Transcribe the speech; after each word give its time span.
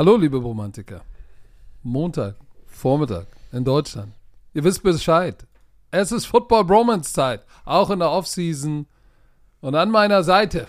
Hallo, 0.00 0.16
liebe 0.16 0.38
Romantiker. 0.38 1.02
Montag, 1.82 2.36
Vormittag 2.64 3.26
in 3.52 3.66
Deutschland. 3.66 4.14
Ihr 4.54 4.64
wisst 4.64 4.82
Bescheid. 4.82 5.46
Es 5.90 6.10
ist 6.10 6.24
Football 6.24 6.64
Bromance 6.64 7.12
Zeit, 7.12 7.44
auch 7.66 7.90
in 7.90 7.98
der 7.98 8.10
Offseason. 8.10 8.86
Und 9.60 9.74
an 9.74 9.90
meiner 9.90 10.22
Seite 10.22 10.68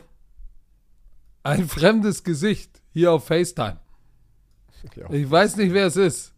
ein 1.44 1.66
fremdes 1.66 2.26
Gesicht 2.26 2.82
hier 2.92 3.14
auf 3.14 3.28
FaceTime. 3.28 3.78
Ich 5.12 5.32
weiß 5.32 5.56
nicht, 5.56 5.72
wer 5.72 5.86
es 5.86 5.96
ist. 5.96 6.34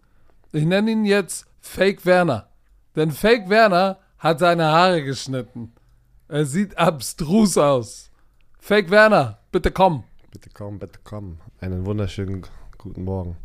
Ich 0.51 0.63
nenne 0.63 0.91
ihn 0.91 1.05
jetzt 1.05 1.47
Fake 1.61 2.05
Werner. 2.05 2.47
Denn 2.95 3.09
Fake 3.09 3.49
Werner 3.49 3.97
hat 4.19 4.37
seine 4.37 4.65
Haare 4.65 5.03
geschnitten. 5.03 5.73
Er 6.27 6.45
sieht 6.45 6.77
abstrus 6.77 7.57
aus. 7.57 8.11
Fake 8.59 8.91
Werner, 8.91 9.39
bitte 9.51 9.71
komm. 9.71 10.03
Bitte 10.29 10.51
komm, 10.53 10.77
bitte 10.77 10.99
komm. 11.03 11.39
Einen 11.59 11.87
wunderschönen 11.87 12.43
guten 12.83 13.03
Morgen. 13.03 13.37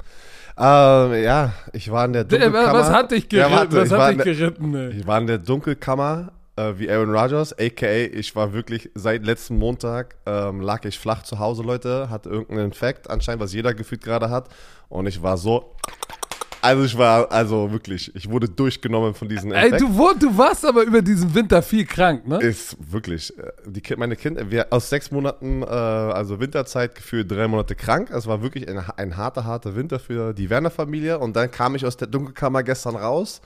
Ähm, 0.59 1.23
ja, 1.23 1.52
ich 1.73 1.91
war 1.91 2.05
in 2.05 2.12
der 2.12 2.24
Dunkelkammer. 2.24 2.73
Was 2.73 2.91
hat 2.91 3.10
dich 3.12 3.29
geritten? 3.29 3.51
Ja, 3.52 3.56
warte, 3.59 3.77
was 3.77 3.87
ich 3.87 3.92
hat 3.92 3.98
war 3.98 4.09
dich 4.12 4.19
in 4.19 4.24
der- 4.24 4.34
geritten? 4.34 4.74
Ey? 4.74 4.88
Ich 5.01 5.06
war 5.06 5.19
in 5.19 5.27
der 5.29 5.38
Dunkelkammer 5.38 6.33
äh, 6.56 6.73
wie 6.77 6.91
Aaron 6.91 7.15
Rodgers, 7.15 7.52
aka 7.59 7.87
ich 7.87 8.34
war 8.34 8.52
wirklich 8.52 8.91
seit 8.95 9.24
letzten 9.24 9.56
Montag 9.59 10.16
ähm, 10.27 10.60
lag 10.60 10.84
ich 10.84 10.98
flach 10.98 11.23
zu 11.23 11.38
Hause, 11.38 11.62
Leute, 11.62 12.10
hatte 12.10 12.29
irgendeinen 12.29 12.66
Infekt 12.66 13.09
anscheinend, 13.09 13.43
was 13.43 13.52
jeder 13.52 13.73
gefühlt 13.74 14.02
gerade 14.02 14.29
hat 14.30 14.48
und 14.88 15.06
ich 15.06 15.23
war 15.23 15.37
so 15.38 15.77
also 16.62 16.84
ich 16.84 16.96
war 16.98 17.30
also 17.30 17.70
wirklich, 17.70 18.14
ich 18.14 18.28
wurde 18.30 18.48
durchgenommen 18.48 19.14
von 19.14 19.28
diesen 19.28 19.52
Ey, 19.52 19.66
Infekt. 19.66 19.82
du, 19.82 19.96
wo- 19.96 20.12
du 20.18 20.36
warst 20.36 20.64
aber 20.66 20.82
über 20.82 21.02
diesen 21.02 21.34
Winter 21.34 21.62
viel 21.62 21.84
krank, 21.86 22.26
ne? 22.26 22.38
ist 22.38 22.76
wirklich, 22.92 23.37
äh, 23.38 23.52
die, 23.66 23.82
meine 23.96 24.16
Kinder, 24.16 24.50
wir 24.50 24.66
aus 24.70 24.88
sechs 24.90 25.10
Monaten, 25.10 25.62
äh, 25.62 25.66
also 25.66 26.40
Winterzeit, 26.40 26.95
gefühlt 26.95 27.30
drei 27.30 27.46
Monate 27.48 27.74
krank. 27.74 28.10
Es 28.10 28.26
war 28.26 28.42
wirklich 28.42 28.68
ein, 28.68 28.78
ein 28.96 29.16
harter, 29.16 29.45
harter 29.45 29.76
Winter 29.76 29.98
für 29.98 30.32
die 30.34 30.50
Werner-Familie. 30.50 31.18
Und 31.18 31.37
dann 31.37 31.50
kam 31.50 31.74
ich 31.74 31.84
aus 31.87 31.96
der 31.96 32.09
Dunkelkammer 32.09 32.62
gestern 32.62 32.96
raus 32.96 33.40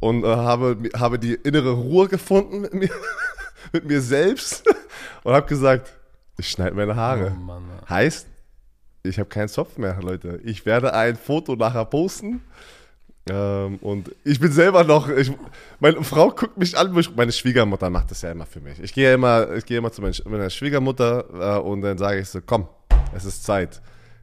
und 0.00 0.24
äh, 0.24 0.26
habe, 0.28 0.76
habe 0.96 1.18
die 1.18 1.34
innere 1.34 1.70
Ruhe 1.72 2.06
gefunden 2.08 2.60
mit 2.62 2.74
mir, 2.74 2.90
mit 3.72 3.86
mir 3.86 4.00
selbst 4.00 4.64
und 5.24 5.32
habe 5.32 5.46
gesagt, 5.46 5.92
ich 6.38 6.48
schneide 6.50 6.76
meine 6.76 6.94
Haare. 6.94 7.32
Oh 7.34 7.40
Mann. 7.40 7.62
Heißt, 7.88 8.26
ich 9.08 9.18
habe 9.18 9.28
keinen 9.28 9.48
Zopf 9.48 9.78
mehr, 9.78 9.98
Leute. 10.00 10.40
Ich 10.44 10.66
werde 10.66 10.94
ein 10.94 11.16
Foto 11.16 11.56
nachher 11.56 11.84
posten. 11.84 12.40
Ähm, 13.28 13.78
und 13.80 14.10
ich 14.24 14.38
bin 14.38 14.52
selber 14.52 14.84
noch, 14.84 15.08
ich, 15.08 15.32
meine 15.80 16.02
Frau 16.04 16.30
guckt 16.30 16.56
mich 16.56 16.78
an, 16.78 16.96
meine 17.16 17.32
Schwiegermutter 17.32 17.90
macht 17.90 18.10
das 18.12 18.22
ja 18.22 18.30
immer 18.30 18.46
für 18.46 18.60
mich. 18.60 18.80
Ich 18.80 18.94
gehe 18.94 19.08
ja 19.08 19.14
immer, 19.14 19.52
ich 19.54 19.66
gehe 19.66 19.78
immer 19.78 19.90
zu 19.90 20.00
meiner, 20.00 20.48
Schwiegermutter 20.48 21.56
äh, 21.56 21.60
und 21.60 21.82
dann 21.82 21.98
sage 21.98 22.20
ich 22.20 22.28
so, 22.28 22.40
komm, 22.44 22.68
es 23.14 23.24
ist 23.24 23.44
Zeit. 23.44 23.80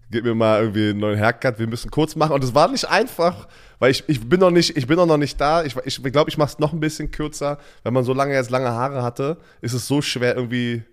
Gib 0.09 0.23
mir 0.23 0.35
mal 0.35 0.61
irgendwie 0.61 0.91
einen 0.91 0.99
neuen 0.99 1.19
Haircut, 1.19 1.59
wir 1.59 1.67
müssen 1.67 1.91
kurz 1.91 2.15
machen. 2.15 2.33
Und 2.33 2.43
es 2.43 2.53
war 2.53 2.69
nicht 2.69 2.87
einfach, 2.87 3.47
weil 3.79 3.91
ich, 3.91 4.03
ich 4.07 4.21
bin 4.29 4.39
noch 4.39 4.51
nicht, 4.51 4.77
ich 4.77 4.87
bin 4.87 4.95
noch 4.95 5.17
nicht 5.17 5.41
da. 5.41 5.63
Ich, 5.63 5.75
ich 5.83 6.01
glaube, 6.03 6.29
ich 6.29 6.37
mache 6.37 6.51
es 6.51 6.59
noch 6.59 6.71
ein 6.71 6.79
bisschen 6.79 7.11
kürzer. 7.11 7.57
Wenn 7.83 7.93
man 7.93 8.05
so 8.05 8.13
lange 8.13 8.33
jetzt 8.33 8.51
lange 8.51 8.69
Haare 8.69 9.01
hatte, 9.03 9.37
ist 9.61 9.73
es 9.73 9.87
so 9.87 10.01
schwer, 10.01 10.35
irgendwie 10.35 10.83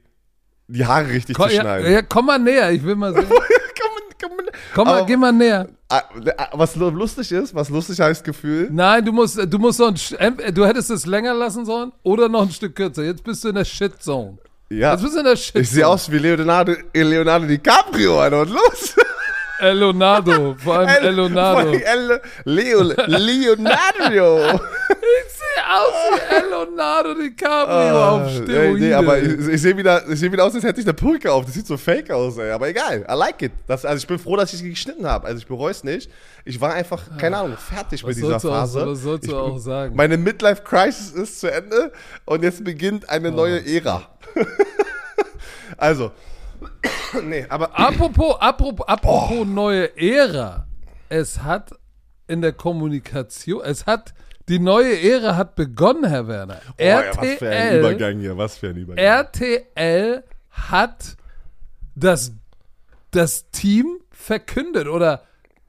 die 0.67 0.87
Haare 0.87 1.09
richtig 1.09 1.37
Komm, 1.37 1.49
zu 1.49 1.57
ja, 1.57 1.63
schneiden. 1.63 1.93
ja, 1.93 2.03
komm 2.03 2.27
mal 2.27 2.39
näher, 2.39 2.71
ich 2.73 2.83
will 2.83 2.97
mal 2.97 3.13
sehen. 3.13 3.27
Komm, 4.75 4.87
mal, 4.87 4.99
Aber- 4.99 5.07
geh 5.07 5.17
mal 5.17 5.33
näher. 5.33 5.69
Ah, 5.89 6.03
ah, 6.39 6.49
Was 6.53 6.77
lu- 6.77 6.91
lustig 6.91 7.33
ist, 7.33 7.53
was 7.55 7.69
lustig 7.69 7.99
heißt 8.01 8.23
Gefühl. 8.23 8.69
Nein, 8.71 9.05
du 9.05 9.13
musst, 9.13 9.37
du 9.53 9.59
musst 9.59 9.79
so 9.79 9.87
ein, 9.87 10.37
du 10.55 10.65
hättest 10.65 10.91
es 10.91 11.05
länger 11.07 11.35
lassen 11.35 11.65
sollen 11.65 11.93
oder 12.05 12.29
noch 12.29 12.43
ein 12.43 12.51
Stück 12.53 12.77
kürzer. 12.77 13.03
Jetzt 13.03 13.25
bist 13.25 13.43
du 13.43 13.49
in 13.49 13.57
der 13.57 13.65
Shit-Zone. 13.65 14.39
Ja. 14.71 14.93
Jetzt 14.93 15.03
bist 15.03 15.15
du 15.17 15.19
in 15.19 15.25
der 15.25 15.35
Shit-Zone. 15.37 15.63
Ich 15.65 15.71
sehe 15.71 15.89
aus 15.89 16.09
wie 16.11 16.19
Leonardo, 16.19 16.75
Leonardo 16.95 17.47
DiCaprio, 17.47 18.21
Alter. 18.21 18.43
Und 18.43 18.51
los. 18.51 18.95
El 19.61 19.79
Leonardo, 19.79 20.55
vor 20.59 20.77
allem 20.79 20.89
El 21.05 21.15
Leonardo. 21.17 21.73
Vor 21.73 21.87
allem 21.89 22.21
Leo, 22.45 22.83
Leonardo. 23.07 24.41
Ich 24.91 25.33
sehe 25.33 25.63
aus 25.69 25.93
wie 26.13 26.35
El 26.37 26.49
Leonardo 26.51 27.15
DiCaprio 27.15 28.09
auf 28.09 28.23
Ah, 28.23 28.27
ey, 28.27 28.37
Steroide. 28.45 28.81
nee, 28.81 28.93
aber 28.95 29.19
ich, 29.19 29.49
ich 29.49 29.61
sehe 29.63 29.77
wieder, 29.77 30.09
ich 30.09 30.19
seh 30.19 30.31
wieder 30.33 30.45
aus, 30.45 30.55
als 30.55 30.65
hätte 30.65 30.81
ich 30.81 30.87
eine 30.87 30.95
Perücke 30.95 31.31
auf. 31.33 31.45
Das 31.45 31.55
sieht 31.55 31.67
so 31.67 31.77
fake 31.77 32.11
aus, 32.11 32.39
ey. 32.39 32.51
Aber 32.53 32.69
egal, 32.69 33.05
I 33.11 33.15
like 33.15 33.43
it. 33.43 33.53
Das, 33.67 33.85
also 33.85 33.99
ich 33.99 34.07
bin 34.07 34.19
froh, 34.19 34.37
dass 34.37 34.53
ich 34.53 34.61
sie 34.61 34.71
geschnitten 34.71 35.07
habe. 35.07 35.27
Also 35.27 35.39
ich 35.39 35.47
bereue 35.47 35.71
es 35.71 35.85
nicht. 35.85 36.11
Ich 36.45 36.61
war 36.61 36.73
einfach, 36.75 37.03
keine 37.19 37.37
Ahnung, 37.37 37.57
fertig 37.59 38.03
was 38.03 38.09
mit 38.09 38.17
dieser 38.19 38.39
du 38.39 38.49
auch- 38.49 38.53
Phase. 38.55 38.87
was 38.87 39.01
sollst 39.03 39.27
du 39.27 39.31
ich, 39.33 39.37
auch 39.37 39.59
sagen? 39.59 39.95
Meine 39.97 40.17
Midlife-Crisis 40.17 41.11
ist 41.13 41.41
zu 41.41 41.51
Ende 41.53 41.93
und 42.25 42.43
jetzt 42.43 42.65
beginnt 42.65 43.09
eine 43.11 43.31
neue 43.31 43.65
Ära. 43.67 44.09
also, 45.77 46.13
nee, 47.23 47.47
aber 47.49 47.71
Apropos, 47.79 48.37
apropos, 48.41 48.87
apropos 48.89 49.47
neue 49.47 49.97
Ära. 49.97 50.67
Es 51.09 51.43
hat 51.43 51.73
in 52.27 52.41
der 52.41 52.53
Kommunikation, 52.53 53.63
es 53.65 53.87
hat, 53.87 54.15
die 54.49 54.59
neue 54.59 55.01
Ära 55.01 55.37
hat 55.37 55.57
begonnen, 55.57 56.05
Herr 56.05 56.29
Werner. 56.29 56.61
Oh, 56.79 56.83
ja, 56.83 57.03
was 57.17 57.29
für 57.39 57.49
ein 57.49 57.53
RTL, 57.53 57.79
Übergang 57.81 58.21
hier, 58.21 58.37
was 58.37 58.59
für 58.59 58.69
ein 58.69 58.77
Übergang. 58.77 59.05
RTL 59.05 60.25
hat 60.51 61.17
das, 61.97 62.33
das 63.11 63.51
Team 63.51 63.99
verkündet 64.11 64.87
oder 64.87 65.25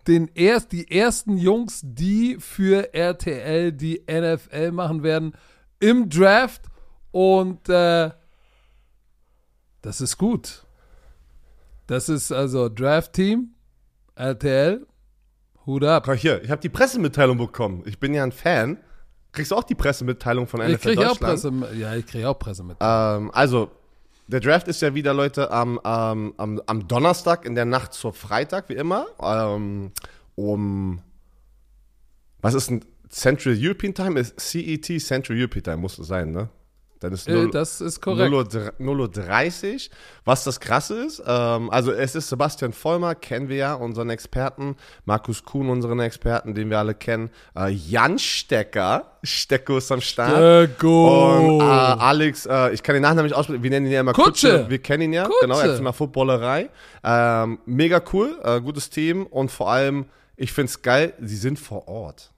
den 0.07 0.29
erst, 0.33 0.71
die 0.71 0.89
ersten 0.91 1.37
Jungs, 1.37 1.81
die 1.83 2.37
für 2.39 2.93
RTL 2.93 3.71
die 3.71 4.03
NFL 4.07 4.71
machen 4.71 5.03
werden 5.03 5.33
im 5.79 6.09
Draft 6.09 6.63
und 7.11 7.69
äh, 7.69 8.11
das 9.81 10.01
ist 10.01 10.17
gut. 10.17 10.63
Das 11.91 12.07
ist 12.07 12.31
also 12.31 12.69
Draft-Team, 12.69 13.49
RTL, 14.15 14.87
Hut 15.65 15.83
ab. 15.83 16.03
Guck 16.05 16.15
hier, 16.15 16.41
ich 16.41 16.49
habe 16.49 16.61
die 16.61 16.69
Pressemitteilung 16.69 17.37
bekommen. 17.37 17.83
Ich 17.85 17.99
bin 17.99 18.13
ja 18.13 18.23
ein 18.23 18.31
Fan. 18.31 18.77
Kriegst 19.33 19.51
du 19.51 19.57
auch 19.57 19.63
die 19.65 19.75
Pressemitteilung 19.75 20.47
von 20.47 20.61
NFL 20.61 20.71
Ich 20.71 20.79
kriege 20.79 21.01
auch 21.01 21.17
Deutschland? 21.17 21.63
Presse, 21.63 21.77
ja, 21.77 21.93
ich 21.93 22.05
kriege 22.05 22.29
auch 22.29 22.39
Presse 22.39 22.63
mit. 22.63 22.77
Ähm, 22.79 23.29
also, 23.33 23.71
der 24.27 24.39
Draft 24.39 24.69
ist 24.69 24.81
ja 24.81 24.95
wieder, 24.95 25.13
Leute, 25.13 25.51
am, 25.51 25.79
am, 25.79 26.33
am, 26.37 26.61
am 26.65 26.87
Donnerstag 26.87 27.43
in 27.43 27.55
der 27.55 27.65
Nacht 27.65 27.91
zur 27.91 28.13
Freitag, 28.13 28.69
wie 28.69 28.75
immer. 28.75 29.07
Ähm, 29.21 29.91
um. 30.35 31.01
Was 32.39 32.53
ist 32.53 32.71
ein 32.71 32.85
Central 33.09 33.53
European 33.59 33.93
Time? 33.93 34.17
Ist 34.17 34.39
CET 34.39 34.85
Central 35.01 35.37
European 35.37 35.63
Time, 35.63 35.77
muss 35.77 35.99
es 35.99 36.07
sein, 36.07 36.31
ne? 36.31 36.47
Dann 37.01 37.11
ist 37.13 37.27
Äh, 37.27 37.33
0, 37.33 37.51
das 37.51 37.81
ist 37.81 37.99
korrekt. 37.99 38.29
0 38.31 38.33
Uhr, 38.33 38.43
dr- 38.47 38.73
0 38.77 38.99
Uhr 39.01 39.11
30. 39.11 39.91
Was 40.23 40.43
das 40.43 40.59
Krasse 40.59 41.03
ist, 41.03 41.21
ähm, 41.25 41.69
also 41.71 41.91
es 41.91 42.15
ist 42.15 42.29
Sebastian 42.29 42.73
Vollmer, 42.73 43.15
kennen 43.15 43.49
wir 43.49 43.55
ja, 43.57 43.73
unseren 43.73 44.09
Experten, 44.11 44.75
Markus 45.05 45.43
Kuhn, 45.43 45.67
unseren 45.69 45.99
Experten, 45.99 46.53
den 46.53 46.69
wir 46.69 46.77
alle 46.79 46.93
kennen, 46.93 47.29
äh, 47.57 47.69
Jan 47.69 48.17
Stecker, 48.19 49.17
Stecko 49.23 49.77
ist 49.77 49.91
am 49.91 49.99
Start. 49.99 50.31
Stecko. 50.31 51.57
Und 51.57 51.61
äh, 51.61 51.63
Alex, 51.63 52.45
äh, 52.45 52.71
ich 52.71 52.83
kann 52.83 52.93
den 52.93 53.01
Nachnamen 53.01 53.25
nicht 53.25 53.35
aussprechen, 53.35 53.63
wir 53.63 53.69
nennen 53.71 53.87
ihn 53.87 53.91
ja 53.91 53.99
immer 54.01 54.13
Kutsche. 54.13 54.49
Kutsche. 54.51 54.69
Wir 54.69 54.79
kennen 54.79 55.03
ihn 55.03 55.13
ja, 55.13 55.23
Kutsche. 55.25 55.37
genau, 55.41 55.59
er 55.59 55.65
ist 55.71 55.75
von 55.77 55.83
der 55.85 55.93
Footballerei. 55.93 56.69
Ähm, 57.03 57.59
mega 57.65 58.01
cool, 58.13 58.39
äh, 58.43 58.61
gutes 58.61 58.89
Team 58.91 59.25
und 59.25 59.49
vor 59.51 59.71
allem, 59.71 60.05
ich 60.37 60.53
find's 60.53 60.81
geil, 60.83 61.13
sie 61.19 61.35
sind 61.35 61.57
vor 61.59 61.87
Ort. 61.87 62.31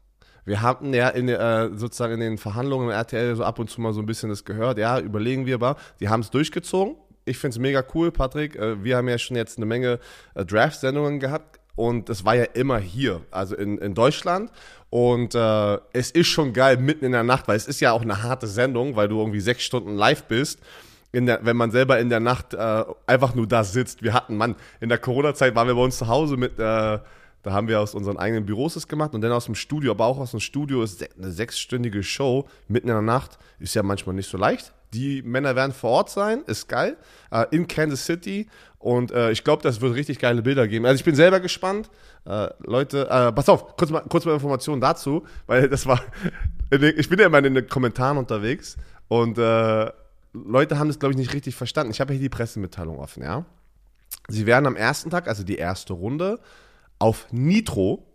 Wir 0.45 0.61
haben 0.61 0.93
ja 0.93 1.09
in, 1.09 1.29
äh, 1.29 1.69
sozusagen 1.75 2.13
in 2.13 2.19
den 2.19 2.37
Verhandlungen 2.37 2.89
im 2.89 2.91
RTL 2.91 3.35
so 3.35 3.43
ab 3.43 3.59
und 3.59 3.69
zu 3.69 3.81
mal 3.81 3.93
so 3.93 4.01
ein 4.01 4.05
bisschen 4.05 4.29
das 4.29 4.43
gehört. 4.43 4.77
Ja, 4.77 4.99
überlegen 4.99 5.45
wir 5.45 5.55
aber. 5.55 5.77
Die 5.99 6.09
haben 6.09 6.21
es 6.21 6.29
durchgezogen. 6.29 6.95
Ich 7.25 7.37
finde 7.37 7.55
es 7.55 7.59
mega 7.59 7.83
cool, 7.93 8.11
Patrick. 8.11 8.55
Äh, 8.55 8.83
wir 8.83 8.97
haben 8.97 9.07
ja 9.07 9.17
schon 9.17 9.37
jetzt 9.37 9.57
eine 9.57 9.65
Menge 9.65 9.99
äh, 10.35 10.45
Draft-Sendungen 10.45 11.19
gehabt 11.19 11.59
und 11.75 12.09
es 12.09 12.25
war 12.25 12.35
ja 12.35 12.43
immer 12.43 12.77
hier, 12.77 13.21
also 13.31 13.55
in, 13.55 13.77
in 13.77 13.93
Deutschland. 13.93 14.51
Und 14.89 15.33
äh, 15.33 15.77
es 15.93 16.11
ist 16.11 16.27
schon 16.27 16.53
geil 16.53 16.77
mitten 16.77 17.05
in 17.05 17.13
der 17.13 17.23
Nacht, 17.23 17.47
weil 17.47 17.55
es 17.55 17.67
ist 17.67 17.79
ja 17.79 17.93
auch 17.93 18.03
eine 18.03 18.21
harte 18.21 18.45
Sendung, 18.47 18.95
weil 18.95 19.07
du 19.07 19.19
irgendwie 19.19 19.39
sechs 19.39 19.63
Stunden 19.63 19.95
live 19.95 20.25
bist. 20.25 20.59
Der, 21.15 21.39
wenn 21.43 21.55
man 21.55 21.69
selber 21.69 21.99
in 21.99 22.09
der 22.09 22.19
Nacht 22.19 22.55
äh, 22.55 22.83
einfach 23.05 23.35
nur 23.35 23.47
da 23.47 23.63
sitzt. 23.63 24.01
Wir 24.01 24.13
hatten, 24.13 24.35
Mann, 24.35 24.55
in 24.81 24.89
der 24.89 24.97
Corona-Zeit 24.97 25.53
waren 25.55 25.67
wir 25.67 25.75
bei 25.75 25.81
uns 25.81 25.99
zu 25.99 26.07
Hause 26.07 26.37
mit, 26.37 26.57
äh, 26.57 26.99
da 27.43 27.51
haben 27.51 27.67
wir 27.67 27.81
aus 27.81 27.93
unseren 27.93 28.17
eigenen 28.17 28.45
Büros 28.45 28.73
das 28.73 28.87
gemacht 28.87 29.13
und 29.13 29.21
dann 29.21 29.31
aus 29.31 29.45
dem 29.45 29.55
Studio, 29.55 29.91
aber 29.91 30.05
auch 30.05 30.17
aus 30.17 30.31
dem 30.31 30.39
Studio 30.39 30.81
ist 30.81 31.05
eine 31.17 31.31
sechsstündige 31.31 32.01
Show 32.01 32.47
mitten 32.69 32.87
in 32.87 32.93
der 32.93 33.01
Nacht. 33.01 33.37
Ist 33.59 33.75
ja 33.75 33.83
manchmal 33.83 34.15
nicht 34.15 34.29
so 34.29 34.37
leicht. 34.37 34.73
Die 34.93 35.21
Männer 35.23 35.55
werden 35.55 35.73
vor 35.73 35.89
Ort 35.89 36.09
sein, 36.09 36.43
ist 36.47 36.69
geil. 36.69 36.97
Äh, 37.31 37.45
in 37.51 37.67
Kansas 37.67 38.05
City. 38.05 38.47
Und 38.79 39.11
äh, 39.11 39.31
ich 39.31 39.43
glaube, 39.43 39.61
das 39.61 39.81
wird 39.81 39.95
richtig 39.95 40.19
geile 40.19 40.41
Bilder 40.41 40.67
geben. 40.67 40.85
Also 40.85 40.95
ich 40.95 41.03
bin 41.03 41.15
selber 41.15 41.39
gespannt. 41.39 41.89
Äh, 42.25 42.49
Leute, 42.59 43.09
äh, 43.09 43.31
pass 43.33 43.49
auf, 43.49 43.75
kurz 43.75 43.91
mal, 43.91 44.03
kurz 44.07 44.25
mal 44.25 44.33
Informationen 44.33 44.79
dazu, 44.79 45.25
weil 45.45 45.69
das 45.69 45.85
war. 45.85 46.01
Ich 46.97 47.07
bin 47.07 47.19
ja 47.19 47.27
immer 47.27 47.37
in 47.37 47.53
den 47.53 47.67
Kommentaren 47.67 48.17
unterwegs 48.17 48.77
und 49.07 49.37
äh, 49.37 49.91
Leute 50.33 50.79
haben 50.79 50.87
das, 50.87 50.97
glaube 50.97 51.11
ich, 51.11 51.17
nicht 51.17 51.31
richtig 51.31 51.55
verstanden. 51.55 51.91
Ich 51.91 52.01
habe 52.01 52.13
hier 52.13 52.21
die 52.21 52.29
Pressemitteilung 52.29 52.97
offen, 52.97 53.21
ja. 53.21 53.45
Sie 54.27 54.47
werden 54.47 54.65
am 54.65 54.75
ersten 54.75 55.11
Tag, 55.11 55.27
also 55.27 55.43
die 55.43 55.57
erste 55.57 55.93
Runde, 55.93 56.39
auf 57.03 57.27
Nitro 57.31 58.07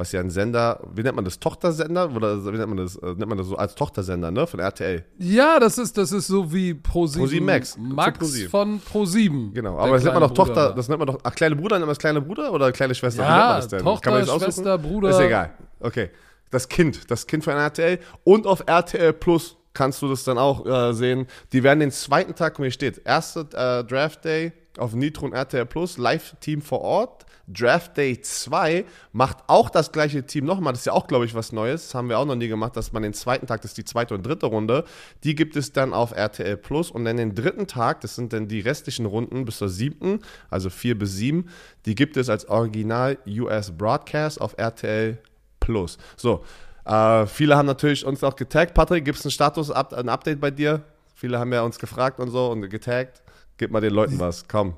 was 0.00 0.12
ja 0.12 0.20
ein 0.20 0.30
Sender, 0.30 0.80
wie 0.94 1.02
nennt 1.02 1.14
man 1.14 1.26
das, 1.26 1.38
Tochtersender? 1.38 2.10
Oder 2.16 2.42
wie 2.46 2.56
nennt 2.56 2.68
man 2.68 2.78
das, 2.78 2.96
äh, 2.96 3.06
nennt 3.06 3.28
man 3.28 3.36
das 3.36 3.46
so 3.46 3.56
als 3.56 3.74
Tochtersender, 3.74 4.30
ne, 4.30 4.46
von 4.46 4.58
RTL. 4.58 5.04
Ja, 5.18 5.60
das 5.60 5.76
ist, 5.76 5.98
das 5.98 6.10
ist 6.10 6.26
so 6.26 6.50
wie 6.54 6.72
Pro7 6.72 7.18
ProSieben 7.18 7.44
Max. 7.44 7.76
Max 7.78 8.18
ProSieben. 8.18 8.50
von 8.50 8.80
Pro7. 8.80 9.52
Genau, 9.52 9.78
aber 9.78 9.92
das 9.92 10.04
nennt 10.04 10.14
man 10.14 10.22
doch 10.22 10.32
Tochter, 10.32 10.68
Bruder. 10.68 10.74
das 10.74 10.88
nennt 10.88 10.98
man 11.00 11.06
doch, 11.06 11.18
ach, 11.22 11.34
kleine 11.34 11.54
Bruder, 11.54 11.76
nennt 11.76 11.86
man 11.86 11.90
das 11.90 11.98
kleine 11.98 12.22
Bruder 12.22 12.50
oder 12.50 12.72
kleine 12.72 12.94
Schwester? 12.94 13.24
Ja, 13.24 13.28
nennt 13.28 13.46
man 13.46 13.56
das 13.56 13.68
denn? 13.68 13.80
Tochter? 13.80 14.24
Schwester, 14.24 14.78
Bruder. 14.78 15.10
Ist 15.10 15.20
egal. 15.20 15.50
Okay. 15.80 16.08
Das 16.50 16.68
Kind, 16.68 17.10
das 17.10 17.26
Kind 17.26 17.44
von 17.44 17.52
RTL. 17.52 17.98
Und 18.24 18.46
auf 18.46 18.64
RTL 18.66 19.12
Plus 19.12 19.58
kannst 19.74 20.00
du 20.00 20.08
das 20.08 20.24
dann 20.24 20.38
auch 20.38 20.64
äh, 20.64 20.94
sehen. 20.94 21.26
Die 21.52 21.62
werden 21.62 21.80
den 21.80 21.90
zweiten 21.90 22.34
Tag, 22.34 22.58
wo 22.58 22.62
hier 22.62 22.72
steht, 22.72 23.02
erste 23.04 23.40
äh, 23.52 23.84
Draft 23.84 24.24
Day 24.24 24.52
auf 24.78 24.94
Nitro 24.94 25.26
und 25.26 25.34
RTL 25.34 25.66
Plus, 25.66 25.98
Live-Team 25.98 26.62
vor 26.62 26.80
Ort. 26.80 27.26
Draft 27.52 27.96
Day 27.96 28.20
2 28.20 28.84
macht 29.12 29.38
auch 29.46 29.70
das 29.70 29.92
gleiche 29.92 30.24
Team 30.24 30.44
nochmal. 30.44 30.72
Das 30.72 30.80
ist 30.80 30.86
ja 30.86 30.92
auch, 30.92 31.06
glaube 31.06 31.24
ich, 31.24 31.34
was 31.34 31.52
Neues. 31.52 31.84
Das 31.84 31.94
haben 31.94 32.08
wir 32.08 32.18
auch 32.18 32.24
noch 32.24 32.36
nie 32.36 32.48
gemacht, 32.48 32.76
dass 32.76 32.92
man 32.92 33.02
den 33.02 33.12
zweiten 33.12 33.46
Tag, 33.46 33.62
das 33.62 33.72
ist 33.72 33.78
die 33.78 33.84
zweite 33.84 34.14
und 34.14 34.24
dritte 34.24 34.46
Runde, 34.46 34.84
die 35.24 35.34
gibt 35.34 35.56
es 35.56 35.72
dann 35.72 35.92
auf 35.92 36.12
RTL 36.12 36.56
Plus. 36.56 36.90
Und 36.90 37.04
dann 37.04 37.16
den 37.16 37.34
dritten 37.34 37.66
Tag, 37.66 38.00
das 38.00 38.14
sind 38.14 38.32
dann 38.32 38.48
die 38.48 38.60
restlichen 38.60 39.06
Runden 39.06 39.44
bis 39.44 39.58
zur 39.58 39.68
siebten, 39.68 40.20
also 40.48 40.70
vier 40.70 40.98
bis 40.98 41.14
sieben, 41.14 41.48
die 41.86 41.94
gibt 41.94 42.16
es 42.16 42.28
als 42.28 42.48
Original 42.48 43.18
US 43.26 43.70
Broadcast 43.70 44.40
auf 44.40 44.54
RTL 44.56 45.18
Plus. 45.58 45.98
So, 46.16 46.44
äh, 46.84 47.26
viele 47.26 47.56
haben 47.56 47.66
natürlich 47.66 48.04
uns 48.04 48.24
auch 48.24 48.36
getaggt. 48.36 48.74
Patrick, 48.74 49.04
gibt 49.04 49.18
es 49.18 49.24
einen 49.24 49.32
Status, 49.32 49.70
ein 49.70 50.08
Update 50.08 50.40
bei 50.40 50.50
dir? 50.50 50.82
Viele 51.14 51.38
haben 51.38 51.52
ja 51.52 51.62
uns 51.62 51.78
gefragt 51.78 52.18
und 52.18 52.30
so 52.30 52.50
und 52.50 52.68
getaggt. 52.70 53.22
Gib 53.58 53.70
mal 53.70 53.80
den 53.80 53.92
Leuten 53.92 54.18
was, 54.18 54.48
komm. 54.48 54.74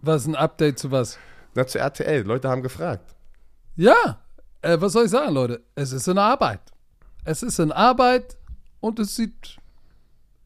Was 0.00 0.26
ein 0.26 0.34
Update 0.34 0.78
zu 0.78 0.90
was? 0.90 1.18
Na, 1.54 1.66
zu 1.66 1.78
RTL, 1.78 2.22
Leute 2.22 2.48
haben 2.48 2.62
gefragt. 2.62 3.14
Ja, 3.76 4.20
äh, 4.62 4.76
was 4.80 4.92
soll 4.92 5.04
ich 5.04 5.10
sagen, 5.10 5.32
Leute? 5.34 5.62
Es 5.74 5.92
ist 5.92 6.08
in 6.08 6.18
Arbeit. 6.18 6.60
Es 7.24 7.42
ist 7.42 7.58
in 7.58 7.72
Arbeit 7.72 8.36
und 8.80 8.98
es 8.98 9.16
sieht, 9.16 9.56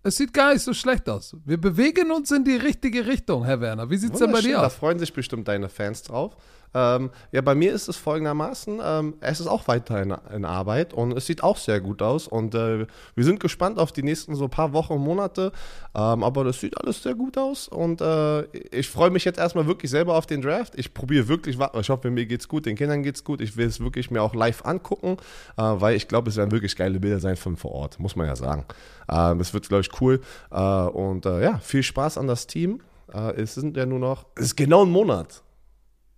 es 0.03 0.17
sieht 0.17 0.33
gar 0.33 0.53
nicht 0.53 0.63
so 0.63 0.73
schlecht 0.73 1.09
aus. 1.09 1.37
Wir 1.45 1.61
bewegen 1.61 2.11
uns 2.13 2.31
in 2.31 2.45
die 2.45 2.57
richtige 2.57 3.07
Richtung, 3.07 3.45
Herr 3.45 3.61
Werner. 3.61 3.91
Wie 3.91 3.97
sieht's 3.97 4.19
denn 4.19 4.33
bei 4.33 4.41
dir 4.41 4.57
Da 4.59 4.67
aus? 4.67 4.75
freuen 4.75 4.99
sich 4.99 5.13
bestimmt 5.13 5.49
deine 5.49 5.69
Fans 5.69 6.03
drauf. 6.03 6.37
Ähm, 6.75 7.11
ja, 7.33 7.41
bei 7.41 7.55
mir 7.55 7.73
ist 7.73 7.89
es 7.89 7.97
folgendermaßen, 7.97 8.81
ähm, 8.83 9.15
es 9.21 9.41
ist 9.41 9.47
auch 9.47 9.69
weiter 9.69 10.03
in, 10.03 10.15
in 10.35 10.45
Arbeit 10.45 10.93
und 10.93 11.17
es 11.17 11.27
sieht 11.27 11.43
auch 11.43 11.57
sehr 11.57 11.81
gut 11.81 12.03
aus 12.03 12.29
und 12.29 12.55
äh, 12.55 12.87
wir 13.15 13.25
sind 13.25 13.41
gespannt 13.41 13.79
auf 13.79 13.93
die 13.93 14.03
nächsten 14.03 14.35
so 14.35 14.49
paar 14.49 14.73
Wochen 14.73 14.95
und 14.95 15.03
Monate, 15.03 15.53
ähm, 15.95 16.23
aber 16.23 16.45
das 16.45 16.61
sieht 16.61 16.79
alles 16.79 17.03
sehr 17.03 17.15
gut 17.15 17.39
aus 17.39 17.69
und 17.69 18.01
äh, 18.01 18.43
ich 18.71 18.89
freue 18.89 19.11
mich 19.11 19.25
jetzt 19.25 19.39
erstmal 19.39 19.67
wirklich 19.67 19.91
selber 19.91 20.17
auf 20.17 20.27
den 20.27 20.43
Draft. 20.43 20.75
Ich 20.77 20.95
probiere 20.95 21.29
wirklich, 21.29 21.59
ich 21.59 21.89
hoffe, 21.89 22.11
mir 22.11 22.27
geht's 22.27 22.49
gut, 22.49 22.67
den 22.67 22.77
Kindern 22.77 23.03
geht's 23.03 23.25
gut. 23.25 23.41
Ich 23.41 23.57
will 23.57 23.67
es 23.67 23.81
wirklich 23.81 24.11
mir 24.11 24.23
auch 24.23 24.35
live 24.35 24.65
angucken, 24.65 25.17
äh, 25.57 25.63
weil 25.63 25.97
ich 25.97 26.09
glaube, 26.09 26.31
es 26.31 26.37
werden 26.37 26.53
wirklich 26.53 26.77
geile 26.77 27.01
Bilder 27.01 27.21
sein 27.21 27.37
von 27.37 27.57
vor 27.57 27.73
Ort, 27.73 27.99
muss 27.99 28.17
man 28.17 28.27
ja 28.27 28.37
sagen. 28.37 28.65
Ähm, 29.11 29.41
es 29.41 29.55
wird, 29.55 29.69
glaube 29.69 29.83
ich, 29.83 30.01
cool 30.01 30.21
äh, 30.51 30.59
und 30.59 31.27
äh, 31.27 31.43
ja, 31.43 31.59
viel 31.59 31.83
Spaß 31.83 32.19
an 32.19 32.27
das 32.27 32.47
Team. 32.47 32.81
Äh, 33.13 33.41
es 33.41 33.55
sind 33.55 33.77
ja 33.77 33.87
nur 33.87 33.99
noch, 33.99 34.27
es 34.35 34.47
ist 34.47 34.57
genau 34.57 34.85
ein 34.85 34.91
Monat. 34.91 35.43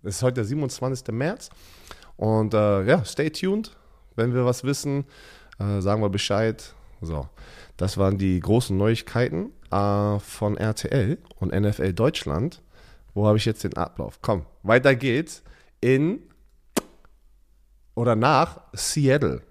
Es 0.03 0.15
ist 0.15 0.23
heute 0.23 0.35
der 0.35 0.45
27. 0.45 1.07
März. 1.13 1.49
Und 2.17 2.53
äh, 2.53 2.83
ja, 2.85 3.05
stay 3.05 3.29
tuned. 3.29 3.75
Wenn 4.15 4.33
wir 4.33 4.45
was 4.45 4.63
wissen, 4.63 5.05
äh, 5.59 5.81
sagen 5.81 6.01
wir 6.01 6.09
Bescheid. 6.09 6.73
So, 7.01 7.27
das 7.77 7.97
waren 7.97 8.17
die 8.17 8.39
großen 8.39 8.75
Neuigkeiten 8.75 9.51
äh, 9.71 10.19
von 10.19 10.57
RTL 10.57 11.17
und 11.39 11.53
NFL 11.53 11.93
Deutschland. 11.93 12.61
Wo 13.13 13.27
habe 13.27 13.37
ich 13.37 13.45
jetzt 13.45 13.63
den 13.63 13.75
Ablauf? 13.75 14.19
Komm, 14.21 14.45
weiter 14.63 14.95
geht's 14.95 15.43
in 15.81 16.21
oder 17.95 18.15
nach 18.15 18.61
Seattle. 18.73 19.41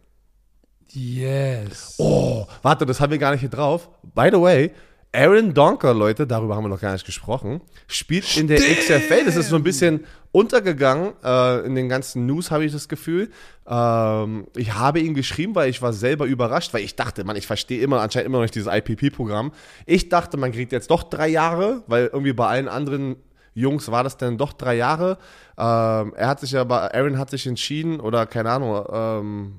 Yes. 0.88 1.94
Oh, 1.98 2.46
warte, 2.62 2.86
das 2.86 3.00
haben 3.00 3.10
wir 3.10 3.18
gar 3.18 3.32
nicht 3.32 3.40
hier 3.40 3.50
drauf. 3.50 3.90
By 4.02 4.30
the 4.32 4.40
way, 4.40 4.72
Aaron 5.12 5.54
Donker, 5.54 5.92
Leute, 5.92 6.24
darüber 6.24 6.54
haben 6.54 6.64
wir 6.64 6.68
noch 6.68 6.80
gar 6.80 6.92
nicht 6.92 7.04
gesprochen, 7.04 7.60
spielt 7.88 8.36
in 8.36 8.46
der 8.46 8.58
XFL. 8.58 9.24
Das 9.24 9.34
ist 9.34 9.48
so 9.48 9.56
ein 9.56 9.64
bisschen 9.64 10.06
untergegangen 10.30 11.14
äh, 11.24 11.66
in 11.66 11.74
den 11.74 11.88
ganzen 11.88 12.26
News, 12.26 12.52
habe 12.52 12.64
ich 12.64 12.70
das 12.70 12.88
Gefühl. 12.88 13.30
Ähm, 13.66 14.46
ich 14.54 14.74
habe 14.74 15.00
ihn 15.00 15.14
geschrieben, 15.14 15.56
weil 15.56 15.68
ich 15.68 15.82
war 15.82 15.92
selber 15.92 16.26
überrascht, 16.26 16.72
weil 16.74 16.84
ich 16.84 16.94
dachte, 16.94 17.24
man, 17.24 17.34
ich 17.34 17.48
verstehe 17.48 17.82
immer 17.82 18.00
anscheinend 18.00 18.26
immer 18.26 18.38
noch 18.38 18.44
nicht 18.44 18.54
dieses 18.54 18.72
IPP-Programm. 18.72 19.50
Ich 19.84 20.08
dachte, 20.08 20.36
man 20.36 20.52
kriegt 20.52 20.70
jetzt 20.70 20.92
doch 20.92 21.02
drei 21.02 21.26
Jahre, 21.26 21.82
weil 21.88 22.06
irgendwie 22.06 22.32
bei 22.32 22.46
allen 22.46 22.68
anderen 22.68 23.16
Jungs 23.52 23.90
war 23.90 24.04
das 24.04 24.16
dann 24.16 24.38
doch 24.38 24.52
drei 24.52 24.76
Jahre. 24.76 25.18
Ähm, 25.58 26.14
er 26.14 26.28
hat 26.28 26.38
sich 26.38 26.56
aber, 26.56 26.94
Aaron 26.94 27.18
hat 27.18 27.30
sich 27.30 27.48
entschieden, 27.48 27.98
oder 27.98 28.26
keine 28.26 28.50
Ahnung, 28.52 28.84
ähm, 28.92 29.52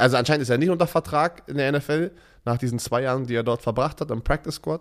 also 0.00 0.16
anscheinend 0.16 0.42
ist 0.42 0.50
er 0.50 0.58
nicht 0.58 0.70
unter 0.70 0.86
Vertrag 0.86 1.42
in 1.46 1.56
der 1.56 1.70
NFL, 1.72 2.10
nach 2.44 2.58
diesen 2.58 2.78
zwei 2.78 3.02
Jahren, 3.02 3.26
die 3.26 3.34
er 3.34 3.42
dort 3.42 3.62
verbracht 3.62 4.00
hat 4.00 4.10
am 4.10 4.22
Practice 4.22 4.56
Squad. 4.56 4.80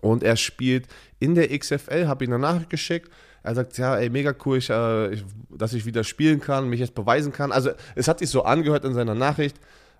Und 0.00 0.22
er 0.22 0.36
spielt 0.36 0.86
in 1.18 1.34
der 1.34 1.56
XFL, 1.56 2.06
habe 2.06 2.24
ihm 2.24 2.32
eine 2.32 2.40
Nachricht 2.40 2.70
geschickt. 2.70 3.10
Er 3.42 3.54
sagt, 3.54 3.76
ja, 3.76 3.96
ey, 3.96 4.08
mega 4.08 4.34
cool, 4.44 4.58
ich, 4.58 4.70
äh, 4.70 5.12
ich, 5.12 5.24
dass 5.50 5.74
ich 5.74 5.84
wieder 5.84 6.04
spielen 6.04 6.40
kann, 6.40 6.68
mich 6.68 6.80
jetzt 6.80 6.94
beweisen 6.94 7.32
kann. 7.32 7.52
Also 7.52 7.70
es 7.94 8.08
hat 8.08 8.20
sich 8.20 8.30
so 8.30 8.44
angehört 8.44 8.84
in 8.84 8.94
seiner 8.94 9.14
Nachricht. 9.14 9.56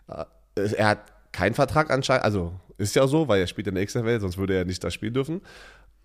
Äh, 0.09 0.25
er 0.77 0.89
hat 0.89 1.01
keinen 1.33 1.55
Vertrag 1.55 1.91
anscheinend, 1.91 2.25
also 2.25 2.53
ist 2.79 2.95
ja 2.95 3.07
so, 3.07 3.29
weil 3.29 3.41
er 3.41 3.47
spielt 3.47 3.67
in 3.67 3.75
der 3.75 3.85
XFL, 3.85 4.21
sonst 4.21 4.39
würde 4.39 4.55
er 4.55 4.65
nicht 4.65 4.83
da 4.83 4.91
spielen 4.91 5.15
dürfen. 5.15 5.41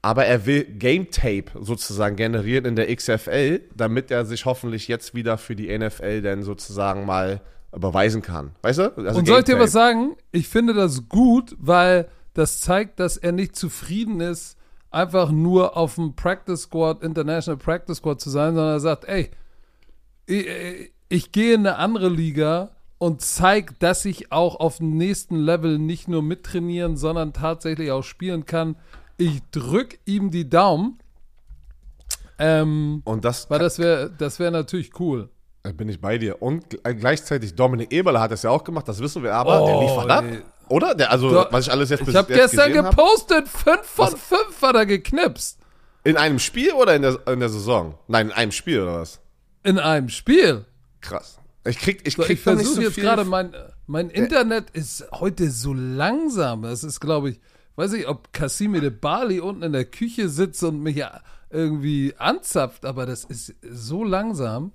Aber 0.01 0.25
er 0.25 0.45
will 0.45 0.63
Game 0.63 1.11
Tape 1.11 1.45
sozusagen 1.59 2.15
generieren 2.15 2.65
in 2.65 2.75
der 2.75 2.93
XFL, 2.93 3.61
damit 3.75 4.11
er 4.11 4.25
sich 4.25 4.45
hoffentlich 4.45 4.87
jetzt 4.87 5.13
wieder 5.13 5.37
für 5.37 5.55
die 5.55 5.77
NFL 5.77 6.21
dann 6.21 6.43
sozusagen 6.43 7.05
mal 7.05 7.41
beweisen 7.71 8.21
kann. 8.21 8.51
Weißt 8.61 8.79
du? 8.79 8.95
Also 8.95 9.19
Und 9.19 9.27
soll 9.27 9.39
ich 9.39 9.45
dir 9.45 9.59
was 9.59 9.71
sagen? 9.71 10.15
Ich 10.31 10.47
finde 10.47 10.73
das 10.73 11.07
gut, 11.07 11.55
weil 11.59 12.09
das 12.33 12.61
zeigt, 12.61 12.99
dass 12.99 13.17
er 13.17 13.31
nicht 13.31 13.55
zufrieden 13.55 14.21
ist, 14.21 14.57
einfach 14.91 15.31
nur 15.31 15.77
auf 15.77 15.95
dem 15.95 16.15
Practice 16.15 16.63
Squad, 16.63 17.03
International 17.03 17.57
Practice 17.57 17.97
Squad 17.97 18.21
zu 18.21 18.29
sein, 18.29 18.55
sondern 18.55 18.75
er 18.75 18.79
sagt, 18.79 19.05
ey, 19.05 19.29
ich, 20.25 20.47
ich 21.09 21.31
gehe 21.31 21.55
in 21.55 21.61
eine 21.61 21.77
andere 21.77 22.09
Liga 22.09 22.71
und 22.97 23.21
zeige, 23.21 23.73
dass 23.79 24.05
ich 24.05 24.31
auch 24.31 24.59
auf 24.59 24.77
dem 24.77 24.97
nächsten 24.97 25.37
Level 25.37 25.79
nicht 25.79 26.07
nur 26.07 26.21
mittrainieren, 26.21 26.97
sondern 26.97 27.33
tatsächlich 27.33 27.91
auch 27.91 28.03
spielen 28.03 28.45
kann. 28.45 28.75
Ich 29.17 29.41
drück 29.51 29.99
ihm 30.05 30.31
die 30.31 30.49
Daumen. 30.49 30.99
Ähm, 32.37 33.01
Und 33.05 33.25
das 33.25 33.49
weil 33.49 33.59
das 33.59 33.79
wäre 33.79 34.11
das 34.17 34.39
wär 34.39 34.51
natürlich 34.51 34.99
cool. 34.99 35.29
Da 35.69 35.73
bin 35.73 35.87
ich 35.87 36.01
bei 36.01 36.17
dir. 36.17 36.41
Und 36.41 36.65
gl- 36.67 36.93
gleichzeitig 36.95 37.53
Dominik 37.53 37.91
Eberle 37.93 38.19
hat 38.19 38.31
es 38.31 38.41
ja 38.41 38.49
auch 38.49 38.63
gemacht, 38.63 38.87
das 38.87 38.99
wissen 39.01 39.21
wir 39.21 39.35
aber. 39.35 39.67
der 39.67 39.75
Oh, 39.75 39.81
liefert 39.81 40.09
ab. 40.09 40.23
ey. 40.23 40.41
Oder? 40.67 40.95
Der, 40.95 41.11
also, 41.11 41.31
Da- 41.31 41.47
was 41.51 41.67
ich 41.67 41.71
alles 41.71 41.91
jetzt 41.91 41.99
Ich 41.99 42.05
bis 42.07 42.15
habe 42.15 42.33
jetzt 42.33 42.53
gestern 42.53 42.73
gepostet, 42.73 43.47
5 43.47 43.81
von 43.85 44.07
5 44.17 44.61
hat 44.63 44.75
er 44.75 44.85
geknipst. 44.87 45.59
In 46.03 46.17
einem 46.17 46.39
Spiel 46.39 46.73
oder 46.73 46.95
in 46.95 47.03
der, 47.03 47.19
in 47.27 47.39
der 47.39 47.49
Saison? 47.49 47.99
Nein, 48.07 48.27
in 48.29 48.33
einem 48.33 48.51
Spiel 48.51 48.81
oder 48.81 49.01
was? 49.01 49.19
In 49.63 49.77
einem 49.77 50.09
Spiel. 50.09 50.65
Krass. 51.01 51.37
Ich 51.65 51.77
krieg, 51.77 52.01
ich 52.07 52.15
So, 52.15 52.23
krieg 52.23 52.37
ich 52.37 52.41
versuche 52.41 52.65
so 52.75 52.81
jetzt 52.81 52.95
gerade, 52.95 53.23
mein, 53.25 53.53
mein 53.85 54.09
Internet 54.09 54.71
ist 54.71 55.05
heute 55.11 55.51
so 55.51 55.73
langsam. 55.75 56.63
Das 56.63 56.83
ist, 56.83 56.99
glaube 56.99 57.29
ich, 57.29 57.39
weiß 57.75 57.93
ich, 57.93 58.07
ob 58.07 58.33
Cassime 58.33 58.81
de 58.81 58.89
Bali 58.89 59.39
unten 59.39 59.61
in 59.61 59.73
der 59.73 59.85
Küche 59.85 60.29
sitzt 60.29 60.63
und 60.63 60.81
mich 60.81 61.03
irgendwie 61.51 62.15
anzapft, 62.17 62.85
aber 62.85 63.05
das 63.05 63.23
ist 63.23 63.53
so 63.69 64.03
langsam. 64.03 64.71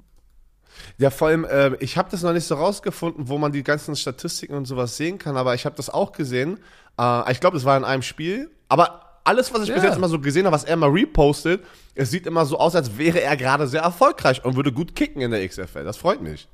Ja, 0.98 1.10
vor 1.10 1.28
allem, 1.28 1.44
äh, 1.44 1.74
ich 1.80 1.96
habe 1.96 2.10
das 2.10 2.22
noch 2.22 2.32
nicht 2.32 2.46
so 2.46 2.54
rausgefunden, 2.54 3.28
wo 3.28 3.38
man 3.38 3.52
die 3.52 3.62
ganzen 3.62 3.96
Statistiken 3.96 4.54
und 4.54 4.66
sowas 4.66 4.96
sehen 4.96 5.18
kann, 5.18 5.36
aber 5.36 5.54
ich 5.54 5.64
habe 5.66 5.76
das 5.76 5.90
auch 5.90 6.12
gesehen. 6.12 6.58
Äh, 6.98 7.32
ich 7.32 7.40
glaube, 7.40 7.56
es 7.56 7.64
war 7.64 7.76
in 7.76 7.84
einem 7.84 8.02
Spiel. 8.02 8.50
Aber 8.68 9.00
alles, 9.24 9.52
was 9.54 9.62
ich 9.62 9.72
bis 9.72 9.82
Ja. 9.82 9.88
jetzt 9.90 9.98
mal 9.98 10.08
so 10.08 10.18
gesehen 10.20 10.46
habe, 10.46 10.54
was 10.54 10.64
er 10.64 10.76
mal 10.76 10.90
repostet, 10.90 11.62
es 11.94 12.10
sieht 12.10 12.26
immer 12.26 12.44
so 12.46 12.58
aus, 12.58 12.74
als 12.74 12.98
wäre 12.98 13.20
er 13.20 13.36
gerade 13.36 13.66
sehr 13.66 13.82
erfolgreich 13.82 14.44
und 14.44 14.56
würde 14.56 14.72
gut 14.72 14.94
kicken 14.94 15.22
in 15.22 15.30
der 15.30 15.46
XFL. 15.48 15.84
Das 15.84 15.96
freut 15.96 16.20
mich. 16.20 16.48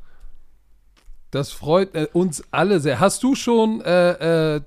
Das 1.30 1.52
freut 1.52 1.94
äh, 1.94 2.08
uns 2.12 2.42
alle 2.50 2.80
sehr. 2.80 2.98
Hast 3.00 3.22
du 3.22 3.34
schon 3.34 3.80
äh, 3.82 4.56
äh, 4.56 4.60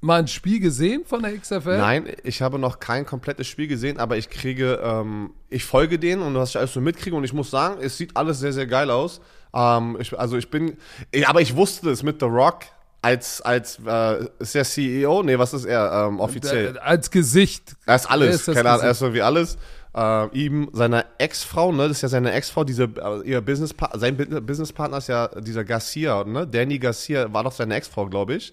mal 0.00 0.20
ein 0.20 0.28
Spiel 0.28 0.60
gesehen 0.60 1.02
von 1.04 1.22
der 1.22 1.36
XFL? 1.36 1.78
Nein, 1.78 2.06
ich 2.22 2.40
habe 2.42 2.58
noch 2.58 2.78
kein 2.80 3.04
komplettes 3.06 3.46
Spiel 3.46 3.66
gesehen, 3.68 3.98
aber 3.98 4.16
ich 4.16 4.30
kriege, 4.30 4.80
ähm, 4.82 5.30
ich 5.50 5.64
folge 5.64 5.98
denen 5.98 6.22
und 6.22 6.34
was 6.34 6.50
ich 6.50 6.56
alles 6.58 6.72
so 6.72 6.80
mitkriege 6.80 7.16
und 7.16 7.24
ich 7.24 7.32
muss 7.32 7.50
sagen, 7.50 7.78
es 7.80 7.96
sieht 7.96 8.16
alles 8.16 8.38
sehr, 8.40 8.52
sehr 8.52 8.66
geil 8.66 8.90
aus. 8.90 9.20
Ähm, 9.54 9.96
ich, 10.00 10.16
also 10.18 10.36
ich 10.36 10.50
bin, 10.50 10.76
ja, 11.14 11.28
aber 11.28 11.40
ich 11.40 11.56
wusste 11.56 11.90
es 11.90 12.02
mit 12.02 12.20
The 12.20 12.26
Rock 12.26 12.60
als, 13.00 13.40
als, 13.42 13.78
äh, 13.86 14.24
ist 14.40 14.54
der 14.54 14.64
CEO? 14.64 15.22
Nee, 15.22 15.38
was 15.38 15.54
ist 15.54 15.64
er 15.64 16.06
ähm, 16.08 16.20
offiziell? 16.20 16.76
Äh, 16.76 16.78
Als 16.80 17.10
Gesicht. 17.10 17.76
Er 17.86 17.94
ist 17.96 18.06
Er 18.06 18.10
alles, 18.10 18.48
ist 18.48 18.54
keine 18.54 18.70
Ahnung, 18.70 18.82
er 18.84 18.90
ist 18.90 18.98
Gesicht. 18.98 19.12
so 19.12 19.14
wie 19.14 19.22
alles. 19.22 19.56
Äh, 19.94 20.26
ihm, 20.36 20.68
seiner 20.72 21.04
Ex-Frau, 21.18 21.72
ne, 21.72 21.88
das 21.88 21.98
ist 21.98 22.02
ja 22.02 22.08
seine 22.08 22.32
Ex-Frau, 22.32 22.64
diese, 22.64 22.84
äh, 22.84 23.20
ihr 23.24 23.40
Business 23.40 23.74
sein 23.94 24.16
Bu- 24.16 24.40
Businesspartner 24.40 24.98
ist 24.98 25.08
ja 25.08 25.28
dieser 25.40 25.64
Garcia, 25.64 26.24
ne, 26.24 26.46
Danny 26.46 26.78
Garcia 26.78 27.32
war 27.32 27.44
doch 27.44 27.52
seine 27.52 27.74
Ex-Frau, 27.76 28.06
glaube 28.06 28.34
ich. 28.34 28.52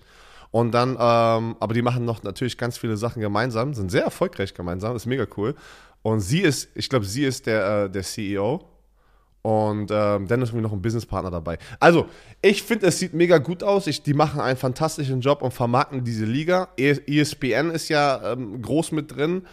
Und 0.55 0.71
dann, 0.71 0.91
ähm, 0.91 1.57
aber 1.59 1.73
die 1.73 1.81
machen 1.81 2.05
noch 2.05 2.23
natürlich 2.23 2.57
ganz 2.57 2.77
viele 2.77 2.95
Sachen 2.95 3.21
gemeinsam, 3.21 3.73
sind 3.73 3.91
sehr 3.91 4.03
erfolgreich 4.03 4.53
gemeinsam, 4.53 4.95
ist 4.95 5.05
mega 5.05 5.27
cool. 5.35 5.53
Und 6.01 6.21
sie 6.21 6.39
ist, 6.39 6.69
ich 6.75 6.87
glaube, 6.87 7.03
sie 7.03 7.25
ist 7.25 7.45
der, 7.45 7.83
äh, 7.83 7.89
der 7.89 8.03
CEO. 8.03 8.63
Und 9.41 9.91
ähm, 9.91 10.29
dann 10.29 10.41
ist 10.41 10.51
irgendwie 10.51 10.61
noch 10.61 10.71
ein 10.71 10.81
Businesspartner 10.81 11.29
dabei. 11.29 11.57
Also, 11.81 12.05
ich 12.41 12.63
finde, 12.63 12.87
es 12.87 12.99
sieht 12.99 13.13
mega 13.13 13.37
gut 13.39 13.63
aus. 13.63 13.85
Ich, 13.87 14.01
die 14.01 14.13
machen 14.13 14.39
einen 14.39 14.55
fantastischen 14.55 15.19
Job 15.19 15.41
und 15.41 15.51
vermarkten 15.53 16.05
diese 16.05 16.23
Liga. 16.23 16.69
E- 16.77 17.01
ESPN 17.05 17.71
ist 17.71 17.89
ja 17.89 18.31
ähm, 18.31 18.61
groß 18.61 18.93
mit 18.93 19.13
drin. 19.13 19.45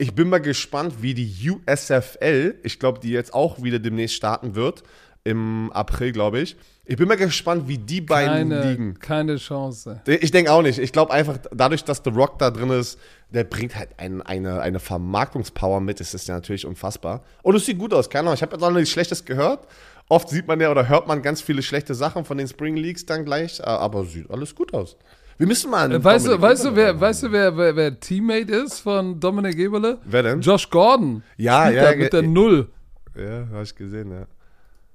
Ich 0.00 0.16
bin 0.16 0.28
mal 0.28 0.40
gespannt, 0.40 0.94
wie 1.00 1.14
die 1.14 1.32
USFL, 1.48 2.56
ich 2.64 2.80
glaube, 2.80 2.98
die 2.98 3.10
jetzt 3.10 3.34
auch 3.34 3.62
wieder 3.62 3.78
demnächst 3.78 4.16
starten 4.16 4.56
wird, 4.56 4.82
im 5.22 5.70
April, 5.72 6.10
glaube 6.10 6.40
ich. 6.40 6.56
Ich 6.84 6.96
bin 6.96 7.06
mal 7.06 7.16
gespannt, 7.16 7.68
wie 7.68 7.78
die 7.78 8.00
beiden 8.00 8.50
Keine, 8.50 8.70
liegen. 8.70 8.98
keine 8.98 9.36
Chance. 9.36 10.00
Ich 10.06 10.30
denke 10.32 10.50
auch 10.50 10.62
nicht. 10.62 10.78
Ich 10.78 10.92
glaube 10.92 11.12
einfach, 11.12 11.38
dadurch, 11.52 11.84
dass 11.84 12.02
The 12.04 12.10
Rock 12.10 12.38
da 12.38 12.50
drin 12.50 12.70
ist, 12.70 12.98
der 13.30 13.44
bringt 13.44 13.76
halt 13.76 13.90
ein, 13.98 14.22
eine, 14.22 14.60
eine 14.60 14.80
Vermarktungspower 14.80 15.80
mit. 15.80 16.00
Das 16.00 16.14
ist 16.14 16.26
ja 16.26 16.34
natürlich 16.34 16.66
unfassbar. 16.66 17.22
Und 17.42 17.54
es 17.54 17.66
sieht 17.66 17.78
gut 17.78 17.94
aus. 17.94 18.10
Keine 18.10 18.22
Ahnung, 18.22 18.34
ich 18.34 18.42
habe 18.42 18.54
jetzt 18.54 18.62
auch 18.62 18.70
noch 18.70 18.76
nichts 18.76 18.90
Schlechtes 18.90 19.24
gehört. 19.24 19.68
Oft 20.08 20.28
sieht 20.30 20.48
man 20.48 20.60
ja 20.60 20.70
oder 20.72 20.88
hört 20.88 21.06
man 21.06 21.22
ganz 21.22 21.40
viele 21.40 21.62
schlechte 21.62 21.94
Sachen 21.94 22.24
von 22.24 22.36
den 22.38 22.48
Spring 22.48 22.76
Leagues 22.76 23.06
dann 23.06 23.24
gleich, 23.24 23.60
äh, 23.60 23.64
aber 23.64 24.04
sieht 24.04 24.28
alles 24.28 24.54
gut 24.56 24.74
aus. 24.74 24.96
Wir 25.38 25.46
müssen 25.46 25.70
mal. 25.70 25.84
einen 25.84 26.00
Äh, 26.00 26.04
Weißt 26.04 26.26
du, 26.26 26.40
weißt 26.40 26.64
du, 26.64 26.74
wer, 26.74 27.00
weißt 27.00 27.22
du 27.22 27.30
wer, 27.32 27.56
wer, 27.56 27.76
wer 27.76 28.00
Teammate 28.00 28.50
ist 28.52 28.80
von 28.80 29.20
Dominik 29.20 29.56
Eberle? 29.56 29.98
Wer 30.04 30.22
denn? 30.24 30.40
Josh 30.40 30.68
Gordon. 30.68 31.22
Ja, 31.36 31.70
ja, 31.70 31.82
da 31.84 31.90
ja, 31.92 31.96
Mit 31.96 32.12
der. 32.12 32.22
Null. 32.22 32.68
Ja, 33.16 33.46
habe 33.52 33.62
ich 33.62 33.74
gesehen, 33.76 34.10
ja. 34.10 34.26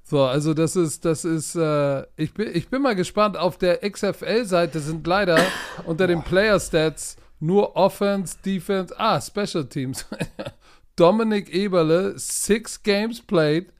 So, 0.08 0.22
also 0.24 0.54
das 0.54 0.76
ist, 0.76 1.04
das 1.04 1.26
ist, 1.26 1.56
äh, 1.56 2.04
ich, 2.16 2.32
bin, 2.36 2.52
ich 2.54 2.70
bin 2.70 2.84
mal 2.84 2.96
gespannt. 2.96 3.38
Auf 3.38 3.58
der 3.58 3.80
XFL-Seite 3.90 4.80
sind 4.80 5.06
leider 5.08 5.40
unter 5.86 6.06
den 6.06 6.22
Player-Stats 6.22 7.18
nur 7.40 7.76
Offense, 7.76 8.38
Defense, 8.46 8.94
ah, 9.00 9.20
Special 9.20 9.66
Teams. 9.66 10.06
Dominik 10.96 11.52
Eberle, 11.54 12.18
six 12.20 12.82
games 12.82 13.20
played, 13.20 13.74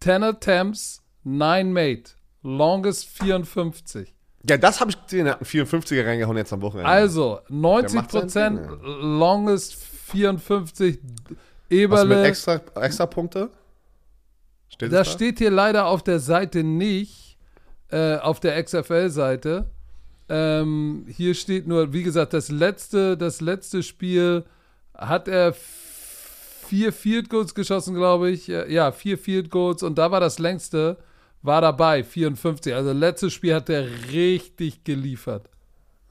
10 0.00 0.22
attempts, 0.22 1.02
9 1.24 1.72
made. 1.72 2.04
Longest 2.42 3.06
54. 3.08 4.14
Ja, 4.48 4.56
das 4.56 4.80
habe 4.80 4.92
ich 4.92 5.02
gesehen. 5.04 5.26
Er 5.26 5.32
hat 5.32 5.40
einen 5.40 5.66
54er 5.66 6.06
reingehauen 6.06 6.36
jetzt 6.36 6.52
am 6.52 6.62
Wochenende. 6.62 6.88
Also, 6.88 7.40
90 7.48 7.96
macht 7.96 8.10
sein 8.10 8.20
Prozent, 8.20 8.60
Ding, 8.60 9.18
longest 9.18 9.74
54. 9.74 10.98
Was 11.02 11.28
mit 11.28 11.38
Eberle, 11.70 12.24
extra, 12.24 12.60
extra 12.76 13.06
Punkte? 13.06 13.50
Steht 14.80 14.92
Das 14.92 15.08
da? 15.08 15.12
steht 15.14 15.38
hier 15.38 15.50
leider 15.50 15.86
auf 15.86 16.02
der 16.02 16.20
Seite 16.20 16.64
nicht, 16.64 17.36
äh, 17.90 18.16
auf 18.16 18.40
der 18.40 18.62
XFL-Seite. 18.62 19.66
Ähm, 20.28 21.04
hier 21.08 21.34
steht 21.34 21.66
nur, 21.66 21.92
wie 21.92 22.02
gesagt, 22.02 22.32
das 22.32 22.50
letzte, 22.50 23.16
das 23.16 23.40
letzte 23.40 23.82
Spiel 23.82 24.44
hat 24.96 25.28
er 25.28 25.52
vier 25.54 26.92
Field 26.92 27.28
Goals 27.28 27.54
geschossen, 27.54 27.94
glaube 27.94 28.30
ich. 28.30 28.48
Äh, 28.48 28.72
Ja, 28.72 28.92
vier 28.92 29.18
Field 29.18 29.50
Goals 29.50 29.82
und 29.82 29.98
da 29.98 30.10
war 30.10 30.20
das 30.20 30.38
längste, 30.38 30.96
war 31.42 31.60
dabei, 31.60 32.04
54. 32.04 32.74
Also 32.74 32.92
letztes 32.92 33.32
Spiel 33.32 33.54
hat 33.54 33.68
er 33.68 33.86
richtig 34.12 34.84
geliefert. 34.84 35.50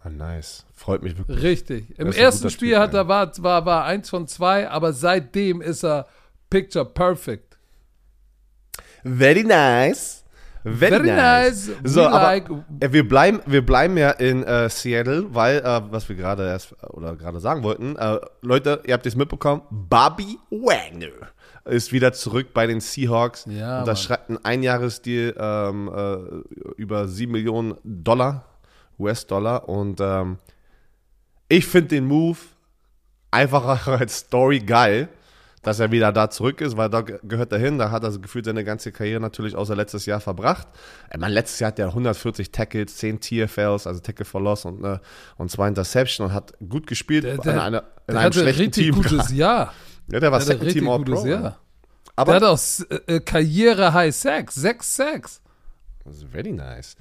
Ah, 0.03 0.09
nice. 0.09 0.65
Freut 0.75 1.01
mich 1.01 1.17
wirklich. 1.17 1.41
Richtig. 1.41 1.97
Im 1.99 2.11
ersten 2.11 2.49
Spiel 2.49 2.71
Typ, 2.73 2.79
hat 2.79 2.93
er, 2.93 3.07
war, 3.07 3.31
war, 3.41 3.65
war 3.65 3.85
eins 3.85 4.09
von 4.09 4.27
zwei, 4.27 4.69
aber 4.69 4.93
seitdem 4.93 5.61
ist 5.61 5.83
er 5.83 6.07
Picture 6.49 6.85
Perfect. 6.85 7.48
Very 9.03 9.43
nice. 9.43 10.23
Very, 10.63 10.91
Very 10.91 11.07
nice. 11.07 11.67
nice. 11.67 11.77
So, 11.85 12.01
We 12.01 12.07
aber 12.09 12.21
like- 12.21 12.49
äh, 12.81 12.91
wir, 12.91 13.07
bleiben, 13.07 13.39
wir 13.45 13.65
bleiben 13.65 13.95
ja 13.97 14.11
in 14.11 14.43
äh, 14.43 14.69
Seattle, 14.69 15.33
weil, 15.33 15.59
äh, 15.59 15.81
was 15.89 16.09
wir 16.09 16.17
gerade 16.17 16.45
erst 16.47 16.75
oder 16.89 17.15
gerade 17.15 17.39
sagen 17.39 17.63
wollten, 17.63 17.95
äh, 17.95 18.19
Leute, 18.41 18.81
ihr 18.85 18.93
habt 18.93 19.05
es 19.05 19.15
mitbekommen, 19.15 19.61
Bobby 19.69 20.37
Wagner 20.51 21.29
ist 21.65 21.93
wieder 21.93 22.11
zurück 22.11 22.47
bei 22.53 22.67
den 22.67 22.81
Seahawks. 22.81 23.45
Ja, 23.49 23.79
und 23.79 23.87
das 23.87 24.03
schreibt 24.03 24.29
ein 24.29 24.43
Einjahresdeal 24.43 25.33
ähm, 25.39 25.89
äh, 25.95 26.71
über 26.81 27.07
7 27.07 27.31
Millionen 27.31 27.75
Dollar, 27.83 28.43
US-Dollar. 28.99 29.69
Und 29.69 30.01
ähm, 30.01 30.37
ich 31.47 31.65
finde 31.67 31.89
den 31.89 32.05
Move 32.05 32.37
einfach 33.31 33.87
als 33.99 34.17
Story 34.19 34.59
geil, 34.59 35.07
dass 35.61 35.79
er 35.79 35.91
wieder 35.91 36.11
da 36.11 36.29
zurück 36.29 36.61
ist, 36.61 36.77
weil 36.77 36.89
da 36.89 37.01
ge- 37.01 37.19
gehört 37.23 37.51
er 37.51 37.59
hin. 37.59 37.77
Da 37.77 37.91
hat 37.91 38.03
er 38.03 38.17
gefühlt 38.17 38.45
seine 38.45 38.63
ganze 38.63 38.91
Karriere 38.91 39.19
natürlich 39.19 39.55
außer 39.55 39.75
letztes 39.75 40.05
Jahr 40.05 40.19
verbracht. 40.21 40.67
Ich 41.13 41.19
meine, 41.19 41.33
letztes 41.33 41.59
Jahr 41.59 41.69
hat 41.69 41.79
er 41.79 41.87
140 41.87 42.51
Tackles, 42.51 42.95
10 42.97 43.19
TFLs, 43.19 43.85
also 43.87 43.99
Tackle 43.99 44.25
for 44.25 44.41
Loss 44.41 44.65
und, 44.65 44.83
äh, 44.83 44.99
und 45.37 45.51
zwei 45.51 45.67
Interception 45.67 46.27
und 46.27 46.33
hat 46.33 46.53
gut 46.69 46.87
gespielt 46.87 47.23
Der, 47.25 47.35
in, 47.35 47.41
der, 47.41 47.63
einer, 47.63 47.83
in 48.07 48.15
einem 48.17 48.31
schlechten 48.33 48.61
richtig 48.61 48.85
Team. 48.85 48.95
gutes 48.95 49.31
Jahr. 49.33 49.73
ja, 50.11 50.19
der 50.19 50.31
war 50.31 50.39
Der 50.39 50.45
Second 50.47 50.71
Team 50.71 50.85
gutes 50.85 51.15
All-Pro. 51.19 51.27
Jahr. 51.27 51.41
ja. 51.43 51.49
Der 51.49 51.57
Aber 52.15 52.33
hat 52.35 52.43
auch 52.43 52.59
äh, 53.07 53.19
Karriere-High 53.21 54.13
Sacks, 54.15 54.55
sechs 54.55 54.95
Sacks. 54.95 55.41
Das 56.05 56.15
ist 56.17 56.25
very 56.31 56.51
nice. 56.51 56.95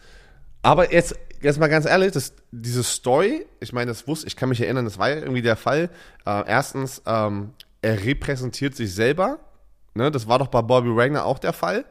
Aber 0.62 0.92
jetzt, 0.92 1.14
jetzt 1.40 1.58
mal 1.60 1.68
ganz 1.68 1.86
ehrlich, 1.86 2.12
das, 2.12 2.32
diese 2.50 2.82
Story, 2.82 3.46
ich 3.60 3.72
meine, 3.72 3.90
das 3.92 4.06
wusste, 4.08 4.26
ich 4.26 4.36
kann 4.36 4.48
mich 4.48 4.60
erinnern, 4.60 4.84
das 4.84 4.98
war 4.98 5.08
ja 5.10 5.16
irgendwie 5.16 5.42
der 5.42 5.56
Fall. 5.56 5.90
Äh, 6.26 6.42
erstens, 6.46 7.00
ähm, 7.06 7.50
er 7.82 8.04
repräsentiert 8.04 8.74
sich 8.76 8.94
selber. 8.94 9.38
Ne, 9.94 10.10
das 10.10 10.28
war 10.28 10.38
doch 10.38 10.48
bei 10.48 10.62
Bobby 10.62 10.94
Wagner 10.94 11.24
auch 11.24 11.38
der 11.38 11.52
Fall. 11.52 11.84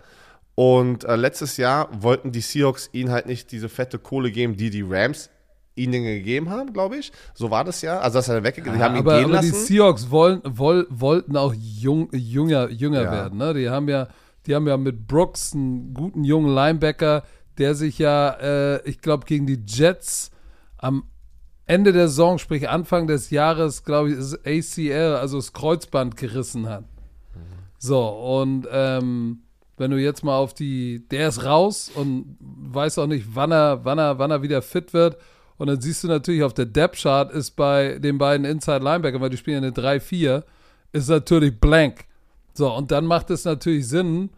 Und 0.56 1.04
äh, 1.04 1.16
letztes 1.16 1.58
Jahr 1.58 1.90
wollten 2.02 2.32
die 2.32 2.42
Seahawks 2.42 2.90
ihn 2.94 3.12
halt 3.12 3.26
nicht 3.28 3.52
diese 3.52 3.70
fette 3.70 4.00
Kohle 4.00 4.32
geben, 4.32 4.56
die 4.58 4.70
die 4.70 4.82
Rams 4.82 5.30
ihnen 5.76 6.04
gegeben 6.04 6.50
haben, 6.50 6.74
glaube 6.74 6.98
ich. 6.98 7.12
So 7.36 7.52
war 7.52 7.64
das 7.64 7.82
ja. 7.84 8.00
Also, 8.00 8.18
dass 8.18 8.30
er 8.30 8.44
weggegangen 8.44 8.80
die 8.80 8.84
haben 8.84 8.96
ihn 8.96 9.00
aber, 9.02 9.20
gehen 9.20 9.26
aber 9.32 9.42
die 9.42 9.50
lassen. 9.50 9.66
Seahawks 9.66 10.10
wollen, 10.10 10.42
woll, 10.44 10.88
wollten 10.90 11.38
auch 11.38 11.54
jung, 11.54 12.10
jünger, 12.12 12.70
jünger 12.70 13.04
Ja. 13.04 13.12
werden. 13.12 13.38
Ne? 13.38 13.54
Die, 13.54 13.70
haben 13.70 13.88
ja, 13.88 14.08
die 14.48 14.56
haben 14.56 14.68
ja 14.68 14.78
mit 14.78 15.06
Brooks 15.08 15.54
einen 15.54 15.94
guten 15.94 16.24
jungen 16.24 16.54
Linebacker, 16.56 17.24
der 17.60 17.76
sich 17.76 18.00
ja, 18.00 18.30
äh, 18.40 18.90
ich 18.90 19.02
glaube, 19.02 19.26
gegen 19.26 19.46
die 19.46 19.62
Jets 19.68 20.32
am 20.78 21.04
Ende 21.68 21.92
der 21.92 22.08
Saison, 22.08 22.40
sprich 22.40 22.70
Anfang 22.70 23.08
des 23.08 23.30
Jahres, 23.30 23.84
glaube 23.84 24.12
ich, 24.12 24.18
ist 24.18 24.40
ACL, 24.46 25.18
also 25.20 25.38
das 25.38 25.52
Kreuzband 25.52 26.16
gerissen 26.16 26.68
hat. 26.68 26.86
So, 27.78 28.08
und 28.08 28.68
ähm, 28.72 29.42
wenn 29.78 29.92
du 29.92 29.98
jetzt 29.98 30.24
mal 30.24 30.38
auf 30.38 30.54
die, 30.54 31.08
der 31.12 31.28
ist 31.28 31.44
raus 31.44 31.92
und 31.94 32.38
weiß 32.40 32.98
auch 32.98 33.08
nicht, 33.08 33.28
wann 33.34 33.52
er, 33.52 33.86
wann 33.86 34.00
er, 34.00 34.18
wann 34.18 34.32
er 34.32 34.42
wieder 34.42 34.62
fit 34.62 34.94
wird. 34.94 35.18
Und 35.58 35.68
dann 35.68 35.82
siehst 35.82 36.04
du 36.04 36.08
natürlich 36.08 36.44
auf 36.44 36.54
der 36.54 36.66
Depth 36.66 37.02
Chart 37.02 37.32
ist 37.32 37.52
bei 37.52 38.00
den 38.00 38.18
beiden 38.18 38.46
Inside 38.46 38.84
Linebacker, 38.84 39.22
weil 39.22 39.30
die 39.30 39.38
spielen 39.38 39.64
ja 39.64 39.70
eine 39.70 40.00
3-4, 40.00 40.44
ist 40.94 41.10
natürlich 41.10 41.60
blank. 41.60 42.06
So, 42.54 42.74
und 42.74 42.92
dann 42.92 43.06
macht 43.06 43.30
es 43.30 43.46
natürlich 43.46 43.88
Sinn, 43.88 44.30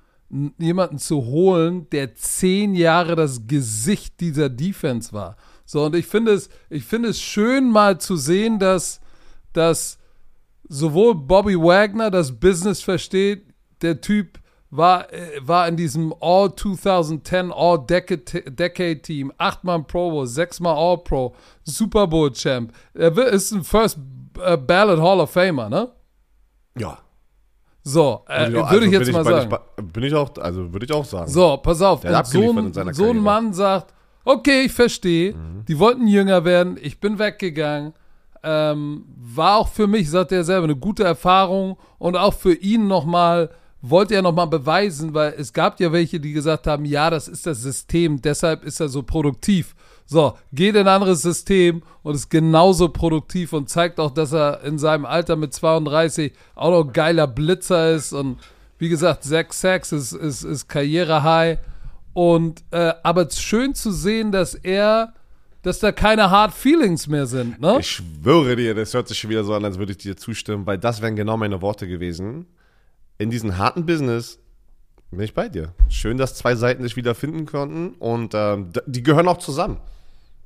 jemanden 0.58 0.98
zu 0.98 1.26
holen, 1.26 1.88
der 1.92 2.16
zehn 2.16 2.76
Jahre 2.76 3.16
das 3.16 3.48
Gesicht 3.48 4.20
dieser 4.20 4.50
Defense 4.50 5.14
war. 5.14 5.38
So, 5.72 5.84
und 5.86 5.96
ich 5.96 6.08
finde 6.08 6.32
es, 6.32 6.50
ich 6.72 6.84
finde 6.84 7.10
es 7.10 7.22
schön 7.22 7.70
mal 7.70 8.00
zu 8.00 8.16
sehen, 8.16 8.58
dass, 8.58 9.02
dass 9.54 10.00
sowohl 10.68 11.14
Bobby 11.14 11.56
Wagner 11.56 12.10
das 12.10 12.32
Business 12.40 12.82
versteht, 12.82 13.44
der 13.84 14.02
Typ 14.02 14.40
war, 14.72 15.14
äh, 15.14 15.40
war 15.42 15.68
in 15.68 15.78
diesem 15.78 16.12
All 16.22 16.56
2010 16.56 17.52
All 17.52 17.86
Decade, 17.86 18.50
Decade 18.50 19.00
Team, 19.04 19.32
achtmal 19.38 19.84
Pro 19.84 20.10
Bowl, 20.10 20.26
sechsmal 20.26 20.76
All 20.76 20.98
Pro, 21.04 21.36
Super 21.62 22.08
Bowl 22.08 22.32
Champ. 22.32 22.74
Er 22.96 23.16
ist 23.16 23.52
ein 23.52 23.64
First 23.64 24.00
äh, 24.44 24.58
Ballot 24.58 25.00
Hall 25.00 25.20
of 25.20 25.30
Famer, 25.30 25.70
ne? 25.70 25.92
ja. 26.80 26.98
So, 27.84 28.24
äh, 28.28 28.40
Würde 28.52 28.58
ich 28.58 28.58
auch- 28.64 28.72
würde 28.72 28.86
ich 28.88 28.98
also 28.98 28.98
jetzt 28.98 29.06
bin 29.06 29.14
mal 29.14 29.24
sagen. 29.24 29.94
Bin 29.94 30.04
ich 30.04 30.14
auch, 30.16 30.36
also 30.40 30.74
würde 30.74 30.86
ich 30.88 30.92
auch 30.92 31.06
sagen. 31.06 31.30
So, 31.30 31.58
pass 31.58 31.80
auf. 31.84 32.02
So, 32.02 32.08
ein, 32.10 32.94
so 32.94 33.10
ein. 33.12 33.18
Mann 33.20 33.54
sagt, 33.54 33.94
okay, 34.30 34.62
ich 34.66 34.72
verstehe, 34.72 35.34
Mhm. 35.34 35.66
die 35.68 35.80
wollten 35.80 36.08
jünger 36.08 36.46
werden, 36.46 36.78
ich 36.82 37.00
bin 37.00 37.18
weggegangen. 37.20 37.94
Ähm, 38.44 39.04
war 39.18 39.58
auch 39.58 39.68
für 39.68 39.88
mich, 39.88 40.10
sagt 40.10 40.32
er 40.32 40.44
selber, 40.46 40.64
eine 40.66 40.76
gute 40.76 41.04
Erfahrung 41.04 41.78
und 41.98 42.16
auch 42.16 42.34
für 42.34 42.54
ihn 42.54 42.88
nochmal, 42.88 43.50
wollte 43.82 44.16
er 44.16 44.22
nochmal 44.22 44.48
beweisen, 44.48 45.14
weil 45.14 45.34
es 45.38 45.52
gab 45.52 45.80
ja 45.80 45.92
welche, 45.92 46.20
die 46.20 46.32
gesagt 46.34 46.68
haben, 46.68 46.86
ja, 46.86 47.10
das 47.10 47.28
ist 47.28 47.46
das 47.46 47.62
System, 47.62 48.22
deshalb 48.22 48.64
ist 48.64 48.80
er 48.80 48.88
so 48.90 49.04
produktiv. 49.04 49.76
So, 50.06 50.34
geht 50.54 50.76
in 50.76 50.82
ein 50.82 50.88
anderes 50.88 51.22
System 51.22 51.82
und 52.02 52.16
ist 52.16 52.30
genauso 52.30 52.90
produktiv 52.90 53.54
und 53.54 53.70
zeigt 53.70 54.00
auch, 54.00 54.12
dass 54.12 54.32
er 54.34 54.64
in 54.64 54.80
seinem 54.80 55.06
Alter 55.06 55.36
mit 55.36 55.54
32 55.54 56.32
auch 56.56 56.72
noch 56.72 56.94
geiler 56.94 57.28
Blitzer 57.28 57.92
ist 57.92 58.14
und 58.14 58.38
wie 58.80 58.90
gesagt, 58.90 59.24
sechs 59.24 59.60
Sacks 59.60 59.92
ist, 59.92 60.14
ist, 60.14 60.44
ist 60.44 60.70
Karriere-High. 60.70 61.58
Und 62.20 62.66
äh, 62.72 62.92
aber 63.02 63.28
es 63.28 63.36
ist 63.36 63.44
schön 63.44 63.74
zu 63.74 63.94
sehen, 63.94 64.34
dass 64.34 64.54
er, 64.54 65.14
dass 65.62 65.80
da 65.80 65.94
keine 65.94 66.30
Hard 66.30 66.54
Feelings 66.54 67.08
mehr 67.08 67.26
sind, 67.26 67.62
ne? 67.62 67.78
Ich 67.80 67.92
schwöre 67.92 68.58
dir, 68.58 68.76
das 68.76 68.94
hört 68.94 69.08
sich 69.08 69.18
schon 69.18 69.30
wieder 69.30 69.46
so 69.46 69.54
an, 69.54 69.64
als 69.64 69.80
würde 69.80 69.94
ich 69.94 70.00
dir 70.00 70.18
zustimmen, 70.18 70.66
weil 70.66 70.78
das 70.78 71.02
wären 71.02 71.16
genau 71.16 71.38
meine 71.38 71.62
Worte 71.62 71.88
gewesen. 71.88 72.46
In 73.20 73.30
diesem 73.30 73.58
harten 73.58 73.86
Business 73.86 74.38
bin 75.12 75.22
ich 75.22 75.34
bei 75.34 75.48
dir. 75.48 75.74
Schön, 75.88 76.18
dass 76.18 76.36
zwei 76.36 76.56
Seiten 76.56 76.84
sich 76.84 76.98
wieder 76.98 77.16
finden 77.16 77.46
konnten 77.46 77.92
und 78.00 78.34
ähm, 78.34 78.74
die 78.86 79.02
gehören 79.02 79.30
auch 79.30 79.38
zusammen. 79.38 79.78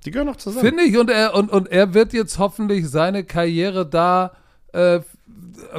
Die 0.06 0.12
gehören 0.12 0.30
auch 0.30 0.36
zusammen. 0.36 0.68
Finde 0.68 0.84
ich, 0.84 0.96
und 0.96 1.10
er, 1.10 1.34
und, 1.34 1.50
und 1.52 1.72
er 1.72 1.96
wird 1.96 2.14
jetzt 2.14 2.38
hoffentlich 2.38 2.88
seine 2.88 3.24
Karriere 3.24 3.90
da 3.90 4.34
äh, 4.74 5.00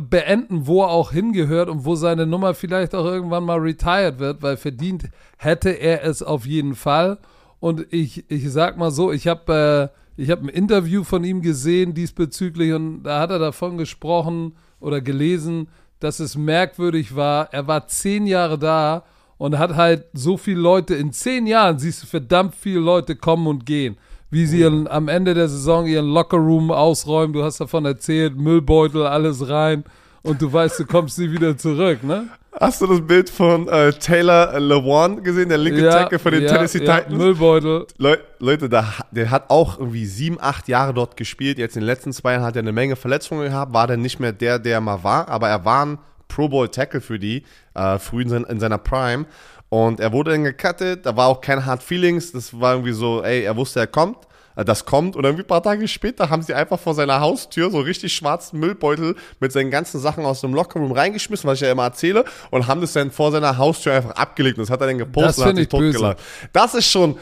beenden, 0.01 0.67
wo 0.67 0.83
er 0.83 0.89
auch 0.89 1.13
hingehört 1.13 1.69
und 1.69 1.85
wo 1.85 1.95
seine 1.95 2.27
Nummer 2.27 2.55
vielleicht 2.55 2.95
auch 2.95 3.05
irgendwann 3.05 3.45
mal 3.45 3.59
retired 3.59 4.19
wird, 4.19 4.43
weil 4.43 4.57
verdient 4.57 5.11
hätte 5.37 5.71
er 5.71 6.05
es 6.05 6.23
auf 6.23 6.47
jeden 6.47 6.75
Fall. 6.75 7.19
Und 7.61 7.87
ich, 7.91 8.31
ich 8.31 8.51
sag 8.51 8.77
mal 8.77 8.91
so, 8.91 9.13
ich 9.13 9.27
habe 9.27 9.91
äh, 10.19 10.27
hab 10.27 10.43
ein 10.43 10.49
Interview 10.49 11.05
von 11.05 11.25
ihm 11.25 11.43
gesehen 11.43 11.95
diesbezüglich 11.95 12.73
und 12.73 13.03
da 13.03 13.21
hat 13.21 13.31
er 13.31 13.39
davon 13.39 13.79
gesprochen 13.79 14.55
oder 14.81 15.01
gelesen, 15.01 15.69
dass 16.01 16.21
es 16.21 16.37
merkwürdig 16.37 17.15
war. 17.17 17.53
Er 17.53 17.67
war 17.67 17.87
zehn 17.87 18.27
Jahre 18.27 18.59
da 18.59 19.05
und 19.39 19.59
hat 19.59 19.75
halt 19.75 20.07
so 20.13 20.37
viele 20.37 20.61
Leute, 20.61 20.95
in 20.95 21.13
zehn 21.13 21.47
Jahren 21.47 21.79
siehst 21.79 22.03
du 22.03 22.07
verdammt 22.07 22.55
viele 22.55 22.81
Leute 22.81 23.17
kommen 23.17 23.47
und 23.47 23.67
gehen 23.67 23.97
wie 24.35 24.47
sie 24.47 24.61
ihren, 24.61 24.89
am 24.89 25.07
Ende 25.07 25.33
der 25.33 25.49
Saison 25.49 25.87
ihren 25.87 26.09
Lockerroom 26.09 26.73
ausräumen. 26.73 27.33
Du 27.33 27.45
hast 27.45 27.61
davon 27.61 27.85
erzählt, 27.85 28.37
Müllbeutel, 28.37 29.07
alles 29.07 29.49
rein. 29.49 29.85
Und 30.23 30.43
du 30.43 30.53
weißt, 30.53 30.81
du 30.81 30.87
kommst 30.87 31.19
nie 31.21 31.31
wieder 31.31 31.57
zurück, 31.57 32.03
ne? 32.03 32.27
Hast 32.61 32.81
du 32.81 32.87
das 32.87 33.01
Bild 33.01 33.31
von 33.31 33.69
äh, 33.69 33.93
Taylor 33.93 34.59
Lewan 34.59 35.23
gesehen, 35.23 35.49
der 35.49 35.59
linke 35.59 35.85
Ja, 35.85 35.91
Tackle 35.91 36.19
von 36.19 36.33
den 36.33 36.43
ja, 36.43 36.49
Tennessee 36.49 36.85
ja, 36.85 36.97
Titans? 36.97 37.17
Müllbeutel. 37.17 37.87
Leu 37.99 38.17
Leute, 38.41 38.69
da, 38.69 38.93
der 39.13 39.31
hat 39.31 39.51
auch 39.51 39.79
irgendwie 39.79 40.07
sieben, 40.07 40.39
acht 40.41 40.67
Jahre 40.67 40.95
dort 40.95 41.17
gespielt. 41.17 41.59
Jetzt 41.59 41.77
in 41.77 41.83
den 41.83 41.87
letzten 41.87 42.13
zwei 42.13 42.33
Jahren 42.33 42.45
hat 42.45 42.57
er 42.57 42.63
eine 42.63 42.73
Menge 42.73 42.97
Verletzungen 42.97 43.45
gehabt. 43.45 43.73
War 43.73 43.87
dann 43.87 44.03
nicht 44.03 44.19
mehr 44.19 44.33
der, 44.33 44.59
der 44.59 44.75
er 44.75 44.81
mal 44.81 45.05
war, 45.05 45.29
aber 45.29 45.49
er 45.49 45.65
war 45.65 45.87
ein 45.87 45.99
Pro 46.27 46.49
Bowl 46.49 46.69
Tackle 46.69 47.01
für 47.01 47.19
die, 47.19 47.45
äh, 47.75 47.99
früh 47.99 48.23
in, 48.23 48.29
sein, 48.29 48.45
in 48.45 48.59
seiner 48.59 48.79
Prime. 48.79 49.27
Und 49.69 49.99
er 49.99 50.13
wurde 50.13 50.31
dann 50.33 50.45
gecuttet, 50.45 51.05
da 51.05 51.17
war 51.17 51.27
auch 51.29 51.41
keine 51.41 51.67
Hard 51.67 51.83
Feelings. 51.83 52.31
Das 52.33 52.59
war 52.61 52.75
irgendwie 52.75 52.93
so, 52.93 53.23
ey, 53.25 53.43
er 53.43 53.57
wusste, 53.57 53.81
er 53.81 53.87
kommt. 53.89 54.19
äh, 54.57 54.65
Das 54.65 54.85
kommt 54.85 55.17
und 55.17 55.25
irgendwie 55.25 55.43
ein 55.43 55.49
paar 55.49 55.63
Tage 55.65 55.89
später 55.89 56.31
haben 56.31 56.43
sie 56.43 56.55
einfach 56.55 56.79
vor 56.79 56.95
seiner 56.95 57.19
Haustür 57.21 57.71
so 57.73 57.81
richtig 57.81 58.15
schwarzen 58.15 58.61
Müllbeutel 58.61 59.17
mit 59.41 59.51
seinen 59.51 59.71
ganzen 59.73 59.99
Sachen 60.01 60.25
aus 60.25 60.43
dem 60.43 60.55
Lockerroom 60.55 60.93
reingeschmissen, 60.93 61.49
was 61.51 61.57
ich 61.57 61.63
ja 61.63 61.73
immer 61.73 61.85
erzähle, 61.85 62.25
und 62.53 62.69
haben 62.69 62.81
das 62.81 62.93
dann 62.93 63.11
vor 63.11 63.33
seiner 63.33 63.59
Haustür 63.59 63.95
einfach 63.95 64.13
abgelegt. 64.13 64.59
Und 64.59 64.63
das 64.69 64.71
hat 64.71 64.81
er 64.81 64.87
dann 64.87 64.99
gepostet 64.99 65.29
Das 65.31 65.39
und 65.39 65.45
hat 65.47 65.57
sich 65.57 65.69
totgelacht. 65.69 66.19
Das 66.53 66.75
ist 66.75 66.89
schon, 66.89 67.17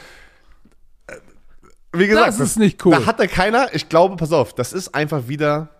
äh, 1.07 1.15
wie 1.95 2.07
gesagt, 2.07 2.29
Das 2.29 2.39
ist 2.41 2.59
nicht 2.59 2.85
cool. 2.85 2.93
Da 2.93 3.07
hatte 3.07 3.29
keiner, 3.29 3.69
ich 3.73 3.89
glaube, 3.89 4.17
pass 4.17 4.33
auf, 4.33 4.53
das 4.55 4.75
ist 4.75 4.95
einfach 4.95 5.27
wieder 5.29 5.71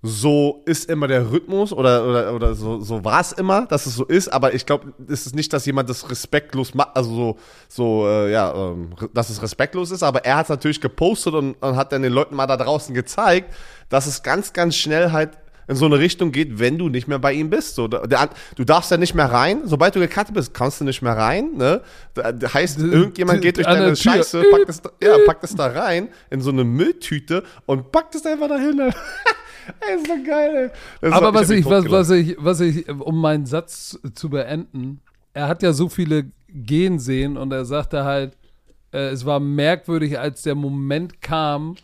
so 0.00 0.62
ist 0.64 0.88
immer 0.88 1.08
der 1.08 1.30
Rhythmus 1.32 1.72
oder, 1.72 2.06
oder, 2.06 2.34
oder 2.34 2.54
so, 2.54 2.80
so 2.80 3.04
war 3.04 3.20
es 3.20 3.32
immer, 3.32 3.66
dass 3.66 3.86
es 3.86 3.96
so 3.96 4.04
ist, 4.04 4.28
aber 4.28 4.54
ich 4.54 4.64
glaube, 4.64 4.92
es 5.08 5.26
ist 5.26 5.34
nicht, 5.34 5.52
dass 5.52 5.66
jemand 5.66 5.90
das 5.90 6.08
respektlos 6.08 6.72
macht, 6.74 6.96
also 6.96 7.10
so, 7.10 7.38
so 7.68 8.08
äh, 8.08 8.30
ja, 8.30 8.54
ähm, 8.54 8.90
dass 9.12 9.28
es 9.28 9.42
respektlos 9.42 9.90
ist, 9.90 10.04
aber 10.04 10.24
er 10.24 10.36
hat 10.36 10.46
es 10.46 10.50
natürlich 10.50 10.80
gepostet 10.80 11.34
und, 11.34 11.54
und 11.54 11.76
hat 11.76 11.92
dann 11.92 12.02
den 12.02 12.12
Leuten 12.12 12.36
mal 12.36 12.46
da 12.46 12.56
draußen 12.56 12.94
gezeigt, 12.94 13.52
dass 13.88 14.06
es 14.06 14.22
ganz, 14.22 14.52
ganz 14.52 14.76
schnell 14.76 15.10
halt 15.10 15.30
in 15.66 15.76
so 15.76 15.84
eine 15.84 15.98
Richtung 15.98 16.32
geht, 16.32 16.58
wenn 16.58 16.78
du 16.78 16.88
nicht 16.88 17.08
mehr 17.08 17.18
bei 17.18 17.32
ihm 17.34 17.50
bist. 17.50 17.74
So, 17.74 17.88
der, 17.88 18.30
du 18.56 18.64
darfst 18.64 18.90
ja 18.90 18.96
nicht 18.96 19.14
mehr 19.14 19.30
rein. 19.30 19.62
Sobald 19.64 19.94
du 19.94 20.00
gecuttet 20.00 20.32
bist, 20.32 20.54
kannst 20.54 20.80
du 20.80 20.84
nicht 20.84 21.02
mehr 21.02 21.14
rein. 21.14 21.56
Ne? 21.56 21.82
Da, 22.14 22.32
da 22.32 22.54
heißt, 22.54 22.78
irgendjemand 22.78 23.42
geht 23.42 23.58
durch 23.58 23.66
deine. 23.66 23.94
Scheiße, 23.94 24.44
packt 24.50 24.68
es, 24.68 24.80
da, 24.80 24.90
ja, 25.02 25.16
packt 25.26 25.44
es 25.44 25.54
da 25.54 25.66
rein 25.66 26.08
in 26.30 26.40
so 26.40 26.50
eine 26.50 26.64
Mülltüte 26.64 27.42
und 27.66 27.92
packt 27.92 28.14
es 28.14 28.24
einfach 28.24 28.48
dahin. 28.48 28.80
ey, 29.80 29.96
ist 29.96 30.06
so 30.06 30.14
geil, 30.24 30.72
ey. 31.00 31.10
Aber 31.10 31.34
was 31.34 31.50
ich, 31.50 31.64
was, 31.64 31.90
was 31.90 32.10
ich, 32.10 32.36
was 32.38 32.60
ich, 32.60 32.88
um 32.88 33.20
meinen 33.20 33.46
Satz 33.46 33.98
zu 34.14 34.30
beenden, 34.30 35.00
er 35.32 35.48
hat 35.48 35.62
ja 35.62 35.72
so 35.72 35.88
viele 35.88 36.30
gehen 36.48 36.98
sehen 36.98 37.36
und 37.36 37.52
er 37.52 37.64
sagte 37.64 38.04
halt, 38.04 38.36
äh, 38.92 39.08
es 39.08 39.24
war 39.24 39.40
merkwürdig, 39.40 40.18
als 40.18 40.42
der 40.42 40.54
Moment 40.54 41.20
kam, 41.20 41.76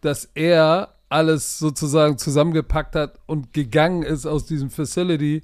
dass 0.00 0.30
er 0.34 0.94
alles 1.08 1.58
sozusagen 1.58 2.18
zusammengepackt 2.18 2.96
hat 2.96 3.20
und 3.26 3.52
gegangen 3.52 4.02
ist 4.02 4.26
aus 4.26 4.46
diesem 4.46 4.70
Facility 4.70 5.42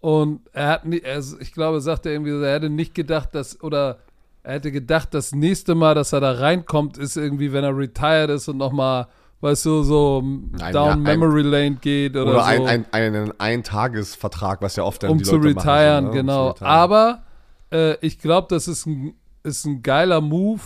und 0.00 0.40
er 0.52 0.68
hat 0.68 0.84
nie, 0.84 0.98
er, 0.98 1.22
ich 1.40 1.52
glaube, 1.52 1.80
sagt 1.80 2.04
er 2.04 2.12
irgendwie, 2.12 2.32
er 2.32 2.54
hätte 2.54 2.68
nicht 2.68 2.94
gedacht, 2.94 3.34
dass, 3.34 3.62
oder 3.62 4.00
er 4.42 4.54
hätte 4.54 4.70
gedacht, 4.70 5.14
das 5.14 5.32
nächste 5.34 5.74
Mal, 5.74 5.94
dass 5.94 6.12
er 6.12 6.20
da 6.20 6.32
reinkommt, 6.32 6.98
ist 6.98 7.16
irgendwie, 7.16 7.52
wenn 7.54 7.64
er 7.64 7.74
retired 7.74 8.28
ist 8.28 8.48
und 8.48 8.58
nochmal, 8.58 9.06
weißt 9.44 9.66
du, 9.66 9.82
so 9.82 10.22
Nein, 10.22 10.72
down 10.72 10.86
ja, 10.86 10.92
ein- 10.94 11.02
Memory 11.02 11.42
Lane 11.42 11.76
geht 11.80 12.16
oder, 12.16 12.30
Oder 12.32 12.34
so 12.56 12.64
ein, 12.64 12.66
ein, 12.66 12.86
einen 12.92 13.40
Eintagesvertrag, 13.40 14.62
was 14.62 14.76
ja 14.76 14.84
oft 14.84 15.02
dann 15.02 15.10
um 15.10 15.18
die 15.18 15.24
zu 15.24 15.36
Leute 15.36 15.54
machen, 15.54 15.68
retiren, 15.68 15.96
so, 15.96 16.02
ne? 16.02 16.08
Um 16.08 16.14
genau. 16.14 16.44
zu 16.46 16.50
retiren. 16.52 16.66
Aber 16.66 17.22
äh, 17.70 17.96
ich 18.06 18.18
glaube, 18.18 18.46
das 18.50 18.68
ist 18.68 18.86
ein, 18.86 19.14
ist 19.42 19.66
ein 19.66 19.82
geiler 19.82 20.20
Move. 20.22 20.62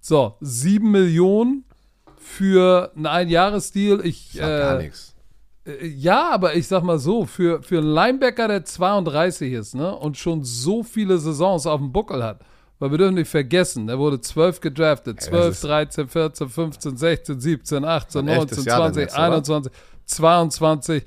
So, 0.00 0.36
sieben 0.40 0.90
Millionen 0.90 1.64
für 2.18 2.92
einen 2.94 3.06
Einjahresdeal. 3.06 4.04
Ich, 4.04 4.34
gar 4.36 4.78
äh, 4.78 4.82
nichts. 4.84 5.14
äh, 5.66 5.86
ja, 5.86 6.30
aber 6.30 6.54
ich 6.54 6.68
sag 6.68 6.82
mal 6.82 6.98
so, 6.98 7.24
für, 7.24 7.62
für 7.62 7.78
einen 7.78 7.88
Linebacker, 7.88 8.46
der 8.46 8.64
32 8.64 9.54
ist, 9.54 9.74
ne, 9.74 9.94
und 9.96 10.18
schon 10.18 10.44
so 10.44 10.82
viele 10.82 11.16
Saisons 11.16 11.66
auf 11.66 11.80
dem 11.80 11.92
Buckel 11.92 12.22
hat, 12.22 12.40
weil 12.78 12.90
wir 12.90 12.98
dürfen 12.98 13.14
nicht 13.16 13.28
vergessen, 13.30 13.86
der 13.86 13.98
wurde 13.98 14.20
12 14.20 14.60
gedraftet, 14.60 15.20
12, 15.20 15.50
ist- 15.50 15.64
13, 15.64 16.08
14, 16.08 16.48
15, 16.48 16.96
16, 16.96 17.40
17, 17.40 17.84
18, 17.84 18.10
Sein 18.12 18.28
elftes 18.28 18.58
19, 18.58 18.64
Jahr 18.68 18.78
dann 18.80 18.92
20, 18.94 19.02
jetzt, 19.02 19.14
oder? 19.14 19.24
21, 19.24 19.72
22. 20.06 21.04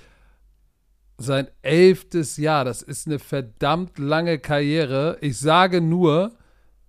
Sein 1.17 1.47
elftes 1.61 2.37
Jahr, 2.37 2.65
das 2.65 2.81
ist 2.81 3.05
eine 3.05 3.19
verdammt 3.19 3.99
lange 3.99 4.39
Karriere. 4.39 5.17
Ich 5.21 5.37
sage 5.37 5.79
nur, 5.79 6.31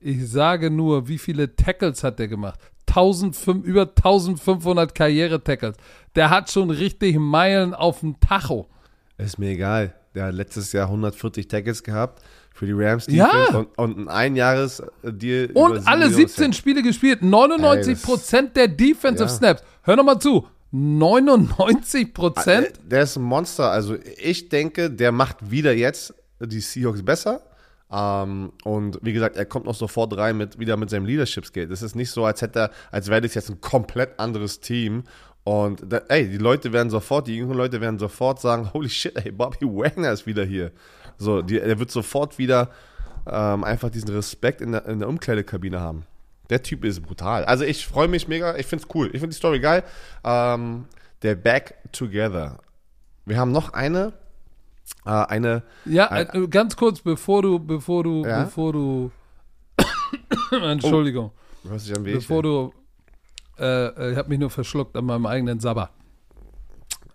ich 0.01 0.27
sage 0.31 0.71
nur, 0.71 1.07
wie 1.07 1.19
viele 1.19 1.55
Tackles 1.55 2.03
hat 2.03 2.19
der 2.19 2.29
gemacht? 2.29 2.59
1500, 2.89 3.65
über 3.67 3.83
1500 3.83 4.95
Karriere-Tackles. 4.95 5.77
Der 6.15 6.31
hat 6.31 6.51
schon 6.51 6.71
richtig 6.71 7.17
Meilen 7.19 7.75
auf 7.75 8.01
dem 8.01 8.19
Tacho. 8.21 8.69
Ist 9.19 9.39
mir 9.39 9.51
egal. 9.51 9.95
Der 10.15 10.27
hat 10.27 10.35
letztes 10.35 10.73
Jahr 10.73 10.87
140 10.89 11.49
Tackles 11.49 11.83
gehabt 11.83 12.23
für 12.55 12.67
die 12.67 12.73
Rams 12.73 13.07
Ja. 13.09 13.49
Und, 13.49 13.79
und 13.79 13.99
ein 13.99 14.09
Einjahres-Deal. 14.09 15.47
über 15.51 15.61
Und 15.61 15.87
alle 15.87 16.07
Millionen 16.07 16.29
17 16.29 16.53
Spiele 16.53 16.83
gespielt. 16.83 17.23
99 17.23 18.03
Prozent 18.03 18.57
der 18.57 18.69
Defensive 18.69 19.25
Ja. 19.25 19.29
Snaps. 19.29 19.63
Hör 19.83 19.97
noch 19.97 20.05
mal 20.05 20.19
zu. 20.21 20.47
99 20.73 22.15
Prozent? 22.15 22.67
Der, 22.67 22.85
der 22.85 23.03
ist 23.03 23.17
ein 23.17 23.23
Monster. 23.23 23.71
Also 23.71 23.97
ich 24.17 24.49
denke, 24.49 24.91
der 24.91 25.13
macht 25.13 25.51
wieder 25.51 25.73
jetzt 25.73 26.15
die 26.41 26.61
Seahawks 26.61 27.03
besser. 27.05 27.43
Ähm, 27.91 28.53
und 28.65 28.99
wie 29.03 29.13
gesagt, 29.13 29.37
er 29.37 29.45
kommt 29.45 29.67
noch 29.67 29.75
sofort 29.75 30.17
rein 30.17 30.39
mit 30.39 30.59
wieder 30.59 30.77
mit 30.77 30.89
seinem 30.91 31.05
Leadership 31.05 31.45
Skill. 31.45 31.69
Das 31.69 31.83
ist 31.83 31.95
nicht 31.95 32.11
so, 32.11 32.25
als 32.25 32.41
hätte 32.41 32.59
er, 32.61 32.71
als 32.91 33.09
wäre 33.09 33.21
das 33.21 33.35
jetzt 33.35 33.51
ein 33.51 33.61
komplett 33.61 34.19
anderes 34.19 34.61
Team. 34.61 35.05
Und 35.45 35.83
da, 35.87 35.99
ey, 36.09 36.29
die 36.29 36.39
Leute 36.39 36.73
werden 36.73 36.89
sofort, 36.89 37.27
die 37.27 37.37
jüngeren 37.37 37.59
Leute 37.59 37.81
werden 37.81 37.99
sofort 37.99 38.41
sagen, 38.41 38.73
holy 38.73 38.89
shit, 38.89 39.15
ey, 39.17 39.31
Bobby 39.33 39.67
Wagner 39.67 40.13
ist 40.13 40.27
wieder 40.27 40.45
hier. 40.45 40.71
So, 41.23 41.41
die, 41.43 41.61
er 41.61 41.79
wird 41.79 41.91
sofort 41.91 42.39
wieder 42.39 42.71
ähm, 43.27 43.65
einfach 43.65 43.91
diesen 43.91 44.11
Respekt 44.11 44.61
in 44.61 44.73
der, 44.73 44.87
in 44.87 44.99
der 44.99 45.09
Umkleidekabine 45.09 45.81
haben. 45.81 46.05
Der 46.51 46.63
Typ 46.63 46.85
ist 46.85 47.01
brutal. 47.01 47.45
Also 47.45 47.65
ich 47.65 47.87
freue 47.87 48.09
mich 48.09 48.29
mega, 48.29 48.57
ich 48.57 48.67
finde 48.67 48.85
es 48.85 48.95
cool. 48.95 49.07
Ich 49.07 49.21
finde 49.21 49.29
die 49.29 49.37
Story 49.37 49.61
geil. 49.61 49.85
Ähm, 50.25 50.87
der 51.23 51.37
Back 51.37 51.77
Together. 51.93 52.59
Wir 53.25 53.39
haben 53.39 53.53
noch 53.53 53.73
eine, 53.73 54.13
äh, 55.07 55.11
eine, 55.11 55.63
Ja, 55.85 56.15
äh, 56.15 56.49
ganz 56.49 56.77
kurz, 56.77 57.01
bevor 57.01 57.43
du, 57.43 57.59
bevor 57.61 58.03
du, 58.03 58.25
Ja? 58.27 58.43
bevor 58.45 58.73
du, 58.73 59.11
Entschuldigung, 60.51 61.31
du 61.63 61.71
hörst 61.71 61.89
dich 61.89 61.97
an 61.97 62.03
bevor 62.03 62.43
du, 62.43 62.75
äh, 63.59 63.87
äh, 63.87 64.13
ich 64.13 64.19
habe 64.19 64.29
mich 64.29 64.41
nur 64.41 64.51
verschluckt 64.51 64.97
an 64.97 65.05
meinem 65.05 65.27
eigenen 65.27 65.61
Sabber. 65.61 65.91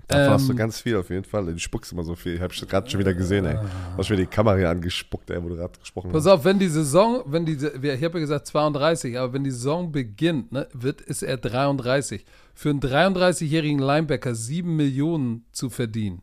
Da 0.09 0.29
warst 0.31 0.47
du 0.47 0.53
ähm, 0.53 0.57
ganz 0.57 0.79
viel 0.79 0.95
auf 0.95 1.09
jeden 1.09 1.25
Fall. 1.25 1.45
Du 1.47 1.59
spuckst 1.59 1.91
immer 1.91 2.03
so 2.03 2.15
viel. 2.15 2.35
Ich 2.35 2.41
habe 2.41 2.53
gerade 2.53 2.89
schon 2.89 2.99
wieder 2.99 3.13
gesehen, 3.13 3.45
ey. 3.45 3.55
Du 3.55 3.97
hast 3.97 4.09
mir 4.09 4.15
die 4.15 4.25
Kamera 4.25 4.55
hier 4.55 4.69
angespuckt, 4.69 5.29
ey, 5.29 5.43
wo 5.43 5.49
du 5.49 5.55
gerade 5.57 5.77
gesprochen 5.77 6.11
Pass 6.11 6.25
hast. 6.25 6.31
auf, 6.31 6.45
wenn 6.45 6.59
die 6.59 6.69
Saison, 6.69 7.23
wenn 7.25 7.45
die, 7.45 7.53
ich 7.55 8.03
habe 8.03 8.17
ja 8.17 8.19
gesagt 8.19 8.47
32, 8.47 9.19
aber 9.19 9.33
wenn 9.33 9.43
die 9.43 9.51
Saison 9.51 9.91
beginnt, 9.91 10.53
ne, 10.53 10.67
wird, 10.71 11.01
ist 11.01 11.23
er 11.23 11.35
33. 11.37 12.23
Für 12.53 12.69
einen 12.69 12.79
33-jährigen 12.79 13.79
Linebacker 13.79 14.33
7 14.33 14.73
Millionen 14.73 15.45
zu 15.51 15.69
verdienen, 15.69 16.21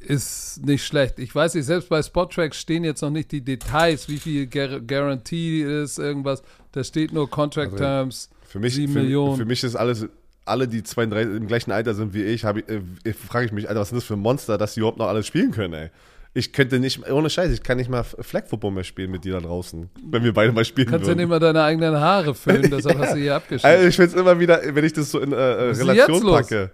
ist 0.00 0.64
nicht 0.64 0.84
schlecht. 0.84 1.18
Ich 1.18 1.34
weiß 1.34 1.54
nicht, 1.54 1.64
selbst 1.66 1.88
bei 1.88 2.02
Spottrack 2.02 2.54
stehen 2.54 2.84
jetzt 2.84 3.02
noch 3.02 3.10
nicht 3.10 3.30
die 3.32 3.42
Details, 3.42 4.08
wie 4.08 4.18
viel 4.18 4.46
Gar 4.46 4.80
Guarantee 4.80 5.62
ist, 5.62 5.98
irgendwas. 5.98 6.42
Da 6.72 6.82
steht 6.82 7.12
nur 7.12 7.28
Contract 7.30 7.72
Also, 7.72 7.84
Terms. 7.84 8.30
Für 8.48 8.58
mich, 8.58 8.74
7 8.74 8.92
für, 8.92 8.98
Millionen. 9.00 9.36
für 9.36 9.44
mich 9.44 9.62
ist 9.62 9.76
alles, 9.76 10.08
alle, 10.50 10.68
die 10.68 10.82
32 10.82 11.36
im 11.36 11.46
gleichen 11.46 11.72
Alter 11.72 11.94
sind 11.94 12.12
wie 12.12 12.22
ich, 12.22 12.44
habe 12.44 12.60
ich, 12.60 12.68
äh, 12.68 13.12
frage 13.12 13.46
ich 13.46 13.52
mich, 13.52 13.68
Alter, 13.68 13.80
was 13.80 13.88
sind 13.88 13.96
das 13.96 14.04
für 14.04 14.16
Monster, 14.16 14.58
dass 14.58 14.74
die 14.74 14.80
überhaupt 14.80 14.98
noch 14.98 15.08
alles 15.08 15.26
spielen 15.26 15.52
können, 15.52 15.74
ey. 15.74 15.90
Ich 16.32 16.52
könnte 16.52 16.78
nicht, 16.78 17.10
ohne 17.10 17.28
Scheiß, 17.28 17.50
ich 17.50 17.62
kann 17.64 17.76
nicht 17.76 17.90
mal 17.90 18.04
Flag 18.04 18.46
Football 18.46 18.70
mehr 18.70 18.84
spielen 18.84 19.10
mit 19.10 19.24
dir 19.24 19.32
da 19.32 19.40
draußen, 19.40 19.90
wenn 20.10 20.22
wir 20.22 20.32
beide 20.32 20.52
mal 20.52 20.64
spielen 20.64 20.86
Kannst 20.88 21.02
ja 21.02 21.08
würden. 21.08 21.18
nicht 21.18 21.28
mal 21.28 21.40
deine 21.40 21.64
eigenen 21.64 21.98
Haare 21.98 22.36
füllen, 22.36 22.70
deshalb 22.70 22.98
hast 22.98 23.14
du 23.14 23.18
hier 23.18 23.34
abgeschnitten. 23.36 23.66
Also 23.76 23.88
ich 23.88 23.96
finde 23.96 24.10
es 24.10 24.20
immer 24.20 24.38
wieder, 24.38 24.60
wenn 24.62 24.84
ich 24.84 24.92
das 24.92 25.10
so 25.10 25.18
in 25.18 25.32
äh, 25.32 25.36
äh, 25.36 25.70
Was 25.70 25.78
ist 25.78 25.88
Relation 25.88 26.22
packe. 26.22 26.70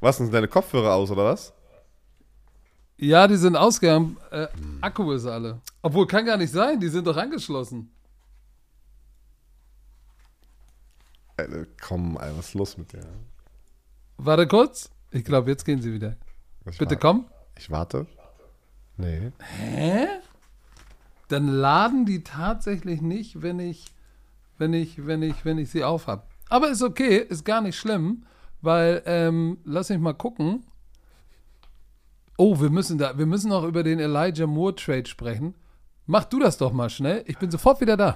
Was, 0.00 0.18
sind 0.18 0.34
deine 0.34 0.48
Kopfhörer 0.48 0.94
aus, 0.94 1.10
oder 1.10 1.24
was? 1.24 1.54
Ja, 2.98 3.26
die 3.26 3.36
sind 3.36 3.56
ausgegangen. 3.56 4.18
Äh, 4.30 4.48
Akku 4.82 5.12
ist 5.12 5.24
alle. 5.26 5.60
Obwohl, 5.80 6.06
kann 6.06 6.26
gar 6.26 6.36
nicht 6.36 6.52
sein, 6.52 6.78
die 6.78 6.88
sind 6.88 7.06
doch 7.06 7.16
angeschlossen. 7.16 7.90
Alter, 11.40 11.66
komm, 11.80 12.16
Alter, 12.16 12.38
was 12.38 12.48
ist 12.48 12.54
los 12.54 12.76
mit 12.78 12.92
dir? 12.92 13.06
Warte 14.18 14.46
kurz. 14.46 14.90
Ich 15.10 15.24
glaube, 15.24 15.50
jetzt 15.50 15.64
gehen 15.64 15.80
sie 15.80 15.92
wieder. 15.92 16.16
Ich 16.66 16.78
Bitte 16.78 16.92
warte. 16.92 16.96
komm. 16.96 17.26
Ich 17.56 17.70
warte. 17.70 18.06
Nee. 18.96 19.32
Hä? 19.38 20.06
Dann 21.28 21.48
laden 21.48 22.04
die 22.06 22.22
tatsächlich 22.22 23.00
nicht, 23.00 23.42
wenn 23.42 23.58
ich, 23.58 23.86
wenn 24.58 24.74
ich, 24.74 25.06
wenn 25.06 25.22
ich, 25.22 25.44
wenn 25.44 25.58
ich 25.58 25.70
sie 25.70 25.84
aufhab. 25.84 26.28
Aber 26.48 26.68
ist 26.68 26.82
okay, 26.82 27.16
ist 27.18 27.44
gar 27.44 27.60
nicht 27.60 27.78
schlimm, 27.78 28.26
weil, 28.60 29.02
ähm, 29.06 29.58
lass 29.64 29.88
mich 29.88 29.98
mal 29.98 30.12
gucken. 30.12 30.64
Oh, 32.36 32.60
wir 32.60 32.70
müssen 32.70 32.98
da, 32.98 33.16
wir 33.16 33.26
müssen 33.26 33.48
noch 33.50 33.64
über 33.64 33.82
den 33.82 34.00
Elijah 34.00 34.46
Moore 34.46 34.74
Trade 34.74 35.06
sprechen. 35.06 35.54
Mach 36.06 36.24
du 36.24 36.40
das 36.40 36.58
doch 36.58 36.72
mal 36.72 36.90
schnell. 36.90 37.22
Ich 37.26 37.38
bin 37.38 37.50
sofort 37.50 37.80
wieder 37.80 37.96
da. 37.96 38.12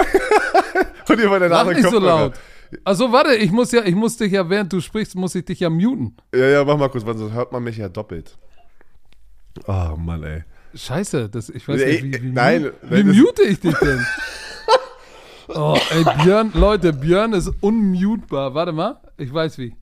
Und 1.09 1.21
ihr 1.21 1.29
meine 1.31 1.49
Mach 1.49 1.65
Nase 1.65 1.81
nicht 1.81 1.91
so 1.91 1.99
laut. 1.99 2.35
Also 2.83 3.13
warte, 3.13 3.35
ich 3.35 3.53
muss 3.53 3.71
ja, 3.73 3.85
ich 3.85 3.95
muss 3.95 4.17
dich 4.17 4.33
ja, 4.33 4.49
während 4.51 4.73
du 4.73 4.81
sprichst, 4.81 5.15
muss 5.15 5.35
ich 5.35 5.45
dich 5.45 5.61
ja 5.61 5.71
muten. 5.71 6.17
Ja, 6.35 6.47
ja, 6.47 6.65
mach 6.65 6.77
mal 6.77 6.89
kurz, 6.89 7.05
weil 7.07 7.17
sonst 7.17 7.33
hört 7.35 7.53
man 7.53 7.63
mich 7.63 7.77
ja 7.77 7.89
doppelt. 7.89 8.37
Oh 9.67 9.95
Mann, 9.97 10.23
ey. 10.25 10.45
Scheiße, 10.75 11.29
das, 11.29 11.49
ich 11.51 11.69
weiß 11.69 11.81
Ey, 11.81 12.03
nicht, 12.03 12.21
wie, 12.21 12.23
wie, 12.25 12.33
nein, 12.33 12.73
wie 12.83 13.05
das- 13.05 13.17
mute 13.17 13.43
ich 13.43 13.61
dich 13.61 13.75
denn? 13.77 14.05
oh, 15.49 15.79
ey, 15.91 16.05
Björn, 16.25 16.51
Leute, 16.55 16.93
Björn 16.93 17.33
ist 17.33 17.53
unmutbar. 17.61 18.55
Warte 18.55 18.73
mal, 18.73 19.01
ich 19.17 19.33
weiß 19.33 19.59
wie. 19.59 19.77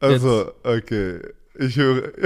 Also, 0.00 0.52
okay. 0.62 1.20
Ich 1.58 1.76
höre. 1.76 2.12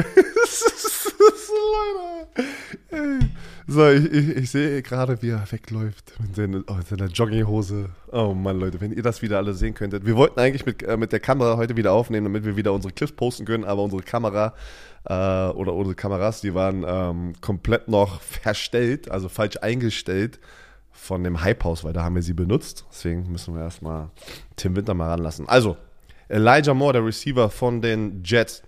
Leute. 1.73 3.29
So, 3.67 3.89
ich, 3.89 4.05
ich, 4.13 4.29
ich 4.37 4.51
sehe 4.51 4.83
gerade, 4.83 5.23
wie 5.23 5.31
er 5.31 5.51
wegläuft 5.51 6.15
mit 6.21 6.35
seiner, 6.35 6.63
oh, 6.67 6.77
seiner 6.89 7.07
Jogginghose. 7.07 7.91
Oh 8.11 8.35
Mann, 8.35 8.59
Leute, 8.59 8.81
wenn 8.81 8.93
ihr 8.93 9.03
das 9.03 9.23
wieder 9.23 9.39
alle 9.39 9.55
sehen 9.55 9.75
könntet. 9.75 10.05
Wir 10.05 10.17
wollten 10.17 10.41
eigentlich 10.41 10.67
mit, 10.67 10.83
äh, 10.83 10.97
mit 10.97 11.13
der 11.13 11.21
Kamera 11.21 11.57
heute 11.57 11.77
wieder 11.77 11.93
aufnehmen, 11.93 12.25
damit 12.25 12.45
wir 12.45 12.57
wieder 12.57 12.73
unsere 12.73 12.93
Clips 12.93 13.13
posten 13.13 13.45
können, 13.45 13.65
aber 13.65 13.83
unsere 13.83 14.03
Kamera 14.03 14.55
äh, 15.05 15.13
oder 15.13 15.75
unsere 15.75 15.95
Kameras, 15.95 16.41
die 16.41 16.55
waren 16.55 16.85
ähm, 16.87 17.33
komplett 17.41 17.89
noch 17.89 18.21
verstellt, 18.21 19.11
also 19.11 19.29
falsch 19.29 19.57
eingestellt 19.63 20.41
von 20.91 21.25
dem 21.25 21.43
Hype 21.43 21.65
House, 21.65 21.85
weil 21.85 21.93
da 21.93 22.03
haben 22.05 22.15
wir 22.15 22.23
sie 22.23 22.35
benutzt. 22.35 22.85
Deswegen 22.91 23.31
müssen 23.31 23.55
wir 23.55 23.63
erstmal 23.63 24.11
Tim 24.57 24.77
Winter 24.77 24.95
mal 24.95 25.09
ranlassen. 25.09 25.49
Also, 25.49 25.77
Elijah 26.29 26.75
Moore, 26.75 26.95
der 26.95 27.07
Receiver 27.07 27.51
von 27.51 27.81
den 27.81 28.23
Jets, 28.25 28.63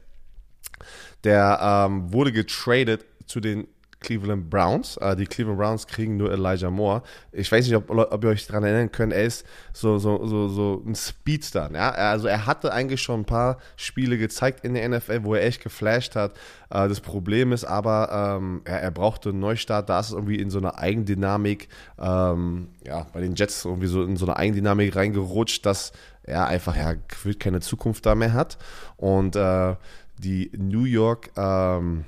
der 1.24 1.58
ähm, 1.60 2.12
wurde 2.12 2.32
getradet 2.32 3.04
zu 3.26 3.40
den 3.40 3.66
Cleveland 4.04 4.50
Browns. 4.50 4.96
Äh, 4.98 5.16
die 5.16 5.26
Cleveland 5.26 5.58
Browns 5.58 5.86
kriegen 5.86 6.16
nur 6.16 6.30
Elijah 6.30 6.70
Moore. 6.70 7.02
Ich 7.32 7.50
weiß 7.50 7.66
nicht, 7.66 7.74
ob, 7.74 7.90
ob 7.90 8.24
ihr 8.24 8.30
euch 8.30 8.46
daran 8.46 8.62
erinnern 8.62 8.92
könnt, 8.92 9.12
er 9.12 9.24
ist 9.24 9.44
so, 9.72 9.98
so, 9.98 10.24
so, 10.26 10.48
so 10.48 10.82
ein 10.86 10.94
Speedster. 10.94 11.70
Ja? 11.72 11.90
Also 11.90 12.28
er 12.28 12.46
hatte 12.46 12.72
eigentlich 12.72 13.02
schon 13.02 13.20
ein 13.20 13.24
paar 13.24 13.58
Spiele 13.76 14.18
gezeigt 14.18 14.64
in 14.64 14.74
der 14.74 14.88
NFL, 14.88 15.24
wo 15.24 15.34
er 15.34 15.44
echt 15.44 15.62
geflasht 15.62 16.14
hat. 16.14 16.32
Äh, 16.70 16.88
das 16.88 17.00
Problem 17.00 17.52
ist 17.52 17.64
aber, 17.64 18.36
ähm, 18.38 18.60
er, 18.64 18.80
er 18.82 18.90
brauchte 18.90 19.30
einen 19.30 19.40
Neustart. 19.40 19.88
Da 19.88 19.98
ist 19.98 20.08
es 20.08 20.12
irgendwie 20.12 20.36
in 20.36 20.50
so 20.50 20.58
eine 20.58 20.78
Eigendynamik, 20.78 21.68
ähm, 21.98 22.68
ja, 22.86 23.06
bei 23.12 23.20
den 23.20 23.34
Jets 23.34 23.64
irgendwie 23.64 23.88
so 23.88 24.04
in 24.04 24.16
so 24.16 24.26
eine 24.26 24.36
Eigendynamik 24.36 24.94
reingerutscht, 24.94 25.64
dass 25.64 25.92
er 26.22 26.46
einfach 26.46 26.76
ja, 26.76 26.94
keine 27.38 27.60
Zukunft 27.60 28.06
da 28.06 28.14
mehr 28.14 28.32
hat. 28.32 28.58
Und 28.96 29.36
äh, 29.36 29.76
die 30.18 30.50
New 30.56 30.84
York, 30.84 31.30
ähm, 31.36 32.04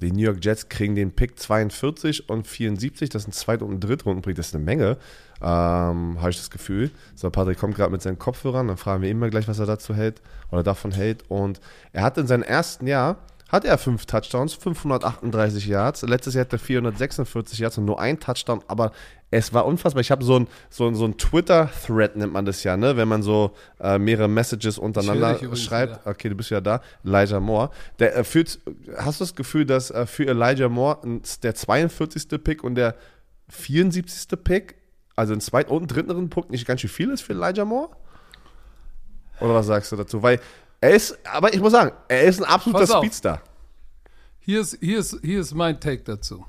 die 0.00 0.12
New 0.12 0.20
York 0.20 0.44
Jets 0.44 0.68
kriegen 0.68 0.94
den 0.94 1.12
Pick 1.12 1.38
42 1.38 2.28
und 2.28 2.46
74. 2.46 3.10
Das 3.10 3.24
sind 3.24 3.34
Zweit- 3.34 3.62
und 3.62 3.80
Drittrunden-Pick. 3.80 4.36
Das 4.36 4.48
ist 4.48 4.54
eine 4.54 4.64
Menge, 4.64 4.96
ähm, 5.40 6.18
habe 6.20 6.30
ich 6.30 6.36
das 6.36 6.50
Gefühl. 6.50 6.90
So, 7.16 7.30
Patrick 7.30 7.58
kommt 7.58 7.74
gerade 7.74 7.90
mit 7.90 8.02
seinen 8.02 8.18
Kopfhörern. 8.18 8.68
Dann 8.68 8.76
fragen 8.76 9.02
wir 9.02 9.10
immer 9.10 9.28
gleich, 9.28 9.48
was 9.48 9.58
er 9.58 9.66
dazu 9.66 9.94
hält 9.94 10.22
oder 10.50 10.62
davon 10.62 10.92
hält. 10.92 11.24
Und 11.28 11.60
er 11.92 12.02
hat 12.02 12.16
in 12.18 12.26
seinem 12.26 12.44
ersten 12.44 12.86
Jahr 12.86 13.18
hat 13.48 13.64
er 13.64 13.78
fünf 13.78 14.04
Touchdowns, 14.04 14.54
538 14.54 15.66
Yards. 15.66 16.02
Letztes 16.02 16.34
Jahr 16.34 16.44
hat 16.44 16.52
er 16.52 16.58
446 16.58 17.58
Yards 17.58 17.78
und 17.78 17.86
nur 17.86 17.98
ein 17.98 18.20
Touchdown, 18.20 18.62
aber 18.68 18.92
es 19.30 19.52
war 19.52 19.66
unfassbar. 19.66 20.00
Ich 20.00 20.10
habe 20.10 20.22
so 20.22 20.38
ein, 20.38 20.48
so 20.70 20.86
ein, 20.86 20.94
so 20.94 21.06
ein 21.06 21.16
Twitter-Thread, 21.16 22.16
nennt 22.16 22.32
man 22.32 22.44
das 22.44 22.62
ja, 22.62 22.76
ne? 22.76 22.96
wenn 22.96 23.08
man 23.08 23.22
so 23.22 23.52
äh, 23.80 23.98
mehrere 23.98 24.28
Messages 24.28 24.78
untereinander 24.78 25.38
schreibt. 25.56 26.00
wieder. 26.00 26.10
Okay, 26.10 26.28
du 26.28 26.34
bist 26.34 26.50
ja 26.50 26.60
da. 26.60 26.82
Elijah 27.04 27.40
Moore. 27.40 27.70
Der, 27.98 28.16
äh, 28.16 28.24
führt, 28.24 28.58
hast 28.96 29.20
du 29.20 29.24
das 29.24 29.34
Gefühl, 29.34 29.64
dass 29.64 29.90
äh, 29.90 30.06
für 30.06 30.26
Elijah 30.26 30.68
Moore 30.68 31.20
der 31.42 31.54
42. 31.54 32.42
Pick 32.42 32.62
und 32.62 32.74
der 32.74 32.94
74. 33.48 34.28
Pick, 34.44 34.76
also 35.16 35.32
ein 35.32 35.40
zweiten 35.40 35.72
und 35.72 35.88
dritten 35.88 36.28
Punkt, 36.28 36.50
nicht 36.50 36.66
ganz 36.66 36.82
schön 36.82 36.90
viel 36.90 37.10
ist 37.10 37.22
für 37.22 37.32
Elijah 37.32 37.64
Moore? 37.64 37.90
Oder 39.40 39.54
was 39.54 39.66
sagst 39.66 39.92
du 39.92 39.96
dazu? 39.96 40.22
Weil 40.22 40.40
er 40.80 40.90
ist, 40.90 41.18
aber 41.26 41.52
ich 41.52 41.60
muss 41.60 41.72
sagen, 41.72 41.92
er 42.08 42.22
ist 42.22 42.40
ein 42.40 42.44
absoluter 42.44 42.80
Pass 42.80 42.90
auf. 42.90 43.04
Speedstar. 43.04 43.42
Hier 44.38 44.60
ist, 44.60 44.78
hier, 44.80 44.98
ist, 44.98 45.18
hier 45.22 45.40
ist 45.40 45.54
mein 45.54 45.80
Take 45.80 46.02
dazu. 46.02 46.44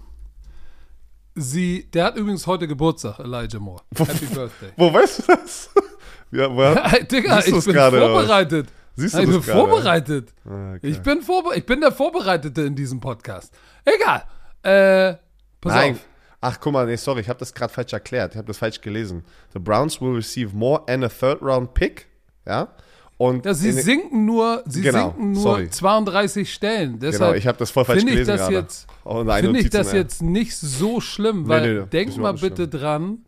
Sie, 1.36 1.90
der 1.92 2.06
hat 2.06 2.18
übrigens 2.18 2.46
heute 2.48 2.68
Geburtstag, 2.68 3.20
Elijah 3.20 3.60
Moore. 3.60 3.82
Happy 3.98 4.26
Birthday. 4.26 4.72
Wo 4.76 4.94
weißt 4.94 5.20
du 5.20 5.24
das? 5.36 5.70
ja, 6.32 6.54
woher? 6.54 7.04
Digga, 7.04 7.40
ich 7.40 7.52
bin 7.52 7.74
vorbereitet. 7.74 8.70
Siehst 8.96 9.14
du 9.14 9.20
ich 9.20 9.26
das 9.28 9.46
bin 9.46 9.56
vorbereitet. 9.56 10.34
Ah, 10.46 10.74
okay. 10.76 10.88
Ich 10.88 11.02
bin 11.02 11.22
vorbe 11.22 11.56
ich 11.56 11.66
bin 11.66 11.80
der 11.80 11.92
Vorbereitete 11.92 12.64
in 12.64 12.76
diesem 12.76 13.00
Podcast. 13.00 13.54
Egal. 13.86 14.24
Äh, 14.62 15.18
pass 15.62 15.74
Nein. 15.74 15.94
auf. 15.94 16.00
Ach, 16.42 16.60
guck 16.60 16.74
mal, 16.74 16.86
nee, 16.86 16.96
sorry, 16.96 17.22
ich 17.22 17.30
habe 17.30 17.40
das 17.40 17.54
gerade 17.54 17.72
falsch 17.72 17.94
erklärt. 17.94 18.34
Ich 18.34 18.38
habe 18.38 18.48
das 18.48 18.58
falsch 18.58 18.82
gelesen. 18.82 19.24
The 19.54 19.60
Browns 19.60 20.02
will 20.02 20.14
receive 20.14 20.56
more 20.56 20.84
and 20.88 21.04
a 21.04 21.10
third 21.10 21.42
round 21.42 21.74
pick. 21.74 22.08
Ja. 22.46 22.70
Und 23.20 23.46
Ja, 23.46 23.54
sie 23.54 23.70
in- 23.70 23.76
sinken 23.76 24.26
nur, 24.26 24.64
sie 24.66 24.82
Genau, 24.82 25.10
sinken 25.10 25.32
nur 25.34 25.42
sorry. 25.42 25.70
32 25.70 26.54
Stellen. 26.54 27.00
Genau, 27.00 27.12
Deshalb 27.12 27.36
ich 27.36 27.46
habe 27.48 27.58
das 27.58 27.70
voll 27.70 27.84
falsch 27.84 28.00
finde 28.00 28.14
ich 28.14 28.20
gelesen 28.26 28.38
das 28.38 28.50
jetzt, 28.50 28.88
deinen 29.04 29.44
finde 29.44 29.60
ich 29.60 29.70
das 29.70 29.92
ja. 29.92 29.98
jetzt 29.98 30.22
nicht 30.22 30.56
so 30.56 31.02
schlimm, 31.02 31.50
weil 31.50 31.74
nee, 31.74 31.80
nee, 31.82 31.86
denk 31.92 32.10
ist 32.12 32.18
mal 32.18 32.32
bitte 32.34 32.70
dran, 32.70 33.26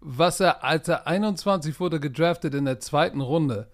was 0.00 0.40
er, 0.40 0.62
als 0.62 0.88
er 0.88 1.06
21 1.06 1.80
wurde 1.80 2.00
gedraftet 2.00 2.54
in 2.54 2.66
der 2.66 2.80
zweiten 2.80 3.22
Runde. 3.22 3.68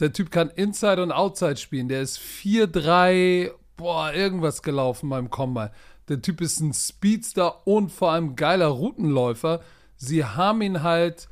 Der 0.00 0.12
Typ 0.12 0.32
kann 0.32 0.50
Inside 0.50 1.00
und 1.00 1.12
Outside 1.12 1.56
spielen. 1.56 1.88
Der 1.88 2.02
ist 2.02 2.18
4-3, 2.18 3.52
boah, 3.76 4.12
irgendwas 4.12 4.62
gelaufen 4.62 5.08
beim 5.08 5.30
Combine. 5.30 5.70
Der 6.08 6.20
Typ 6.20 6.40
ist 6.40 6.58
ein 6.58 6.72
Speedster 6.74 7.64
und 7.66 7.92
vor 7.92 8.10
allem 8.10 8.34
geiler 8.34 8.66
Routenläufer. 8.66 9.60
Sie 9.96 10.24
haben 10.24 10.62
ihn 10.62 10.82
halt 10.82 11.28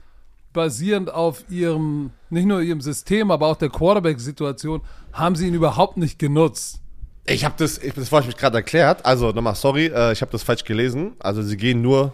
basierend 0.52 1.12
auf 1.12 1.44
ihrem, 1.48 2.10
nicht 2.28 2.46
nur 2.46 2.60
ihrem 2.60 2.80
System, 2.80 3.30
aber 3.30 3.46
auch 3.46 3.56
der 3.56 3.68
Quarterback-Situation, 3.68 4.82
haben 5.12 5.36
sie 5.36 5.48
ihn 5.48 5.54
überhaupt 5.54 5.96
nicht 5.96 6.18
genutzt. 6.18 6.80
Ich 7.26 7.44
habe 7.44 7.54
das, 7.58 7.78
ich, 7.78 7.94
das 7.94 8.10
habe 8.10 8.22
ich 8.22 8.28
mich 8.28 8.36
gerade 8.36 8.56
erklärt. 8.58 9.04
Also 9.04 9.30
nochmal, 9.30 9.54
sorry, 9.54 9.86
äh, 9.86 10.12
ich 10.12 10.20
habe 10.20 10.32
das 10.32 10.42
falsch 10.42 10.64
gelesen. 10.64 11.12
Also 11.18 11.42
sie 11.42 11.56
gehen 11.56 11.82
nur, 11.82 12.12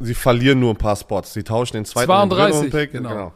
sie 0.00 0.14
verlieren 0.14 0.60
nur 0.60 0.70
ein 0.70 0.76
paar 0.76 0.96
Spots. 0.96 1.34
Sie 1.34 1.42
tauschen 1.42 1.76
den 1.76 1.84
zweiten 1.84 2.06
32, 2.06 2.54
und 2.54 2.62
den 2.62 2.70
dritten 2.70 2.96
genau. 2.98 3.08
genau. 3.10 3.32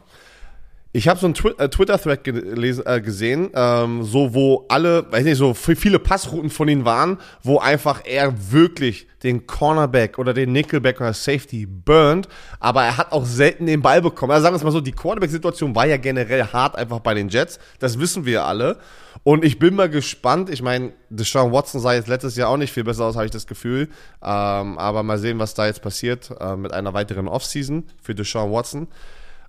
Ich 0.95 1.07
habe 1.07 1.19
so 1.19 1.25
einen 1.25 1.33
Twi 1.33 1.49
äh, 1.57 1.69
Twitter-Thread 1.69 2.23
gelesen, 2.23 2.85
äh, 2.85 3.01
gesehen, 3.01 3.49
ähm, 3.55 4.03
so 4.03 4.35
wo 4.35 4.65
alle, 4.69 5.11
weiß 5.11 5.23
nicht, 5.23 5.37
so 5.37 5.55
viele 5.55 5.97
Passrouten 5.97 6.51
von 6.51 6.67
ihnen 6.67 6.85
waren, 6.85 7.17
wo 7.41 7.57
einfach 7.57 8.01
er 8.05 8.51
wirklich 8.51 9.07
den 9.23 9.47
Cornerback 9.47 10.19
oder 10.19 10.35
den 10.35 10.51
Nickelback 10.51 11.01
oder 11.01 11.13
Safety 11.13 11.65
burnt, 11.65 12.27
aber 12.59 12.83
er 12.83 12.97
hat 12.97 13.11
auch 13.11 13.25
selten 13.25 13.65
den 13.65 13.81
Ball 13.81 14.03
bekommen. 14.03 14.33
Also 14.33 14.43
sagen 14.43 14.53
wir 14.53 14.57
es 14.57 14.63
mal 14.63 14.69
so, 14.69 14.81
die 14.81 14.91
Quarterback-Situation 14.91 15.73
war 15.73 15.87
ja 15.87 15.97
generell 15.97 16.45
hart 16.45 16.75
einfach 16.75 16.99
bei 16.99 17.15
den 17.15 17.27
Jets, 17.27 17.57
das 17.79 17.97
wissen 17.97 18.27
wir 18.27 18.45
alle. 18.45 18.77
Und 19.23 19.43
ich 19.43 19.57
bin 19.57 19.73
mal 19.73 19.89
gespannt, 19.89 20.51
ich 20.51 20.61
meine, 20.61 20.93
Deshaun 21.09 21.51
Watson 21.51 21.81
sah 21.81 21.93
jetzt 21.93 22.07
letztes 22.07 22.35
Jahr 22.35 22.49
auch 22.49 22.57
nicht 22.57 22.71
viel 22.71 22.83
besser 22.83 23.05
aus, 23.05 23.15
habe 23.15 23.25
ich 23.25 23.31
das 23.31 23.47
Gefühl, 23.47 23.89
ähm, 24.21 24.77
aber 24.77 25.01
mal 25.01 25.17
sehen, 25.17 25.39
was 25.39 25.55
da 25.55 25.65
jetzt 25.65 25.81
passiert 25.81 26.29
äh, 26.39 26.55
mit 26.55 26.71
einer 26.71 26.93
weiteren 26.93 27.27
Offseason 27.27 27.85
für 27.99 28.13
Deshaun 28.13 28.51
Watson. 28.51 28.87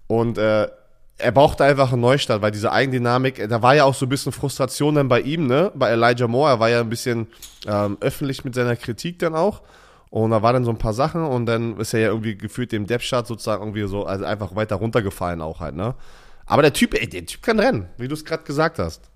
Und 0.07 0.39
äh, 0.39 0.69
er 1.17 1.33
brauchte 1.33 1.65
einfach 1.65 1.93
einen 1.93 2.01
Neustart, 2.03 2.43
weil 2.43 2.51
diese 2.51 2.73
Eigendynamik, 2.73 3.49
da 3.49 3.63
war 3.63 3.75
ja 3.75 3.85
auch 3.85 3.95
so 3.95 4.07
ein 4.07 4.09
bisschen 4.09 4.33
Frustration 4.33 4.97
dann 4.97 5.09
bei 5.09 5.21
ihm, 5.21 5.47
ne? 5.47 5.71
Bei 5.75 5.91
Elijah 5.91 6.27
Moore, 6.27 6.51
er 6.53 6.61
war 6.61 6.69
ja 6.71 6.81
ein 6.81 6.89
bisschen 6.89 7.29
ähm, 7.67 7.97
öffentlich 8.01 8.45
mit 8.45 8.55
seiner 8.55 8.75
Kritik 8.77 9.19
dann 9.21 9.35
auch. 9.35 9.63
Und 10.11 10.31
da 10.31 10.43
waren 10.43 10.55
dann 10.55 10.65
so 10.65 10.71
ein 10.71 10.79
paar 10.79 10.93
Sachen 10.95 11.25
und 11.25 11.47
dann 11.47 11.77
ist 11.79 11.95
er 11.95 12.01
ja 12.01 12.09
irgendwie 12.09 12.37
gefühlt 12.37 12.73
dem 12.73 12.87
Depth-Chart 12.87 13.27
sozusagen 13.27 13.63
irgendwie 13.63 13.87
so, 13.89 14.05
also 14.07 14.25
einfach 14.25 14.55
weiter 14.55 14.77
runtergefallen 14.77 15.41
auch 15.41 15.61
halt, 15.61 15.75
ne? 15.77 15.95
Aber 16.47 16.63
der 16.63 16.73
Typ, 16.73 16.95
ey, 16.95 17.09
der 17.09 17.25
Typ 17.27 17.43
kann 17.43 17.59
rennen, 17.59 17.89
wie 17.97 18.07
du 18.09 18.15
es 18.15 18.25
gerade 18.25 18.45
gesagt 18.45 18.79
hast. 18.79 19.11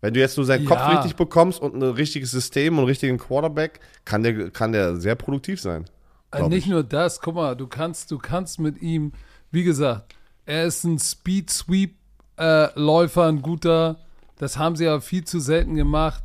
Wenn 0.00 0.12
du 0.14 0.20
jetzt 0.20 0.36
nur 0.36 0.44
seinen 0.44 0.66
Kopf 0.66 0.78
Ja. 0.80 0.88
richtig 0.88 1.16
bekommst 1.16 1.60
und 1.62 1.74
ein 1.74 1.82
richtiges 1.82 2.30
System 2.30 2.74
und 2.74 2.80
einen 2.80 2.88
richtigen 2.88 3.18
Quarterback, 3.18 3.80
kann 4.04 4.22
der, 4.22 4.50
kann 4.50 4.72
der 4.72 4.96
sehr 4.96 5.14
produktiv 5.14 5.60
sein. 5.60 5.86
Äh, 6.30 6.42
Nicht 6.42 6.66
ich. 6.66 6.70
nur 6.70 6.82
das, 6.84 7.20
guck 7.20 7.36
mal, 7.36 7.56
du 7.56 7.66
kannst, 7.66 8.10
du 8.10 8.18
kannst 8.18 8.60
mit 8.60 8.82
ihm, 8.82 9.12
wie 9.50 9.64
gesagt, 9.64 10.14
er 10.46 10.66
ist 10.66 10.84
ein 10.84 10.98
Speed-Sweep-Läufer, 10.98 13.26
ein 13.26 13.42
guter. 13.42 13.98
Das 14.38 14.58
haben 14.58 14.76
sie 14.76 14.88
aber 14.88 15.00
viel 15.00 15.24
zu 15.24 15.40
selten 15.40 15.74
gemacht. 15.74 16.22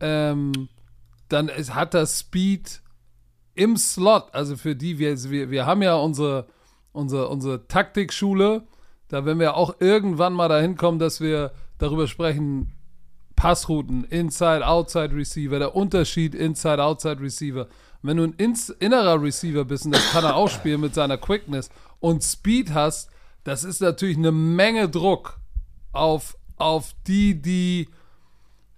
Ähm, 0.00 0.68
dann 1.28 1.48
ist, 1.48 1.74
hat 1.74 1.94
er 1.94 2.06
Speed 2.06 2.80
im 3.54 3.76
Slot. 3.76 4.28
Also 4.32 4.56
für 4.56 4.76
die, 4.76 4.98
wir, 4.98 5.22
wir, 5.30 5.50
wir 5.50 5.66
haben 5.66 5.82
ja 5.82 5.96
unsere, 5.96 6.46
unsere, 6.92 7.28
unsere 7.28 7.66
Taktikschule. 7.66 8.62
Da 9.08 9.24
werden 9.24 9.40
wir 9.40 9.56
auch 9.56 9.76
irgendwann 9.80 10.32
mal 10.32 10.48
dahin 10.48 10.76
kommen, 10.76 10.98
dass 10.98 11.20
wir 11.20 11.52
darüber 11.78 12.06
sprechen, 12.06 12.72
Passrouten, 13.34 14.04
Inside, 14.04 14.66
Outside 14.66 15.14
Receiver, 15.14 15.58
der 15.58 15.76
Unterschied 15.76 16.34
Inside, 16.34 16.82
Outside 16.82 17.20
Receiver. 17.20 17.68
Wenn 18.02 18.16
du 18.16 18.24
ein 18.24 18.34
innerer 18.78 19.22
Receiver 19.22 19.64
bist, 19.64 19.84
und 19.84 19.94
das 19.94 20.10
kann 20.10 20.24
er 20.24 20.36
auch 20.36 20.48
spielen 20.48 20.80
mit 20.80 20.94
seiner 20.94 21.18
Quickness 21.18 21.68
und 22.00 22.22
Speed 22.22 22.72
hast, 22.72 23.10
das 23.46 23.62
ist 23.62 23.80
natürlich 23.80 24.16
eine 24.16 24.32
Menge 24.32 24.88
Druck 24.88 25.38
auf, 25.92 26.36
auf 26.56 26.96
die, 27.06 27.40
die 27.40 27.88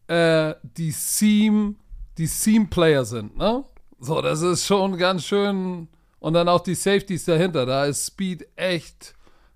äh, 0.09 0.55
die 0.63 0.91
Seam, 0.91 1.77
die 2.19 2.27
Seam-Player 2.27 3.07
sind, 3.07 3.39
ne? 3.39 3.65
So, 3.99 4.21
das 4.21 4.43
ist 4.43 4.67
schon 4.67 4.99
ganz 4.99 5.25
schön. 5.25 5.89
Und 6.19 6.35
dann 6.35 6.51
auch 6.51 6.61
die 6.61 6.75
Safeties 6.75 7.25
dahinter. 7.25 7.65
Da 7.65 7.87
ist 7.87 8.09
Speed 8.09 8.47
echt 8.57 9.15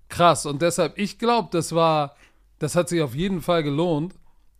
krass. 0.09 0.47
Und 0.47 0.63
deshalb, 0.63 0.97
ich 0.97 1.19
glaube, 1.19 1.49
das 1.51 1.75
war, 1.75 2.15
das 2.57 2.75
hat 2.75 2.89
sich 2.89 3.03
auf 3.03 3.13
jeden 3.13 3.41
Fall 3.41 3.61
gelohnt. 3.61 4.15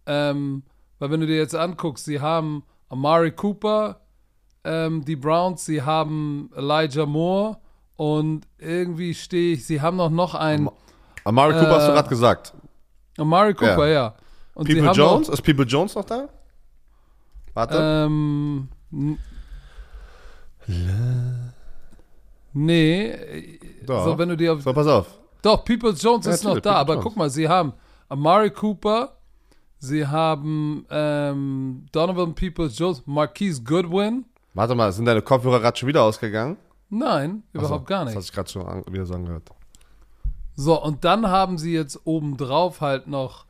Ähm, 0.06 0.62
weil 1.00 1.10
wenn 1.10 1.20
du 1.20 1.26
dir 1.26 1.38
jetzt 1.38 1.56
anguckst, 1.56 2.06
sie 2.06 2.22
haben 2.22 2.64
Amari 2.90 3.32
Cooper, 3.32 4.02
ähm, 4.64 5.04
die 5.04 5.16
Browns, 5.16 5.66
sie 5.66 5.82
haben 5.82 6.52
Elijah 6.56 7.08
Moore 7.08 7.58
und 7.96 8.42
irgendwie 8.58 9.14
stehe 9.14 9.54
ich, 9.54 9.66
sie 9.66 9.82
haben 9.82 9.98
noch, 9.98 10.10
noch 10.10 10.36
einen. 10.36 10.70
Amari 11.24 11.54
Cooper 11.54 11.76
hast 11.76 11.88
du 11.88 11.92
Äh, 11.92 11.96
gerade 11.96 12.10
gesagt. 12.10 12.54
Amari 13.18 13.54
Cooper, 13.54 13.88
ja. 13.88 14.16
Und 14.56 14.68
sie 14.68 14.76
People 14.76 14.92
Jones? 14.92 15.28
Noch, 15.28 15.34
Ist 15.34 15.42
People 15.42 15.66
Jones 15.66 15.96
noch 15.96 16.06
da? 16.06 16.28
Warte. 17.54 17.78
ähm, 17.80 18.68
nee, 22.54 23.06
äh, 23.08 23.60
Doch. 23.86 24.06
so 24.06 24.18
wenn 24.18 24.30
du 24.30 24.38
dir 24.38 24.54
auf, 24.54 24.62
so, 24.62 24.74
pass 24.74 24.88
auf. 24.88 25.08
Doch, 25.42 25.64
Peoples 25.66 26.02
Jones 26.02 26.26
Ja, 26.26 26.32
ist 26.34 26.44
noch 26.44 26.54
da, 26.60 26.60
Peoples 26.60 26.76
aber 26.78 26.94
Jones. 26.94 27.04
guck 27.04 27.18
mal, 27.18 27.30
sie 27.30 27.48
haben 27.48 27.74
Amari 28.10 28.50
Cooper, 28.52 29.18
sie 29.80 30.06
haben 30.08 30.86
ähm, 30.90 31.86
Donovan 31.92 32.34
Peoples 32.36 32.78
Jones, 32.78 33.04
Marquise 33.06 33.62
Goodwin. 33.64 34.26
Warte 34.54 34.76
mal, 34.76 34.92
sind 34.92 35.06
deine 35.06 35.22
Kopfhörer 35.22 35.60
gerade 35.60 35.78
schon 35.78 35.88
wieder 35.90 36.04
ausgegangen? 36.04 36.58
Nein, 36.98 37.44
Ach 37.50 37.54
so, 37.54 37.60
überhaupt 37.68 37.88
gar 37.88 38.06
Das 38.06 38.10
nicht. 38.10 38.16
hat 38.18 38.24
sich 38.24 38.32
gerade 38.34 38.50
schon 38.50 38.84
wieder 38.94 39.06
so 39.06 39.14
angehört. 39.16 39.50
So, 40.56 40.82
und 40.82 41.04
dann 41.04 41.28
haben 41.28 41.58
sie 41.58 41.74
jetzt 41.74 42.00
obendrauf 42.06 42.82
halt 42.82 43.08
noch 43.08 43.46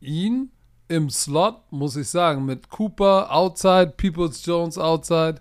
ihn 0.00 0.50
im 0.88 1.10
Slot, 1.10 1.56
muss 1.70 1.96
ich 1.96 2.08
sagen, 2.08 2.44
mit 2.44 2.68
Cooper 2.70 3.32
outside, 3.34 3.94
Peoples 3.96 4.46
Jones 4.46 4.78
outside 4.78 5.40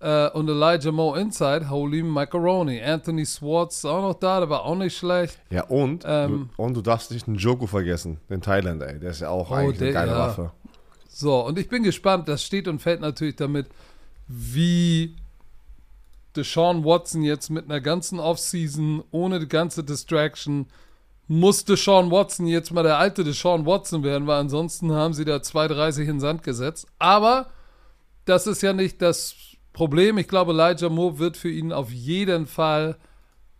äh, 0.00 0.28
und 0.30 0.48
Elijah 0.50 0.92
Moe 0.92 1.18
inside, 1.18 1.70
Holy 1.70 2.02
Macaroni. 2.02 2.82
Anthony 2.82 3.24
Swartz 3.24 3.78
ist 3.78 3.84
auch 3.86 4.02
noch 4.02 4.14
da, 4.14 4.40
der 4.40 4.50
war 4.50 4.64
auch 4.64 4.74
nicht 4.74 4.94
schlecht. 4.94 5.38
Ja, 5.48 5.64
und, 5.64 6.04
Ähm, 6.06 6.50
du, 6.56 6.62
und 6.62 6.74
du 6.74 6.82
darfst 6.82 7.10
nicht 7.10 7.26
den 7.26 7.36
Joko 7.36 7.66
vergessen, 7.66 8.18
den 8.28 8.42
Thailand, 8.42 8.82
ey. 8.82 8.98
Der 9.00 9.12
ist 9.12 9.20
ja 9.20 9.30
auch 9.30 9.50
Oh, 9.50 9.54
eigentlich 9.54 9.80
eine 9.80 9.92
der- 9.92 9.92
geile 9.94 10.10
ja. 10.12 10.18
Waffe. 10.18 10.50
So, 11.08 11.46
und 11.46 11.58
ich 11.58 11.68
bin 11.70 11.82
gespannt, 11.82 12.28
das 12.28 12.42
steht 12.42 12.68
und 12.68 12.80
fällt 12.80 13.00
natürlich 13.00 13.36
damit, 13.36 13.68
wie 14.28 15.16
Deshaun 16.36 16.84
Watson 16.84 17.22
jetzt 17.22 17.50
mit 17.50 17.64
einer 17.64 17.80
ganzen 17.80 18.18
Offseason 18.18 19.02
ohne 19.10 19.40
die 19.40 19.48
ganze 19.48 19.84
Distraction 19.84 20.66
muss 21.28 21.64
Deshaun 21.64 22.10
Watson 22.10 22.46
jetzt 22.46 22.72
mal 22.72 22.82
der 22.82 22.98
alte 22.98 23.24
Deshaun 23.24 23.64
Watson 23.64 24.02
werden, 24.02 24.26
weil 24.26 24.38
ansonsten 24.38 24.92
haben 24.92 25.14
sie 25.14 25.24
da 25.24 25.36
2,30 25.36 26.00
in 26.00 26.06
den 26.06 26.20
Sand 26.20 26.42
gesetzt. 26.42 26.86
Aber 26.98 27.50
das 28.24 28.46
ist 28.46 28.62
ja 28.62 28.72
nicht 28.72 29.00
das 29.00 29.34
Problem. 29.72 30.18
Ich 30.18 30.28
glaube, 30.28 30.52
Elijah 30.52 30.88
Moore 30.88 31.18
wird 31.18 31.36
für 31.36 31.50
ihn 31.50 31.72
auf 31.72 31.90
jeden 31.90 32.46
Fall 32.46 32.98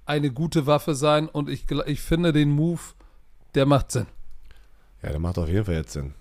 eine 0.04 0.30
gute 0.30 0.66
Waffe 0.66 0.94
sein 0.94 1.28
und 1.28 1.48
ich, 1.48 1.64
ich 1.86 2.00
finde 2.00 2.32
den 2.32 2.50
Move, 2.50 2.80
der 3.54 3.66
macht 3.66 3.92
Sinn. 3.92 4.06
Ja, 5.02 5.10
der 5.10 5.20
macht 5.20 5.38
auf 5.38 5.48
jeden 5.48 5.64
Fall 5.64 5.76
jetzt 5.76 5.92
Sinn. 5.92 6.14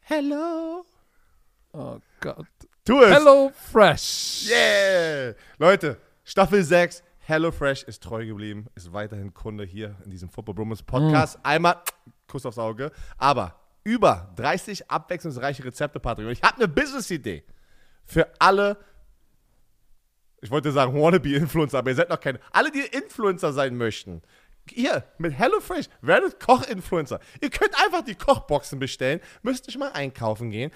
Hello. 0.00 0.84
Oh 1.72 1.98
Gott. 2.20 2.46
Tu 2.84 3.02
es. 3.02 3.14
Hello 3.14 3.52
Fresh. 3.70 4.48
Yeah! 4.48 5.34
Leute, 5.58 6.00
Staffel 6.24 6.62
6, 6.64 7.02
HelloFresh 7.18 7.82
ist 7.82 8.02
treu 8.02 8.24
geblieben, 8.24 8.66
ist 8.74 8.92
weiterhin 8.92 9.34
Kunde 9.34 9.64
hier 9.64 9.96
in 10.04 10.10
diesem 10.10 10.30
Football 10.30 10.54
Bromance 10.54 10.82
Podcast. 10.82 11.38
Einmal 11.42 11.82
Kuss 12.26 12.46
aufs 12.46 12.58
Auge. 12.58 12.90
Aber 13.18 13.60
über 13.84 14.32
30 14.36 14.90
abwechslungsreiche 14.90 15.64
Rezepte, 15.64 16.00
Patrick. 16.00 16.26
Und 16.26 16.32
ich 16.32 16.42
habe 16.42 16.56
eine 16.56 16.68
Business-Idee 16.68 17.44
für 18.04 18.26
alle, 18.38 18.78
ich 20.40 20.50
wollte 20.50 20.72
sagen 20.72 20.94
Wannabe-Influencer, 20.94 21.78
aber 21.78 21.90
ihr 21.90 21.96
seid 21.96 22.08
noch 22.08 22.20
keine, 22.20 22.40
alle, 22.52 22.70
die 22.70 22.80
Influencer 22.80 23.52
sein 23.52 23.76
möchten. 23.76 24.22
Ihr 24.72 25.04
mit 25.18 25.32
HelloFresh 25.32 25.88
werdet 26.00 26.40
Koch-Influencer. 26.40 27.20
Ihr 27.40 27.50
könnt 27.50 27.74
einfach 27.84 28.02
die 28.02 28.14
Kochboxen 28.14 28.78
bestellen, 28.78 29.20
müsst 29.42 29.66
nicht 29.66 29.78
mal 29.78 29.92
einkaufen 29.92 30.50
gehen. 30.50 30.70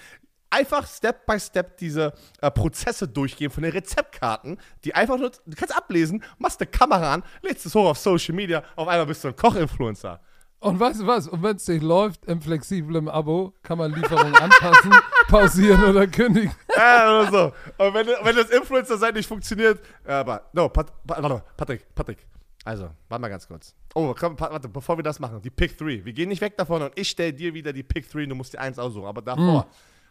Einfach 0.53 0.87
Step 0.87 1.25
by 1.25 1.39
Step 1.39 1.77
diese 1.77 2.13
äh, 2.39 2.51
Prozesse 2.51 3.07
durchgehen 3.07 3.49
von 3.49 3.63
den 3.63 3.71
Rezeptkarten, 3.71 4.59
die 4.83 4.93
einfach 4.93 5.17
nur, 5.17 5.31
du 5.31 5.55
kannst 5.55 5.75
ablesen, 5.75 6.23
machst 6.37 6.61
eine 6.61 6.69
Kamera 6.69 7.11
an, 7.11 7.23
lädst 7.41 7.65
es 7.65 7.73
hoch 7.73 7.89
auf 7.89 7.97
Social 7.97 8.35
Media, 8.35 8.63
auf 8.75 8.87
einmal 8.87 9.07
bist 9.07 9.23
du 9.23 9.29
ein 9.29 9.35
Koch-Influencer. 9.35 10.21
Und 10.59 10.79
weißt 10.79 11.01
du 11.01 11.07
was? 11.07 11.27
Und 11.27 11.41
wenn 11.41 11.55
es 11.55 11.67
nicht 11.67 11.81
läuft, 11.81 12.25
im 12.25 12.39
flexiblen 12.39 13.09
Abo 13.09 13.55
kann 13.63 13.79
man 13.79 13.93
Lieferung 13.93 14.31
anpassen, 14.35 14.93
pausieren 15.27 15.83
oder 15.85 16.05
kündigen. 16.05 16.53
Ja, 16.77 17.19
oder 17.19 17.31
so. 17.31 17.83
Und 17.83 17.93
wenn, 17.95 18.05
wenn 18.05 18.35
das 18.35 18.51
Influencer 18.51 18.99
sein 18.99 19.15
nicht 19.15 19.27
funktioniert, 19.27 19.81
aber, 20.05 20.49
no, 20.53 20.69
Pat, 20.69 20.93
warte, 21.03 21.43
Patrick, 21.57 21.95
Patrick. 21.95 22.27
Also, 22.63 22.91
warte 23.09 23.21
mal 23.21 23.27
ganz 23.27 23.47
kurz. 23.47 23.75
Oh, 23.95 24.13
komm, 24.17 24.39
warte, 24.39 24.69
bevor 24.69 24.97
wir 24.97 25.03
das 25.03 25.19
machen, 25.19 25.41
die 25.41 25.49
Pick 25.49 25.77
3. 25.77 26.05
Wir 26.05 26.13
gehen 26.13 26.29
nicht 26.29 26.41
weg 26.41 26.55
davon 26.55 26.83
und 26.83 26.93
ich 26.95 27.09
stelle 27.09 27.33
dir 27.33 27.53
wieder 27.55 27.73
die 27.73 27.83
Pick 27.83 28.09
3, 28.09 28.27
du 28.27 28.35
musst 28.35 28.53
dir 28.53 28.61
eins 28.61 28.77
aussuchen. 28.79 29.07
Aber 29.07 29.21
davor, 29.21 29.67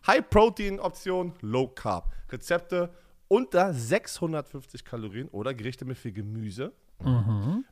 High-Protein-Option, 0.06 1.34
Low-Carb. 1.40 2.12
Rezepte 2.30 2.90
unter 3.28 3.72
650 3.72 4.84
Kalorien 4.84 5.28
oder 5.28 5.54
Gerichte 5.54 5.84
mit 5.84 5.96
viel 5.98 6.12
Gemüse. 6.12 6.72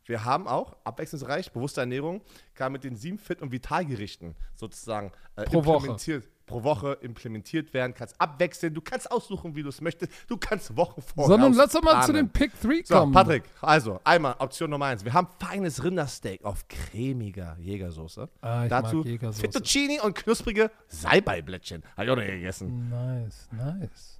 Wir 0.07 0.25
haben 0.25 0.49
auch 0.49 0.77
abwechslungsreich, 0.85 1.53
bewusste 1.53 1.81
Ernährung, 1.81 2.21
kann 2.55 2.73
mit 2.73 2.83
den 2.83 2.97
sieben 2.97 3.19
Fit- 3.19 3.43
und 3.43 3.53
Vitalgerichten 3.53 4.35
sozusagen 4.57 5.13
äh, 5.37 5.45
Pro 5.45 5.65
Woche. 5.65 5.97
Pro 6.51 6.63
Woche 6.65 6.99
implementiert 7.01 7.73
werden, 7.73 7.95
kannst 7.95 8.21
abwechseln, 8.21 8.75
du 8.75 8.81
kannst 8.81 9.11
aussuchen, 9.11 9.55
wie 9.55 9.63
du 9.63 9.69
es 9.69 9.81
möchtest, 9.81 10.13
du 10.29 10.37
kannst 10.37 10.77
Wochen 10.77 11.01
vorher 11.01 11.29
Sondern 11.29 11.55
lass 11.55 11.73
doch 11.73 11.83
mal 11.83 11.93
planen. 11.93 12.07
zu 12.07 12.13
den 12.13 12.29
Pick 12.29 12.53
3 12.61 12.83
So, 12.85 12.95
kommen. 12.97 13.13
Patrick, 13.13 13.45
also 13.61 14.01
einmal 14.05 14.35
Option 14.39 14.69
Nummer 14.71 14.87
eins. 14.87 15.05
Wir 15.05 15.13
haben 15.13 15.29
feines 15.39 15.83
Rindersteak 15.85 16.45
auf 16.45 16.67
cremiger 16.69 17.57
Jägersoße. 17.61 18.29
Ah, 18.41 18.67
Dazu 18.69 19.05
Jägersoße. 19.05 19.41
Fettuccini 19.41 20.01
und 20.01 20.15
knusprige 20.15 20.71
Salbeiblättchen. 20.89 21.83
Habe 21.97 22.05
ich 22.05 22.11
auch 22.11 22.17
noch 22.17 22.25
gegessen. 22.27 22.89
Nice, 22.91 23.49
nice. 23.53 24.20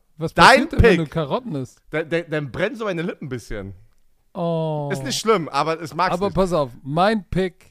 Was 0.21 0.33
Dein 0.33 0.45
passiert 0.45 0.71
denn, 0.73 0.81
wenn 0.83 0.97
du 0.97 1.07
Karotten 1.07 1.55
isst? 1.55 1.81
Dann, 1.89 2.09
dann, 2.09 2.23
dann 2.29 2.51
brennen 2.51 2.75
so 2.75 2.85
meine 2.85 3.01
Lippen 3.01 3.25
ein 3.25 3.29
bisschen. 3.29 3.73
Oh. 4.33 4.89
Ist 4.91 5.03
nicht 5.03 5.19
schlimm, 5.19 5.49
aber 5.49 5.81
es 5.81 5.93
mag's 5.93 6.13
Aber 6.13 6.27
nicht. 6.27 6.35
pass 6.35 6.53
auf, 6.53 6.71
mein 6.83 7.25
Pick: 7.29 7.70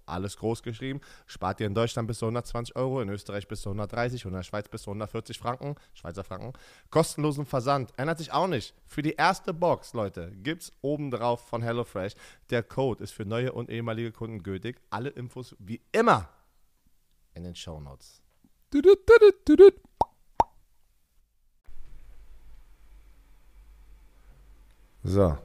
Alles 0.11 0.37
groß 0.37 0.61
geschrieben. 0.63 1.01
Spart 1.25 1.59
ihr 1.59 1.67
in 1.67 1.73
Deutschland 1.73 2.07
bis 2.07 2.19
zu 2.19 2.25
120 2.25 2.75
Euro, 2.75 3.01
in 3.01 3.09
Österreich 3.09 3.47
bis 3.47 3.61
zu 3.61 3.69
130 3.69 4.25
und 4.25 4.33
in 4.33 4.37
der 4.37 4.43
Schweiz 4.43 4.67
bis 4.67 4.83
zu 4.83 4.91
140 4.91 5.39
Franken. 5.39 5.75
Schweizer 5.93 6.23
Franken. 6.23 6.53
Kostenlosen 6.89 7.45
Versand. 7.45 7.91
Ändert 7.97 8.17
sich 8.17 8.31
auch 8.31 8.47
nicht. 8.47 8.73
Für 8.85 9.01
die 9.01 9.13
erste 9.13 9.53
Box, 9.53 9.93
Leute, 9.93 10.31
gibt's 10.43 10.71
obendrauf 10.81 11.47
von 11.47 11.61
HelloFresh. 11.61 12.13
Der 12.49 12.63
Code 12.63 13.03
ist 13.03 13.11
für 13.11 13.25
neue 13.25 13.53
und 13.53 13.69
ehemalige 13.69 14.11
Kunden 14.11 14.43
gültig. 14.43 14.81
Alle 14.89 15.09
Infos 15.09 15.55
wie 15.59 15.81
immer 15.91 16.29
in 17.33 17.43
den 17.43 17.55
düdüt, 19.09 19.47
düdüt. 19.47 19.75
So. 25.03 25.37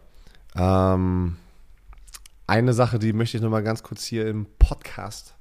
Ähm, 0.54 1.36
eine 2.46 2.72
Sache, 2.72 2.98
die 2.98 3.12
möchte 3.12 3.36
ich 3.36 3.42
noch 3.42 3.50
mal 3.50 3.62
ganz 3.62 3.82
kurz 3.82 4.04
hier 4.04 4.26
im 4.26 4.46
Podcast 4.58 5.34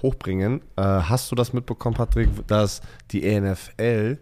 hochbringen. 0.00 0.60
Äh, 0.76 0.82
hast 0.82 1.30
du 1.30 1.34
das 1.36 1.52
mitbekommen, 1.52 1.96
Patrick, 1.96 2.28
dass 2.46 2.80
die 3.10 3.24
ENFL 3.24 4.18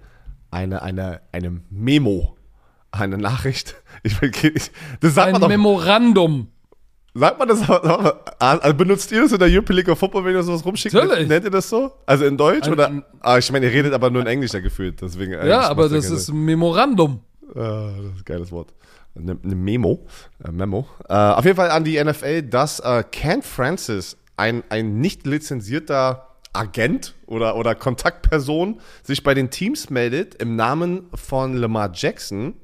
eine, 0.51 0.83
eine, 0.83 1.21
eine 1.33 1.61
Memo, 1.71 2.37
eine 2.91 3.17
Nachricht, 3.19 3.77
ich, 4.03 4.21
ich, 4.23 4.71
das 5.01 5.15
sagt 5.15 5.29
Ein 5.29 5.33
man 5.33 5.41
doch, 5.43 5.49
Memorandum. 5.49 6.49
sagt 7.15 7.39
man 7.39 7.49
das, 7.49 7.63
also 8.39 8.75
benutzt 8.75 9.11
ihr 9.13 9.23
das 9.23 9.33
in 9.33 9.39
der 9.39 9.49
European 9.49 9.77
League 9.77 9.89
of 9.89 9.99
Football, 9.99 10.25
wenn 10.25 10.35
ihr 10.35 10.43
sowas 10.43 10.65
rumschickt? 10.65 10.95
Natürlich. 10.95 11.29
Nennt 11.29 11.45
ihr 11.45 11.51
das 11.51 11.69
so? 11.69 11.93
Also 12.05 12.25
in 12.27 12.37
Deutsch 12.37 12.67
Ein- 12.67 12.73
oder? 12.73 13.03
Ah, 13.21 13.39
ich 13.39 13.51
meine, 13.51 13.67
ihr 13.67 13.73
redet 13.73 13.95
aber 13.95 14.11
nur 14.11 14.23
in 14.23 14.29
Englisch 14.29 14.53
ja 14.53 14.61
gefühlt, 14.61 15.01
deswegen. 15.01 15.35
eigentlich 15.35 15.49
Ja, 15.51 15.69
aber 15.69 15.89
das 15.89 16.11
ist 16.11 16.29
ein 16.29 16.45
Memorandum. 16.45 17.21
Ah, 17.55 17.91
das 17.97 18.05
ist 18.07 18.19
ein 18.19 18.25
geiles 18.25 18.53
Wort. 18.53 18.75
Eine, 19.17 19.39
eine 19.43 19.55
Memo. 19.55 20.07
Äh, 20.45 20.51
Memo. 20.51 20.87
Äh, 21.09 21.15
auf 21.15 21.45
jeden 21.45 21.57
Fall 21.57 21.71
an 21.71 21.85
die 21.85 22.03
NFL, 22.03 22.43
dass 22.43 22.81
äh, 22.81 23.05
Ken 23.11 23.43
Francis, 23.43 24.17
ein, 24.37 24.63
ein 24.71 25.01
nicht 25.01 25.27
lizenzierter 25.27 26.29
Agent 26.53 27.15
oder, 27.27 27.57
oder 27.57 27.75
Kontaktperson, 27.75 28.81
sich 29.03 29.23
bei 29.23 29.35
den 29.35 29.51
Teams 29.51 29.91
meldet 29.91 30.35
im 30.37 30.57
Namen 30.57 31.09
von 31.15 31.55
Lamar 31.55 31.91
Jackson, 31.93 32.55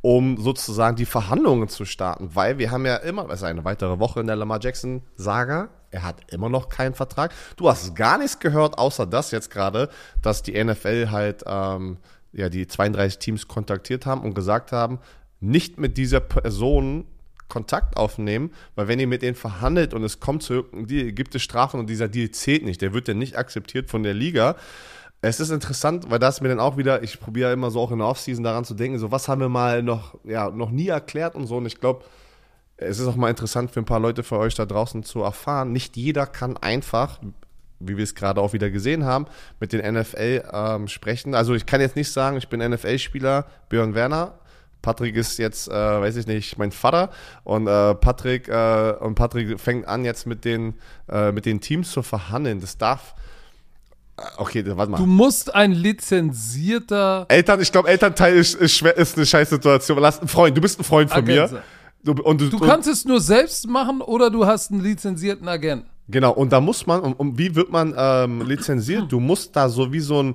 um 0.00 0.38
sozusagen 0.38 0.96
die 0.96 1.04
Verhandlungen 1.04 1.68
zu 1.68 1.84
starten. 1.84 2.30
Weil 2.34 2.58
wir 2.58 2.70
haben 2.70 2.86
ja 2.86 2.96
immer, 2.96 3.28
es 3.28 3.40
ist 3.40 3.44
eine 3.44 3.64
weitere 3.64 3.98
Woche 3.98 4.20
in 4.20 4.26
der 4.26 4.36
Lamar 4.36 4.60
Jackson-Saga. 4.60 5.68
Er 5.90 6.02
hat 6.02 6.32
immer 6.32 6.48
noch 6.48 6.68
keinen 6.68 6.94
Vertrag. 6.94 7.32
Du 7.56 7.68
hast 7.68 7.94
gar 7.94 8.18
nichts 8.18 8.38
gehört, 8.38 8.78
außer 8.78 9.06
das 9.06 9.30
jetzt 9.30 9.50
gerade, 9.50 9.90
dass 10.22 10.42
die 10.42 10.62
NFL 10.62 11.10
halt 11.10 11.44
ähm, 11.46 11.98
ja, 12.32 12.48
die 12.48 12.66
32 12.66 13.18
Teams 13.18 13.48
kontaktiert 13.48 14.06
haben 14.06 14.22
und 14.22 14.34
gesagt 14.34 14.72
haben, 14.72 15.00
nicht 15.40 15.78
mit 15.78 15.96
dieser 15.96 16.20
Person 16.20 17.06
Kontakt 17.48 17.98
aufnehmen, 17.98 18.52
weil 18.76 18.88
wenn 18.88 18.98
ihr 18.98 19.06
mit 19.06 19.20
denen 19.20 19.34
verhandelt 19.34 19.92
und 19.92 20.02
es 20.04 20.20
kommt 20.20 20.42
zu 20.42 20.54
irgendeinem 20.54 20.86
Deal, 20.86 21.12
gibt 21.12 21.34
es 21.34 21.42
Strafen 21.42 21.78
und 21.78 21.90
dieser 21.90 22.08
Deal 22.08 22.30
zählt 22.30 22.64
nicht. 22.64 22.80
Der 22.80 22.94
wird 22.94 23.08
dann 23.08 23.18
nicht 23.18 23.36
akzeptiert 23.36 23.90
von 23.90 24.02
der 24.02 24.14
Liga. 24.14 24.56
Es 25.20 25.40
ist 25.40 25.50
interessant, 25.50 26.10
weil 26.10 26.18
das 26.18 26.40
mir 26.40 26.48
dann 26.48 26.60
auch 26.60 26.78
wieder, 26.78 27.02
ich 27.02 27.20
probiere 27.20 27.52
immer 27.52 27.70
so 27.70 27.80
auch 27.80 27.90
in 27.90 27.98
der 27.98 28.06
Offseason 28.06 28.42
daran 28.42 28.64
zu 28.64 28.72
denken, 28.72 28.98
so 28.98 29.10
was 29.10 29.28
haben 29.28 29.42
wir 29.42 29.50
mal 29.50 29.82
noch, 29.82 30.18
ja, 30.24 30.50
noch 30.50 30.70
nie 30.70 30.88
erklärt 30.88 31.34
und 31.34 31.46
so. 31.46 31.58
Und 31.58 31.66
ich 31.66 31.78
glaube, 31.78 32.04
es 32.78 32.98
ist 32.98 33.06
auch 33.06 33.16
mal 33.16 33.28
interessant 33.28 33.70
für 33.70 33.80
ein 33.80 33.84
paar 33.84 34.00
Leute 34.00 34.22
für 34.22 34.38
euch 34.38 34.54
da 34.54 34.64
draußen 34.64 35.02
zu 35.02 35.20
erfahren. 35.20 35.72
Nicht 35.72 35.98
jeder 35.98 36.26
kann 36.26 36.56
einfach, 36.56 37.20
wie 37.78 37.98
wir 37.98 38.04
es 38.04 38.14
gerade 38.14 38.40
auch 38.40 38.54
wieder 38.54 38.70
gesehen 38.70 39.04
haben, 39.04 39.26
mit 39.58 39.74
den 39.74 39.94
NFL 39.94 40.44
ähm, 40.50 40.88
sprechen. 40.88 41.34
Also 41.34 41.54
ich 41.54 41.66
kann 41.66 41.82
jetzt 41.82 41.96
nicht 41.96 42.10
sagen, 42.10 42.38
ich 42.38 42.48
bin 42.48 42.60
NFL-Spieler, 42.60 43.46
Björn 43.68 43.94
Werner. 43.94 44.39
Patrick 44.82 45.14
ist 45.16 45.38
jetzt, 45.38 45.68
äh, 45.68 45.72
weiß 45.72 46.16
ich 46.16 46.26
nicht, 46.26 46.58
mein 46.58 46.72
Vater 46.72 47.10
und 47.44 47.66
äh, 47.66 47.94
Patrick 47.94 48.48
äh, 48.48 48.92
und 49.00 49.14
Patrick 49.14 49.60
fängt 49.60 49.86
an 49.86 50.04
jetzt 50.04 50.26
mit 50.26 50.44
den 50.44 50.74
äh, 51.08 51.32
mit 51.32 51.44
den 51.46 51.60
Teams 51.60 51.90
zu 51.90 52.02
verhandeln. 52.02 52.60
Das 52.60 52.78
darf. 52.78 53.14
äh, 54.16 54.22
Okay, 54.38 54.64
warte 54.76 54.90
mal. 54.92 54.98
Du 54.98 55.06
musst 55.06 55.54
ein 55.54 55.72
lizenzierter 55.72 57.26
Eltern, 57.28 57.60
ich 57.60 57.72
glaube, 57.72 57.88
Elternteil 57.88 58.34
ist, 58.36 58.54
ist, 58.54 58.72
schwer, 58.76 58.96
ist 58.96 59.16
eine 59.16 59.26
scheiß 59.26 59.50
Situation. 59.50 59.98
Lass 59.98 60.20
ein 60.20 60.28
Freund, 60.28 60.56
du 60.56 60.60
bist 60.60 60.78
ein 60.80 60.84
Freund 60.84 61.10
von 61.10 61.18
Agent 61.22 61.52
mir. 61.52 61.62
Du, 62.02 62.12
und 62.22 62.40
du, 62.40 62.48
Du 62.48 62.56
und- 62.58 62.66
kannst 62.66 62.88
es 62.88 63.04
nur 63.04 63.20
selbst 63.20 63.68
machen 63.68 64.00
oder 64.00 64.30
du 64.30 64.46
hast 64.46 64.70
einen 64.70 64.80
lizenzierten 64.82 65.46
Agenten. 65.48 65.86
Genau, 66.08 66.32
und 66.32 66.50
da 66.50 66.60
muss 66.60 66.86
man, 66.86 67.00
und, 67.02 67.12
und 67.14 67.38
wie 67.38 67.54
wird 67.54 67.70
man 67.70 67.94
ähm, 67.96 68.42
lizenziert? 68.42 69.12
Du 69.12 69.20
musst 69.20 69.54
da 69.54 69.68
so 69.68 69.92
wie 69.92 70.00
so 70.00 70.22
ein, 70.22 70.34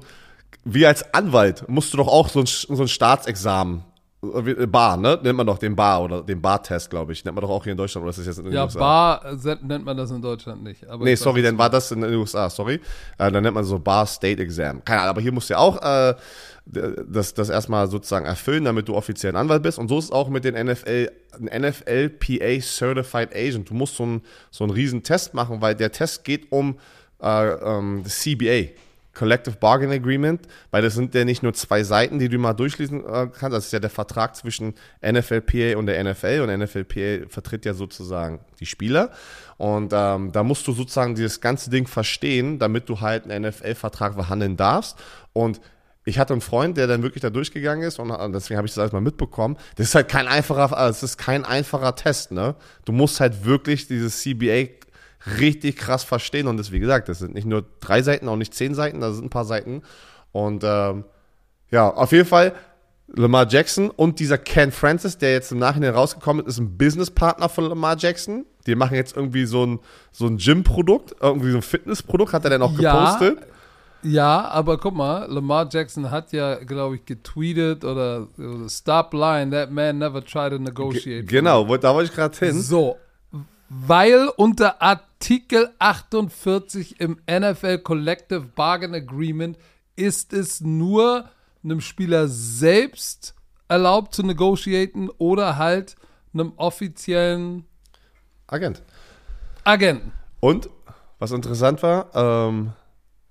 wie 0.63 0.85
als 0.85 1.13
Anwalt, 1.13 1.67
musst 1.67 1.91
du 1.91 1.97
doch 1.97 2.07
auch 2.07 2.29
so 2.29 2.39
ein, 2.39 2.45
so 2.45 2.81
ein 2.81 2.87
Staatsexamen, 2.87 3.83
Bar, 4.21 4.97
ne? 4.97 5.19
Nennt 5.21 5.37
man 5.37 5.45
doch 5.45 5.57
den 5.57 5.75
Bar 5.75 6.03
oder 6.03 6.23
den 6.23 6.41
Bar-Test, 6.41 6.89
glaube 6.89 7.13
ich. 7.13 7.23
Nennt 7.23 7.35
man 7.35 7.41
doch 7.43 7.49
auch 7.49 7.63
hier 7.63 7.71
in 7.73 7.77
Deutschland 7.77 8.03
oder 8.03 8.09
ist 8.09 8.19
das 8.19 8.25
jetzt 8.25 8.39
in 8.39 8.45
den 8.45 8.53
Ja, 8.53 8.63
USA? 8.63 8.79
Bar 8.79 9.25
äh, 9.25 9.55
nennt 9.61 9.85
man 9.85 9.95
das 9.95 10.09
in 10.11 10.21
Deutschland 10.21 10.63
nicht. 10.63 10.87
Aber 10.87 11.03
Nee, 11.03 11.15
sorry, 11.15 11.41
dann 11.41 11.57
war 11.57 11.69
das 11.69 11.91
in 11.91 12.01
den 12.01 12.13
USA, 12.15 12.49
sorry. 12.49 12.75
Äh, 13.17 13.31
dann 13.31 13.43
nennt 13.43 13.53
man 13.53 13.63
so 13.63 13.77
Bar 13.77 14.05
State 14.07 14.41
Exam. 14.41 14.83
Keine 14.83 15.01
Ahnung, 15.01 15.11
aber 15.11 15.21
hier 15.21 15.31
musst 15.31 15.49
du 15.49 15.53
ja 15.53 15.59
auch 15.59 15.81
äh, 15.81 16.15
das, 16.65 17.33
das 17.33 17.49
erstmal 17.49 17.87
sozusagen 17.87 18.25
erfüllen, 18.25 18.65
damit 18.65 18.87
du 18.87 18.95
offiziell 18.95 19.33
ein 19.33 19.37
Anwalt 19.37 19.61
bist. 19.61 19.77
Und 19.77 19.87
so 19.87 19.99
ist 19.99 20.05
es 20.05 20.11
auch 20.11 20.29
mit 20.29 20.43
den 20.43 20.55
NFL, 20.55 21.11
ein 21.33 21.61
NFL 21.61 22.09
PA 22.09 22.59
Certified 22.61 23.35
Agent. 23.35 23.69
Du 23.69 23.73
musst 23.75 23.95
so 23.95 24.03
einen, 24.03 24.21
so 24.49 24.63
einen 24.63 24.73
riesen 24.73 25.03
Test 25.03 25.33
machen, 25.33 25.61
weil 25.61 25.75
der 25.75 25.91
Test 25.91 26.23
geht 26.23 26.51
um 26.51 26.77
äh, 27.21 27.47
ähm, 27.49 28.01
das 28.03 28.19
CBA. 28.19 28.69
Collective 29.15 29.55
Bargaining 29.55 29.99
Agreement, 30.01 30.41
weil 30.71 30.81
das 30.81 30.93
sind 30.93 31.15
ja 31.15 31.25
nicht 31.25 31.41
nur 31.41 31.53
zwei 31.53 31.83
Seiten, 31.83 32.19
die 32.19 32.29
du 32.29 32.37
mal 32.37 32.53
durchlesen 32.53 33.03
äh, 33.03 33.27
kannst. 33.27 33.57
Das 33.57 33.65
ist 33.65 33.73
ja 33.73 33.79
der 33.79 33.89
Vertrag 33.89 34.35
zwischen 34.35 34.75
NFLPA 35.01 35.77
und 35.77 35.87
der 35.87 36.03
NFL 36.03 36.41
und 36.41 36.55
NFLPA 36.55 37.27
vertritt 37.29 37.65
ja 37.65 37.73
sozusagen 37.73 38.39
die 38.59 38.65
Spieler. 38.65 39.11
Und 39.57 39.93
ähm, 39.95 40.31
da 40.31 40.43
musst 40.43 40.67
du 40.67 40.73
sozusagen 40.73 41.15
dieses 41.15 41.41
ganze 41.41 41.69
Ding 41.69 41.87
verstehen, 41.87 42.59
damit 42.59 42.89
du 42.89 43.01
halt 43.01 43.29
einen 43.29 43.49
NFL-Vertrag 43.49 44.13
verhandeln 44.13 44.57
darfst. 44.57 44.97
Und 45.33 45.61
ich 46.05 46.19
hatte 46.19 46.33
einen 46.33 46.41
Freund, 46.41 46.77
der 46.77 46.85
dann 46.85 47.01
wirklich 47.01 47.21
da 47.21 47.31
durchgegangen 47.31 47.83
ist 47.83 47.99
und 47.99 48.09
deswegen 48.31 48.57
habe 48.57 48.67
ich 48.67 48.73
das 48.73 48.79
alles 48.79 48.91
mal 48.91 49.01
mitbekommen. 49.01 49.57
Das 49.75 49.87
ist 49.87 49.95
halt 49.95 50.07
kein 50.07 50.27
einfacher, 50.27 50.77
äh, 50.77 50.89
es 50.89 51.01
ist 51.01 51.17
kein 51.17 51.43
einfacher 51.43 51.95
Test, 51.95 52.31
ne? 52.31 52.55
Du 52.85 52.91
musst 52.91 53.19
halt 53.19 53.43
wirklich 53.43 53.87
dieses 53.87 54.21
CBA 54.21 54.67
richtig 55.39 55.77
krass 55.77 56.03
verstehen 56.03 56.47
und 56.47 56.57
das, 56.57 56.71
wie 56.71 56.79
gesagt, 56.79 57.09
das 57.09 57.19
sind 57.19 57.33
nicht 57.33 57.47
nur 57.47 57.65
drei 57.79 58.01
Seiten, 58.01 58.27
auch 58.29 58.35
nicht 58.35 58.53
zehn 58.53 58.73
Seiten, 58.75 59.01
das 59.01 59.15
sind 59.15 59.25
ein 59.25 59.29
paar 59.29 59.45
Seiten. 59.45 59.81
Und 60.31 60.63
ähm, 60.65 61.05
ja, 61.71 61.89
auf 61.89 62.11
jeden 62.11 62.27
Fall 62.27 62.53
Lamar 63.07 63.47
Jackson 63.47 63.89
und 63.91 64.19
dieser 64.19 64.37
Ken 64.37 64.71
Francis, 64.71 65.17
der 65.17 65.31
jetzt 65.33 65.51
im 65.51 65.59
Nachhinein 65.59 65.93
rausgekommen 65.93 66.45
ist, 66.45 66.53
ist 66.55 66.59
ein 66.59 66.77
Businesspartner 66.77 67.49
von 67.49 67.65
Lamar 67.65 67.95
Jackson. 67.97 68.45
Die 68.65 68.75
machen 68.75 68.95
jetzt 68.95 69.15
irgendwie 69.15 69.45
so 69.45 69.65
ein, 69.65 69.79
so 70.11 70.25
ein 70.25 70.37
Gym-Produkt, 70.37 71.15
irgendwie 71.21 71.51
so 71.51 71.57
ein 71.57 71.61
Fitness-Produkt, 71.61 72.33
hat 72.33 72.43
er 72.45 72.49
dann 72.51 72.61
auch 72.63 72.77
Ja, 72.79 72.93
gepostet. 73.17 73.37
Ja, 74.01 74.47
aber 74.49 74.77
guck 74.77 74.95
mal, 74.95 75.25
Lamar 75.31 75.67
Jackson 75.71 76.09
hat 76.11 76.31
ja, 76.31 76.55
glaube 76.63 76.95
ich, 76.95 77.05
getweetet 77.05 77.83
oder, 77.83 78.27
Stop 78.67 79.13
lying, 79.13 79.51
that 79.51 79.71
man 79.71 79.97
never 79.99 80.23
tried 80.23 80.51
to 80.51 80.57
negotiate. 80.59 81.25
Genau, 81.25 81.67
wo- 81.67 81.77
da 81.77 81.93
wollte 81.93 82.09
ich 82.11 82.15
gerade 82.15 82.37
hin. 82.37 82.59
So, 82.61 82.97
weil 83.69 84.29
unter 84.37 84.81
Artikel 84.81 85.71
48 85.79 86.99
im 86.99 87.19
NFL 87.29 87.79
Collective 87.79 88.41
Bargain 88.41 88.93
Agreement 88.93 89.57
ist 89.95 90.33
es 90.33 90.61
nur 90.61 91.29
einem 91.63 91.81
Spieler 91.81 92.27
selbst 92.27 93.33
erlaubt 93.67 94.13
zu 94.13 94.23
negotiaten 94.23 95.09
oder 95.17 95.57
halt 95.57 95.95
einem 96.33 96.53
offiziellen 96.57 97.65
Agent. 98.47 98.83
Agenten. 99.63 100.11
Und, 100.39 100.69
was 101.17 101.31
interessant 101.31 101.81
war, 101.81 102.09
ähm, 102.13 102.73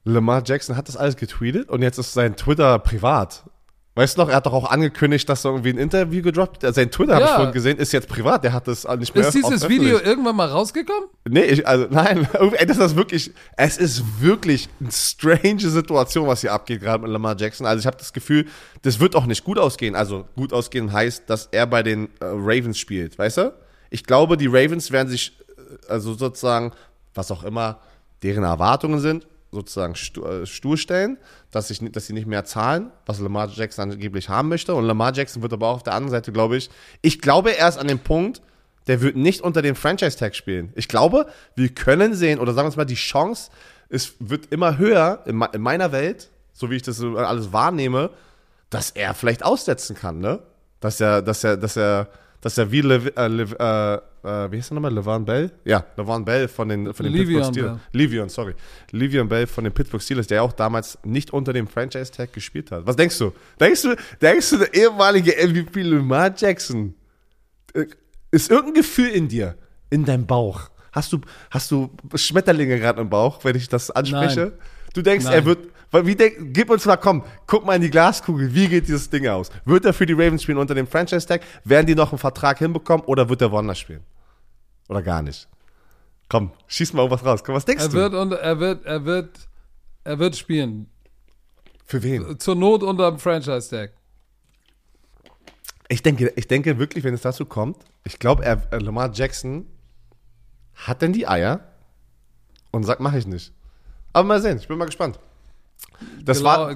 Lamar 0.04 0.42
Jackson 0.44 0.76
hat 0.76 0.88
das 0.88 0.96
alles 0.96 1.16
getweetet 1.16 1.68
und 1.70 1.82
jetzt 1.82 1.98
ist 1.98 2.12
sein 2.12 2.36
Twitter 2.36 2.78
privat. 2.78 3.44
Weißt 3.96 4.16
du 4.16 4.22
noch, 4.22 4.28
er 4.28 4.36
hat 4.36 4.46
doch 4.46 4.52
auch 4.52 4.68
angekündigt, 4.68 5.28
dass 5.28 5.44
er 5.44 5.52
irgendwie 5.52 5.70
ein 5.70 5.78
Interview 5.78 6.20
gedroppt 6.20 6.64
hat. 6.64 6.74
Sein 6.74 6.90
Twitter, 6.90 7.14
habe 7.14 7.24
ich 7.24 7.30
Ja. 7.30 7.36
vorhin 7.36 7.52
gesehen, 7.54 7.78
ist 7.78 7.92
jetzt 7.92 8.08
privat. 8.08 8.42
Der 8.42 8.52
hat 8.52 8.66
das 8.66 8.84
nicht 8.98 9.14
mehr 9.14 9.28
Ist 9.28 9.34
dieses 9.34 9.68
Video 9.68 10.00
irgendwann 10.00 10.34
mal 10.34 10.48
rausgekommen? 10.48 11.04
Nee, 11.28 11.42
ich, 11.44 11.68
also 11.68 11.86
nein, 11.90 12.26
ey, 12.56 12.66
das 12.66 12.78
ist 12.78 12.96
wirklich, 12.96 13.30
es 13.56 13.76
ist 13.78 14.02
wirklich 14.20 14.68
eine 14.80 14.90
strange 14.90 15.60
Situation, 15.60 16.26
was 16.26 16.40
hier 16.40 16.52
abgeht, 16.52 16.80
gerade 16.80 17.02
mit 17.04 17.12
Lamar 17.12 17.36
Jackson. 17.38 17.66
Also 17.68 17.78
ich 17.80 17.86
habe 17.86 17.96
das 17.96 18.12
Gefühl, 18.12 18.46
das 18.82 18.98
wird 18.98 19.14
auch 19.14 19.26
nicht 19.26 19.44
gut 19.44 19.58
ausgehen. 19.60 19.94
Also 19.94 20.24
gut 20.34 20.52
ausgehen 20.52 20.92
heißt, 20.92 21.30
dass 21.30 21.46
er 21.52 21.66
bei 21.68 21.84
den 21.84 22.06
äh, 22.20 22.24
Ravens 22.24 22.78
spielt, 22.78 23.16
weißt 23.16 23.36
du? 23.38 23.54
Ich 23.90 24.02
glaube, 24.02 24.36
die 24.36 24.48
Ravens 24.48 24.90
werden 24.90 25.08
sich, 25.08 25.38
äh, 25.56 25.92
also 25.92 26.14
sozusagen, 26.14 26.72
was 27.14 27.30
auch 27.30 27.44
immer 27.44 27.78
deren 28.24 28.42
Erwartungen 28.42 28.98
sind, 28.98 29.24
sozusagen 29.54 29.94
stu 29.94 30.24
äh, 30.24 30.46
stur 30.46 30.76
stellen, 30.76 31.18
dass, 31.50 31.70
ich, 31.70 31.80
dass 31.92 32.06
sie 32.06 32.12
nicht 32.12 32.26
mehr 32.26 32.44
zahlen, 32.44 32.90
was 33.06 33.20
Lamar 33.20 33.48
Jackson 33.48 33.92
angeblich 33.92 34.28
haben 34.28 34.48
möchte. 34.48 34.74
Und 34.74 34.84
Lamar 34.84 35.14
Jackson 35.14 35.42
wird 35.42 35.52
aber 35.52 35.68
auch 35.68 35.76
auf 35.76 35.82
der 35.82 35.94
anderen 35.94 36.10
Seite, 36.10 36.32
glaube 36.32 36.56
ich, 36.56 36.70
ich 37.00 37.20
glaube, 37.20 37.56
er 37.56 37.68
ist 37.68 37.78
an 37.78 37.88
dem 37.88 38.00
Punkt, 38.00 38.42
der 38.86 39.00
wird 39.00 39.16
nicht 39.16 39.40
unter 39.40 39.62
dem 39.62 39.76
Franchise-Tag 39.76 40.34
spielen. 40.34 40.72
Ich 40.74 40.88
glaube, 40.88 41.26
wir 41.54 41.70
können 41.70 42.14
sehen, 42.14 42.38
oder 42.38 42.52
sagen 42.52 42.66
wir 42.66 42.70
es 42.70 42.76
mal, 42.76 42.84
die 42.84 42.94
Chance 42.94 43.50
ist, 43.88 44.14
wird 44.18 44.52
immer 44.52 44.78
höher 44.78 45.22
in, 45.26 45.40
in 45.52 45.62
meiner 45.62 45.92
Welt, 45.92 46.30
so 46.52 46.70
wie 46.70 46.76
ich 46.76 46.82
das 46.82 47.00
alles 47.02 47.52
wahrnehme, 47.52 48.10
dass 48.70 48.90
er 48.90 49.14
vielleicht 49.14 49.44
aussetzen 49.44 49.96
kann, 49.96 50.18
ne? 50.18 50.40
Dass 50.80 51.00
er, 51.00 51.22
dass 51.22 51.44
er, 51.44 51.56
dass 51.56 51.76
er, 51.76 52.08
dass 52.44 52.58
er 52.58 52.70
wie 52.70 52.82
Lev, 52.82 53.10
äh, 53.16 53.26
Lev, 53.26 53.54
äh, 53.58 53.94
äh, 53.94 54.52
wie 54.52 54.58
heißt 54.58 54.70
er 54.70 54.74
nochmal? 54.74 54.92
Levan 54.92 55.24
Bell? 55.24 55.50
Ja, 55.64 55.82
Levan 55.96 56.26
Bell 56.26 56.46
von 56.46 56.68
den, 56.68 56.92
von 56.92 57.06
den 57.06 57.14
Le'Veon 57.14 57.24
Pittsburgh 57.26 57.54
Steelers. 57.54 57.80
Le'Veon, 57.94 58.28
sorry. 58.28 58.54
Le'Veon 58.92 59.28
Bell 59.28 59.46
von 59.46 59.64
den 59.64 59.72
Pittsburgh 59.72 60.02
Steelers, 60.02 60.26
der 60.26 60.42
auch 60.42 60.52
damals 60.52 60.98
nicht 61.04 61.32
unter 61.32 61.54
dem 61.54 61.66
Franchise-Tag 61.66 62.34
gespielt 62.34 62.70
hat. 62.70 62.86
Was 62.86 62.96
denkst 62.96 63.16
du? 63.16 63.32
Denkst 63.58 63.80
du, 63.80 63.96
denkst 64.20 64.50
du, 64.50 64.58
der 64.58 64.74
ehemalige 64.74 65.32
MVP 65.32 65.80
Lamar 65.80 66.34
Jackson, 66.36 66.94
äh, 67.72 67.86
ist 68.30 68.50
irgendein 68.50 68.74
Gefühl 68.74 69.08
in 69.08 69.26
dir, 69.26 69.56
in 69.88 70.04
deinem 70.04 70.26
Bauch? 70.26 70.68
Hast 70.92 71.14
du, 71.14 71.22
hast 71.50 71.70
du 71.70 71.96
Schmetterlinge 72.14 72.78
gerade 72.78 73.00
im 73.00 73.08
Bauch, 73.08 73.42
wenn 73.42 73.56
ich 73.56 73.70
das 73.70 73.90
anspreche? 73.90 74.40
Nein. 74.40 74.52
Du 74.92 75.00
denkst, 75.00 75.24
Nein. 75.24 75.34
er 75.34 75.44
wird, 75.46 75.68
wie 76.02 76.14
denk, 76.16 76.54
gib 76.54 76.70
uns 76.70 76.84
mal, 76.86 76.96
komm, 76.96 77.22
guck 77.46 77.64
mal 77.64 77.74
in 77.76 77.82
die 77.82 77.90
Glaskugel, 77.90 78.54
wie 78.54 78.68
geht 78.68 78.88
dieses 78.88 79.08
Ding 79.10 79.26
aus? 79.28 79.50
Wird 79.64 79.84
er 79.84 79.92
für 79.92 80.06
die 80.06 80.12
Ravens 80.14 80.42
spielen 80.42 80.58
unter 80.58 80.74
dem 80.74 80.86
Franchise-Tag? 80.86 81.42
Werden 81.64 81.86
die 81.86 81.94
noch 81.94 82.10
einen 82.12 82.18
Vertrag 82.18 82.58
hinbekommen 82.58 83.04
oder 83.06 83.28
wird 83.28 83.42
er 83.42 83.52
woanders 83.52 83.78
spielen? 83.78 84.02
Oder 84.88 85.02
gar 85.02 85.22
nicht? 85.22 85.48
Komm, 86.28 86.50
schieß 86.66 86.92
mal 86.94 87.02
irgendwas 87.02 87.24
raus. 87.24 87.44
Komm, 87.44 87.54
was 87.54 87.64
denkst 87.64 87.84
Er 87.84 87.88
du? 87.90 87.94
wird, 87.96 88.14
und, 88.14 88.32
er 88.32 88.58
wird, 88.58 88.84
er 88.86 89.04
wird, 89.04 89.30
er 90.04 90.18
wird 90.18 90.36
spielen. 90.36 90.88
für 91.84 92.02
wen? 92.02 92.38
Zur 92.38 92.54
Not 92.56 92.82
unter 92.82 93.10
dem 93.10 93.18
Franchise-Tag. 93.18 93.92
Ich 95.88 96.02
denke, 96.02 96.32
ich 96.36 96.48
denke 96.48 96.78
wirklich, 96.78 97.04
wenn 97.04 97.14
es 97.14 97.20
dazu 97.22 97.44
kommt, 97.44 97.76
ich 98.04 98.18
glaube, 98.18 98.44
äh, 98.44 98.56
Lamar 98.78 99.12
Jackson 99.12 99.66
hat 100.74 101.02
denn 101.02 101.12
die 101.12 101.28
Eier 101.28 101.60
und 102.70 102.84
sagt, 102.84 103.00
mach 103.00 103.12
ich 103.14 103.26
nicht. 103.26 103.52
Aber 104.12 104.26
mal 104.26 104.40
sehen, 104.40 104.58
ich 104.58 104.66
bin 104.66 104.78
mal 104.78 104.86
gespannt. 104.86 105.18
Das 106.24 106.40
Glau- 106.40 106.44
war, 106.44 106.70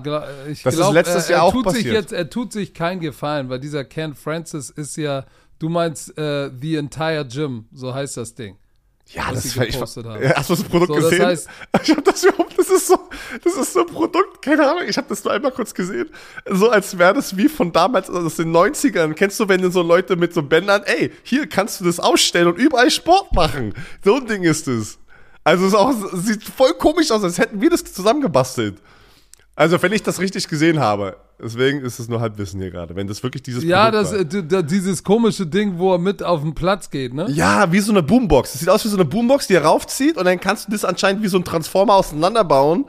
ich 0.48 0.62
das 0.62 0.74
ist 0.74 0.78
glaub, 0.80 0.94
letztes 0.94 1.24
er, 1.26 1.30
Jahr 1.32 1.40
er 1.40 1.44
auch 1.44 1.52
tut 1.52 1.70
Sich 1.70 1.74
passiert. 1.84 1.94
jetzt, 1.94 2.12
er 2.12 2.30
tut 2.30 2.52
sich 2.52 2.72
keinen 2.74 3.00
Gefallen, 3.00 3.48
weil 3.48 3.58
dieser 3.60 3.84
Ken 3.84 4.14
Francis 4.14 4.70
ist 4.70 4.96
ja, 4.96 5.24
du 5.58 5.68
meinst 5.68 6.16
äh, 6.16 6.50
The 6.60 6.76
Entire 6.76 7.26
Gym, 7.26 7.66
so 7.72 7.92
heißt 7.94 8.16
das 8.16 8.34
Ding. 8.34 8.56
ja, 9.08 9.30
das 9.32 9.56
war, 9.56 9.66
ich, 9.66 9.78
hast 9.80 9.96
du 9.96 10.02
das 10.02 10.62
Produkt 10.64 10.88
So, 10.88 11.00
das 11.00 11.10
gesehen? 11.10 11.26
heißt- 11.26 11.48
ich 11.82 11.90
habe 11.90 12.02
das 12.02 12.24
überhaupt, 12.24 12.56
das 12.58 12.70
ist 12.70 12.86
so, 12.86 12.98
das 13.42 13.54
ist 13.56 13.72
so 13.72 13.80
ein 13.80 13.86
Produkt, 13.86 14.40
keine 14.42 14.68
Ahnung, 14.70 14.84
ich 14.88 14.96
habe 14.96 15.08
das 15.08 15.24
nur 15.24 15.32
einmal 15.32 15.50
kurz 15.52 15.74
gesehen, 15.74 16.08
so 16.50 16.68
als 16.70 16.96
wäre 16.98 17.14
das 17.14 17.36
wie 17.36 17.48
von 17.48 17.72
damals, 17.72 18.08
also 18.10 18.26
aus 18.26 18.36
den 18.36 18.52
90ern. 18.54 19.14
Kennst 19.14 19.40
du, 19.40 19.48
wenn 19.48 19.60
du 19.62 19.70
so 19.70 19.82
Leute 19.82 20.16
mit 20.16 20.32
so 20.32 20.42
Bändern, 20.42 20.82
ey, 20.84 21.10
hier 21.22 21.46
kannst 21.48 21.80
du 21.80 21.84
das 21.84 21.98
ausstellen 22.00 22.48
und 22.48 22.56
überall 22.58 22.90
Sport 22.90 23.32
machen. 23.32 23.74
So 24.04 24.16
ein 24.16 24.26
Ding 24.26 24.42
ist 24.44 24.68
es. 24.68 24.98
Also 25.44 25.66
es 25.66 25.74
auch, 25.74 25.92
es 26.12 26.26
sieht 26.26 26.42
voll 26.44 26.74
komisch 26.74 27.10
aus, 27.10 27.22
als 27.24 27.38
hätten 27.38 27.60
wir 27.60 27.70
das 27.70 27.84
zusammengebastelt. 27.84 28.76
Also, 29.56 29.82
wenn 29.82 29.92
ich 29.92 30.04
das 30.04 30.20
richtig 30.20 30.46
gesehen 30.46 30.78
habe, 30.78 31.16
deswegen 31.42 31.80
ist 31.80 31.98
es 31.98 32.08
nur 32.08 32.20
Halbwissen 32.20 32.60
hier 32.60 32.70
gerade, 32.70 32.94
wenn 32.94 33.08
das 33.08 33.22
wirklich 33.24 33.42
dieses 33.42 33.64
Ja, 33.64 33.90
das, 33.90 34.12
äh, 34.12 34.24
d- 34.24 34.42
d- 34.42 34.62
dieses 34.62 35.02
komische 35.02 35.46
Ding, 35.46 35.78
wo 35.78 35.94
er 35.94 35.98
mit 35.98 36.22
auf 36.22 36.42
den 36.42 36.54
Platz 36.54 36.90
geht, 36.90 37.12
ne? 37.12 37.26
Ja, 37.30 37.72
wie 37.72 37.80
so 37.80 37.90
eine 37.90 38.04
Boombox. 38.04 38.52
Das 38.52 38.60
sieht 38.60 38.68
aus 38.68 38.84
wie 38.84 38.88
so 38.88 38.96
eine 38.96 39.04
Boombox, 39.04 39.48
die 39.48 39.54
er 39.54 39.64
raufzieht 39.64 40.16
und 40.16 40.26
dann 40.26 40.38
kannst 40.38 40.68
du 40.68 40.72
das 40.72 40.84
anscheinend 40.84 41.24
wie 41.24 41.28
so 41.28 41.38
ein 41.38 41.44
Transformer 41.44 41.94
auseinanderbauen. 41.94 42.84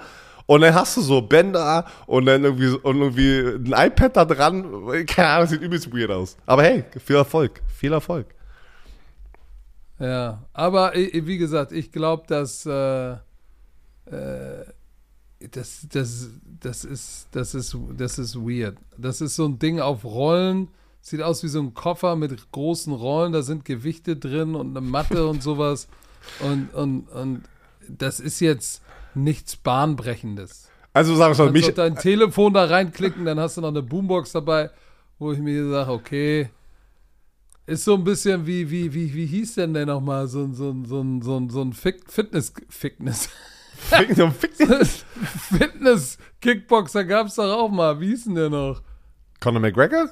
Und 0.45 0.61
dann 0.61 0.73
hast 0.75 0.97
du 0.97 1.01
so 1.01 1.21
Bänder 1.21 1.85
und 2.07 2.25
dann 2.27 2.43
irgendwie, 2.43 2.69
und 2.69 2.97
irgendwie 3.01 3.39
ein 3.71 3.87
iPad 3.87 4.17
da 4.17 4.25
dran. 4.25 4.65
Keine 5.07 5.27
Ahnung, 5.27 5.47
sieht 5.47 5.61
übelst 5.61 5.91
weird 5.95 6.09
aus. 6.11 6.37
Aber 6.47 6.63
hey, 6.63 6.85
viel 7.03 7.15
Erfolg. 7.15 7.61
Viel 7.75 7.93
Erfolg. 7.93 8.27
Ja, 9.99 10.45
aber 10.53 10.93
wie 10.93 11.37
gesagt, 11.37 11.71
ich 11.73 11.91
glaube, 11.91 12.23
dass 12.27 12.65
äh, 12.65 13.11
äh, 13.11 14.65
das, 15.51 15.87
das, 15.91 16.29
das, 16.59 16.83
ist, 16.83 17.27
das, 17.31 17.53
ist, 17.53 17.77
das 17.95 18.19
ist 18.19 18.35
weird. 18.35 18.77
Das 18.97 19.21
ist 19.21 19.35
so 19.35 19.45
ein 19.45 19.59
Ding 19.59 19.79
auf 19.79 20.03
Rollen. 20.03 20.69
Sieht 21.01 21.21
aus 21.21 21.43
wie 21.43 21.47
so 21.47 21.61
ein 21.61 21.73
Koffer 21.73 22.15
mit 22.15 22.51
großen 22.51 22.91
Rollen. 22.93 23.31
Da 23.31 23.41
sind 23.41 23.63
Gewichte 23.65 24.17
drin 24.17 24.55
und 24.55 24.75
eine 24.75 24.85
Matte 24.85 25.27
und 25.29 25.43
sowas. 25.43 25.87
Und, 26.39 26.73
und, 26.73 27.07
und 27.09 27.43
das 27.87 28.19
ist 28.19 28.39
jetzt 28.39 28.81
nichts 29.15 29.55
Bahnbrechendes. 29.55 30.69
Also 30.93 31.17
wir 31.17 31.29
Du 31.29 31.43
mal, 31.43 31.51
mich, 31.51 31.67
doch 31.67 31.75
dein 31.75 31.95
Telefon 31.95 32.53
da 32.53 32.65
reinklicken, 32.65 33.23
dann 33.23 33.39
hast 33.39 33.57
du 33.57 33.61
noch 33.61 33.69
eine 33.69 33.83
Boombox 33.83 34.31
dabei, 34.31 34.69
wo 35.19 35.31
ich 35.31 35.39
mir 35.39 35.69
sage, 35.69 35.91
okay, 35.91 36.49
ist 37.69 37.85
so 37.85 37.93
ein 37.95 38.03
bisschen 38.03 38.45
wie, 38.47 38.69
wie, 38.69 38.93
wie, 38.93 39.13
wie 39.13 39.25
hieß 39.25 39.55
denn 39.55 39.73
der 39.73 39.85
nochmal, 39.85 40.27
so, 40.27 40.43
ein- 40.43 40.53
so, 40.53 40.69
ein- 40.71 40.85
so, 40.85 41.01
ein- 41.01 41.21
so, 41.21 41.37
ein- 41.37 41.49
so 41.49 41.61
ein 41.61 41.73
Fit- 41.73 42.03
Fitness, 42.11 42.51
Fitness, 42.69 43.29
fick, 43.77 44.15
fick, 44.17 44.55
Fitness-Kickboxer 45.79 47.05
gab 47.05 47.27
es 47.27 47.35
doch 47.35 47.51
auch 47.57 47.69
mal, 47.69 47.99
wie 47.99 48.07
hieß 48.07 48.25
denn 48.25 48.35
der 48.35 48.49
noch? 48.49 48.81
Conor 49.39 49.61
McGregor? 49.61 50.09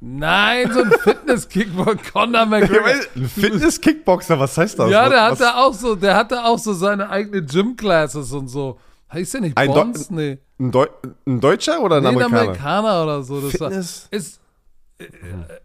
Nein, 0.00 0.72
so 0.72 0.82
ein 0.82 0.90
Fitness-Kickboxer, 0.90 2.10
Conor 2.12 2.46
McGregor. 2.46 2.88
Ein 3.14 3.28
Fitness-Kickboxer, 3.28 4.38
was 4.38 4.56
heißt 4.58 4.78
das? 4.78 4.90
Ja, 4.90 5.08
der 5.08 5.30
was, 5.30 5.40
hatte 5.40 5.56
auch 5.56 5.74
so, 5.74 5.94
der 5.94 6.16
hatte 6.16 6.44
auch 6.44 6.58
so 6.58 6.72
seine 6.72 7.08
eigene 7.08 7.42
Gym-Classes 7.44 8.32
und 8.32 8.48
so. 8.48 8.78
Heißt 9.12 9.34
der 9.34 9.40
nicht 9.42 9.56
Ein 9.56 9.68
Bonds? 9.70 10.10
Deu- 10.10 10.14
nee. 10.14 10.38
ein, 10.58 10.72
Deu 10.72 10.86
ein 11.26 11.40
Deutscher 11.40 11.80
oder 11.82 11.96
ein 11.98 12.02
Nee, 12.02 12.08
ein 12.08 12.14
Amerikaner? 12.22 12.40
Amerikaner 12.42 13.02
oder 13.04 13.22
so. 13.22 13.40
Das 13.42 13.50
Fitness? 13.52 14.08
War, 14.10 14.18
ist, 14.18 14.40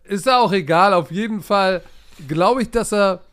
ist 0.03 0.25
ja 0.25 0.39
auch 0.39 0.51
egal. 0.51 0.93
Auf 0.93 1.11
jeden 1.11 1.41
Fall 1.41 1.81
glaube 2.27 2.61
ich, 2.61 2.71
dass 2.71 2.91
er. 2.91 3.23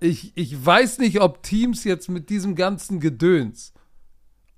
Ich, 0.00 0.32
ich 0.36 0.64
weiß 0.64 0.98
nicht, 0.98 1.20
ob 1.20 1.42
Teams 1.42 1.82
jetzt 1.82 2.08
mit 2.08 2.30
diesem 2.30 2.54
ganzen 2.54 3.00
Gedöns, 3.00 3.72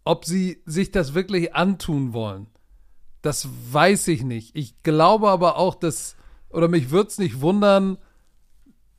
ob 0.04 0.26
sie 0.26 0.62
sich 0.66 0.90
das 0.90 1.14
wirklich 1.14 1.54
antun 1.54 2.12
wollen. 2.12 2.46
Das 3.22 3.48
weiß 3.70 4.08
ich 4.08 4.22
nicht. 4.22 4.54
Ich 4.54 4.82
glaube 4.82 5.30
aber 5.30 5.56
auch, 5.56 5.74
dass, 5.74 6.16
oder 6.50 6.68
mich 6.68 6.90
würde 6.90 7.08
es 7.08 7.18
nicht 7.18 7.40
wundern, 7.40 7.96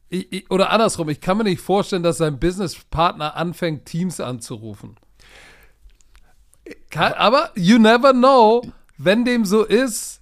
ich, 0.09 0.31
ich, 0.31 0.51
oder 0.51 0.71
andersrum, 0.71 1.09
ich 1.09 1.21
kann 1.21 1.37
mir 1.37 1.45
nicht 1.45 1.61
vorstellen, 1.61 2.03
dass 2.03 2.17
sein 2.17 2.39
Businesspartner 2.39 3.35
anfängt, 3.35 3.85
Teams 3.85 4.19
anzurufen. 4.19 4.97
Kann, 6.89 7.13
aber 7.13 7.51
you 7.55 7.77
never 7.77 8.13
know, 8.13 8.61
wenn 8.97 9.25
dem 9.25 9.45
so 9.45 9.63
ist. 9.63 10.20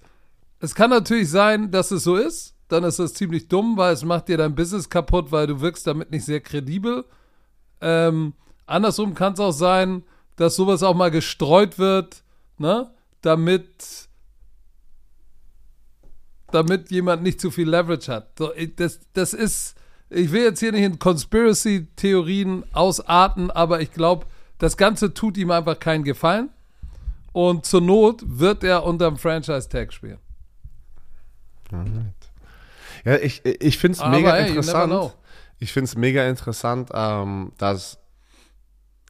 Es 0.60 0.74
kann 0.74 0.90
natürlich 0.90 1.30
sein, 1.30 1.70
dass 1.70 1.90
es 1.90 2.04
so 2.04 2.16
ist. 2.16 2.54
Dann 2.68 2.84
ist 2.84 2.98
das 2.98 3.14
ziemlich 3.14 3.48
dumm, 3.48 3.76
weil 3.76 3.94
es 3.94 4.04
macht 4.04 4.28
dir 4.28 4.36
dein 4.36 4.54
Business 4.54 4.88
kaputt, 4.88 5.32
weil 5.32 5.46
du 5.46 5.60
wirkst 5.60 5.86
damit 5.86 6.10
nicht 6.10 6.24
sehr 6.24 6.40
kredibel. 6.40 7.04
Ähm, 7.80 8.34
andersrum 8.66 9.14
kann 9.14 9.32
es 9.32 9.40
auch 9.40 9.52
sein, 9.52 10.04
dass 10.36 10.54
sowas 10.54 10.82
auch 10.82 10.94
mal 10.94 11.10
gestreut 11.10 11.78
wird, 11.78 12.22
ne? 12.58 12.90
Damit, 13.22 14.08
damit 16.52 16.90
jemand 16.90 17.22
nicht 17.22 17.40
zu 17.40 17.50
viel 17.50 17.68
Leverage 17.68 18.12
hat. 18.12 18.40
Das, 18.76 19.00
das 19.12 19.34
ist, 19.34 19.74
ich 20.08 20.30
will 20.32 20.42
jetzt 20.42 20.60
hier 20.60 20.72
nicht 20.72 20.84
in 20.84 20.98
Conspiracy-Theorien 20.98 22.64
ausarten, 22.72 23.50
aber 23.50 23.80
ich 23.80 23.92
glaube, 23.92 24.26
das 24.58 24.76
Ganze 24.76 25.12
tut 25.12 25.36
ihm 25.36 25.50
einfach 25.50 25.78
keinen 25.78 26.04
Gefallen. 26.04 26.50
Und 27.32 27.66
zur 27.66 27.80
Not 27.80 28.22
wird 28.24 28.64
er 28.64 28.84
unterm 28.84 29.16
Franchise-Tag 29.16 29.92
spielen. 29.92 30.18
Ja, 33.04 33.16
ich, 33.16 33.44
ich 33.44 33.78
finde 33.78 33.98
es 33.98 34.04
mega 34.04 34.32
never 34.32 34.46
interessant. 34.46 35.14
Ich 35.58 35.72
finde 35.72 35.84
es 35.86 35.96
mega 35.96 36.26
interessant, 36.28 36.90
ähm, 36.92 37.52
dass. 37.58 37.98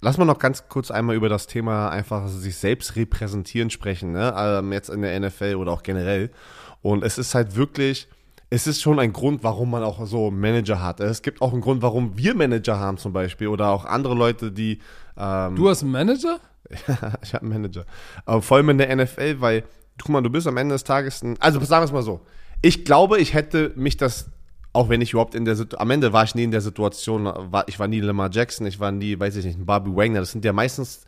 Lass 0.02 0.16
mal 0.16 0.24
noch 0.24 0.38
ganz 0.38 0.66
kurz 0.68 0.90
einmal 0.90 1.14
über 1.14 1.28
das 1.28 1.46
Thema 1.46 1.90
einfach 1.90 2.26
sich 2.26 2.56
selbst 2.56 2.96
repräsentieren 2.96 3.68
sprechen, 3.68 4.12
ne? 4.12 4.34
Ähm, 4.34 4.72
jetzt 4.72 4.88
in 4.88 5.02
der 5.02 5.18
NFL 5.20 5.56
oder 5.56 5.72
auch 5.72 5.82
generell. 5.82 6.30
Und 6.80 7.04
es 7.04 7.18
ist 7.18 7.34
halt 7.34 7.54
wirklich, 7.54 8.08
es 8.48 8.66
ist 8.66 8.80
schon 8.80 8.98
ein 8.98 9.12
Grund, 9.12 9.44
warum 9.44 9.70
man 9.70 9.82
auch 9.82 10.06
so 10.06 10.30
Manager 10.30 10.82
hat. 10.82 11.00
Es 11.00 11.20
gibt 11.20 11.42
auch 11.42 11.52
einen 11.52 11.60
Grund, 11.60 11.82
warum 11.82 12.16
wir 12.16 12.34
Manager 12.34 12.78
haben 12.78 12.96
zum 12.96 13.12
Beispiel 13.12 13.48
oder 13.48 13.68
auch 13.68 13.84
andere 13.84 14.14
Leute, 14.14 14.50
die 14.50 14.80
ähm, 15.16 15.54
Du 15.54 15.68
hast 15.68 15.82
einen 15.82 15.92
Manager? 15.92 16.40
ich 17.22 17.34
habe 17.34 17.44
einen 17.44 17.50
Manager. 17.50 17.84
Aber 18.24 18.42
vor 18.42 18.56
allem 18.56 18.70
in 18.70 18.78
der 18.78 18.94
NFL, 18.94 19.40
weil, 19.40 19.64
guck 20.00 20.08
mal, 20.08 20.22
du 20.22 20.30
bist 20.30 20.46
am 20.46 20.56
Ende 20.56 20.74
des 20.74 20.84
Tages 20.84 21.22
ein. 21.22 21.36
Also 21.40 21.60
sagen 21.60 21.82
wir 21.82 21.86
es 21.86 21.92
mal 21.92 22.02
so. 22.02 22.20
Ich 22.62 22.84
glaube, 22.84 23.18
ich 23.18 23.34
hätte 23.34 23.72
mich 23.74 23.96
das, 23.96 24.30
auch 24.72 24.88
wenn 24.88 25.00
ich 25.00 25.12
überhaupt 25.12 25.34
in 25.34 25.44
der 25.44 25.56
Situation, 25.56 25.80
am 25.80 25.90
Ende 25.90 26.12
war 26.12 26.24
ich 26.24 26.34
nie 26.34 26.44
in 26.44 26.50
der 26.50 26.60
Situation, 26.60 27.24
war, 27.24 27.66
ich 27.68 27.78
war 27.78 27.88
nie 27.88 28.00
Lamar 28.00 28.30
Jackson, 28.30 28.66
ich 28.66 28.78
war 28.80 28.92
nie, 28.92 29.18
weiß 29.18 29.36
ich 29.36 29.44
nicht, 29.44 29.58
ein 29.58 29.66
Bobby 29.66 29.94
Wagner. 29.94 30.20
Das 30.20 30.32
sind 30.32 30.44
ja 30.44 30.52
meistens 30.52 31.04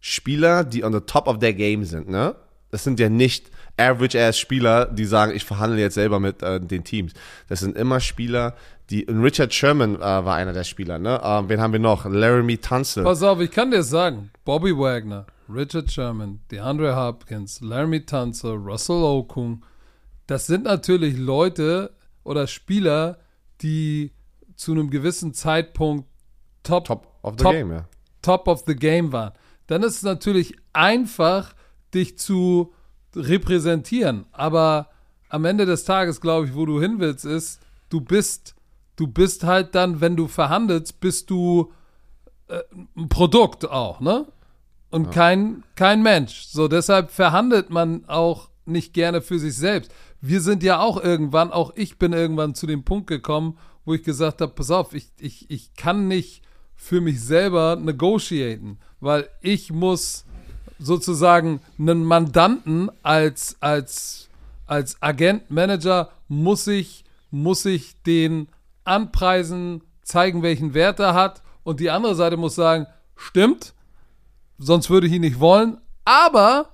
Spieler, 0.00 0.64
die 0.64 0.84
on 0.84 0.92
the 0.92 1.00
top 1.00 1.26
of 1.26 1.38
their 1.38 1.52
game 1.52 1.84
sind, 1.84 2.08
ne? 2.08 2.34
Das 2.70 2.84
sind 2.84 3.00
ja 3.00 3.08
nicht 3.08 3.50
Average-Ass-Spieler, 3.76 4.86
die 4.86 5.04
sagen, 5.04 5.34
ich 5.34 5.44
verhandle 5.44 5.80
jetzt 5.80 5.94
selber 5.94 6.20
mit 6.20 6.42
äh, 6.42 6.60
den 6.60 6.84
Teams. 6.84 7.12
Das 7.48 7.60
sind 7.60 7.76
immer 7.76 7.98
Spieler, 7.98 8.54
die. 8.90 9.06
Richard 9.08 9.52
Sherman 9.52 9.96
äh, 9.96 10.00
war 10.00 10.36
einer 10.36 10.52
der 10.52 10.64
Spieler, 10.64 10.98
ne? 10.98 11.20
Ähm, 11.22 11.48
wen 11.48 11.60
haben 11.60 11.72
wir 11.72 11.80
noch? 11.80 12.04
Laramie 12.04 12.58
Tunsil. 12.58 13.02
Pass 13.02 13.22
auf, 13.22 13.40
ich 13.40 13.50
kann 13.50 13.70
dir 13.70 13.82
sagen. 13.82 14.30
Bobby 14.44 14.76
Wagner, 14.76 15.26
Richard 15.52 15.90
Sherman, 15.90 16.40
DeAndre 16.50 16.94
Hopkins, 16.94 17.60
Laramie 17.60 18.00
Tunzel, 18.00 18.52
Russell 18.52 19.02
Okung. 19.02 19.62
Das 20.30 20.46
sind 20.46 20.62
natürlich 20.62 21.18
Leute 21.18 21.90
oder 22.22 22.46
Spieler, 22.46 23.18
die 23.62 24.12
zu 24.54 24.70
einem 24.70 24.88
gewissen 24.88 25.34
Zeitpunkt 25.34 26.06
top, 26.62 26.84
Top 26.84 27.18
of 27.22 27.34
the 27.36 27.42
Top- 27.42 27.52
game, 27.52 27.72
ja. 27.72 27.88
top 28.22 28.46
of 28.46 28.62
the 28.64 28.76
game 28.76 29.10
waren. 29.10 29.32
Dann 29.66 29.82
ist 29.82 29.96
es 29.96 30.02
natürlich 30.04 30.54
einfach, 30.72 31.52
dich 31.92 32.16
zu 32.16 32.72
repräsentieren. 33.16 34.24
Aber 34.30 34.90
am 35.30 35.44
Ende 35.44 35.66
des 35.66 35.82
Tages, 35.82 36.20
glaube 36.20 36.46
ich, 36.46 36.54
wo 36.54 36.64
du 36.64 36.80
hin 36.80 37.00
willst, 37.00 37.24
ist, 37.24 37.58
du 37.88 38.00
bist, 38.00 38.54
du 38.94 39.08
bist 39.08 39.42
halt 39.42 39.74
dann, 39.74 40.00
wenn 40.00 40.14
du 40.14 40.28
verhandelst, 40.28 41.00
bist 41.00 41.28
du 41.30 41.72
äh, 42.46 42.60
ein 42.96 43.08
Produkt 43.08 43.68
auch, 43.68 43.98
ne? 43.98 44.26
Und 44.90 45.10
kein, 45.10 45.64
kein 45.74 46.02
Mensch. 46.04 46.46
So, 46.46 46.68
deshalb 46.68 47.10
verhandelt 47.10 47.70
man 47.70 48.04
auch 48.06 48.50
nicht 48.64 48.92
gerne 48.92 49.20
für 49.20 49.38
sich 49.38 49.56
selbst. 49.56 49.92
Wir 50.20 50.40
sind 50.40 50.62
ja 50.62 50.80
auch 50.80 51.02
irgendwann, 51.02 51.50
auch 51.50 51.72
ich 51.76 51.98
bin 51.98 52.12
irgendwann 52.12 52.54
zu 52.54 52.66
dem 52.66 52.84
Punkt 52.84 53.06
gekommen, 53.06 53.56
wo 53.84 53.94
ich 53.94 54.02
gesagt 54.02 54.40
habe, 54.40 54.52
pass 54.52 54.70
auf, 54.70 54.94
ich, 54.94 55.10
ich, 55.18 55.50
ich 55.50 55.74
kann 55.74 56.08
nicht 56.08 56.42
für 56.76 57.00
mich 57.00 57.20
selber 57.22 57.76
negotiaten, 57.76 58.78
weil 59.00 59.28
ich 59.40 59.72
muss 59.72 60.24
sozusagen 60.78 61.60
einen 61.78 62.04
Mandanten 62.04 62.90
als, 63.02 63.56
als, 63.60 64.28
als 64.66 65.00
Agent, 65.02 65.50
Manager, 65.50 66.10
muss 66.28 66.66
ich, 66.66 67.04
muss 67.30 67.64
ich 67.64 68.02
den 68.02 68.48
anpreisen, 68.84 69.82
zeigen, 70.02 70.42
welchen 70.42 70.74
Wert 70.74 71.00
er 71.00 71.14
hat. 71.14 71.42
Und 71.62 71.80
die 71.80 71.90
andere 71.90 72.14
Seite 72.14 72.36
muss 72.36 72.54
sagen, 72.54 72.86
stimmt, 73.14 73.74
sonst 74.58 74.90
würde 74.90 75.06
ich 75.06 75.12
ihn 75.12 75.20
nicht 75.20 75.40
wollen. 75.40 75.78
Aber 76.04 76.70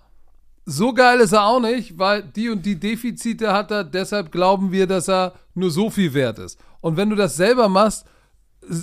so 0.69 0.93
geil 0.93 1.21
ist 1.21 1.33
er 1.33 1.45
auch 1.47 1.61
nicht, 1.61 1.97
weil 1.99 2.23
die 2.23 2.49
und 2.51 2.67
die 2.67 2.75
Defizite 2.79 3.53
hat 3.53 3.71
er, 3.71 3.85
deshalb 3.85 4.33
glauben 4.33 4.73
wir, 4.73 4.87
dass 4.87 5.09
er 5.09 5.33
nur 5.55 5.71
so 5.71 5.91
viel 5.91 6.13
wert 6.13 6.39
ist. 6.41 6.59
Und 6.81 6.97
wenn 6.97 7.09
du 7.09 7.17
das 7.17 7.37
selber 7.37 7.69
machst, 7.69 8.05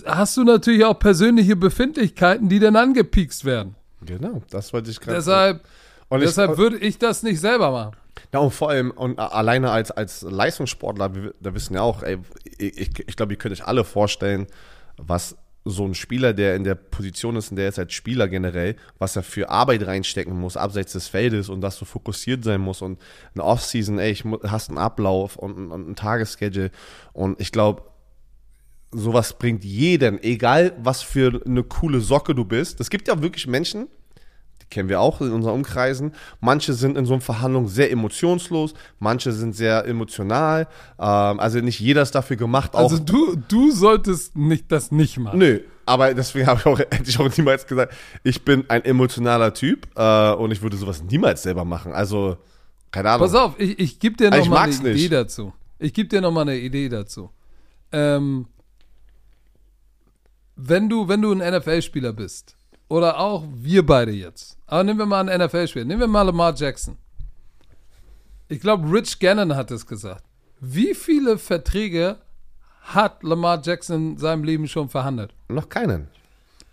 hast 0.05 0.37
du 0.37 0.43
natürlich 0.43 0.85
auch 0.85 0.97
persönliche 0.97 1.55
Befindlichkeiten, 1.57 2.47
die 2.47 2.59
dann 2.59 2.75
angepiekst 2.77 3.43
werden. 3.43 3.75
Genau, 4.05 4.41
das 4.49 4.71
wollte 4.73 4.91
ich 4.91 4.99
gerade 4.99 5.17
Deshalb, 5.17 5.61
Und 6.09 6.19
ich- 6.21 6.25
deshalb 6.27 6.57
würde 6.57 6.77
ich 6.77 6.97
das 6.97 7.21
nicht 7.23 7.39
selber 7.39 7.71
machen. 7.71 7.95
Ja, 8.31 8.39
und 8.39 8.51
vor 8.51 8.69
allem, 8.69 8.91
und 8.91 9.19
alleine 9.19 9.71
als, 9.71 9.91
als 9.91 10.21
Leistungssportler, 10.21 11.11
da 11.39 11.53
wissen 11.53 11.73
ja 11.75 11.81
auch, 11.81 12.01
ey, 12.03 12.17
ich, 12.57 12.91
ich 13.07 13.15
glaube, 13.15 13.33
ihr 13.33 13.37
könnt 13.37 13.51
euch 13.53 13.65
alle 13.65 13.83
vorstellen, 13.83 14.47
was 14.97 15.35
so 15.65 15.85
ein 15.85 15.93
Spieler, 15.93 16.33
der 16.33 16.55
in 16.55 16.63
der 16.63 16.75
Position 16.75 17.35
ist, 17.35 17.49
in 17.49 17.55
der 17.55 17.65
er 17.65 17.69
ist 17.69 17.79
als 17.79 17.93
Spieler 17.93 18.27
generell, 18.27 18.75
was 18.97 19.15
er 19.15 19.23
für 19.23 19.49
Arbeit 19.49 19.85
reinstecken 19.87 20.37
muss, 20.37 20.57
abseits 20.57 20.93
des 20.93 21.07
Feldes 21.07 21.49
und 21.49 21.61
dass 21.61 21.79
du 21.79 21.85
fokussiert 21.85 22.43
sein 22.43 22.61
muss 22.61 22.81
und 22.81 22.99
eine 23.33 23.43
Offseason, 23.43 23.99
ey, 23.99 24.11
ich 24.11 24.25
hast 24.43 24.69
einen 24.69 24.77
Ablauf 24.77 25.37
und, 25.37 25.71
und 25.71 25.89
ein 25.89 25.95
Tagesschedule 25.95 26.71
und 27.13 27.39
ich 27.39 27.51
glaube, 27.51 27.83
sowas 28.91 29.37
bringt 29.39 29.63
jeden, 29.63 30.21
egal 30.21 30.73
was 30.77 31.01
für 31.01 31.41
eine 31.45 31.63
coole 31.63 32.01
Socke 32.01 32.35
du 32.35 32.45
bist. 32.45 32.79
Es 32.79 32.89
gibt 32.89 33.07
ja 33.07 33.21
wirklich 33.21 33.47
Menschen, 33.47 33.87
die 34.63 34.67
kennen 34.69 34.89
wir 34.89 34.99
auch 35.01 35.21
in 35.21 35.31
unseren 35.31 35.53
Umkreisen. 35.53 36.13
Manche 36.39 36.73
sind 36.73 36.97
in 36.97 37.05
so 37.05 37.13
einer 37.13 37.21
Verhandlung 37.21 37.67
sehr 37.67 37.91
emotionslos, 37.91 38.73
manche 38.99 39.31
sind 39.31 39.55
sehr 39.55 39.85
emotional. 39.85 40.67
Ähm, 40.99 41.39
also 41.39 41.59
nicht 41.59 41.79
jeder 41.79 42.01
ist 42.01 42.15
dafür 42.15 42.37
gemacht. 42.37 42.75
Also 42.75 42.97
du, 42.97 43.35
du 43.35 43.71
solltest 43.71 44.35
nicht 44.35 44.71
das 44.71 44.91
nicht 44.91 45.19
machen. 45.19 45.39
Nö, 45.39 45.59
aber 45.85 46.13
deswegen 46.13 46.47
habe 46.47 46.59
ich 46.59 46.65
auch, 46.65 46.79
hätte 46.79 47.09
ich 47.09 47.19
auch 47.19 47.37
niemals 47.37 47.67
gesagt, 47.67 47.93
ich 48.23 48.43
bin 48.43 48.65
ein 48.69 48.83
emotionaler 48.85 49.53
Typ 49.53 49.87
äh, 49.95 50.31
und 50.33 50.51
ich 50.51 50.61
würde 50.61 50.77
sowas 50.77 51.03
niemals 51.03 51.43
selber 51.43 51.65
machen. 51.65 51.93
Also, 51.93 52.37
keine 52.91 53.09
Ahnung. 53.09 53.27
Pass 53.27 53.35
auf, 53.35 53.59
ich, 53.59 53.77
ich 53.79 53.99
gebe 53.99 54.15
dir 54.15 54.27
Aber 54.27 54.37
noch 54.37 54.43
ich 54.43 54.49
mal 54.49 54.57
eine 54.57 54.67
mag's 54.71 54.79
Idee 54.79 54.93
nicht. 54.93 55.11
dazu. 55.11 55.53
Ich 55.79 55.93
gebe 55.93 56.07
dir 56.07 56.21
noch 56.21 56.31
mal 56.31 56.41
eine 56.41 56.57
Idee 56.57 56.87
dazu. 56.89 57.29
Ähm, 57.91 58.47
wenn 60.55 60.87
du, 60.87 61.07
wenn 61.07 61.21
du 61.21 61.31
ein 61.31 61.39
NFL-Spieler 61.39 62.13
bist, 62.13 62.55
oder 62.87 63.19
auch 63.19 63.43
wir 63.53 63.85
beide 63.85 64.11
jetzt, 64.11 64.57
aber 64.67 64.83
nehmen 64.83 64.99
wir 64.99 65.05
mal 65.05 65.27
einen 65.27 65.45
NFL-Spieler, 65.45 65.85
nehmen 65.85 66.01
wir 66.01 66.07
mal 66.07 66.23
Lamar 66.23 66.53
Jackson. 66.55 66.97
Ich 68.49 68.59
glaube, 68.59 68.91
Rich 68.91 69.19
Gannon 69.19 69.55
hat 69.55 69.71
es 69.71 69.87
gesagt. 69.87 70.23
Wie 70.59 70.93
viele 70.93 71.37
Verträge 71.37 72.17
hat 72.81 73.23
Lamar 73.23 73.61
Jackson 73.63 74.11
in 74.11 74.17
seinem 74.17 74.43
Leben 74.43 74.67
schon 74.67 74.89
verhandelt? 74.89 75.33
Noch 75.47 75.69
keinen. 75.69 76.07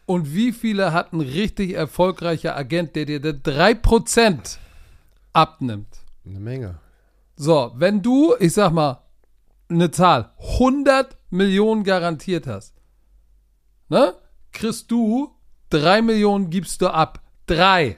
Und 0.06 0.34
wie 0.34 0.52
viele 0.52 0.92
hat 0.92 1.12
ein 1.12 1.20
richtig 1.20 1.72
erfolgreicher 1.72 2.56
Agent, 2.56 2.96
der 2.96 3.04
dir 3.04 3.20
3% 3.20 4.58
abnimmt? 5.32 5.98
Eine 6.26 6.40
Menge. 6.40 6.78
So, 7.36 7.72
wenn 7.76 8.02
du, 8.02 8.34
ich 8.38 8.52
sag 8.52 8.72
mal, 8.72 9.02
eine 9.68 9.90
Zahl, 9.90 10.32
100 10.38 11.16
Millionen 11.30 11.84
garantiert 11.84 12.46
hast, 12.46 12.74
ne? 13.88 14.14
Kriegst 14.52 14.90
du 14.90 15.34
3 15.70 16.02
Millionen 16.02 16.50
gibst 16.50 16.82
du 16.82 16.88
ab. 16.88 17.20
3. 17.46 17.96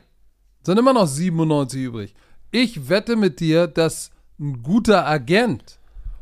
Sind 0.63 0.79
immer 0.79 0.93
noch 0.93 1.07
97 1.07 1.83
übrig. 1.83 2.15
Ich 2.51 2.89
wette 2.89 3.17
mit 3.17 3.41
dir, 3.41 3.67
dass 3.67 4.11
ein 4.39 4.63
guter 4.63 5.07
Agent 5.07 5.79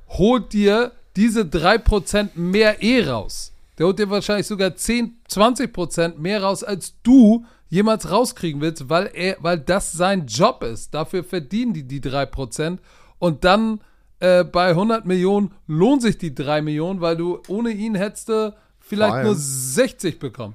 holt 0.08 0.52
dir 0.52 0.92
diese 1.16 1.42
3% 1.42 2.30
mehr 2.34 2.82
eh 2.82 3.04
raus. 3.04 3.52
Der 3.78 3.86
holt 3.86 3.98
dir 3.98 4.10
wahrscheinlich 4.10 4.46
sogar 4.46 4.76
10, 4.76 5.16
20% 5.28 6.18
mehr 6.18 6.42
raus, 6.42 6.62
als 6.62 6.94
du 7.02 7.44
jemals 7.68 8.10
rauskriegen 8.10 8.60
willst, 8.60 8.88
weil, 8.88 9.10
er, 9.14 9.36
weil 9.40 9.58
das 9.58 9.92
sein 9.92 10.26
Job 10.26 10.62
ist. 10.62 10.92
Dafür 10.92 11.24
verdienen 11.24 11.72
die 11.72 11.84
die 11.84 12.00
3%. 12.00 12.78
Und 13.18 13.44
dann 13.44 13.80
äh, 14.18 14.44
bei 14.44 14.70
100 14.70 15.06
Millionen 15.06 15.52
lohnt 15.66 16.02
sich 16.02 16.18
die 16.18 16.34
3 16.34 16.62
Millionen, 16.62 17.00
weil 17.00 17.16
du 17.16 17.40
ohne 17.48 17.70
ihn 17.70 17.94
hättest 17.94 18.28
du 18.28 18.54
vielleicht 18.80 19.24
nur 19.24 19.34
60 19.34 20.18
bekommen. 20.18 20.54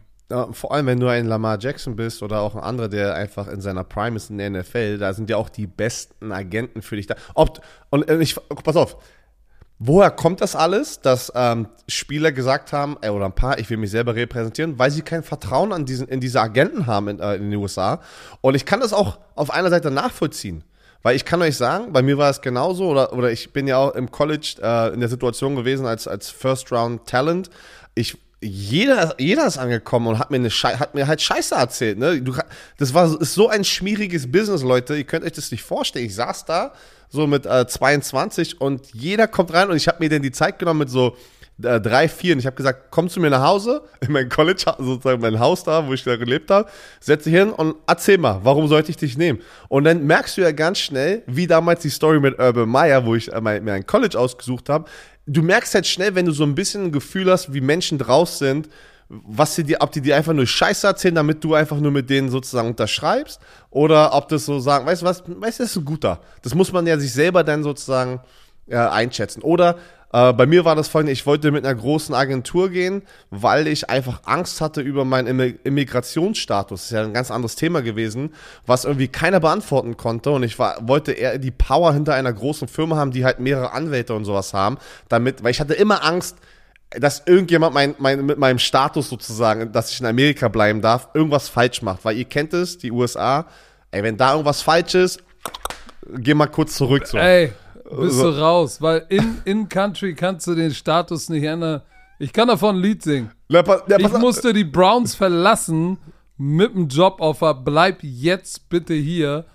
Vor 0.52 0.74
allem, 0.74 0.86
wenn 0.88 1.00
du 1.00 1.08
ein 1.08 1.26
Lamar 1.26 1.58
Jackson 1.60 1.96
bist 1.96 2.24
oder 2.24 2.40
auch 2.42 2.56
ein 2.56 2.64
anderer, 2.64 2.90
der 2.90 3.16
einfach 3.16 3.48
in 3.48 3.62
seiner 3.62 3.84
Prime 3.84 4.16
ist 4.16 4.30
in 4.30 4.38
der 4.38 4.50
NFL, 4.50 4.98
da 4.98 5.14
sind 5.14 5.30
ja 5.30 5.38
auch 5.38 5.50
die 5.50 5.68
besten 5.68 6.32
Agenten 6.32 6.82
für 6.82 6.96
dich 6.96 7.08
da. 7.08 7.16
Ob, 7.34 7.62
und 7.90 8.10
äh, 8.10 8.18
ich, 8.20 8.36
pass 8.64 8.76
auf, 8.76 8.98
woher 9.80 10.12
kommt 10.12 10.42
das 10.42 10.56
alles, 10.56 11.02
dass 11.02 11.32
ähm, 11.36 11.68
Spieler 11.88 12.32
gesagt 12.32 12.74
haben, 12.74 12.98
ey, 13.02 13.10
oder 13.10 13.26
ein 13.26 13.36
paar, 13.36 13.60
ich 13.60 13.70
will 13.70 13.78
mich 13.78 13.92
selber 13.92 14.16
repräsentieren, 14.16 14.80
weil 14.80 14.92
sie 14.92 15.02
kein 15.02 15.24
Vertrauen 15.24 15.72
an 15.72 15.86
diesen, 15.86 16.08
in 16.08 16.20
diese 16.20 16.42
Agenten 16.42 16.88
haben 16.88 17.08
in, 17.08 17.20
äh, 17.20 17.36
in 17.36 17.52
den 17.52 17.60
USA. 17.60 18.02
Und 18.42 18.56
ich 18.56 18.66
kann 18.66 18.80
das 18.80 18.94
auch 18.94 19.20
auf 19.36 19.52
einer 19.52 19.70
Seite 19.70 19.92
nachvollziehen. 19.92 20.64
Weil 21.06 21.16
ich 21.16 21.24
kann 21.24 21.40
euch 21.44 21.56
sagen, 21.56 21.94
bei 21.94 22.02
mir 22.02 22.18
war 22.18 22.32
es 22.32 22.42
genauso, 22.42 22.90
oder, 22.90 23.14
oder 23.14 23.32
ich 23.32 23.54
bin 23.54 23.68
ja 23.68 23.78
auch 23.78 23.94
im 23.94 24.10
College 24.10 24.56
äh, 24.60 24.92
in 24.92 25.02
der 25.02 25.10
Situation 25.10 25.56
gewesen 25.56 25.86
als, 25.86 26.08
als 26.08 26.32
First-Round-Talent. 26.32 27.52
Ich, 27.94 28.18
jeder, 28.42 29.16
jeder 29.18 29.48
ist 29.48 29.58
angekommen 29.58 30.08
und 30.08 30.20
hat 30.20 30.30
mir, 30.30 30.38
eine 30.38 30.52
Schei 30.52 30.76
hat 30.76 30.94
mir 30.94 31.08
halt 31.08 31.22
Scheiße 31.22 31.56
erzählt. 31.56 31.98
Ne? 31.98 32.22
Du, 32.22 32.34
das 32.78 32.94
war 32.94 33.20
ist 33.20 33.34
so 33.34 33.50
ein 33.50 33.64
schwieriges 33.64 34.32
Business, 34.32 34.62
Leute. 34.62 34.96
Ihr 34.96 35.04
könnt 35.04 35.26
euch 35.26 35.32
das 35.32 35.52
nicht 35.52 35.64
vorstellen. 35.64 36.06
Ich 36.06 36.16
saß 36.16 36.46
da 36.46 36.74
so 37.10 37.28
mit 37.28 37.46
äh, 37.46 37.66
22 37.68 38.60
und 38.62 38.94
jeder 38.94 39.28
kommt 39.28 39.54
rein 39.54 39.70
und 39.70 39.78
ich 39.78 39.88
habe 39.88 40.04
mir 40.04 40.10
dann 40.10 40.22
die 40.22 40.32
Zeit 40.32 40.60
genommen 40.60 40.80
mit 40.80 40.90
so 40.90 41.16
äh, 41.64 41.80
drei, 41.80 42.08
vier 42.08 42.34
und 42.34 42.40
ich 42.40 42.46
habe 42.46 42.56
gesagt, 42.56 42.92
komm 42.92 43.10
zu 43.10 43.20
mir 43.20 43.30
nach 43.30 43.44
Hause, 43.44 43.82
in 44.02 44.12
mein 44.12 44.30
College, 44.30 44.66
sozusagen 44.78 45.22
mein 45.22 45.40
Haus 45.40 45.64
da, 45.64 45.88
wo 45.88 45.94
ich 45.94 46.04
da 46.04 46.16
gelebt 46.16 46.52
habe, 46.52 46.70
setz 47.00 47.24
dich 47.24 47.34
hin 47.34 47.52
und 47.52 47.76
erzähl 47.88 48.18
mal, 48.18 48.42
warum 48.44 48.68
sollte 48.68 48.92
ich 48.92 48.98
dich 48.98 49.18
nehmen? 49.18 49.40
Und 49.70 49.86
dann 49.86 50.06
merkst 50.06 50.38
du 50.38 50.42
ja 50.42 50.52
ganz 50.52 50.80
schnell, 50.80 51.24
wie 51.28 51.48
damals 51.48 51.82
die 51.82 51.90
Story 51.90 52.20
mit 52.20 52.40
Urban 52.40 52.68
Meyer, 52.68 53.06
wo 53.06 53.16
ich 53.16 53.32
äh, 53.32 53.40
mein, 53.42 53.64
mir 53.64 53.74
ein 53.74 53.86
College 53.86 54.20
ausgesucht 54.20 54.70
habe, 54.70 54.86
du 55.26 55.42
merkst 55.42 55.74
halt 55.76 55.88
schnell, 55.88 56.16
wenn 56.16 56.26
du 56.26 56.32
so 56.32 56.44
ein 56.44 56.56
bisschen 56.56 56.86
ein 56.86 56.92
Gefühl 56.92 57.32
hast, 57.32 57.54
wie 57.54 57.62
Menschen 57.62 57.98
draus 57.98 58.38
sind, 58.40 58.70
was 59.08 59.56
sie 59.56 59.64
dir, 59.64 59.78
ob 59.82 59.92
die 59.92 60.02
dir 60.02 60.16
einfach 60.16 60.34
nur 60.34 60.48
Scheiße 60.48 60.88
erzählen, 60.88 61.16
damit 61.16 61.44
du 61.44 61.54
einfach 61.54 61.78
nur 61.78 61.92
mit 61.92 62.10
denen 62.10 62.30
sozusagen 62.30 62.70
unterschreibst, 62.70 63.40
oder 63.70 64.14
ob 64.14 64.30
das 64.30 64.46
so 64.46 64.60
sagen, 64.60 64.86
weißt 64.86 65.04
du 65.04 65.06
was, 65.06 65.24
weißt 65.26 65.60
du, 65.60 65.64
das 65.64 65.72
ist 65.72 65.78
ein 65.78 65.86
guter. 65.86 66.22
Das 66.42 66.56
muss 66.56 66.72
man 66.72 66.88
ja 66.88 66.98
sich 66.98 67.14
selber 67.14 67.44
dann 67.44 67.64
sozusagen 67.64 68.20
äh, 68.68 68.78
einschätzen. 68.78 69.44
Oder 69.44 69.78
äh, 70.16 70.32
bei 70.32 70.46
mir 70.46 70.64
war 70.64 70.76
das 70.76 70.88
folgende, 70.88 71.12
ich 71.12 71.26
wollte 71.26 71.52
mit 71.52 71.66
einer 71.66 71.76
großen 71.76 72.16
Agentur 72.16 72.70
gehen, 72.70 73.02
weil 73.32 73.68
ich 73.68 73.90
einfach 73.90 74.22
Angst 74.24 74.62
hatte 74.62 74.80
über 74.80 75.04
meinen 75.04 75.28
Immi- 75.28 75.58
Immigrationsstatus. 75.66 76.80
Das 76.80 76.86
ist 76.86 76.96
ja 76.96 77.04
ein 77.04 77.14
ganz 77.14 77.32
anderes 77.32 77.58
Thema 77.58 77.82
gewesen, 77.82 78.34
was 78.66 78.86
irgendwie 78.86 79.10
keiner 79.10 79.42
beantworten 79.42 79.98
konnte. 79.98 80.32
Und 80.32 80.44
ich 80.44 80.58
war, 80.58 80.88
wollte 80.88 81.12
eher 81.12 81.38
die 81.38 81.52
Power 81.52 81.92
hinter 81.94 82.14
einer 82.14 82.32
großen 82.32 82.70
Firma 82.70 82.96
haben, 82.96 83.12
die 83.12 83.26
halt 83.26 83.42
mehrere 83.42 83.74
Anwälte 83.74 84.14
und 84.14 84.24
sowas 84.24 84.54
haben, 84.54 84.78
damit, 85.10 85.44
weil 85.44 85.52
ich 85.52 85.60
hatte 85.60 85.74
immer 85.74 86.06
Angst, 86.06 86.38
dass 86.92 87.24
irgendjemand 87.26 87.74
mein, 87.74 87.96
mein, 87.98 88.26
mit 88.26 88.38
meinem 88.38 88.60
Status 88.60 89.10
sozusagen, 89.10 89.74
dass 89.74 89.92
ich 89.92 90.00
in 90.00 90.06
Amerika 90.06 90.48
bleiben 90.48 90.80
darf, 90.82 91.10
irgendwas 91.14 91.50
falsch 91.50 91.82
macht. 91.82 92.06
Weil 92.06 92.16
ihr 92.16 92.24
kennt 92.24 92.54
es, 92.54 92.78
die 92.78 92.92
USA, 92.94 93.48
ey, 93.92 94.02
wenn 94.02 94.16
da 94.16 94.32
irgendwas 94.32 94.62
falsch 94.62 94.96
ist, 94.96 95.20
geh 96.10 96.34
mal 96.34 96.48
kurz 96.48 96.76
zurück. 96.76 97.06
So. 97.06 97.18
Ey, 97.18 97.52
bist 97.90 98.18
So. 98.18 98.32
du 98.32 98.40
raus, 98.40 98.82
weil 98.82 99.06
in, 99.10 99.38
in 99.46 99.70
Country 99.70 100.14
kannst 100.16 100.48
du 100.48 100.56
den 100.56 100.74
Status 100.74 101.30
nicht 101.30 101.44
ändern. 101.44 101.82
Ich 102.20 102.32
kann 102.32 102.48
davon 102.48 102.76
ein 102.78 102.82
Lied 102.82 103.04
singen. 103.04 103.32
Ja, 103.50 103.62
pass- 103.62 103.84
Ich 103.88 104.04
pass 104.04 104.14
auf. 104.14 104.20
musste 104.22 104.54
die 104.54 104.64
Browns 104.64 105.16
verlassen 105.16 105.98
mit 106.38 106.74
dem 106.74 106.88
Joboffer. 106.88 107.54
Bleib 107.54 107.98
jetzt 108.02 108.70
bitte 108.70 108.94
hier. 108.94 109.46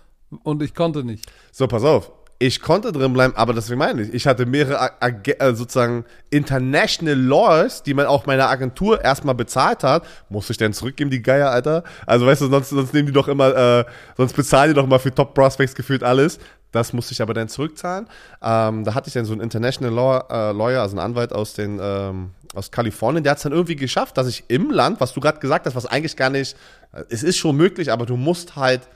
Und 0.45 0.63
ich 0.63 0.75
konnte 0.75 1.03
nicht. 1.03 1.25
So, 1.51 1.67
pass 1.67 1.83
auf. 1.83 2.13
Ich 2.43 2.63
konnte 2.63 2.91
drin 2.93 3.13
bleiben, 3.13 3.35
aber 3.37 3.53
deswegen 3.53 3.79
meine 3.81 4.01
ich, 4.01 4.15
ich 4.15 4.27
hatte 4.27 4.47
mehrere 4.47 4.81
Ag- 5.03 5.29
äh, 5.43 5.55
sozusagen 5.55 6.07
International 6.31 7.15
Laws, 7.19 7.83
die 7.83 7.93
man 7.93 8.07
auch 8.07 8.25
meiner 8.25 8.49
Agentur 8.49 9.05
erstmal 9.05 9.35
bezahlt 9.35 9.83
hat. 9.85 10.07
Muss 10.31 10.49
ich 10.49 10.57
denn 10.57 10.73
zurückgeben, 10.73 11.11
die 11.11 11.21
Geier, 11.23 11.51
Alter? 11.51 11.85
Also 12.07 12.27
weißt 12.27 12.41
du, 12.41 12.47
sonst, 12.49 12.71
sonst 12.71 12.95
nehmen 12.95 13.07
die 13.09 13.13
doch 13.13 13.29
immer, 13.29 13.55
äh, 13.81 13.85
sonst 14.17 14.35
bezahlen 14.35 14.71
die 14.71 14.75
doch 14.75 14.87
mal 14.87 14.99
für 14.99 15.15
Top 15.15 15.35
Prospects 15.35 15.75
gefühlt 15.75 16.03
alles. 16.03 16.39
Das 16.73 16.93
musste 16.93 17.13
ich 17.13 17.23
aber 17.23 17.35
dann 17.35 17.49
zurückzahlen. 17.49 18.07
Ähm, 18.43 18.85
da 18.85 18.95
hatte 18.95 19.09
ich 19.09 19.15
dann 19.15 19.25
so 19.25 19.33
einen 19.33 19.41
International 19.41 19.93
Law, 19.93 20.25
äh, 20.31 20.53
Lawyer, 20.53 20.83
also 20.83 20.97
einen 20.97 21.05
Anwalt 21.05 21.33
aus 21.33 21.55
den 21.55 21.79
ähm, 21.83 22.31
aus 22.55 22.71
Kalifornien, 22.71 23.23
der 23.23 23.33
hat 23.33 23.39
es 23.39 23.45
dann 23.45 23.53
irgendwie 23.53 23.77
geschafft, 23.77 24.17
dass 24.17 24.27
ich 24.27 24.45
im 24.49 24.71
Land, 24.71 25.01
was 25.01 25.13
du 25.13 25.21
gerade 25.21 25.39
gesagt 25.39 25.67
hast, 25.67 25.77
was 25.77 25.87
eigentlich 25.87 26.17
gar 26.17 26.31
nicht, 26.31 26.57
äh, 26.93 27.05
es 27.09 27.23
ist 27.23 27.37
schon 27.37 27.57
möglich, 27.57 27.93
aber 27.93 28.07
du 28.07 28.17
musst 28.17 28.57
halt 28.57 28.89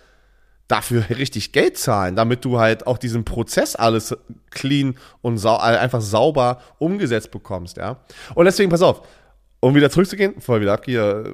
dafür 0.66 1.04
richtig 1.10 1.52
Geld 1.52 1.78
zahlen, 1.78 2.16
damit 2.16 2.44
du 2.44 2.58
halt 2.58 2.86
auch 2.86 2.98
diesen 2.98 3.24
Prozess 3.24 3.76
alles 3.76 4.16
clean 4.50 4.96
und 5.20 5.38
sau 5.38 5.56
äh, 5.56 5.76
einfach 5.78 6.00
sauber 6.00 6.60
umgesetzt 6.78 7.30
bekommst, 7.30 7.76
ja. 7.76 7.98
Und 8.34 8.46
deswegen, 8.46 8.70
pass 8.70 8.82
auf. 8.82 9.02
Um 9.64 9.74
wieder 9.74 9.88
zurückzugehen, 9.88 10.40
voll 10.42 10.60
wieder 10.60 10.74
abgehe, 10.74 11.24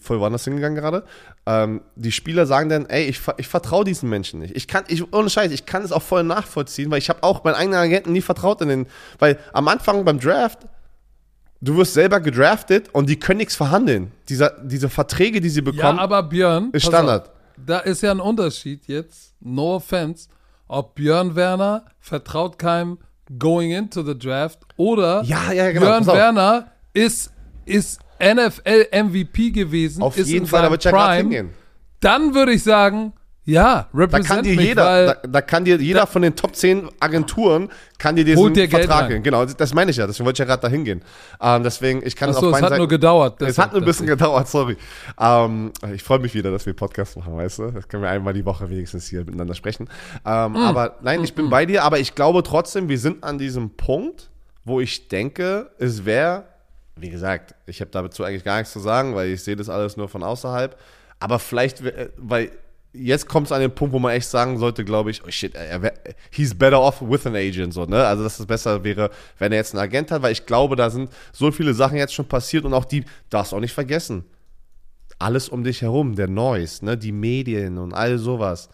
voll 0.00 0.20
woanders 0.20 0.44
hingegangen 0.44 0.76
gerade. 0.80 1.04
Ähm, 1.46 1.80
die 1.96 2.12
Spieler 2.12 2.46
sagen 2.46 2.68
dann, 2.68 2.86
ey, 2.86 3.06
ich, 3.06 3.20
ich 3.38 3.48
vertraue 3.48 3.84
diesen 3.84 4.08
Menschen 4.08 4.38
nicht. 4.38 4.56
Ich 4.56 4.68
kann, 4.68 4.84
ich, 4.86 5.12
ohne 5.12 5.28
Scheiß, 5.28 5.50
ich 5.50 5.66
kann 5.66 5.82
es 5.82 5.90
auch 5.90 6.02
voll 6.02 6.22
nachvollziehen, 6.22 6.92
weil 6.92 6.98
ich 6.98 7.08
habe 7.08 7.24
auch 7.24 7.42
meinen 7.42 7.56
eigenen 7.56 7.80
Agenten 7.80 8.12
nie 8.12 8.20
vertraut 8.20 8.60
in 8.60 8.68
den, 8.68 8.86
weil 9.18 9.36
am 9.52 9.66
Anfang 9.66 10.04
beim 10.04 10.20
Draft, 10.20 10.60
du 11.60 11.76
wirst 11.76 11.94
selber 11.94 12.20
gedraftet 12.20 12.88
und 12.92 13.08
die 13.08 13.18
können 13.18 13.38
nichts 13.38 13.56
verhandeln. 13.56 14.12
Diese, 14.28 14.56
diese 14.62 14.88
Verträge, 14.88 15.40
die 15.40 15.48
sie 15.50 15.62
bekommen, 15.62 15.96
Ja, 15.96 16.02
aber 16.04 16.22
Björn, 16.22 16.70
ist 16.72 16.86
Standard. 16.86 17.26
auf, 17.30 17.34
da 17.66 17.80
ist 17.80 18.02
ja 18.02 18.12
ein 18.12 18.20
Unterschied 18.20 18.86
jetzt, 18.86 19.34
no 19.40 19.74
offense, 19.74 20.28
ob 20.68 20.94
Björn 20.94 21.34
Werner 21.34 21.84
vertraut 21.98 22.60
keinem 22.60 22.98
going 23.40 23.72
into 23.72 24.02
the 24.04 24.16
draft 24.16 24.60
oder 24.76 25.22
Ja, 25.24 25.50
ja, 25.52 25.72
genau, 25.72 25.86
Björn. 25.86 26.06
Werner 26.06 26.66
ist, 26.94 27.32
ist 27.64 28.00
NFL 28.22 28.86
MVP 28.92 29.50
gewesen, 29.50 30.02
Auf 30.02 30.16
jeden 30.16 30.46
Fall, 30.46 30.62
da 30.62 30.70
wird 30.70 30.84
ja 30.84 30.90
gerade 30.90 31.16
hingehen. 31.16 31.50
Dann 32.00 32.34
würde 32.34 32.52
ich 32.52 32.62
sagen, 32.62 33.12
ja, 33.44 33.88
Da 33.92 33.98
represent 33.98 34.28
kann 34.28 34.44
dir 34.44 34.54
mich, 34.54 34.66
jeder, 34.66 35.06
da, 35.06 35.26
da 35.26 35.40
kann 35.40 35.64
dir 35.64 35.76
jeder 35.76 36.06
von 36.06 36.22
den 36.22 36.36
Top 36.36 36.54
10 36.54 36.88
Agenturen 37.00 37.70
kann 37.98 38.14
dir 38.14 38.24
diesen 38.24 38.54
dir 38.54 38.68
Vertrag 38.68 39.08
geben. 39.08 39.24
Genau, 39.24 39.44
das 39.44 39.74
meine 39.74 39.90
ich 39.90 39.96
ja, 39.96 40.06
deswegen 40.06 40.26
wollte 40.26 40.36
ich 40.36 40.38
ja 40.38 40.44
gerade 40.44 40.62
dahin 40.62 40.84
gehen. 40.84 41.02
Ähm, 41.40 41.64
deswegen, 41.64 42.06
ich 42.06 42.14
kann 42.14 42.30
Achso, 42.30 42.38
auf 42.38 42.44
es 42.46 42.52
beiden 42.52 42.64
hat 42.64 42.70
Seiten, 42.70 42.78
nur 42.80 42.88
gedauert. 42.88 43.42
Es 43.42 43.58
hat 43.58 43.72
nur 43.72 43.82
ein 43.82 43.84
bisschen 43.84 44.06
gedauert, 44.06 44.46
sorry. 44.46 44.76
Ähm, 45.18 45.72
ich 45.92 46.04
freue 46.04 46.20
mich 46.20 46.34
wieder, 46.34 46.52
dass 46.52 46.66
wir 46.66 46.72
Podcast 46.72 47.16
machen, 47.16 47.36
weißt 47.36 47.58
du? 47.58 47.70
Das 47.72 47.88
können 47.88 48.04
wir 48.04 48.10
einmal 48.10 48.32
die 48.32 48.44
Woche 48.44 48.70
wenigstens 48.70 49.08
hier 49.08 49.24
miteinander 49.24 49.54
sprechen. 49.54 49.88
Ähm, 50.24 50.52
Mm. 50.52 50.56
Aber 50.56 50.96
nein, 51.02 51.24
ich 51.24 51.34
bin 51.34 51.50
bei 51.50 51.66
dir, 51.66 51.82
aber 51.82 51.98
ich 51.98 52.14
glaube 52.14 52.42
trotzdem, 52.42 52.88
wir 52.88 52.98
sind 52.98 53.24
an 53.24 53.38
diesem 53.38 53.70
Punkt, 53.70 54.30
wo 54.64 54.80
ich 54.80 55.08
denke, 55.08 55.70
es 55.78 56.04
wäre, 56.04 56.44
wie 56.96 57.10
gesagt, 57.10 57.54
ich 57.66 57.80
habe 57.80 57.90
dazu 57.90 58.24
eigentlich 58.24 58.44
gar 58.44 58.58
nichts 58.58 58.72
zu 58.72 58.80
sagen, 58.80 59.14
weil 59.14 59.30
ich 59.30 59.42
sehe 59.42 59.56
das 59.56 59.68
alles 59.68 59.96
nur 59.96 60.08
von 60.08 60.22
außerhalb. 60.22 60.78
Aber 61.20 61.38
vielleicht, 61.38 61.82
wär- 61.84 62.10
weil 62.16 62.50
jetzt 62.92 63.26
kommt 63.26 63.46
es 63.46 63.52
an 63.52 63.60
den 63.62 63.74
Punkt, 63.74 63.94
wo 63.94 63.98
man 63.98 64.12
echt 64.12 64.28
sagen 64.28 64.58
sollte, 64.58 64.84
glaube 64.84 65.10
ich, 65.10 65.24
oh 65.24 65.30
shit, 65.30 65.54
er 65.54 65.80
wär, 65.80 65.94
he's 66.30 66.54
better 66.54 66.80
off 66.80 67.00
with 67.00 67.26
an 67.26 67.34
agent, 67.34 67.72
so, 67.72 67.86
ne? 67.86 68.04
Also, 68.06 68.22
dass 68.22 68.38
es 68.38 68.44
besser 68.46 68.84
wäre, 68.84 69.10
wenn 69.38 69.52
er 69.52 69.58
jetzt 69.58 69.74
einen 69.74 69.82
Agent 69.82 70.10
hat, 70.10 70.20
weil 70.22 70.32
ich 70.32 70.44
glaube, 70.44 70.76
da 70.76 70.90
sind 70.90 71.10
so 71.32 71.50
viele 71.50 71.72
Sachen 71.74 71.96
jetzt 71.96 72.12
schon 72.12 72.26
passiert 72.28 72.64
und 72.66 72.74
auch 72.74 72.84
die, 72.84 73.04
darfst 73.30 73.54
auch 73.54 73.60
nicht 73.60 73.72
vergessen. 73.72 74.24
Alles 75.18 75.48
um 75.48 75.64
dich 75.64 75.82
herum, 75.82 76.16
der 76.16 76.28
Noise, 76.28 76.84
ne? 76.84 76.98
Die 76.98 77.12
Medien 77.12 77.78
und 77.78 77.94
all 77.94 78.18
sowas. 78.18 78.68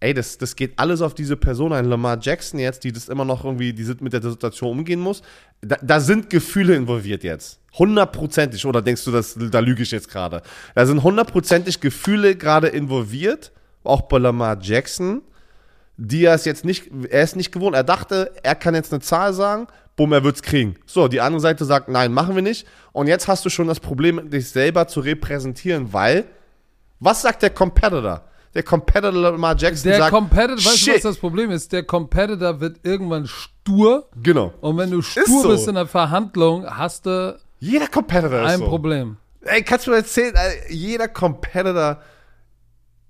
Ey, 0.00 0.14
das, 0.14 0.38
das 0.38 0.54
geht 0.54 0.78
alles 0.78 1.02
auf 1.02 1.14
diese 1.14 1.36
Person 1.36 1.72
ein. 1.72 1.86
Lamar 1.86 2.18
Jackson 2.20 2.60
jetzt, 2.60 2.84
die 2.84 2.92
das 2.92 3.08
immer 3.08 3.24
noch 3.24 3.44
irgendwie, 3.44 3.72
die 3.72 3.84
mit 4.00 4.12
der 4.12 4.22
Situation 4.22 4.78
umgehen 4.78 5.00
muss. 5.00 5.22
Da, 5.60 5.76
da 5.82 5.98
sind 5.98 6.30
Gefühle 6.30 6.76
involviert 6.76 7.24
jetzt. 7.24 7.58
Hundertprozentig. 7.76 8.64
Oder 8.64 8.80
denkst 8.80 9.04
du, 9.04 9.10
das, 9.10 9.36
da 9.36 9.58
lüge 9.58 9.82
ich 9.82 9.90
jetzt 9.90 10.08
gerade? 10.08 10.42
Da 10.76 10.86
sind 10.86 11.02
hundertprozentig 11.02 11.80
Gefühle 11.80 12.36
gerade 12.36 12.68
involviert. 12.68 13.50
Auch 13.82 14.02
bei 14.02 14.18
Lamar 14.18 14.58
Jackson. 14.60 15.22
Die 15.96 16.26
er 16.26 16.34
es 16.34 16.44
jetzt 16.44 16.64
nicht, 16.64 16.90
er 17.10 17.24
ist 17.24 17.34
nicht 17.34 17.50
gewohnt. 17.50 17.74
Er 17.74 17.82
dachte, 17.82 18.30
er 18.44 18.54
kann 18.54 18.76
jetzt 18.76 18.92
eine 18.92 19.02
Zahl 19.02 19.32
sagen, 19.32 19.66
bumm, 19.96 20.12
er 20.12 20.22
wird's 20.22 20.42
kriegen. 20.42 20.76
So, 20.86 21.08
die 21.08 21.20
andere 21.20 21.40
Seite 21.40 21.64
sagt, 21.64 21.88
nein, 21.88 22.12
machen 22.12 22.36
wir 22.36 22.42
nicht. 22.42 22.68
Und 22.92 23.08
jetzt 23.08 23.26
hast 23.26 23.44
du 23.44 23.50
schon 23.50 23.66
das 23.66 23.80
Problem, 23.80 24.30
dich 24.30 24.48
selber 24.48 24.86
zu 24.86 25.00
repräsentieren, 25.00 25.92
weil, 25.92 26.26
was 27.00 27.22
sagt 27.22 27.42
der 27.42 27.50
Competitor? 27.50 28.27
Der 28.54 28.62
Competitor 28.62 29.12
Lamar 29.12 29.56
Jackson 29.56 29.90
Der 29.90 29.98
sagt, 29.98 30.10
Competitor, 30.10 30.56
weißt 30.56 30.86
du, 30.86 30.94
was 30.94 31.02
das 31.02 31.16
Problem 31.18 31.50
ist? 31.50 31.72
Der 31.72 31.82
Competitor 31.82 32.60
wird 32.60 32.78
irgendwann 32.82 33.26
stur 33.26 34.08
Genau. 34.22 34.52
und 34.60 34.76
wenn 34.78 34.90
du 34.90 35.02
stur 35.02 35.24
so. 35.42 35.48
bist 35.48 35.68
in 35.68 35.74
der 35.74 35.86
Verhandlung, 35.86 36.66
hast 36.66 37.06
du 37.06 37.38
Jeder 37.60 37.86
Competitor 37.88 38.40
ist 38.42 38.50
ein 38.52 38.58
so. 38.60 38.66
Problem. 38.68 39.16
Ey, 39.42 39.62
kannst 39.62 39.86
du 39.86 39.90
mir 39.92 39.98
erzählen, 39.98 40.34
jeder 40.68 41.08
Competitor 41.08 41.98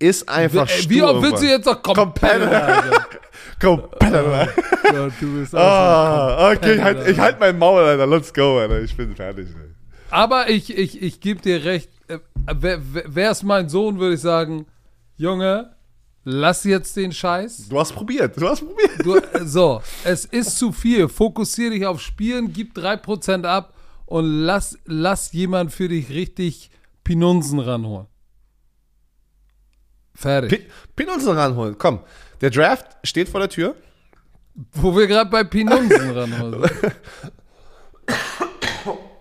ist 0.01 0.29
einfach 0.29 0.69
stur 0.69 0.91
Wie 0.91 1.03
oft 1.03 1.23
willst 1.23 1.43
du 1.43 1.47
jetzt 1.47 1.67
noch 1.67 1.83
Competitor? 1.83 2.49
Competitor. 2.49 2.63
Alter? 2.63 3.07
Competitor. 3.61 4.49
Ja, 4.85 5.09
du 5.21 5.39
bist 5.41 5.55
auch 5.57 5.59
Ah, 5.61 6.51
okay, 6.53 6.75
ich 6.75 6.81
halt, 6.83 6.97
Competitor. 6.99 7.09
ich 7.09 7.19
halt 7.19 7.41
mein 7.41 7.59
Maul, 7.59 7.83
Alter. 7.83 8.07
Let's 8.07 8.33
go, 8.33 8.59
Alter. 8.59 8.81
Ich 8.83 8.97
bin 8.97 9.15
fertig. 9.17 9.49
Ey. 9.49 9.71
Aber 10.11 10.49
ich, 10.49 10.77
ich, 10.77 11.03
ich 11.03 11.21
gebe 11.21 11.41
dir 11.41 11.65
recht. 11.65 11.91
äh, 12.09 12.19
Wäre 12.47 13.33
es 13.33 13.43
mein 13.43 13.69
Sohn, 13.69 13.99
würde 13.99 14.15
ich 14.15 14.21
sagen, 14.21 14.67
Junge, 15.19 15.75
lass 16.23 16.63
jetzt 16.63 16.97
den 16.97 17.13
Scheiß. 17.13 17.69
Du 17.69 17.79
hast 17.79 17.93
probiert, 17.93 18.41
du 18.41 18.49
hast 18.49 18.65
probiert. 18.65 19.05
Du, 19.05 19.21
so, 19.45 19.83
es 20.05 20.25
ist 20.25 20.57
zu 20.57 20.71
viel. 20.71 21.09
Fokussier 21.09 21.71
dich 21.71 21.85
auf 21.85 22.01
Spielen, 22.01 22.53
gib 22.53 22.79
3% 22.79 23.45
ab 23.45 23.75
und 24.07 24.25
lass, 24.25 24.79
lass 24.85 25.33
jemand 25.33 25.73
für 25.73 25.89
dich 25.89 26.11
richtig 26.11 26.71
Pinunsen 27.03 27.59
ranholen. 27.59 28.07
Fertig. 30.15 30.51
Pin, 30.51 30.67
Pin 30.95 31.11
uns 31.11 31.25
noch 31.25 31.35
ranholen. 31.35 31.75
Komm, 31.77 31.99
der 32.41 32.51
Draft 32.51 32.87
steht 33.03 33.29
vor 33.29 33.41
der 33.41 33.49
Tür. 33.49 33.75
Wo 34.75 34.97
wir 34.97 35.09
gerade 35.09 35.31
bei 35.31 35.43
Pinunsen 35.43 36.11
ranholen. 36.11 36.71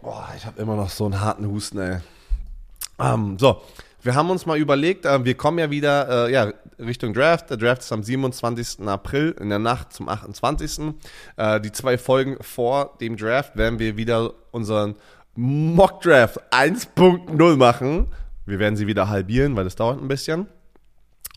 Boah, 0.03 0.31
ich 0.37 0.45
habe 0.45 0.61
immer 0.61 0.75
noch 0.75 0.91
so 0.91 1.05
einen 1.05 1.19
harten 1.19 1.47
Husten, 1.47 1.79
ey. 1.79 1.97
Ähm, 2.99 3.37
so, 3.39 3.63
wir 4.07 4.15
haben 4.15 4.29
uns 4.29 4.45
mal 4.45 4.57
überlegt, 4.57 5.05
äh, 5.05 5.25
wir 5.25 5.35
kommen 5.35 5.59
ja 5.59 5.69
wieder 5.69 6.27
äh, 6.27 6.31
ja, 6.31 6.53
Richtung 6.79 7.13
Draft. 7.13 7.49
Der 7.49 7.57
Draft 7.57 7.81
ist 7.81 7.91
am 7.91 8.03
27. 8.03 8.87
April, 8.87 9.35
in 9.37 9.49
der 9.49 9.59
Nacht 9.59 9.91
zum 9.91 10.07
28. 10.07 10.93
Äh, 11.35 11.59
die 11.59 11.73
zwei 11.73 11.97
Folgen 11.97 12.37
vor 12.39 12.95
dem 13.01 13.17
Draft 13.17 13.57
werden 13.57 13.79
wir 13.79 13.97
wieder 13.97 14.33
unseren 14.51 14.95
Mock 15.35 16.01
Draft 16.03 16.39
1.0 16.53 17.57
machen. 17.57 18.07
Wir 18.45 18.59
werden 18.59 18.77
sie 18.77 18.87
wieder 18.87 19.09
halbieren, 19.09 19.57
weil 19.57 19.65
das 19.65 19.75
dauert 19.75 20.01
ein 20.01 20.07
bisschen. 20.07 20.47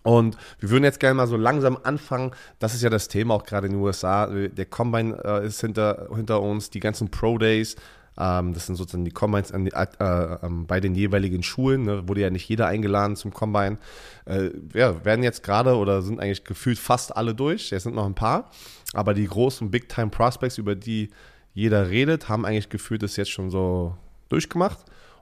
Und 0.04 0.36
wir 0.60 0.70
würden 0.70 0.84
jetzt 0.84 1.00
gerne 1.00 1.14
mal 1.14 1.26
so 1.26 1.36
langsam 1.36 1.76
anfangen. 1.82 2.30
Das 2.60 2.74
ist 2.74 2.82
ja 2.82 2.88
das 2.88 3.08
Thema 3.08 3.34
auch 3.34 3.42
gerade 3.42 3.66
in 3.66 3.72
den 3.72 3.82
USA. 3.82 4.26
Der 4.26 4.66
Combine 4.66 5.20
äh, 5.24 5.44
ist 5.44 5.60
hinter, 5.60 6.06
hinter 6.14 6.40
uns, 6.40 6.70
die 6.70 6.80
ganzen 6.80 7.10
Pro 7.10 7.36
Days. 7.36 7.74
Ähm, 8.20 8.52
das 8.52 8.66
sind 8.66 8.76
sozusagen 8.76 9.06
die 9.06 9.10
Combines 9.10 9.50
an 9.50 9.66
äh, 9.66 9.86
ähm, 9.98 10.66
bei 10.66 10.78
den 10.78 10.94
jeweiligen 10.94 11.42
Schulen. 11.42 11.84
Ne? 11.84 12.06
Wurde 12.06 12.20
ja 12.20 12.30
nicht 12.30 12.46
jeder 12.48 12.66
eingeladen 12.66 13.16
zum 13.16 13.32
Combine. 13.32 13.78
Äh, 14.26 14.50
ja, 14.74 15.04
werden 15.04 15.24
jetzt 15.24 15.42
gerade 15.42 15.76
oder 15.76 16.02
sind 16.02 16.20
eigentlich 16.20 16.44
gefühlt 16.44 16.78
fast 16.78 17.16
alle 17.16 17.34
durch. 17.34 17.72
Es 17.72 17.84
sind 17.84 17.94
noch 17.94 18.04
ein 18.04 18.14
paar. 18.14 18.50
Aber 18.92 19.14
die 19.14 19.26
großen 19.26 19.70
Big-Time 19.70 20.10
Prospects, 20.10 20.58
über 20.58 20.74
die 20.74 21.08
jeder 21.54 21.88
redet, 21.88 22.28
haben 22.28 22.44
eigentlich 22.44 22.68
gefühlt 22.68 23.02
das 23.02 23.16
jetzt 23.16 23.30
schon 23.30 23.50
so 23.50 23.96
durchgemacht. 24.28 24.78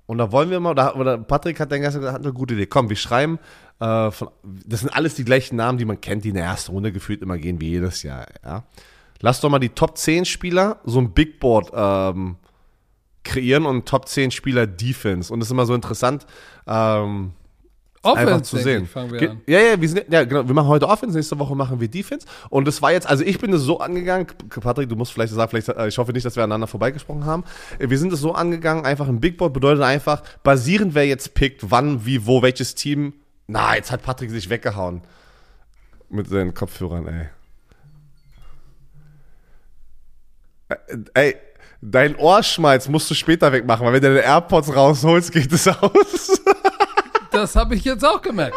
Und 0.07 0.19
da 0.19 0.33
wollen 0.33 0.51
wir 0.51 0.59
mal, 0.59 0.73
oder, 0.73 1.19
Patrick 1.19 1.61
hat 1.61 1.71
dann 1.71 1.83
gesagt, 1.83 2.05
hat 2.05 2.23
eine 2.23 2.33
gute 2.33 2.55
Idee. 2.55 2.67
Komm, 2.67 2.89
wir 2.89 2.97
schreiben, 2.97 3.39
äh, 3.79 4.11
von, 4.11 4.31
das 4.43 4.81
sind 4.81 4.89
alles 4.89 5.15
die 5.15 5.25
gleichen 5.25 5.57
Namen, 5.57 5.79
die 5.79 5.85
man 5.85 6.01
kennt, 6.01 6.25
die 6.25 6.31
in 6.31 6.35
der 6.35 6.45
ersten 6.45 6.73
Runde 6.73 6.93
gefühlt 6.93 7.23
immer 7.23 7.39
gehen 7.39 7.61
wie 7.61 7.69
jedes 7.69 8.03
Jahr. 8.03 8.27
Ja. 8.45 8.65
Lass 9.21 9.41
doch 9.41 9.51
mal 9.51 9.59
die 9.59 9.69
Top 9.69 9.99
10 9.99 10.25
Spieler 10.25 10.81
so 10.85 10.99
ein 10.99 11.13
Big 11.13 11.39
Board 11.41 11.71
ähm, 11.75 12.37
kreieren 13.29 13.67
und 13.67 13.87
Top 13.87 14.09
10 14.09 14.31
Spieler 14.31 14.67
Defense. 14.67 15.33
Und 15.33 15.41
das 15.41 15.49
ist 15.49 15.53
immer 15.53 15.67
so 15.67 15.75
interessant, 15.75 16.27
ähm, 16.67 17.33
einfach 18.03 18.23
Offense, 18.37 18.43
zu 18.45 18.57
denke 18.65 18.87
sehen. 19.19 19.41
ich. 19.47 19.53
Ja, 19.53 19.61
ja, 19.61 19.81
wir 19.81 19.89
sind, 19.89 20.05
ja, 20.11 20.25
genau. 20.25 20.47
Wir 20.47 20.55
machen 20.55 20.69
heute 20.69 20.89
Offense, 20.89 21.17
nächste 21.17 21.39
Woche 21.39 21.55
machen 21.55 21.79
wir 21.81 21.89
Defense. 21.89 22.27
Und 22.49 22.67
das 22.67 22.81
war 22.81 22.93
jetzt, 22.93 23.07
also 23.09 23.25
ich 23.25 23.39
bin 23.39 23.53
es 23.53 23.63
so 23.63 23.81
angegangen, 23.81 24.27
Patrick, 24.49 24.89
du 24.89 24.97
musst 24.97 25.13
vielleicht 25.13 25.33
sagen, 25.33 25.51
vielleicht, 25.51 25.69
äh, 25.69 25.89
ich 25.89 25.99
hoffe 25.99 26.13
nicht, 26.13 26.25
dass 26.25 26.37
wir 26.37 26.43
aneinander 26.43 26.67
vorbeigesprochen 26.67 27.27
haben. 27.27 27.45
Äh, 27.79 27.91
Wir 27.91 27.99
sind 27.99 28.13
es 28.13 28.21
so 28.21 28.33
angegangen, 28.33 28.85
einfach 28.85 29.09
ein 29.09 29.21
Big 29.21 29.37
Board 29.37 29.53
bedeutet 29.53 29.83
einfach, 29.85 30.23
basierend 30.43 30.95
wer 30.95 31.07
jetzt 31.07 31.35
pickt, 31.35 31.71
wann, 31.71 32.07
wie, 32.07 32.27
wo, 32.27 32.43
welches 32.43 32.75
Team. 32.75 33.13
Na, 33.47 33.75
jetzt 33.77 33.91
hat 33.91 34.03
Patrick 34.03 34.31
sich 34.31 34.49
weggehauen. 34.49 35.03
Mit 36.09 36.29
seinen 36.29 36.55
Kopfhörern, 36.55 37.07
ey. 37.07 37.27
Äh, 40.69 40.77
Ey, 41.15 41.37
dein 41.81 42.17
Ohrschmalz 42.17 42.89
musst 42.89 43.11
du 43.11 43.15
später 43.15 43.53
wegmachen, 43.53 43.87
weil 43.87 43.95
wenn 43.95 44.03
du 44.03 44.09
deine 44.09 44.23
AirPods 44.23 44.75
rausholst, 44.75 45.33
geht 45.33 45.53
es 45.53 45.69
aus. 45.83 46.41
Das 47.31 47.55
habe 47.57 47.75
ich 47.75 47.85
jetzt 47.85 48.05
auch 48.05 48.21
gemerkt. 48.21 48.57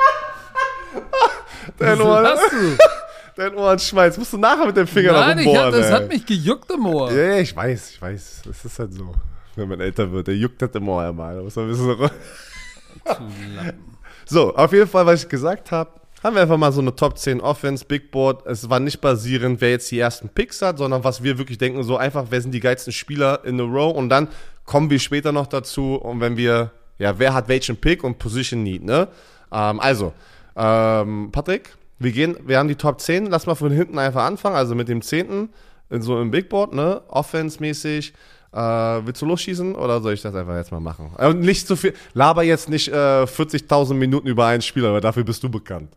Dein 1.77 2.01
Ohr, 2.01 2.23
hast 2.23 2.51
du? 2.51 2.77
dein 3.35 3.55
Ohrenschmalz. 3.55 4.17
Musst 4.17 4.33
du 4.33 4.37
nachher 4.37 4.65
mit 4.65 4.77
dem 4.77 4.87
Finger 4.87 5.13
Nein, 5.13 5.39
ich 5.39 5.47
hab, 5.47 5.65
rumbohren, 5.65 5.71
das 5.73 5.87
ey. 5.87 5.93
hat 5.93 6.07
mich 6.07 6.25
gejuckt 6.25 6.71
im 6.71 6.85
Ohr. 6.85 7.11
Ja, 7.11 7.23
ja, 7.23 7.37
ich 7.37 7.55
weiß, 7.55 7.91
ich 7.91 8.01
weiß. 8.01 8.41
Das 8.45 8.65
ist 8.65 8.79
halt 8.79 8.93
so. 8.93 9.13
Wenn 9.55 9.67
man 9.67 9.79
älter 9.81 10.11
wird, 10.11 10.27
der 10.27 10.35
juckt 10.35 10.61
das 10.61 10.69
im 10.73 10.87
Ohr 10.87 11.03
einmal. 11.03 11.35
Da 11.35 11.41
muss 11.41 11.55
man 11.55 11.73
so. 11.73 11.97
so, 14.25 14.55
auf 14.55 14.71
jeden 14.73 14.87
Fall, 14.87 15.05
was 15.05 15.23
ich 15.23 15.29
gesagt 15.29 15.71
habe, 15.71 15.91
haben 16.23 16.35
wir 16.35 16.43
einfach 16.43 16.57
mal 16.57 16.71
so 16.71 16.81
eine 16.81 16.95
Top 16.95 17.17
10 17.17 17.41
Offense, 17.41 17.83
Big 17.85 18.11
Board. 18.11 18.45
Es 18.45 18.69
war 18.69 18.79
nicht 18.79 19.01
basierend, 19.01 19.59
wer 19.59 19.71
jetzt 19.71 19.89
die 19.91 19.99
ersten 19.99 20.29
Picks 20.29 20.61
hat, 20.61 20.77
sondern 20.77 21.03
was 21.03 21.23
wir 21.23 21.37
wirklich 21.37 21.57
denken, 21.57 21.83
so 21.83 21.97
einfach, 21.97 22.25
wer 22.29 22.41
sind 22.41 22.51
die 22.51 22.59
geilsten 22.59 22.93
Spieler 22.93 23.43
in 23.43 23.59
a 23.59 23.63
row 23.63 23.95
und 23.95 24.09
dann 24.09 24.27
kommen 24.65 24.89
wir 24.89 24.99
später 24.99 25.31
noch 25.31 25.47
dazu 25.47 25.95
und 25.95 26.21
wenn 26.21 26.37
wir, 26.37 26.71
ja, 26.99 27.17
wer 27.17 27.33
hat 27.33 27.47
welchen 27.47 27.77
Pick 27.77 28.03
und 28.03 28.19
Position 28.19 28.63
Need, 28.63 28.83
ne? 28.83 29.07
Ähm, 29.51 29.79
also, 29.79 30.13
ähm, 30.55 31.29
Patrick, 31.31 31.75
wir 31.97 32.11
gehen, 32.11 32.37
wir 32.45 32.59
haben 32.59 32.67
die 32.67 32.75
Top 32.75 33.01
10, 33.01 33.25
lass 33.25 33.47
mal 33.47 33.55
von 33.55 33.71
hinten 33.71 33.97
einfach 33.97 34.23
anfangen, 34.23 34.55
also 34.55 34.75
mit 34.75 34.87
dem 34.87 35.01
10. 35.01 35.49
in 35.89 36.01
so 36.01 36.15
einem 36.15 36.29
Big 36.29 36.49
Board, 36.49 36.73
ne? 36.73 37.01
Offense-mäßig. 37.07 38.13
Äh, 38.53 38.57
willst 38.57 39.21
du 39.21 39.25
losschießen 39.25 39.75
oder 39.75 40.01
soll 40.01 40.13
ich 40.13 40.21
das 40.21 40.35
einfach 40.35 40.55
jetzt 40.55 40.71
mal 40.71 40.81
machen? 40.81 41.11
Äh, 41.17 41.33
nicht 41.33 41.67
so 41.67 41.75
viel, 41.75 41.93
laber 42.13 42.43
jetzt 42.43 42.69
nicht 42.69 42.89
äh, 42.89 43.23
40.000 43.23 43.93
Minuten 43.93 44.27
über 44.27 44.45
einen 44.45 44.61
Spieler, 44.61 44.91
weil 44.93 45.01
dafür 45.01 45.23
bist 45.23 45.41
du 45.43 45.49
bekannt. 45.49 45.89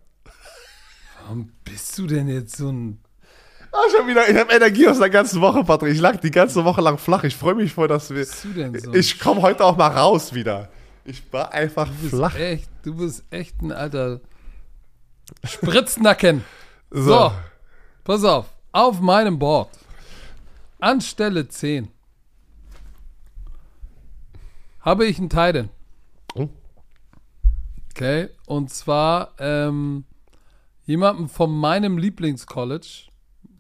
Warum 1.25 1.51
bist 1.65 1.97
du 1.97 2.07
denn 2.07 2.29
jetzt 2.29 2.57
so 2.57 2.71
ein. 2.71 3.01
Ah, 3.73 3.91
schon 3.91 4.07
wieder, 4.07 4.29
ich 4.29 4.37
habe 4.37 4.53
Energie 4.53 4.87
aus 4.87 4.99
der 4.99 5.09
ganzen 5.09 5.41
Woche, 5.41 5.65
Patrick. 5.65 5.95
Ich 5.95 6.01
lag 6.01 6.17
die 6.17 6.31
ganze 6.31 6.65
Woche 6.65 6.83
lang 6.83 6.99
flach. 6.99 7.25
Ich 7.25 7.35
freue 7.35 7.55
mich 7.55 7.73
voll, 7.73 7.89
dass 7.89 8.11
wir. 8.11 8.19
Bist 8.19 8.45
du 8.45 8.53
denn 8.53 8.79
so? 8.79 8.93
Ich 8.93 9.19
komme 9.19 9.41
heute 9.41 9.65
auch 9.65 9.77
mal 9.77 9.89
raus 9.89 10.35
wieder. 10.35 10.69
Ich 11.05 11.23
war 11.33 11.53
einfach 11.53 11.89
du 11.89 11.95
bist 11.95 12.15
flach. 12.15 12.35
echt, 12.39 12.69
du 12.83 12.95
bist 12.95 13.25
echt 13.31 13.61
ein 13.63 13.73
alter 13.73 14.21
Spritznacken. 15.45 16.45
So. 16.97 17.33
pass 18.05 18.23
auf. 18.23 18.47
Auf 18.71 19.01
meinem 19.01 19.37
Board. 19.37 19.69
An 20.79 21.01
Stelle 21.01 21.49
10 21.49 21.89
habe 24.79 25.05
ich 25.07 25.19
einen 25.19 25.29
Titan. 25.29 25.71
Oh. 26.37 26.49
Okay, 27.91 28.29
und 28.47 28.71
zwar 28.71 29.33
ähm, 29.41 30.05
jemanden 30.87 31.29
von 31.29 31.55
meinem 31.57 31.99
Lieblingscollege. 31.99 32.87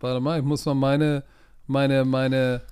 Warte 0.00 0.20
mal, 0.20 0.38
ich 0.38 0.44
muss 0.44 0.64
mal 0.66 0.74
meine, 0.74 1.24
meine, 1.66 2.04
meine, 2.04 2.62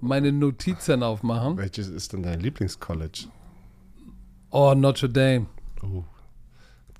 meine 0.00 0.32
Notizen 0.32 1.02
aufmachen. 1.02 1.56
Welches 1.56 1.88
ist 1.88 2.12
denn 2.12 2.22
dein 2.22 2.40
Lieblingscollege? 2.40 3.28
Oh, 4.50 4.74
Notre 4.74 5.08
Dame. 5.08 5.46
Oh. 5.82 6.04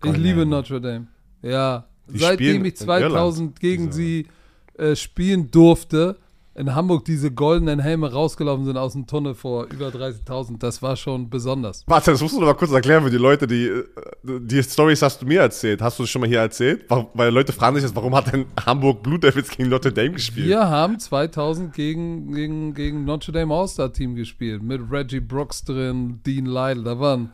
Ich 0.04 0.16
liebe. 0.16 0.46
Notre 0.46 0.80
Dame. 0.80 1.06
Ja, 1.42 1.86
Die 2.08 2.18
seitdem 2.18 2.64
ich 2.64 2.72
in 2.72 2.76
2000 2.76 3.40
Irland, 3.40 3.60
gegen 3.60 3.86
diese- 3.86 3.96
sie 3.96 4.26
äh, 4.78 4.96
spielen 4.96 5.50
durfte, 5.50 6.18
in 6.54 6.74
Hamburg 6.74 7.04
diese 7.04 7.30
goldenen 7.30 7.80
Helme 7.80 8.12
rausgelaufen 8.12 8.66
sind 8.66 8.76
aus 8.76 8.92
dem 8.92 9.06
Tunnel 9.06 9.34
vor 9.34 9.66
über 9.72 9.88
30.000, 9.88 10.58
das 10.58 10.82
war 10.82 10.96
schon 10.96 11.30
besonders. 11.30 11.84
Warte, 11.86 12.10
das 12.10 12.20
musst 12.20 12.34
du 12.34 12.40
noch 12.40 12.46
mal 12.46 12.54
kurz 12.54 12.72
erklären 12.72 13.02
für 13.04 13.10
die 13.10 13.16
Leute, 13.16 13.46
die 13.46 13.70
die 14.22 14.62
Stories 14.62 15.00
hast 15.00 15.22
du 15.22 15.26
mir 15.26 15.40
erzählt. 15.40 15.80
Hast 15.80 15.98
du 15.98 16.02
das 16.02 16.10
schon 16.10 16.20
mal 16.20 16.28
hier 16.28 16.40
erzählt? 16.40 16.84
Weil 17.14 17.32
Leute 17.32 17.52
fragen 17.52 17.76
sich 17.76 17.84
jetzt, 17.84 17.96
warum 17.96 18.14
hat 18.14 18.32
denn 18.32 18.46
Hamburg 18.66 19.02
Blue 19.02 19.18
Devils 19.18 19.48
gegen 19.48 19.68
Notre 19.68 19.92
Dame 19.92 20.12
gespielt? 20.12 20.46
Wir 20.46 20.68
haben 20.68 20.98
2000 20.98 21.72
gegen, 21.72 22.32
gegen, 22.34 22.74
gegen 22.74 23.04
Notre 23.04 23.32
Dame 23.32 23.54
All-Star-Team 23.54 24.14
gespielt, 24.14 24.62
mit 24.62 24.80
Reggie 24.90 25.20
Brooks 25.20 25.64
drin, 25.64 26.20
Dean 26.26 26.46
Lytle, 26.46 26.82
da 26.84 26.98
waren 26.98 27.30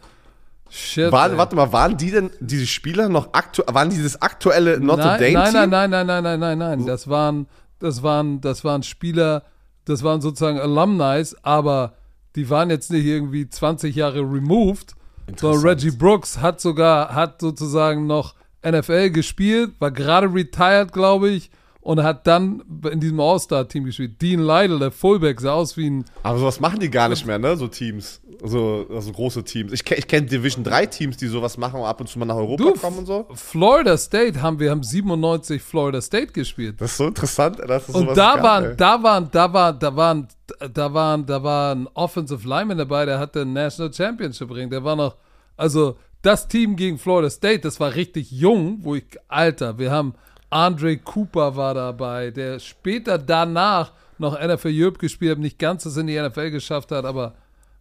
Shit. 0.71 1.11
Waren, 1.13 1.33
ey. 1.33 1.39
warte 1.39 1.57
mal, 1.57 1.73
waren 1.73 1.97
die 1.97 2.11
denn, 2.11 2.31
diese 2.41 2.67
Spieler 2.67 3.09
noch 3.09 3.33
aktuell, 3.33 3.75
waren 3.75 3.89
dieses 3.89 4.21
aktuelle 4.21 4.79
Notre 4.79 5.07
nein, 5.07 5.21
Dame 5.21 5.33
nein, 5.33 5.53
nein, 5.53 5.71
nein, 5.71 5.91
nein, 5.91 6.07
nein, 6.07 6.23
nein, 6.23 6.41
nein, 6.41 6.59
nein. 6.59 6.87
Das 6.87 7.09
waren, 7.09 7.47
das 7.79 8.03
waren, 8.03 8.41
das 8.41 8.65
waren 8.65 8.83
Spieler, 8.83 9.45
das 9.85 10.03
waren 10.03 10.21
sozusagen 10.21 10.59
Alumni, 10.59 11.25
aber 11.43 11.95
die 12.37 12.51
waren 12.51 12.71
jetzt 12.71 12.91
nicht 12.91 13.05
irgendwie 13.05 13.49
20 13.49 13.95
Jahre 13.95 14.21
removed, 14.21 14.95
sondern. 15.37 15.63
Reggie 15.63 15.91
Brooks 15.91 16.39
hat 16.39 16.61
sogar, 16.61 17.15
hat 17.15 17.41
sozusagen 17.41 18.07
noch 18.07 18.35
NFL 18.65 19.11
gespielt, 19.11 19.73
war 19.81 19.91
gerade 19.91 20.33
retired, 20.33 20.93
glaube 20.93 21.31
ich, 21.31 21.51
und 21.89 22.03
hat 22.03 22.27
dann 22.27 22.63
in 22.93 23.01
diesem 23.01 23.19
All-Star-Team 23.19 23.85
gespielt. 23.85 24.21
Dean 24.21 24.41
Lytle, 24.41 24.79
der 24.79 24.91
Fullback, 24.91 25.41
sah 25.41 25.55
aus 25.55 25.75
wie 25.79 25.89
ein 25.89 26.05
Aber 26.23 26.39
sowas 26.39 26.61
machen 26.61 26.81
die 26.81 26.91
gar 26.91 27.09
nicht 27.09 27.25
mehr, 27.25 27.39
ne? 27.39 27.57
So 27.57 27.67
Teams. 27.67 28.21
So 28.45 28.87
also 28.91 29.11
große 29.11 29.43
Teams. 29.43 29.73
Ich, 29.73 29.91
ich 29.91 30.07
kenne 30.07 30.27
Division 30.27 30.65
3 30.65 30.85
Teams, 30.85 31.17
die 31.17 31.29
sowas 31.29 31.57
machen 31.57 31.81
und 31.81 31.87
ab 31.87 31.99
und 32.03 32.07
zu 32.07 32.19
mal 32.19 32.27
nach 32.27 32.37
Europa 32.37 32.63
Du, 32.63 32.73
kommen 32.75 32.99
und 32.99 33.07
so. 33.07 33.27
Florida 33.33 33.97
State 33.97 34.43
haben 34.43 34.61
wir 34.61 34.71
haben 34.71 34.83
97 34.83 35.63
Florida 35.63 36.03
State 36.03 36.35
gespielt. 36.35 36.79
Das 36.79 36.91
ist 36.91 36.99
so 36.99 37.07
interessant, 37.07 37.59
dass 37.67 37.89
es 37.89 37.95
Und 37.95 38.09
da 38.09 38.35
gab, 38.35 38.43
waren, 38.43 38.65
ey. 38.65 38.77
da 38.77 39.03
waren, 39.03 39.31
da 39.31 39.53
waren, 39.55 39.79
da 39.79 39.97
waren, 39.97 40.29
da 40.71 40.93
waren, 40.93 41.25
da 41.25 41.43
war 41.43 41.75
ein 41.75 41.89
Offensive 41.95 42.47
Lineman 42.47 42.77
dabei, 42.77 43.07
der 43.07 43.19
hatte 43.19 43.41
ein 43.41 43.55
National 43.55 43.95
Championship 43.95 44.51
Ring. 44.51 44.69
Der 44.69 44.85
war 44.85 44.95
noch, 44.95 45.17
also 45.57 45.97
das 46.21 46.49
Team 46.49 46.77
gegen 46.77 46.99
Florida 46.99 47.31
State, 47.31 47.61
das 47.61 47.81
war 47.81 47.95
richtig 47.95 48.31
jung, 48.31 48.81
wo 48.83 48.95
ich, 48.95 49.05
Alter, 49.29 49.79
wir 49.79 49.91
haben 49.91 50.13
Andre 50.51 50.97
Cooper 50.97 51.57
war 51.57 51.75
dabei, 51.75 52.31
der 52.31 52.59
später 52.59 53.19
danach 53.19 53.93
noch 54.19 54.39
NFL 54.39 54.73
Europe 54.73 54.99
gespielt 54.99 55.33
hat, 55.33 55.39
nicht 55.39 55.59
ganz 55.59 55.85
das 55.85 55.97
in 55.97 56.07
die 56.07 56.21
NFL 56.21 56.51
geschafft 56.51 56.91
hat, 56.91 57.05
aber 57.05 57.35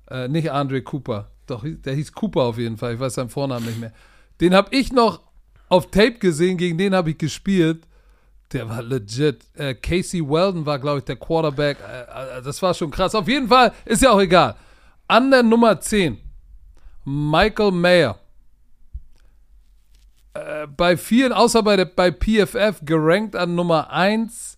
äh, 0.09 0.27
nicht 0.27 0.51
Andre 0.51 0.81
Cooper. 0.81 1.29
Doch, 1.47 1.63
der 1.65 1.93
hieß 1.93 2.11
Cooper 2.11 2.41
auf 2.41 2.57
jeden 2.57 2.77
Fall. 2.77 2.95
Ich 2.95 2.99
weiß 2.99 3.15
seinen 3.15 3.29
Vornamen 3.29 3.65
nicht 3.65 3.79
mehr. 3.79 3.93
Den 4.41 4.53
habe 4.53 4.75
ich 4.75 4.91
noch 4.91 5.21
auf 5.69 5.89
Tape 5.89 6.13
gesehen, 6.13 6.57
gegen 6.57 6.77
den 6.77 6.93
habe 6.93 7.11
ich 7.11 7.17
gespielt. 7.17 7.83
Der 8.53 8.69
war 8.69 8.81
legit. 8.81 9.43
Äh, 9.55 9.73
Casey 9.75 10.21
Weldon 10.21 10.65
war, 10.65 10.79
glaube 10.79 10.99
ich, 10.99 11.05
der 11.05 11.17
Quarterback. 11.17 11.77
Äh, 11.79 12.37
äh, 12.37 12.41
das 12.41 12.61
war 12.61 12.73
schon 12.73 12.91
krass. 12.91 13.15
Auf 13.15 13.27
jeden 13.27 13.47
Fall 13.47 13.73
ist 13.85 14.01
ja 14.01 14.11
auch 14.11 14.21
egal. 14.21 14.55
An 15.07 15.31
der 15.31 15.43
Nummer 15.43 15.79
10, 15.79 16.17
Michael 17.05 17.71
Mayer. 17.71 18.17
Äh, 20.37 20.67
bei 20.67 20.97
vielen, 20.97 21.33
außer 21.33 21.63
bei, 21.63 21.75
der, 21.75 21.85
bei 21.85 22.11
PFF, 22.11 22.81
gerankt 22.83 23.35
an 23.35 23.55
Nummer 23.55 23.91
1, 23.91 24.57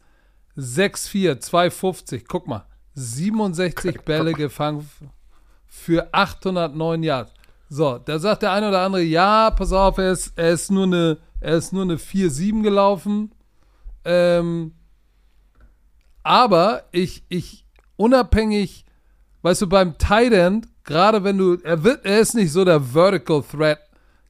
6'4, 0.58 1.40
250. 1.40 2.26
Guck 2.28 2.48
mal, 2.48 2.66
67 2.96 4.02
Bälle 4.02 4.34
gefangen 4.34 4.90
für 5.68 6.14
809 6.14 7.04
Yards. 7.04 7.34
So, 7.70 7.98
da 8.00 8.20
sagt 8.20 8.42
der 8.42 8.52
eine 8.52 8.70
oder 8.70 8.82
andere, 8.82 9.04
ja, 9.04 9.52
pass 9.52 9.72
auf, 9.72 9.98
er 10.00 10.12
ist, 10.12 10.34
er 10.36 10.52
ist 10.52 10.72
nur 10.72 10.86
eine, 10.86 11.18
er 11.40 11.56
ist 11.56 11.72
nur 11.72 11.84
eine 11.84 11.96
4-7 11.96 12.64
gelaufen. 12.64 13.32
Ähm, 14.04 14.74
aber 16.24 16.84
ich, 16.92 17.24
ich, 17.30 17.66
unabhängig, 17.96 18.86
weißt 19.44 19.62
du, 19.62 19.68
beim 19.68 19.98
Tight 19.98 20.34
End, 20.34 20.68
gerade 20.84 21.24
wenn 21.24 21.38
du, 21.38 21.58
er 21.64 21.84
wird, 21.84 22.06
er 22.06 22.20
ist 22.20 22.34
nicht 22.34 22.52
so 22.52 22.66
der 22.66 22.82
Vertical 22.82 23.44
Threat 23.44 23.80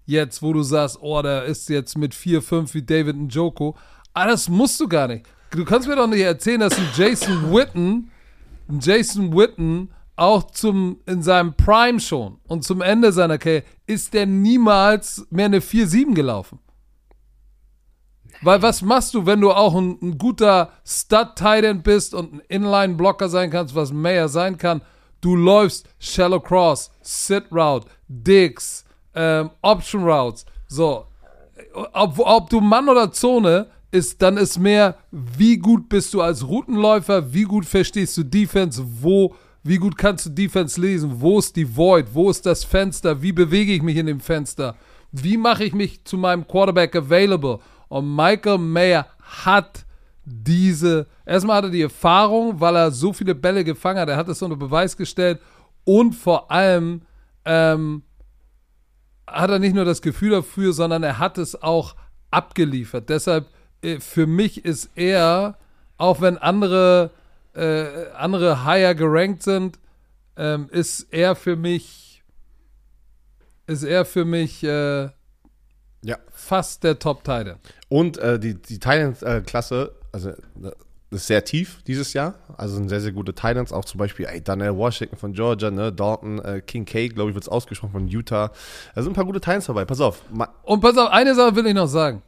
jetzt, 0.10 0.41
wo 0.41 0.53
du 0.53 0.64
sagst, 0.64 0.97
oh, 1.01 1.22
der 1.22 1.45
ist 1.45 1.70
jetzt 1.70 1.97
mit 1.97 2.14
4-5 2.14 2.74
wie 2.74 2.82
David 2.82 3.16
Njoko. 3.16 3.78
Aber 4.14 4.32
das 4.32 4.49
musst 4.49 4.80
du 4.80 4.88
gar 4.88 5.07
nicht. 5.07 5.26
Du 5.51 5.66
kannst 5.66 5.88
mir 5.88 5.95
doch 5.95 6.07
nicht 6.07 6.22
erzählen, 6.22 6.60
dass 6.60 6.78
ein 6.78 6.89
Jason 6.95 7.53
Witten, 7.53 8.12
ein 8.68 8.80
Jason 8.82 9.36
Witten 9.36 9.91
auch 10.16 10.51
zum, 10.51 10.99
in 11.05 11.22
seinem 11.22 11.53
Prime 11.53 11.99
schon 11.99 12.39
und 12.47 12.64
zum 12.64 12.82
Ende 12.82 13.12
seiner 13.12 13.38
Karriere 13.38 13.64
ist 13.88 14.14
der 14.14 14.26
niemals 14.26 15.26
mehr 15.30 15.45
eine 15.45 15.60
4-7 15.60 16.14
gelaufen. 16.14 16.60
Weil 18.41 18.62
was 18.62 18.82
machst 18.82 19.14
du, 19.14 19.26
wenn 19.26 19.41
du 19.41 19.51
auch 19.51 19.76
ein, 19.76 19.97
ein 20.01 20.18
guter 20.18 20.72
Stud-Tight 20.86 21.64
End 21.64 21.84
bist 21.84 22.14
und 22.14 22.34
ein 22.34 22.41
Inline-Blocker 22.47 23.28
sein 23.30 23.49
kannst, 23.49 23.76
was 23.76 23.91
Mayer 23.91 24.28
sein 24.30 24.57
kann? 24.57 24.82
Du 25.22 25.36
läufst 25.36 25.89
Shallow 25.99 26.39
Cross, 26.39 26.91
Sit 27.01 27.51
Route, 27.51 27.88
Digs, 28.07 28.86
ähm, 29.20 29.49
Option 29.61 30.03
Routes. 30.03 30.45
So, 30.67 31.05
ob, 31.91 32.17
ob 32.20 32.49
du 32.49 32.61
Mann 32.61 32.88
oder 32.88 33.11
Zone 33.11 33.67
ist, 33.91 34.22
dann 34.22 34.38
ist 34.38 34.57
mehr, 34.57 34.95
wie 35.11 35.57
gut 35.57 35.89
bist 35.89 36.13
du 36.13 36.22
als 36.22 36.47
Routenläufer, 36.47 37.34
wie 37.34 37.43
gut 37.43 37.65
verstehst 37.65 38.17
du 38.17 38.24
Defense, 38.24 38.82
wo, 39.01 39.36
wie 39.61 39.78
gut 39.78 39.97
kannst 39.97 40.28
du 40.28 40.30
Defense 40.30 40.80
lesen, 40.80 41.20
wo 41.20 41.39
ist 41.39 41.53
die 41.55 41.76
Void, 41.76 42.07
wo 42.13 42.30
ist 42.30 42.45
das 42.45 42.63
Fenster, 42.63 43.22
wie 43.22 43.34
bewege 43.34 43.74
ich 43.74 43.82
mich 43.82 43.97
in 43.97 44.05
dem 44.05 44.22
Fenster, 44.22 44.76
wie 45.11 45.36
mache 45.36 45.65
ich 45.65 45.74
mich 45.74 46.05
zu 46.05 46.17
meinem 46.17 46.47
Quarterback 46.47 46.95
available. 46.95 47.59
Und 47.89 48.15
Michael 48.15 48.59
Mayer 48.59 49.05
hat 49.22 49.86
diese, 50.24 51.07
erstmal 51.26 51.57
hat 51.57 51.65
er 51.65 51.72
die 51.72 51.82
Erfahrung, 51.82 52.61
weil 52.61 52.76
er 52.76 52.91
so 52.91 53.11
viele 53.11 53.36
Bälle 53.36 53.65
gefangen 53.65 53.99
hat, 53.99 54.07
er 54.07 54.15
hat 54.15 54.30
es 54.30 54.41
unter 54.41 54.55
Beweis 54.55 54.95
gestellt 54.95 55.41
und 55.84 56.13
vor 56.13 56.49
allem 56.49 57.01
ähm, 57.43 58.03
hat 59.32 59.49
er 59.49 59.59
nicht 59.59 59.75
nur 59.75 59.86
das 59.86 60.01
Gefühl 60.01 60.32
dafür, 60.32 60.73
sondern 60.73 61.03
er 61.03 61.19
hat 61.19 61.38
es 61.38 61.61
auch 61.61 61.95
abgeliefert. 62.32 63.09
Deshalb, 63.09 63.47
äh, 63.82 63.99
für 63.99 64.27
mich 64.27 64.65
ist 64.65 64.89
er, 64.95 65.57
auch 65.97 66.21
wenn 66.21 66.38
andere, 66.38 67.11
äh, 67.55 68.09
andere 68.15 68.63
higher 68.65 68.95
gerankt 68.95 69.43
sind, 69.43 69.80
ähm, 70.38 70.69
ist 70.71 71.07
er 71.11 71.36
für 71.36 71.55
mich, 71.55 72.23
ist 73.67 73.84
er 73.84 74.05
für 74.05 74.25
mich 74.25 74.63
äh, 74.63 75.09
Ja. 76.01 76.17
fast 76.32 76.84
der 76.84 76.97
Top-Titan. 76.99 77.57
Und 77.89 78.17
äh, 78.19 78.39
die, 78.39 78.53
die 78.55 78.80
Titans-Klasse, 78.80 79.93
also 80.11 80.30
äh, 80.30 80.36
ist 81.12 81.28
sehr 81.28 81.43
tief 81.43 81.82
dieses 81.88 82.14
Jahr. 82.14 82.36
Also 82.55 82.76
sind 82.76 82.89
sehr, 82.89 83.01
sehr 83.01 83.12
gute 83.12 83.34
Titans. 83.34 83.74
Auch 83.74 83.86
zum 83.86 83.97
Beispiel 83.97 84.26
ey, 84.26 84.41
Daniel 84.41 84.78
Washington 84.78 85.18
von 85.18 85.34
Georgia, 85.34 85.72
ne? 85.72 85.91
Dalton, 85.91 86.39
äh, 86.39 86.62
Kincaid, 86.62 87.16
glaube 87.16 87.32
ich, 87.32 87.36
wird 87.36 87.43
es 87.43 87.49
ausgesprochen 87.49 87.91
von 87.91 88.07
Utah. 88.07 88.51
Da 88.93 89.01
sind 89.01 89.12
ein 89.12 89.16
paar 89.16 89.26
gute 89.26 89.41
Titans 89.41 89.66
dabei. 89.66 89.86
Pass 89.86 90.01
auf. 90.01 90.22
Und 90.64 90.82
pass 90.82 90.97
auf, 90.97 91.10
eine 91.10 91.34
Sache 91.34 91.55
will 91.55 91.66
ich 91.66 91.74
noch 91.74 91.88
sagen. 91.88 92.22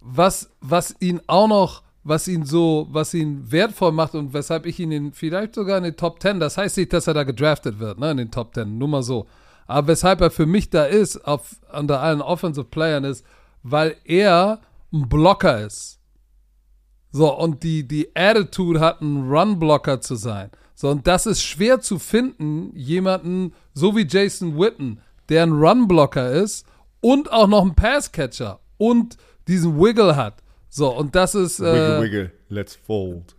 Was, 0.00 0.50
was 0.60 0.96
ihn 0.98 1.20
auch 1.28 1.46
noch, 1.46 1.82
was 2.02 2.26
ihn 2.26 2.44
so, 2.44 2.88
was 2.90 3.14
ihn 3.14 3.52
wertvoll 3.52 3.92
macht 3.92 4.16
und 4.16 4.34
weshalb 4.34 4.66
ich 4.66 4.80
ihn 4.80 4.90
in, 4.90 5.12
vielleicht 5.12 5.54
sogar 5.54 5.78
in 5.78 5.84
den 5.84 5.96
Top 5.96 6.20
10, 6.20 6.40
das 6.40 6.56
heißt 6.58 6.76
nicht, 6.78 6.92
dass 6.92 7.06
er 7.06 7.14
da 7.14 7.22
gedraftet 7.22 7.78
wird, 7.78 8.00
ne, 8.00 8.10
in 8.10 8.16
den 8.16 8.30
Top 8.32 8.52
10, 8.52 8.78
nur 8.78 8.88
mal 8.88 9.04
so. 9.04 9.26
Aber 9.68 9.86
weshalb 9.86 10.20
er 10.20 10.32
für 10.32 10.46
mich 10.46 10.70
da 10.70 10.84
ist, 10.84 11.24
auf, 11.24 11.54
unter 11.72 12.00
allen 12.00 12.20
Offensive 12.20 12.64
Playern 12.64 13.04
ist, 13.04 13.24
weil 13.62 13.94
er 14.04 14.60
ein 14.92 15.08
Blocker 15.08 15.64
ist. 15.64 16.01
So, 17.12 17.36
und 17.36 17.62
die, 17.62 17.86
die 17.86 18.08
Attitude 18.16 18.80
hat, 18.80 19.02
ein 19.02 19.30
Run-Blocker 19.30 20.00
zu 20.00 20.16
sein. 20.16 20.50
So, 20.74 20.88
und 20.88 21.06
das 21.06 21.26
ist 21.26 21.42
schwer 21.42 21.80
zu 21.80 21.98
finden, 21.98 22.74
jemanden 22.74 23.52
so 23.74 23.94
wie 23.94 24.06
Jason 24.08 24.58
Witten, 24.58 25.00
der 25.28 25.44
ein 25.44 25.52
Runblocker 25.52 26.32
ist 26.32 26.66
und 27.00 27.30
auch 27.30 27.46
noch 27.46 27.62
ein 27.62 27.74
Passcatcher 27.74 28.58
und 28.78 29.16
diesen 29.46 29.78
Wiggle 29.78 30.16
hat. 30.16 30.42
So, 30.68 30.88
und 30.88 31.14
das 31.14 31.34
ist. 31.34 31.60
Äh, 31.60 31.64
wiggle, 31.72 32.02
wiggle, 32.02 32.32
let's 32.48 32.74
fold. 32.74 33.36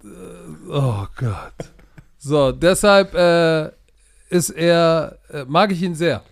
Oh 0.69 1.05
Gott. 1.17 1.71
So, 2.17 2.51
deshalb 2.51 3.13
äh, 3.13 3.71
ist 4.30 4.51
er, 4.51 5.17
äh, 5.30 5.43
mag 5.45 5.71
ich 5.71 5.82
ihn 5.82 5.95
sehr. 5.95 6.24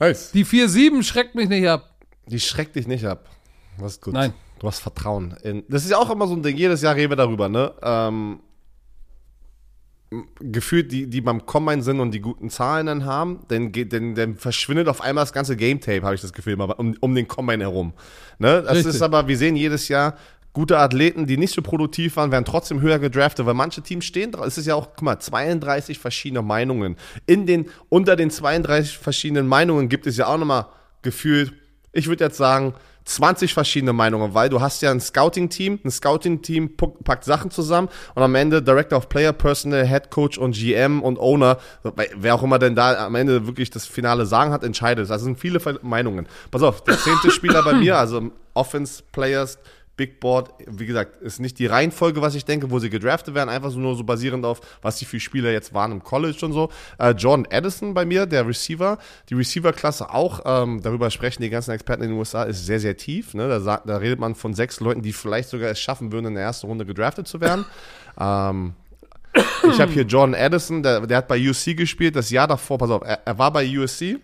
Nice. 0.00 0.32
Die 0.32 0.44
4-7 0.44 1.02
schreckt 1.02 1.34
mich 1.34 1.48
nicht 1.48 1.68
ab. 1.68 1.94
Die 2.26 2.40
schreckt 2.40 2.74
dich 2.74 2.88
nicht 2.88 3.04
ab. 3.04 3.28
Das 3.78 3.92
ist 3.92 4.02
gut. 4.02 4.14
Nein. 4.14 4.32
Du 4.58 4.66
hast 4.66 4.78
Vertrauen. 4.78 5.36
In, 5.42 5.64
das 5.68 5.84
ist 5.84 5.90
ja 5.90 5.98
auch 5.98 6.10
immer 6.10 6.26
so 6.26 6.34
ein 6.34 6.42
Ding, 6.42 6.56
jedes 6.56 6.82
Jahr 6.82 6.94
reden 6.94 7.10
wir 7.10 7.16
darüber, 7.16 7.48
ne? 7.48 7.72
Ähm, 7.82 8.40
gefühlt, 10.38 10.92
die, 10.92 11.08
die 11.08 11.20
beim 11.20 11.44
Combine 11.44 11.82
sind 11.82 12.00
und 12.00 12.12
die 12.12 12.20
guten 12.20 12.50
Zahlen 12.50 12.86
dann 12.86 13.04
haben, 13.04 13.40
dann, 13.48 13.72
dann, 13.72 14.14
dann 14.14 14.36
verschwindet 14.36 14.88
auf 14.88 15.00
einmal 15.00 15.22
das 15.22 15.32
ganze 15.32 15.56
Game 15.56 15.80
Tape, 15.80 16.02
habe 16.02 16.14
ich 16.14 16.20
das 16.20 16.32
Gefühl, 16.32 16.60
um, 16.60 16.96
um 17.00 17.14
den 17.14 17.26
Combine 17.26 17.64
herum. 17.64 17.92
Ne? 18.38 18.62
Das 18.62 18.76
Richtig. 18.76 18.94
ist 18.94 19.02
aber, 19.02 19.26
wir 19.26 19.36
sehen 19.36 19.56
jedes 19.56 19.88
Jahr, 19.88 20.16
gute 20.52 20.78
Athleten, 20.78 21.26
die 21.26 21.36
nicht 21.36 21.52
so 21.52 21.62
produktiv 21.62 22.16
waren, 22.16 22.30
werden 22.30 22.44
trotzdem 22.44 22.80
höher 22.80 22.98
gedraftet, 22.98 23.44
weil 23.44 23.54
manche 23.54 23.82
Teams 23.82 24.04
stehen 24.04 24.32
drauf. 24.32 24.46
Es 24.46 24.56
ist 24.56 24.66
ja 24.66 24.76
auch, 24.76 24.90
guck 24.90 25.02
mal, 25.02 25.18
32 25.18 25.98
verschiedene 25.98 26.42
Meinungen. 26.42 26.96
In 27.26 27.46
den, 27.46 27.66
unter 27.88 28.14
den 28.14 28.30
32 28.30 28.96
verschiedenen 28.96 29.48
Meinungen 29.48 29.88
gibt 29.88 30.06
es 30.06 30.16
ja 30.16 30.28
auch 30.28 30.38
nochmal 30.38 30.66
gefühlt, 31.02 31.52
ich 31.92 32.06
würde 32.06 32.24
jetzt 32.24 32.36
sagen, 32.36 32.74
20 33.04 33.52
verschiedene 33.52 33.92
Meinungen, 33.92 34.34
weil 34.34 34.48
du 34.48 34.60
hast 34.60 34.80
ja 34.82 34.90
ein 34.90 35.00
Scouting-Team, 35.00 35.80
ein 35.84 35.90
Scouting-Team 35.90 36.76
packt 36.76 37.24
Sachen 37.24 37.50
zusammen 37.50 37.88
und 38.14 38.22
am 38.22 38.34
Ende 38.34 38.62
Director 38.62 38.98
of 38.98 39.08
Player, 39.08 39.32
Personal, 39.32 39.86
Head 39.86 40.10
Coach 40.10 40.38
und 40.38 40.54
GM 40.54 41.02
und 41.02 41.18
Owner, 41.18 41.58
wer 42.16 42.34
auch 42.34 42.42
immer 42.42 42.58
denn 42.58 42.74
da 42.74 43.06
am 43.06 43.14
Ende 43.14 43.46
wirklich 43.46 43.70
das 43.70 43.86
finale 43.86 44.26
Sagen 44.26 44.52
hat, 44.52 44.64
entscheidet. 44.64 45.10
Also 45.10 45.24
sind 45.24 45.38
viele 45.38 45.60
Meinungen. 45.82 46.26
Pass 46.50 46.62
auf, 46.62 46.82
der 46.84 46.98
zehnte 46.98 47.30
Spieler 47.30 47.62
bei 47.62 47.74
mir, 47.74 47.98
also 47.98 48.30
Offense 48.54 49.02
Players, 49.12 49.58
Big 49.96 50.18
Board, 50.18 50.50
wie 50.66 50.86
gesagt, 50.86 51.22
ist 51.22 51.38
nicht 51.40 51.58
die 51.58 51.66
Reihenfolge, 51.66 52.20
was 52.20 52.34
ich 52.34 52.44
denke, 52.44 52.70
wo 52.70 52.78
sie 52.80 52.90
gedraftet 52.90 53.34
werden, 53.34 53.48
einfach 53.48 53.70
so 53.70 53.78
nur 53.78 53.94
so 53.94 54.02
basierend 54.02 54.44
auf, 54.44 54.60
was 54.82 54.96
die 54.98 55.04
für 55.04 55.20
Spieler 55.20 55.52
jetzt 55.52 55.72
waren 55.72 55.92
im 55.92 56.02
College 56.02 56.44
und 56.44 56.52
so. 56.52 56.70
Äh, 56.98 57.10
Jordan 57.10 57.46
Addison 57.50 57.94
bei 57.94 58.04
mir, 58.04 58.26
der 58.26 58.46
Receiver, 58.46 58.98
die 59.28 59.34
Receiver-Klasse 59.34 60.12
auch, 60.12 60.40
ähm, 60.44 60.82
darüber 60.82 61.10
sprechen 61.10 61.42
die 61.42 61.50
ganzen 61.50 61.70
Experten 61.70 62.02
in 62.02 62.10
den 62.10 62.18
USA, 62.18 62.42
ist 62.42 62.66
sehr, 62.66 62.80
sehr 62.80 62.96
tief. 62.96 63.34
Ne? 63.34 63.48
Da, 63.48 63.60
sagt, 63.60 63.88
da 63.88 63.98
redet 63.98 64.18
man 64.18 64.34
von 64.34 64.54
sechs 64.54 64.80
Leuten, 64.80 65.02
die 65.02 65.12
vielleicht 65.12 65.48
sogar 65.48 65.70
es 65.70 65.78
schaffen 65.78 66.10
würden, 66.10 66.26
in 66.26 66.34
der 66.34 66.42
ersten 66.42 66.66
Runde 66.66 66.84
gedraftet 66.84 67.28
zu 67.28 67.40
werden. 67.40 67.64
ähm, 68.20 68.74
ich 69.68 69.80
habe 69.80 69.92
hier 69.92 70.04
Jordan 70.04 70.34
Addison, 70.34 70.82
der, 70.82 71.06
der 71.06 71.18
hat 71.18 71.28
bei 71.28 71.38
USC 71.38 71.74
gespielt, 71.74 72.16
das 72.16 72.30
Jahr 72.30 72.46
davor, 72.46 72.78
pass 72.78 72.90
auf, 72.90 73.02
er, 73.04 73.20
er 73.24 73.38
war 73.38 73.52
bei 73.52 73.66
USC 73.78 74.18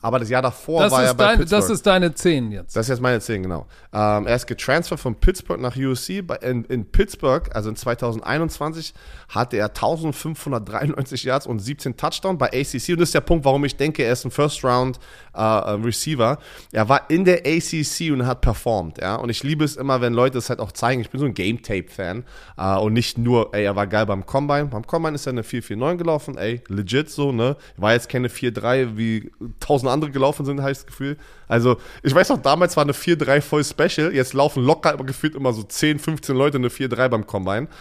aber 0.00 0.20
das 0.20 0.28
Jahr 0.28 0.42
davor 0.42 0.82
das 0.82 0.92
war 0.92 1.04
er 1.04 1.14
bei 1.14 1.24
dein, 1.24 1.38
Pittsburgh. 1.38 1.60
Das 1.60 1.70
ist 1.70 1.86
deine 1.86 2.14
10 2.14 2.52
jetzt. 2.52 2.76
Das 2.76 2.86
ist 2.86 2.90
jetzt 2.90 3.00
meine 3.00 3.20
10, 3.20 3.42
genau. 3.42 3.66
Ähm, 3.92 4.26
er 4.26 4.36
ist 4.36 4.46
getransfert 4.46 5.00
von 5.00 5.16
Pittsburgh 5.16 5.60
nach 5.60 5.76
USC. 5.76 6.22
in, 6.42 6.64
in, 6.64 6.84
Pittsburgh, 6.84 7.48
also 7.52 7.68
in 7.68 7.76
2021, 7.76 8.94
hatte 9.28 9.56
er 9.56 9.66
1593 9.66 11.24
Yards 11.24 11.46
und 11.46 11.58
17 11.58 11.96
Touchdowns 11.96 12.38
bei 12.38 12.46
ACC. 12.46 12.90
Und 12.90 13.00
das 13.00 13.08
ist 13.08 13.14
der 13.14 13.22
Punkt, 13.22 13.44
warum 13.44 13.64
ich 13.64 13.76
denke, 13.76 14.04
er 14.04 14.12
ist 14.12 14.24
ein 14.24 14.30
First-Round 14.30 15.00
äh, 15.34 15.40
Receiver. 15.42 16.38
Er 16.72 16.88
war 16.88 17.10
in 17.10 17.24
der 17.24 17.40
ACC 17.44 18.12
und 18.12 18.24
hat 18.24 18.40
performt. 18.40 18.98
Ja? 18.98 19.16
Und 19.16 19.30
ich 19.30 19.42
liebe 19.42 19.64
es 19.64 19.76
immer, 19.76 20.00
wenn 20.00 20.12
Leute 20.12 20.38
es 20.38 20.48
halt 20.48 20.60
auch 20.60 20.70
zeigen. 20.70 21.00
Ich 21.00 21.10
bin 21.10 21.18
so 21.18 21.26
ein 21.26 21.34
Game-Tape-Fan 21.34 22.24
äh, 22.56 22.76
und 22.76 22.92
nicht 22.92 23.18
nur, 23.18 23.52
ey, 23.52 23.64
er 23.64 23.74
war 23.74 23.88
geil 23.88 24.06
beim 24.06 24.24
Combine. 24.24 24.66
Beim 24.66 24.86
Combine 24.86 25.16
ist 25.16 25.26
er 25.26 25.32
eine 25.32 25.42
4-4-9 25.42 25.96
gelaufen. 25.96 26.38
Ey, 26.38 26.62
legit 26.68 27.10
so, 27.10 27.32
ne? 27.32 27.56
War 27.76 27.94
jetzt 27.94 28.08
keine 28.08 28.28
4-3 28.28 28.96
wie 28.96 29.32
1000 29.60 29.87
tausend 29.88 29.92
andere 29.92 30.10
gelaufen 30.10 30.44
sind, 30.44 30.60
habe 30.60 30.70
ich 30.70 30.78
das 30.78 30.86
Gefühl. 30.86 31.16
Also, 31.48 31.78
ich 32.02 32.14
weiß 32.14 32.28
noch, 32.30 32.38
damals 32.38 32.76
war 32.76 32.84
eine 32.84 32.92
4-3 32.92 33.40
voll 33.40 33.64
special. 33.64 34.14
Jetzt 34.14 34.34
laufen 34.34 34.64
locker 34.64 34.92
aber 34.92 35.04
gefühlt 35.04 35.34
immer 35.34 35.52
so 35.52 35.62
10, 35.62 35.98
15 35.98 36.36
Leute 36.36 36.58
eine 36.58 36.68
4-3 36.68 37.08
beim 37.08 37.26
Combine. 37.26 37.68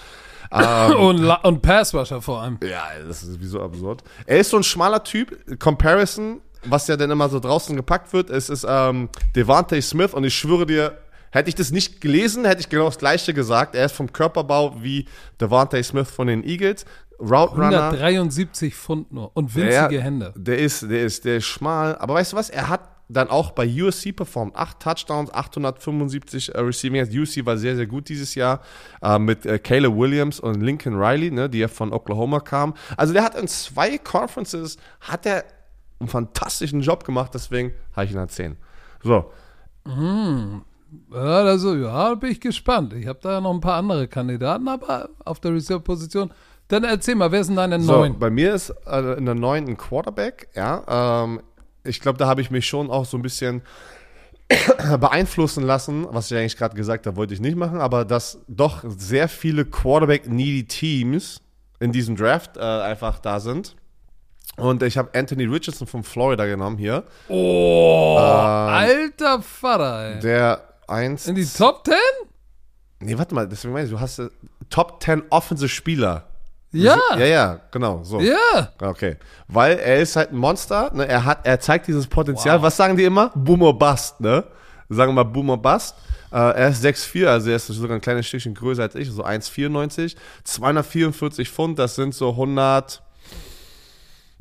Ähm, 0.50 0.96
und, 0.96 1.30
und 1.30 1.62
Passwasher 1.62 2.22
vor 2.22 2.42
allem. 2.42 2.58
Ja, 2.64 2.86
das 3.06 3.22
ist 3.22 3.42
wie 3.42 3.46
so 3.48 3.62
absurd. 3.62 4.02
Er 4.26 4.38
ist 4.38 4.50
so 4.50 4.56
ein 4.56 4.64
schmaler 4.64 5.04
Typ. 5.04 5.60
Comparison, 5.60 6.40
was 6.64 6.88
ja 6.88 6.96
dann 6.96 7.12
immer 7.12 7.28
so 7.28 7.42
draußen 7.42 7.76
gepackt 7.76 8.14
wird, 8.14 8.30
es 8.30 8.50
ist 8.50 8.66
ähm, 8.66 9.10
Devante 9.36 9.82
Smith 9.82 10.14
und 10.14 10.24
ich 10.24 10.34
schwöre 10.34 10.66
dir, 10.66 10.98
Hätte 11.32 11.50
ich 11.50 11.56
das 11.56 11.72
nicht 11.72 12.00
gelesen, 12.00 12.46
hätte 12.46 12.62
ich 12.62 12.70
genau 12.70 12.86
das 12.86 12.98
Gleiche 12.98 13.34
gesagt. 13.34 13.76
Er 13.76 13.86
ist 13.86 13.96
vom 13.96 14.12
Körperbau 14.14 14.82
wie 14.82 15.06
Devante 15.42 15.84
Smith 15.84 16.10
von 16.10 16.28
den 16.28 16.44
Eagles. 16.44 16.86
Route 17.20 17.56
Runner. 17.56 17.92
173 17.92 18.76
Pfund 18.76 19.12
nur 19.12 19.32
und 19.36 19.56
winzige 19.56 19.90
der, 19.90 20.02
Hände. 20.02 20.34
Der 20.36 20.60
ist, 20.60 20.84
der 20.84 21.04
ist, 21.04 21.26
der 21.26 21.38
ist 21.38 21.46
schmal. 21.46 21.98
Aber 21.98 22.16
weißt 22.16 22.34
du 22.34 22.38
was? 22.38 22.50
Er 22.50 22.70
hat 22.70 22.82
dann 23.10 23.30
auch 23.30 23.52
bei 23.52 23.66
USC 23.66 24.12
performt. 24.12 24.56
Acht 24.56 24.80
Touchdowns, 24.80 25.34
875 25.34 26.54
äh, 26.54 26.60
Receiving 26.60 26.96
Yards. 26.96 27.16
USC 27.16 27.46
war 27.46 27.58
sehr, 27.58 27.76
sehr 27.76 27.88
gut 27.88 28.10
dieses 28.10 28.36
Jahr 28.36 28.62
äh, 29.02 29.18
mit 29.18 29.46
äh, 29.46 29.60
Caleb 29.60 29.96
Williams 29.96 30.40
und 30.40 30.62
Lincoln 30.62 30.96
Riley, 30.96 31.32
ne, 31.32 31.50
die 31.50 31.60
ja 31.60 31.68
von 31.68 31.94
Oklahoma 31.94 32.40
kamen. 32.40 32.74
Also 32.98 33.14
der 33.14 33.24
hat 33.24 33.36
in 33.36 33.48
zwei 33.48 33.98
Conferences 33.98 34.78
hat 35.00 35.26
er 35.26 35.46
einen 36.00 36.10
fantastischen 36.10 36.82
Job 36.82 37.04
gemacht. 37.04 37.32
Deswegen 37.34 37.74
habe 37.96 38.06
ich 38.06 38.12
ihn 38.12 38.18
an 38.18 38.30
10. 38.30 38.58
So. 39.04 39.32
Mm. 39.86 40.62
Ja, 41.12 41.20
also, 41.20 41.76
ja, 41.76 42.16
bin 42.16 42.32
ich 42.32 42.40
gespannt. 42.40 42.94
Ich 42.94 43.08
habe 43.08 43.20
da 43.22 43.34
ja 43.34 43.42
noch 43.42 43.54
ein 43.54 43.60
paar 43.60 43.76
andere 43.76 44.08
Kandidaten, 44.08 44.68
aber 44.68 45.10
auf 45.26 45.40
der 45.42 45.54
Reserve-Position 45.54 46.32
dann 46.68 46.84
erzähl 46.84 47.16
mal, 47.16 47.32
wer 47.32 47.42
ist 47.42 47.48
denn 47.48 47.56
deine 47.56 47.80
so, 47.80 47.94
neun? 47.94 48.20
Bei 48.20 48.30
mir 48.30 48.54
ist 48.54 48.74
äh, 48.86 49.18
in 49.18 49.26
der 49.26 49.36
neun 49.36 49.68
ein 49.68 49.78
Quarterback, 49.78 50.50
ja. 50.56 51.24
Ähm, 51.24 51.42
ich 51.84 52.02
glaube, 52.02 52.18
da 52.18 52.28
habe 52.28 52.42
ich 52.42 52.52
mich 52.52 52.68
schon 52.68 52.92
auch 52.92 53.06
so 53.06 53.18
ein 53.18 53.22
bisschen 53.22 53.62
beeinflussen 55.00 55.64
lassen, 55.64 56.06
was 56.10 56.32
ich 56.32 56.38
eigentlich 56.38 56.58
gerade 56.58 56.76
gesagt 56.76 57.08
habe, 57.08 57.16
wollte 57.18 57.34
ich 57.34 57.40
nicht 57.40 57.56
machen, 57.56 57.80
aber 57.80 58.06
dass 58.06 58.40
doch 58.48 58.84
sehr 58.86 59.30
viele 59.30 59.66
Quarterback-needy 59.66 60.66
Teams 60.66 61.42
in 61.80 61.92
diesem 61.92 62.16
Draft 62.16 62.58
äh, 62.58 62.62
einfach 62.62 63.20
da 63.20 63.40
sind. 63.40 63.76
Und 64.58 64.82
ich 64.82 64.98
habe 64.98 65.10
Anthony 65.14 65.46
Richardson 65.46 65.88
von 65.88 66.04
Florida 66.04 66.46
genommen 66.46 66.78
hier. 66.78 67.04
Oh, 67.28 68.18
ähm, 68.20 68.26
alter 68.26 69.42
Vater, 69.42 70.16
ey. 70.16 70.20
Der 70.20 70.62
eins. 70.88 71.28
In 71.28 71.36
die 71.36 71.46
Top 71.46 71.86
10? 71.86 71.96
Nee, 73.02 73.18
warte 73.18 73.36
mal, 73.36 73.48
deswegen 73.48 73.74
meine 73.74 73.86
ich, 73.86 73.92
du 73.92 74.00
hast 74.00 74.20
äh, 74.20 74.30
Top 74.70 75.04
10 75.04 75.24
Offensive 75.30 75.70
Spieler. 75.70 76.28
Ja. 76.72 76.98
Ja, 77.18 77.26
ja, 77.26 77.60
genau, 77.72 78.04
so. 78.04 78.20
Ja. 78.20 78.72
Okay. 78.82 79.18
Weil 79.48 79.78
er 79.80 80.00
ist 80.02 80.16
halt 80.16 80.32
ein 80.32 80.38
Monster, 80.38 80.92
ne? 80.94 81.08
Er 81.08 81.24
hat, 81.24 81.46
er 81.46 81.60
zeigt 81.60 81.88
dieses 81.88 82.08
Potenzial. 82.08 82.58
Wow. 82.58 82.64
Was 82.64 82.78
sagen 82.78 82.98
die 82.98 83.06
immer? 83.06 83.32
Boomer 83.36 83.74
Bust, 83.74 84.20
ne? 84.20 84.44
Sagen 84.90 85.12
wir 85.12 85.24
mal 85.24 85.32
Boomer 85.32 85.58
Bust. 85.58 85.96
Uh, 86.30 86.52
er 86.52 86.70
ist 86.70 86.84
6'4, 86.84 87.26
also 87.28 87.50
er 87.50 87.56
ist 87.56 87.68
sogar 87.68 87.96
ein 87.96 88.02
kleines 88.02 88.28
Stückchen 88.28 88.54
größer 88.54 88.84
als 88.84 88.96
ich, 88.96 89.10
so 89.10 89.24
1,94. 89.24 90.18
244 90.44 91.50
Pfund, 91.50 91.80
das 91.80 91.96
sind 91.96 92.14
so 92.14 92.32
100, 92.32 93.02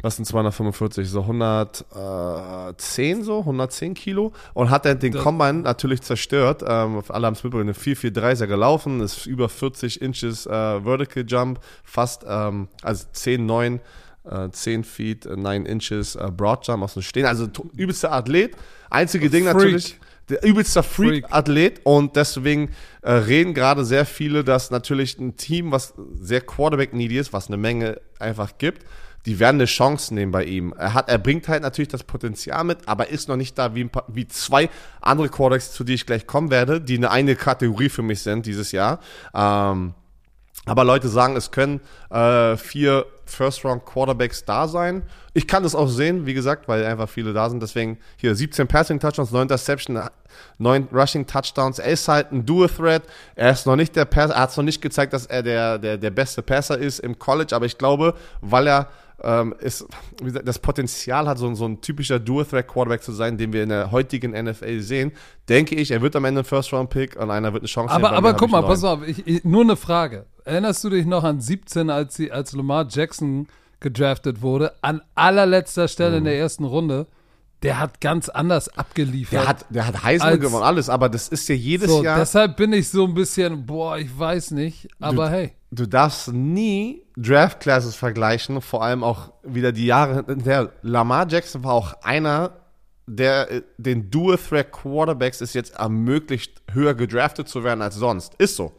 was 0.02 0.16
sind 0.16 0.26
245, 0.26 1.08
so 1.08 1.22
110 1.22 3.22
so, 3.22 3.40
110 3.40 3.94
Kilo 3.94 4.32
und 4.54 4.70
hat 4.70 4.86
er 4.86 4.94
den 4.94 5.12
das 5.12 5.22
Combine 5.22 5.60
natürlich 5.60 6.02
zerstört. 6.02 6.62
Ähm, 6.66 7.02
alle 7.08 7.26
haben 7.26 7.34
es 7.34 7.42
mitbekommen, 7.42 7.68
eine 7.68 7.74
443 7.74 8.32
ist 8.32 8.40
er 8.40 8.46
gelaufen, 8.46 9.00
ist 9.00 9.26
über 9.26 9.48
40 9.48 10.02
Inches 10.02 10.46
äh, 10.46 10.80
Vertical 10.82 11.24
Jump, 11.26 11.60
fast, 11.84 12.24
ähm, 12.28 12.68
also 12.82 13.06
10, 13.12 13.46
9, 13.46 13.80
äh, 14.24 14.50
10 14.50 14.84
Feet, 14.84 15.24
9 15.24 15.66
äh, 15.66 15.70
Inches 15.70 16.16
äh, 16.16 16.30
Broad 16.30 16.66
Jump 16.66 16.82
aus 16.82 16.94
dem 16.94 17.02
Stehen. 17.02 17.26
Also 17.26 17.48
übelster 17.76 18.12
Athlet. 18.12 18.56
Einzige 18.90 19.30
Ding 19.30 19.44
Freak. 19.44 19.54
natürlich 19.54 19.98
der 20.28 20.44
übelster 20.44 20.82
Freak-Athlet 20.82 21.82
und 21.84 22.16
deswegen 22.16 22.70
äh, 23.02 23.12
reden 23.12 23.54
gerade 23.54 23.84
sehr 23.84 24.04
viele, 24.04 24.42
dass 24.42 24.70
natürlich 24.70 25.18
ein 25.18 25.36
Team, 25.36 25.70
was 25.70 25.94
sehr 26.14 26.40
Quarterback-needy 26.40 27.16
ist, 27.16 27.32
was 27.32 27.46
eine 27.46 27.56
Menge 27.56 28.00
einfach 28.18 28.58
gibt, 28.58 28.84
die 29.26 29.40
werden 29.40 29.56
eine 29.56 29.66
Chance 29.66 30.14
nehmen 30.14 30.32
bei 30.32 30.44
ihm. 30.44 30.72
Er, 30.78 30.94
hat, 30.94 31.08
er 31.08 31.18
bringt 31.18 31.48
halt 31.48 31.62
natürlich 31.62 31.88
das 31.88 32.04
Potenzial 32.04 32.62
mit, 32.64 32.78
aber 32.86 33.08
ist 33.08 33.28
noch 33.28 33.36
nicht 33.36 33.58
da 33.58 33.74
wie, 33.74 33.82
ein 33.82 33.90
paar, 33.90 34.04
wie 34.08 34.28
zwei 34.28 34.70
andere 35.00 35.28
Quarterbacks, 35.28 35.72
zu 35.72 35.84
denen 35.84 35.96
ich 35.96 36.06
gleich 36.06 36.26
kommen 36.26 36.50
werde, 36.50 36.80
die 36.80 36.96
eine 36.96 37.10
eine 37.10 37.34
Kategorie 37.34 37.88
für 37.88 38.02
mich 38.02 38.22
sind 38.22 38.46
dieses 38.46 38.72
Jahr. 38.72 39.00
Ähm, 39.34 39.94
aber 40.64 40.84
Leute 40.84 41.08
sagen, 41.08 41.36
es 41.36 41.52
können 41.52 41.80
äh, 42.10 42.56
vier 42.56 43.06
First-Round-Quarterbacks 43.26 44.44
da 44.44 44.66
sein. 44.66 45.02
Ich 45.32 45.46
kann 45.46 45.62
das 45.62 45.76
auch 45.76 45.86
sehen, 45.86 46.26
wie 46.26 46.34
gesagt, 46.34 46.66
weil 46.66 46.84
einfach 46.84 47.08
viele 47.08 47.32
da 47.32 47.48
sind. 47.48 47.62
Deswegen 47.62 47.98
hier 48.16 48.34
17 48.34 48.66
Passing-Touchdowns, 48.66 49.30
9 49.30 49.42
Interception, 49.42 50.00
9 50.58 50.88
Rushing-Touchdowns. 50.92 51.78
Er 51.78 51.92
ist 51.92 52.08
halt 52.08 52.32
ein 52.32 52.46
Dual-Threat. 52.46 53.02
Er 53.36 53.50
ist 53.50 53.66
noch 53.66 53.76
nicht 53.76 53.94
der 53.94 54.06
Pass, 54.06 54.30
er 54.30 54.40
hat 54.40 54.50
es 54.50 54.56
noch 54.56 54.64
nicht 54.64 54.82
gezeigt, 54.82 55.12
dass 55.12 55.26
er 55.26 55.42
der, 55.42 55.78
der, 55.78 55.98
der 55.98 56.10
beste 56.10 56.42
Passer 56.42 56.78
ist 56.78 56.98
im 56.98 57.18
College. 57.18 57.54
Aber 57.54 57.66
ich 57.66 57.78
glaube, 57.78 58.14
weil 58.40 58.66
er 58.66 58.88
ähm, 59.22 59.54
ist, 59.60 59.86
das 60.44 60.58
Potenzial 60.58 61.26
hat, 61.26 61.38
so, 61.38 61.52
so 61.54 61.64
ein 61.64 61.80
typischer 61.80 62.18
Dual-Threat-Quarterback 62.18 63.02
zu 63.02 63.12
sein, 63.12 63.38
den 63.38 63.52
wir 63.52 63.62
in 63.62 63.70
der 63.70 63.90
heutigen 63.90 64.32
NFL 64.32 64.80
sehen, 64.80 65.12
denke 65.48 65.74
ich, 65.74 65.90
er 65.90 66.02
wird 66.02 66.16
am 66.16 66.24
Ende 66.24 66.42
ein 66.42 66.44
First-Round-Pick 66.44 67.16
und 67.16 67.30
einer 67.30 67.52
wird 67.52 67.62
eine 67.62 67.68
Chance 67.68 67.94
aber, 67.94 68.10
haben. 68.10 68.16
Aber 68.16 68.34
guck 68.34 68.50
mal, 68.50 68.62
pass 68.62 68.84
auf, 68.84 69.06
ich, 69.06 69.26
ich, 69.26 69.44
nur 69.44 69.62
eine 69.62 69.76
Frage. 69.76 70.26
erinnerst 70.44 70.84
du 70.84 70.90
dich 70.90 71.06
noch 71.06 71.24
an 71.24 71.40
17, 71.40 71.88
als, 71.88 72.14
sie, 72.14 72.30
als 72.30 72.52
Lamar 72.52 72.86
Jackson 72.88 73.48
gedraftet 73.80 74.42
wurde, 74.42 74.72
an 74.82 75.00
allerletzter 75.14 75.88
Stelle 75.88 76.18
in 76.18 76.24
der 76.24 76.38
ersten 76.38 76.64
Runde? 76.64 77.06
Der 77.62 77.80
hat 77.80 78.02
ganz 78.02 78.28
anders 78.28 78.68
abgeliefert. 78.76 79.32
Der 79.32 79.48
hat, 79.48 79.66
der 79.70 79.86
hat 79.86 80.02
Heisman 80.02 80.38
gewonnen, 80.38 80.62
alles, 80.62 80.90
aber 80.90 81.08
das 81.08 81.28
ist 81.28 81.48
ja 81.48 81.54
jedes 81.54 81.90
so, 81.90 82.04
Jahr. 82.04 82.18
deshalb 82.18 82.58
bin 82.58 82.74
ich 82.74 82.90
so 82.90 83.06
ein 83.06 83.14
bisschen, 83.14 83.64
boah, 83.64 83.96
ich 83.96 84.16
weiß 84.16 84.50
nicht, 84.50 84.88
aber 85.00 85.30
hey. 85.30 85.52
Du 85.70 85.86
darfst 85.86 86.32
nie 86.32 87.05
Draft 87.16 87.60
Classes 87.60 87.96
vergleichen, 87.96 88.60
vor 88.60 88.84
allem 88.84 89.02
auch 89.02 89.32
wieder 89.42 89.72
die 89.72 89.86
Jahre. 89.86 90.22
Der 90.24 90.72
Lamar 90.82 91.26
Jackson 91.28 91.64
war 91.64 91.72
auch 91.72 91.94
einer, 92.02 92.52
der 93.06 93.50
äh, 93.50 93.62
den 93.78 94.10
Dual 94.10 94.36
Threat 94.36 94.70
Quarterbacks 94.70 95.40
es 95.40 95.54
jetzt 95.54 95.76
ermöglicht, 95.76 96.62
höher 96.70 96.94
gedraftet 96.94 97.48
zu 97.48 97.64
werden 97.64 97.80
als 97.80 97.94
sonst. 97.94 98.34
Ist 98.34 98.56
so. 98.56 98.72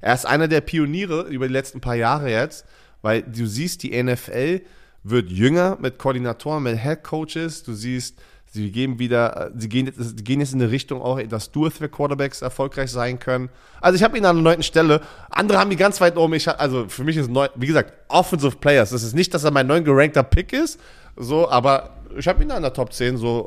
Er 0.00 0.14
ist 0.14 0.26
einer 0.26 0.48
der 0.48 0.60
Pioniere 0.60 1.22
über 1.22 1.48
die 1.48 1.52
letzten 1.52 1.80
paar 1.80 1.96
Jahre 1.96 2.30
jetzt, 2.30 2.64
weil 3.02 3.22
du 3.22 3.46
siehst, 3.46 3.82
die 3.82 4.00
NFL 4.02 4.62
wird 5.02 5.30
jünger 5.30 5.76
mit 5.80 5.98
Koordinatoren, 5.98 6.62
mit 6.62 6.78
Head 6.78 7.02
Coaches. 7.02 7.62
Du 7.64 7.72
siehst, 7.72 8.18
sie 8.52 8.70
geben 8.72 8.98
wieder, 8.98 9.46
äh, 9.46 9.50
sie 9.56 9.68
gehen 9.68 9.86
jetzt, 9.86 9.98
sie 9.98 10.24
gehen 10.24 10.40
jetzt 10.40 10.52
in 10.52 10.60
eine 10.60 10.70
Richtung 10.70 11.00
auch, 11.02 11.20
dass 11.22 11.50
Dual 11.52 11.70
Threat 11.70 11.92
Quarterbacks 11.92 12.42
erfolgreich 12.42 12.90
sein 12.90 13.18
können. 13.18 13.48
Also 13.80 13.96
ich 13.96 14.02
habe 14.02 14.18
ihn 14.18 14.24
an 14.26 14.36
der 14.36 14.42
neunten 14.42 14.62
Stelle. 14.62 15.00
Andere 15.30 15.58
haben 15.58 15.70
ihn 15.70 15.78
ganz 15.78 16.00
weit 16.00 16.16
oben. 16.16 16.34
Ich 16.34 16.48
hab, 16.48 16.60
also 16.60 16.86
für 16.88 17.04
mich 17.04 17.16
ist 17.16 17.30
neun, 17.30 17.48
wie 17.54 17.66
gesagt, 17.68 17.92
Offensive 18.08 18.56
Players. 18.56 18.90
Das 18.90 19.02
ist 19.02 19.14
nicht, 19.14 19.32
dass 19.34 19.44
er 19.44 19.50
mein 19.52 19.66
neun 19.66 19.84
gerankter 19.84 20.22
Pick 20.22 20.52
ist, 20.52 20.80
so, 21.16 21.48
aber 21.48 21.90
ich 22.18 22.26
habe 22.26 22.42
ihn 22.42 22.50
an 22.50 22.62
der 22.62 22.72
Top 22.72 22.92
10, 22.92 23.18
so 23.18 23.46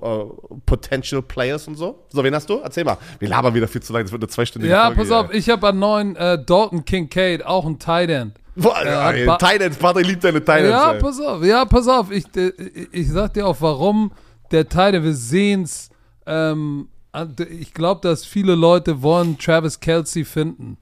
äh, 0.53 0.57
Potential 0.65 1.21
Players 1.21 1.67
und 1.67 1.75
so. 1.75 2.05
So, 2.09 2.23
wen 2.23 2.33
hast 2.33 2.49
du? 2.49 2.59
Erzähl 2.63 2.85
mal. 2.85 2.97
Wir 3.19 3.27
labern 3.27 3.53
wieder 3.53 3.67
viel 3.67 3.81
zu 3.83 3.91
lange, 3.91 4.05
das 4.05 4.11
wird 4.13 4.23
eine 4.23 4.29
zweistündige 4.29 4.71
Ja, 4.73 4.85
Folge. 4.85 5.01
pass 5.01 5.11
auf, 5.11 5.33
ich 5.33 5.49
habe 5.49 5.67
an 5.67 5.79
neun 5.79 6.15
äh, 6.15 6.41
Dalton 6.41 6.85
Kincaid, 6.85 7.45
auch 7.45 7.65
ein 7.65 7.77
Tight 7.77 8.09
End. 8.09 8.35
Boah, 8.55 8.77
ey, 9.11 9.25
Ba- 9.25 9.37
Titans, 9.37 9.75
Patrick 9.75 10.07
liebt 10.07 10.23
deine 10.23 10.39
Titans. 10.39 10.69
Ja, 10.69 10.91
ey. 10.93 10.99
pass 11.01 11.19
auf, 11.19 11.43
ja, 11.43 11.65
pass 11.65 11.87
auf. 11.89 12.09
Ich, 12.11 12.23
äh, 12.37 12.53
ich 12.93 13.09
sag 13.11 13.33
dir 13.33 13.47
auch, 13.47 13.57
warum 13.59 14.11
der 14.51 14.69
Teil, 14.69 15.03
wir 15.03 15.13
sehen's. 15.13 15.89
Ähm, 16.25 16.87
an- 17.11 17.35
ich 17.49 17.73
glaube, 17.73 18.01
dass 18.01 18.25
viele 18.25 18.55
Leute 18.55 19.01
wollen 19.01 19.37
Travis 19.37 19.79
Kelsey 19.79 20.25
finden. 20.25 20.77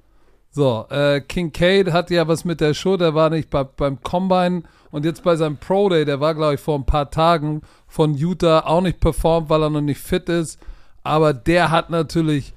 So, 0.53 0.85
äh, 0.89 1.21
Kincaid 1.21 1.91
hat 1.93 2.09
ja 2.09 2.27
was 2.27 2.43
mit 2.43 2.59
der 2.59 2.73
Schulter, 2.73 3.15
war 3.15 3.29
nicht 3.29 3.49
bei, 3.49 3.63
beim 3.63 4.01
Combine 4.01 4.63
und 4.91 5.05
jetzt 5.05 5.23
bei 5.23 5.35
seinem 5.37 5.55
Pro 5.57 5.87
Day, 5.87 6.03
der 6.03 6.19
war, 6.19 6.35
glaube 6.35 6.55
ich, 6.55 6.59
vor 6.59 6.77
ein 6.77 6.85
paar 6.85 7.09
Tagen 7.09 7.61
von 7.87 8.15
Utah 8.15 8.59
auch 8.65 8.81
nicht 8.81 8.99
performt, 8.99 9.49
weil 9.49 9.63
er 9.63 9.69
noch 9.69 9.79
nicht 9.81 10.01
fit 10.01 10.27
ist. 10.27 10.59
Aber 11.03 11.33
der 11.33 11.71
hat 11.71 11.89
natürlich 11.89 12.53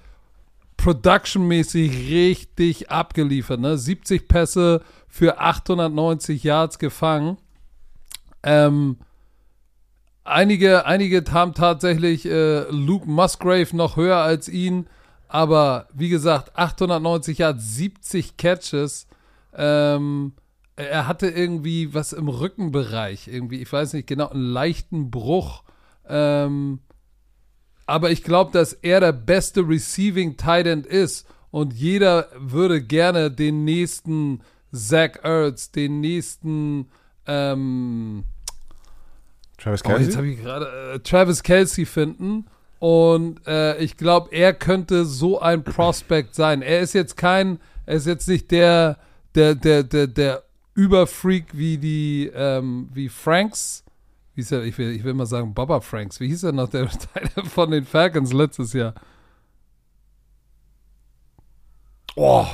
productionmäßig 0.76 2.10
richtig 2.10 2.90
abgeliefert. 2.90 3.60
Ne? 3.60 3.78
70 3.78 4.28
Pässe 4.28 4.82
für 5.08 5.38
890 5.40 6.42
Yards 6.44 6.78
gefangen. 6.78 7.38
Ähm, 8.42 8.96
einige, 10.24 10.86
einige 10.86 11.22
haben 11.30 11.54
tatsächlich 11.54 12.26
äh, 12.26 12.64
Luke 12.70 13.08
Musgrave 13.08 13.74
noch 13.76 13.96
höher 13.96 14.18
als 14.18 14.48
ihn. 14.48 14.86
Aber 15.28 15.88
wie 15.92 16.08
gesagt, 16.08 16.56
890 16.56 17.38
Yards, 17.38 17.76
70 17.76 18.36
Catches. 18.36 19.06
Ähm, 19.54 20.32
er 20.76 21.06
hatte 21.06 21.28
irgendwie 21.28 21.94
was 21.94 22.12
im 22.12 22.28
Rückenbereich. 22.28 23.28
Irgendwie, 23.28 23.60
ich 23.60 23.72
weiß 23.72 23.92
nicht 23.92 24.06
genau, 24.06 24.28
einen 24.28 24.42
leichten 24.42 25.10
Bruch. 25.10 25.62
Ähm, 26.08 26.80
aber 27.86 28.10
ich 28.10 28.22
glaube, 28.22 28.52
dass 28.52 28.72
er 28.72 29.00
der 29.00 29.12
beste 29.12 29.60
Receiving 29.66 30.36
Tight 30.36 30.66
End 30.66 30.86
ist 30.86 31.26
und 31.50 31.74
jeder 31.74 32.28
würde 32.36 32.82
gerne 32.82 33.30
den 33.30 33.64
nächsten 33.64 34.40
Zach 34.72 35.22
Ertz, 35.22 35.70
den 35.70 36.00
nächsten 36.00 36.88
ähm, 37.26 38.24
Travis 39.64 39.82
oh, 39.84 39.96
jetzt 39.96 40.16
habe 40.16 40.28
ich 40.28 40.40
gerade 40.40 40.94
äh, 40.94 40.98
Travis 41.00 41.42
Kelsey 41.42 41.86
finden 41.86 42.46
und 42.78 43.46
äh, 43.46 43.78
ich 43.78 43.96
glaube, 43.96 44.28
er 44.32 44.52
könnte 44.52 45.06
so 45.06 45.40
ein 45.40 45.64
Prospect 45.64 46.34
sein. 46.34 46.60
Er 46.60 46.80
ist 46.80 46.92
jetzt 46.92 47.16
kein, 47.16 47.58
er 47.86 47.96
ist 47.96 48.06
jetzt 48.06 48.28
nicht 48.28 48.50
der 48.50 48.98
der 49.34 49.54
der 49.54 49.82
der 49.82 50.06
der 50.06 50.42
Überfreak 50.74 51.46
wie 51.52 51.78
die 51.78 52.30
ähm, 52.34 52.90
wie 52.92 53.08
Franks 53.08 53.84
wie 54.34 54.40
hieß 54.40 54.52
er, 54.52 54.64
ich 54.64 54.76
will, 54.78 54.90
ich 54.90 55.04
will 55.04 55.14
mal 55.14 55.26
sagen 55.26 55.54
Baba 55.54 55.80
Franks. 55.80 56.18
Wie 56.18 56.26
hieß 56.26 56.42
er 56.42 56.52
noch, 56.52 56.68
der 56.68 56.88
Teil 57.14 57.28
von 57.44 57.70
den 57.70 57.84
Falcons 57.84 58.32
letztes 58.32 58.72
Jahr? 58.72 58.94
Oh. 62.16 62.46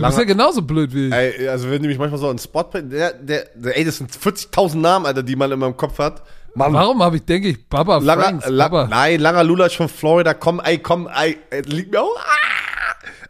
Du 0.00 0.06
bist 0.06 0.18
ja 0.18 0.24
genauso 0.24 0.62
blöd 0.62 0.94
wie 0.94 1.08
ich. 1.08 1.12
Ey, 1.12 1.48
also 1.48 1.70
wenn 1.70 1.82
du 1.82 1.88
mich 1.88 1.98
manchmal 1.98 2.18
so 2.20 2.28
einen 2.28 2.38
Spot 2.38 2.62
der, 2.74 2.82
der, 3.12 3.44
der, 3.54 3.76
ey, 3.76 3.84
das 3.84 3.98
sind 3.98 4.10
40.000 4.10 4.76
Namen, 4.78 5.06
Alter, 5.06 5.22
die 5.22 5.36
man 5.36 5.50
in 5.52 5.58
meinem 5.58 5.76
Kopf 5.76 5.98
hat. 5.98 6.22
Mann, 6.54 6.72
Warum 6.72 7.02
habe 7.02 7.16
ich, 7.16 7.24
denke 7.24 7.48
ich, 7.48 7.68
Baba 7.68 7.98
langer, 7.98 8.22
Franks? 8.22 8.48
la, 8.48 8.68
Baba. 8.68 8.88
nein, 8.88 9.20
langer 9.20 9.44
Lulatsch 9.44 9.76
von 9.76 9.88
Florida, 9.88 10.34
komm, 10.34 10.60
ey, 10.64 10.78
komm, 10.78 11.08
ey, 11.08 11.38
liegt 11.66 11.92
mir 11.92 12.02
auch. 12.02 12.16
Ah! 12.18 12.50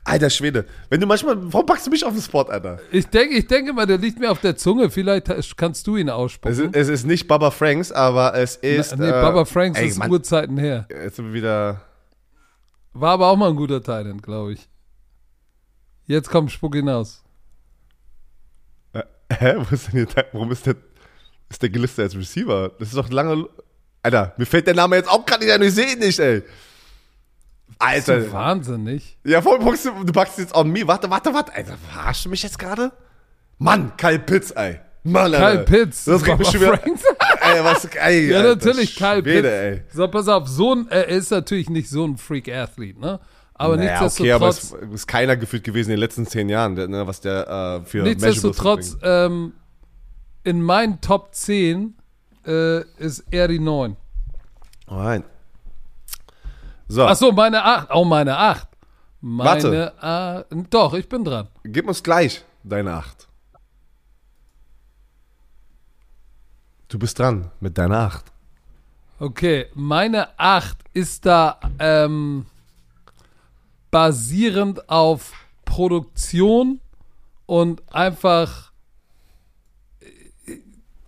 Alter 0.04 0.30
Schwede, 0.30 0.64
wenn 0.88 0.98
du 1.00 1.06
manchmal, 1.06 1.36
warum 1.52 1.66
packst 1.66 1.86
du 1.86 1.90
mich 1.90 2.04
auf 2.04 2.14
den 2.14 2.22
Spot, 2.22 2.42
Alter? 2.42 2.78
Ich 2.90 3.06
denke, 3.08 3.34
ich 3.36 3.46
denke 3.46 3.74
mal, 3.74 3.86
der 3.86 3.98
liegt 3.98 4.18
mir 4.18 4.30
auf 4.30 4.40
der 4.40 4.56
Zunge. 4.56 4.88
Vielleicht 4.90 5.26
kannst 5.58 5.86
du 5.86 5.96
ihn 5.98 6.08
Es 6.08 6.14
aussprechen. 6.14 6.70
ist, 6.72 6.76
es 6.76 6.88
ist 6.88 7.06
nicht 7.06 7.28
Baba 7.28 7.50
Franks, 7.50 7.92
aber 7.92 8.34
es 8.34 8.56
ist. 8.56 8.96
nee, 8.96 9.06
äh, 9.06 9.10
Baba 9.12 9.44
Franks 9.44 9.78
ey, 9.78 9.88
ist 9.88 9.98
Mann, 9.98 10.10
Urzeiten 10.10 10.56
her. 10.56 10.86
Jetzt 10.90 11.16
sind 11.16 11.26
wir 11.26 11.34
wieder. 11.34 11.82
War 12.94 13.12
aber 13.12 13.28
auch 13.28 13.36
mal 13.36 13.50
ein 13.50 13.56
guter 13.56 13.82
Talent, 13.82 14.22
glaube 14.22 14.54
ich. 14.54 14.68
Jetzt 16.10 16.28
kommt 16.28 16.50
Spuck 16.50 16.74
hinaus. 16.74 17.22
Äh, 18.92 19.02
hä? 19.32 19.54
Wo 19.58 19.72
ist 19.74 19.86
denn 19.86 19.92
hier, 19.92 20.06
der- 20.06 20.26
warum 20.32 20.50
ist 20.50 20.66
der, 20.66 20.74
ist 21.48 21.62
der 21.62 21.70
gelistet 21.70 22.02
als 22.04 22.16
Receiver? 22.16 22.72
Das 22.80 22.88
ist 22.88 22.96
doch 22.96 23.08
lange. 23.10 23.46
Alter, 24.02 24.34
mir 24.36 24.46
fällt 24.46 24.66
der 24.66 24.74
Name 24.74 24.96
jetzt 24.96 25.08
auch 25.08 25.24
gerade 25.24 25.44
nicht 25.44 25.52
ein, 25.54 25.62
ich 25.62 25.72
sehe 25.74 25.92
ihn 25.92 25.98
nicht, 26.00 26.18
ey. 26.18 26.42
Alter. 27.78 28.24
So 28.24 28.32
wahnsinnig. 28.32 29.18
Ja, 29.24 29.40
voll, 29.40 29.60
packst 29.60 29.84
du, 29.86 30.04
du 30.04 30.12
packst 30.12 30.38
jetzt 30.38 30.54
on 30.54 30.70
me. 30.72 30.84
Warte, 30.86 31.08
warte, 31.08 31.32
warte. 31.32 31.54
Alter, 31.54 31.76
verarschst 31.92 32.24
du 32.24 32.28
mich 32.30 32.42
jetzt 32.42 32.58
gerade? 32.58 32.90
Mann, 33.58 33.92
Kyle 33.96 34.18
Pitts, 34.18 34.50
ey. 34.50 34.80
Mann, 35.04 35.30
Kyle 35.30 35.44
Alter. 35.46 35.62
Pitts. 35.62 36.06
Das 36.06 36.26
regt 36.26 36.38
mich 36.40 36.48
schon 36.50 36.60
wieder. 36.60 36.80
Ey, 37.42 37.64
was, 37.64 37.84
ey, 37.86 38.30
Ja, 38.30 38.38
Alter, 38.38 38.48
natürlich, 38.56 38.96
Kyle 38.96 39.22
Schwede, 39.22 39.48
Pitts. 39.48 39.48
ey. 39.48 39.82
So, 39.96 40.08
pass 40.08 40.28
auf, 40.28 40.48
so 40.48 40.74
ein, 40.74 40.88
er 40.90 41.06
ist 41.08 41.30
natürlich 41.30 41.70
nicht 41.70 41.88
so 41.88 42.04
ein 42.04 42.16
Freak-Athlet, 42.18 42.98
ne? 42.98 43.20
Aber 43.60 43.76
Naja, 43.76 44.06
okay, 44.06 44.32
aber 44.32 44.48
es 44.48 44.56
nichtsdestotrotz, 44.72 44.94
ist 44.94 45.06
keiner 45.06 45.36
gefühlt 45.36 45.64
gewesen 45.64 45.90
in 45.90 45.96
den 45.96 46.00
letzten 46.00 46.26
zehn 46.26 46.48
Jahren, 46.48 46.72
ne, 46.72 47.06
was 47.06 47.20
der 47.20 47.82
äh, 47.82 47.84
für 47.86 48.02
nichtsdestotrotz 48.02 48.96
ähm, 49.02 49.52
in 50.44 50.62
meinen 50.62 51.02
Top 51.02 51.34
10 51.34 51.94
äh, 52.46 52.80
ist 52.96 53.22
er 53.30 53.48
die 53.48 53.58
9. 53.58 53.90
mitbringt. 53.90 54.00
Alright. 54.86 55.24
So, 56.88 57.04
Achso, 57.04 57.32
meine 57.32 57.62
8. 57.62 57.90
Auch 57.90 58.06
meine 58.06 58.38
8. 58.38 58.66
Warte. 59.20 60.02
A- 60.02 60.44
Doch, 60.70 60.94
ich 60.94 61.06
bin 61.06 61.22
dran. 61.22 61.48
gib 61.62 61.86
uns 61.86 62.02
gleich 62.02 62.42
deine 62.64 62.94
Acht. 62.94 63.28
Du 66.88 66.98
bist 66.98 67.18
dran 67.18 67.50
mit 67.60 67.76
deiner 67.76 67.98
Acht. 67.98 68.24
Okay, 69.18 69.66
meine 69.74 70.28
8 70.38 70.78
ist 70.94 71.26
da 71.26 71.60
ähm, 71.78 72.46
basierend 73.90 74.88
auf 74.88 75.32
Produktion 75.64 76.80
und 77.46 77.82
einfach, 77.92 78.72
äh, 80.00 80.58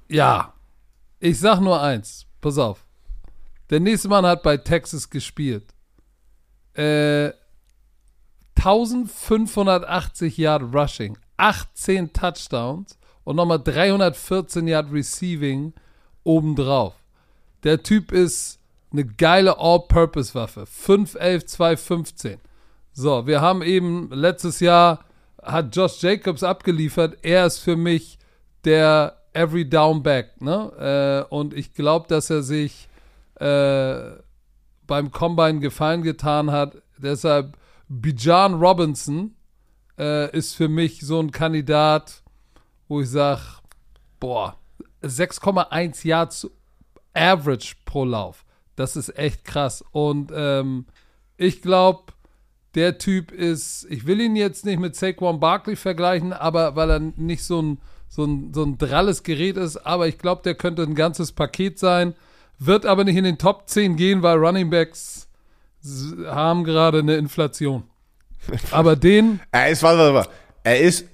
ja, 0.09 0.53
ich 1.20 1.39
sag 1.39 1.61
nur 1.61 1.80
eins, 1.80 2.26
pass 2.41 2.59
auf. 2.59 2.85
Der 3.70 3.80
nächste 3.80 4.09
Mann 4.09 4.26
hat 4.26 4.43
bei 4.43 4.57
Texas 4.57 5.09
gespielt. 5.09 5.74
Äh, 6.74 7.33
1580 8.57 10.37
Yard 10.37 10.74
Rushing, 10.74 11.18
18 11.37 12.12
Touchdowns 12.12 12.99
und 13.24 13.37
nochmal 13.37 13.62
314 13.62 14.68
Yard 14.68 14.93
Receiving 14.93 15.72
obendrauf. 16.24 16.95
Der 17.64 17.83
Typ 17.83 18.12
ist 18.12 18.59
eine 18.93 19.05
geile 19.05 19.59
All-Purpose-Waffe. 19.59 20.64
5'11, 20.64 21.47
2'15. 21.47 22.39
So, 22.95 23.26
wir 23.26 23.40
haben 23.40 23.62
eben 23.62 24.11
letztes 24.11 24.61
Jahr 24.61 25.05
hat 25.43 25.74
Josh 25.74 26.03
Jacobs 26.03 26.43
abgeliefert. 26.43 27.18
Er 27.22 27.47
ist 27.47 27.59
für 27.59 27.76
mich 27.76 28.18
der 28.64 29.16
Every 29.32 29.68
Down 29.68 30.03
Back. 30.03 30.40
Ne? 30.40 31.26
Äh, 31.30 31.34
und 31.34 31.55
ich 31.55 31.72
glaube, 31.72 32.07
dass 32.09 32.30
er 32.30 32.43
sich 32.43 32.88
äh, 33.36 34.12
beim 34.86 35.11
Combine 35.11 35.61
Gefallen 35.61 36.03
getan 36.03 36.51
hat. 36.51 36.82
Deshalb 36.99 37.57
Bijan 37.88 38.55
Robinson 38.55 39.34
äh, 39.99 40.30
ist 40.36 40.55
für 40.55 40.68
mich 40.68 41.01
so 41.01 41.18
ein 41.18 41.30
Kandidat, 41.30 42.22
wo 42.88 43.01
ich 43.01 43.11
sage, 43.11 43.40
boah, 44.20 44.59
6,1 45.03 46.07
Yards 46.07 46.51
Average 47.14 47.74
pro 47.84 48.05
Lauf. 48.05 48.45
Das 48.76 48.97
ist 48.97 49.16
echt 49.18 49.45
krass. 49.45 49.82
Und 49.93 50.30
ähm, 50.34 50.86
ich 51.36 51.62
glaube, 51.62 52.12
der 52.75 52.99
Typ 52.99 53.33
ist, 53.33 53.87
ich 53.91 54.07
will 54.07 54.20
ihn 54.20 54.37
jetzt 54.37 54.64
nicht 54.64 54.81
mit 54.81 54.97
Saquon 54.97 55.41
Barkley 55.41 55.77
vergleichen, 55.77 56.33
aber 56.33 56.77
weil 56.77 56.91
er 56.91 57.01
nicht 57.01 57.45
so 57.45 57.61
ein, 57.61 57.79
so 58.09 58.25
ein, 58.25 58.53
so 58.55 58.62
ein 58.64 58.79
dralles 58.79 59.23
Gerät 59.23 59.57
ist, 59.57 59.77
aber 59.77 60.09
ich 60.09 60.18
glaube, 60.18 60.43
der 60.43 60.55
könnte 60.55 60.83
ein 60.83 60.95
ganzes 60.95 61.33
Paket 61.33 61.79
sein, 61.79 62.14
wird 62.59 62.87
aber 62.87 63.05
nicht 63.05 63.16
in 63.16 63.25
den 63.25 63.39
Top 63.39 63.68
10 63.68 63.97
gehen, 63.97 64.23
weil 64.23 64.39
Running 64.39 64.70
Backs 64.70 65.29
haben 66.27 66.64
gerade 66.64 67.01
eine 67.01 67.16
Inflation. 67.16 67.85
Aber 68.70 68.97
den. 68.97 69.41
Er 69.51 69.70
ist, 69.70 69.83
warte, 69.83 69.99
warte, 69.99 70.14
warte. 70.14 70.31
Er 70.64 70.81
ist, 70.81 71.07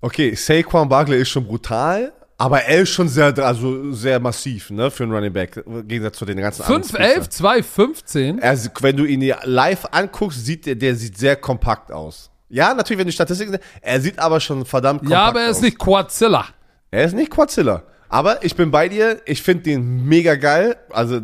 okay, 0.00 0.34
Saquon 0.34 0.88
Barkley 0.88 1.20
ist 1.20 1.30
schon 1.30 1.46
brutal, 1.46 2.12
aber 2.38 2.62
er 2.62 2.82
ist 2.82 2.90
schon 2.90 3.08
sehr, 3.08 3.36
also 3.38 3.92
sehr 3.92 4.20
massiv, 4.20 4.70
ne, 4.70 4.90
für 4.90 5.04
einen 5.04 5.12
Running 5.12 5.32
Back, 5.32 5.62
im 5.64 5.86
Gegensatz 5.88 6.18
zu 6.18 6.24
den 6.24 6.36
ganzen 6.38 6.62
5'11, 6.62 7.30
2'15. 7.30 8.40
Er, 8.40 8.58
wenn 8.80 8.96
du 8.96 9.04
ihn 9.04 9.32
live 9.44 9.86
anguckst, 9.90 10.44
sieht 10.44 10.66
der, 10.66 10.74
der 10.74 10.94
sieht 10.94 11.16
sehr 11.16 11.36
kompakt 11.36 11.90
aus. 11.90 12.30
Ja, 12.48 12.74
natürlich, 12.74 12.98
wenn 12.98 13.06
du 13.06 13.12
Statistiken 13.12 13.58
er 13.80 14.00
sieht 14.00 14.18
aber 14.18 14.40
schon 14.40 14.64
verdammt 14.64 15.00
kompakt 15.00 15.16
aus. 15.16 15.24
Ja, 15.24 15.28
aber 15.28 15.40
er 15.40 15.50
ist 15.50 15.56
aus. 15.56 15.62
nicht 15.62 15.78
Quadzilla. 15.78 16.44
Er 16.90 17.04
ist 17.04 17.14
nicht 17.14 17.30
Quadzilla. 17.30 17.82
Aber 18.08 18.44
ich 18.44 18.54
bin 18.54 18.70
bei 18.70 18.88
dir, 18.88 19.20
ich 19.24 19.42
finde 19.42 19.64
den 19.64 20.06
mega 20.06 20.36
geil. 20.36 20.76
Also 20.90 21.22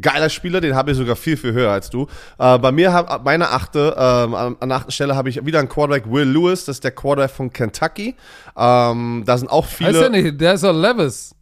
geiler 0.00 0.28
Spieler, 0.28 0.60
den 0.60 0.74
habe 0.74 0.90
ich 0.90 0.96
sogar 0.96 1.16
viel, 1.16 1.36
viel 1.36 1.52
höher 1.52 1.70
als 1.70 1.90
du. 1.90 2.06
Äh, 2.38 2.58
bei 2.58 2.72
mir, 2.72 2.92
hab, 2.92 3.24
meine 3.24 3.50
achte, 3.50 3.94
ähm, 3.98 4.34
an 4.34 4.56
der 4.60 4.78
achten 4.78 4.90
Stelle 4.90 5.16
habe 5.16 5.28
ich 5.28 5.44
wieder 5.44 5.58
einen 5.58 5.68
Quarterback, 5.68 6.10
Will 6.10 6.28
Lewis, 6.28 6.66
das 6.66 6.76
ist 6.76 6.84
der 6.84 6.92
Quarterback 6.92 7.30
von 7.30 7.52
Kentucky. 7.52 8.14
Ähm, 8.56 9.22
da 9.26 9.38
sind 9.38 9.50
auch 9.50 9.64
viele. 9.66 9.90
Heißt 9.90 10.00
der 10.00 10.10
nicht, 10.10 10.40
der 10.40 10.54
ist 10.54 10.64
doch 10.64 10.72
Levis. 10.72 11.34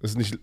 Ist 0.00 0.16
nicht. 0.16 0.38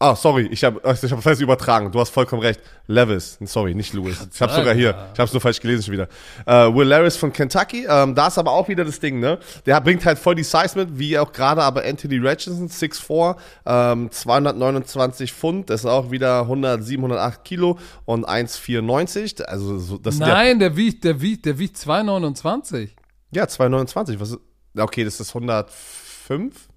Ah, 0.00 0.16
sorry, 0.16 0.48
ich 0.50 0.64
habe 0.64 0.80
ich 0.84 1.10
hab 1.10 1.22
fast 1.22 1.40
übertragen. 1.40 1.90
Du 1.90 2.00
hast 2.00 2.10
vollkommen 2.10 2.42
recht. 2.42 2.60
Levis, 2.88 3.38
sorry, 3.44 3.74
nicht 3.74 3.94
Lewis. 3.94 4.26
Ich 4.34 4.42
habe 4.42 4.52
sogar 4.52 4.74
hier. 4.74 4.90
Ich 4.90 5.18
habe 5.18 5.22
es 5.22 5.32
nur 5.32 5.40
falsch 5.40 5.60
gelesen 5.60 5.84
schon 5.84 5.94
wieder. 5.94 6.08
Äh, 6.44 6.74
Will 6.74 6.86
Levis 6.86 7.16
von 7.16 7.32
Kentucky. 7.32 7.86
Ähm, 7.88 8.14
da 8.14 8.26
ist 8.26 8.36
aber 8.36 8.50
auch 8.50 8.68
wieder 8.68 8.84
das 8.84 8.98
Ding, 8.98 9.20
ne? 9.20 9.38
Der 9.64 9.80
bringt 9.80 10.04
halt 10.04 10.18
voll 10.18 10.34
die 10.34 10.42
Size 10.42 10.72
mit, 10.74 10.98
wie 10.98 11.16
auch 11.16 11.32
gerade 11.32 11.62
aber 11.62 11.84
Anthony 11.84 12.16
Richardson, 12.16 12.68
6'4, 12.68 13.36
ähm, 13.64 14.10
229 14.10 15.32
Pfund. 15.32 15.70
Das 15.70 15.82
ist 15.82 15.86
auch 15.86 16.10
wieder 16.10 16.40
107, 16.40 16.98
108 16.98 17.44
Kilo 17.44 17.78
und 18.04 18.28
1,94. 18.28 19.42
Also 19.44 19.78
so, 19.78 19.96
das 19.96 20.18
Nein, 20.18 20.58
der, 20.58 20.76
wiegt, 20.76 21.04
der 21.04 21.20
wiegt, 21.20 21.46
der 21.46 21.58
wiegt 21.58 21.76
2,29. 21.76 22.90
Ja, 23.30 23.46
229. 23.46 24.18
Was 24.18 24.32
ist, 24.32 24.40
okay, 24.76 25.04
das 25.04 25.20
ist 25.20 25.30
105. 25.30 26.68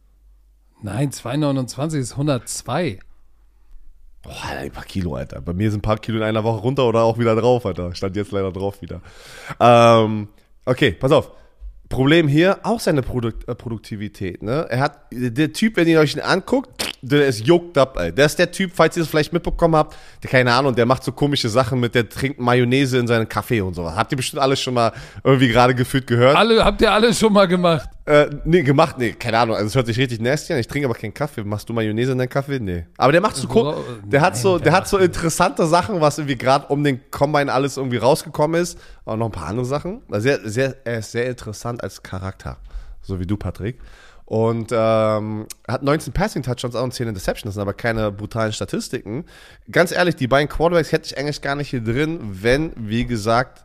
Nein, 0.81 1.09
2,29 1.09 1.97
ist 1.97 2.11
102. 2.13 2.99
Boah, 4.27 4.57
ein 4.57 4.71
paar 4.71 4.83
Kilo, 4.83 5.15
Alter. 5.15 5.39
Bei 5.39 5.53
mir 5.53 5.71
sind 5.71 5.79
ein 5.79 5.81
paar 5.81 5.99
Kilo 5.99 6.17
in 6.17 6.23
einer 6.23 6.43
Woche 6.43 6.59
runter 6.59 6.85
oder 6.85 7.03
auch 7.03 7.17
wieder 7.17 7.33
drauf, 7.33 7.65
Alter. 7.65 7.95
Stand 7.95 8.17
jetzt 8.17 8.31
leider 8.33 8.51
drauf 8.51 8.81
wieder. 8.81 9.01
Ähm, 9.57 10.27
okay, 10.65 10.91
pass 10.91 11.13
auf. 11.13 11.31
Problem 11.87 12.27
hier, 12.27 12.59
auch 12.63 12.81
seine 12.81 13.01
Produkt, 13.01 13.47
äh, 13.47 13.55
Produktivität. 13.55 14.43
Ne? 14.43 14.67
Er 14.69 14.81
hat, 14.81 14.99
der 15.11 15.53
Typ, 15.53 15.77
wenn 15.77 15.87
ihr 15.87 16.01
euch 16.01 16.13
ihn 16.13 16.19
anguckt, 16.19 16.96
der 17.01 17.27
ist 17.27 17.45
juckt 17.45 17.77
up, 17.77 17.97
ey. 17.99 18.11
Der 18.11 18.25
ist 18.25 18.37
der 18.39 18.51
Typ, 18.51 18.71
falls 18.73 18.97
ihr 18.97 19.03
es 19.03 19.09
vielleicht 19.09 19.33
mitbekommen 19.33 19.75
habt, 19.75 19.95
der, 20.23 20.29
keine 20.29 20.53
Ahnung, 20.53 20.75
der 20.75 20.85
macht 20.85 21.03
so 21.03 21.11
komische 21.11 21.49
Sachen 21.49 21.79
mit, 21.79 21.93
der 21.95 22.07
trinkt 22.09 22.39
Mayonnaise 22.39 22.97
in 22.97 23.07
seinen 23.07 23.27
Kaffee 23.29 23.61
und 23.61 23.73
sowas. 23.75 23.95
Habt 23.95 24.11
ihr 24.11 24.15
bestimmt 24.17 24.41
alles 24.41 24.59
schon 24.59 24.73
mal 24.73 24.91
irgendwie 25.23 25.47
gerade 25.47 25.75
gefühlt 25.75 26.07
gehört? 26.07 26.35
Alle, 26.35 26.63
habt 26.63 26.81
ihr 26.81 26.91
alle 26.91 27.13
schon 27.13 27.33
mal 27.33 27.47
gemacht? 27.47 27.89
Äh, 28.05 28.27
nee, 28.45 28.61
gemacht, 28.63 28.97
nee, 28.97 29.11
keine 29.11 29.37
Ahnung. 29.39 29.55
Also 29.55 29.67
es 29.67 29.75
hört 29.75 29.85
sich 29.87 29.97
richtig 29.97 30.21
nasty 30.21 30.53
an. 30.53 30.59
Ich 30.59 30.67
trinke 30.67 30.87
aber 30.87 30.95
keinen 30.95 31.13
Kaffee. 31.13 31.43
Machst 31.43 31.67
du 31.67 31.73
Mayonnaise 31.73 32.13
in 32.13 32.17
deinen 32.17 32.29
Kaffee? 32.29 32.59
Nee. 32.59 32.85
Aber 32.97 33.11
der 33.11 33.19
macht 33.21 33.35
so, 33.35 33.49
Worauf- 33.49 33.83
der 34.05 34.21
hat 34.21 34.33
Nein, 34.33 34.41
so, 34.41 34.57
der 34.57 34.63
der 34.65 34.73
hat 34.73 34.87
so 34.87 34.97
interessante 34.97 35.65
Sachen, 35.67 35.99
was 36.01 36.17
irgendwie 36.17 36.37
gerade 36.37 36.67
um 36.67 36.83
den 36.83 37.01
Combine 37.11 37.51
alles 37.51 37.77
irgendwie 37.77 37.97
rausgekommen 37.97 38.61
ist. 38.61 38.79
Aber 39.05 39.17
noch 39.17 39.25
ein 39.27 39.31
paar 39.33 39.47
andere 39.47 39.65
Sachen. 39.65 40.01
Sehr, 40.09 40.39
sehr, 40.49 40.75
er 40.85 40.99
ist 40.99 41.11
sehr 41.11 41.27
interessant 41.27 41.83
als 41.83 42.01
Charakter. 42.01 42.57
So 43.01 43.19
wie 43.19 43.25
du, 43.25 43.37
Patrick. 43.37 43.77
Und 44.27 44.73
ähm, 44.73 45.47
hat 45.69 45.83
19 45.83 46.11
Passing 46.11 46.43
Touchdowns 46.43 46.75
und 46.75 46.93
10 46.93 47.07
Interceptions, 47.07 47.45
das 47.45 47.53
sind 47.53 47.61
aber 47.61 47.73
keine 47.73 48.11
brutalen 48.11 48.51
Statistiken. 48.51 49.23
Ganz 49.71 49.93
ehrlich, 49.93 50.17
die 50.17 50.27
beiden 50.27 50.49
Quarterbacks 50.49 50.91
hätte 50.91 51.05
ich 51.05 51.17
eigentlich 51.17 51.41
gar 51.41 51.55
nicht 51.55 51.69
hier 51.69 51.79
drin, 51.81 52.19
wenn, 52.21 52.73
wie 52.75 53.05
gesagt, 53.05 53.63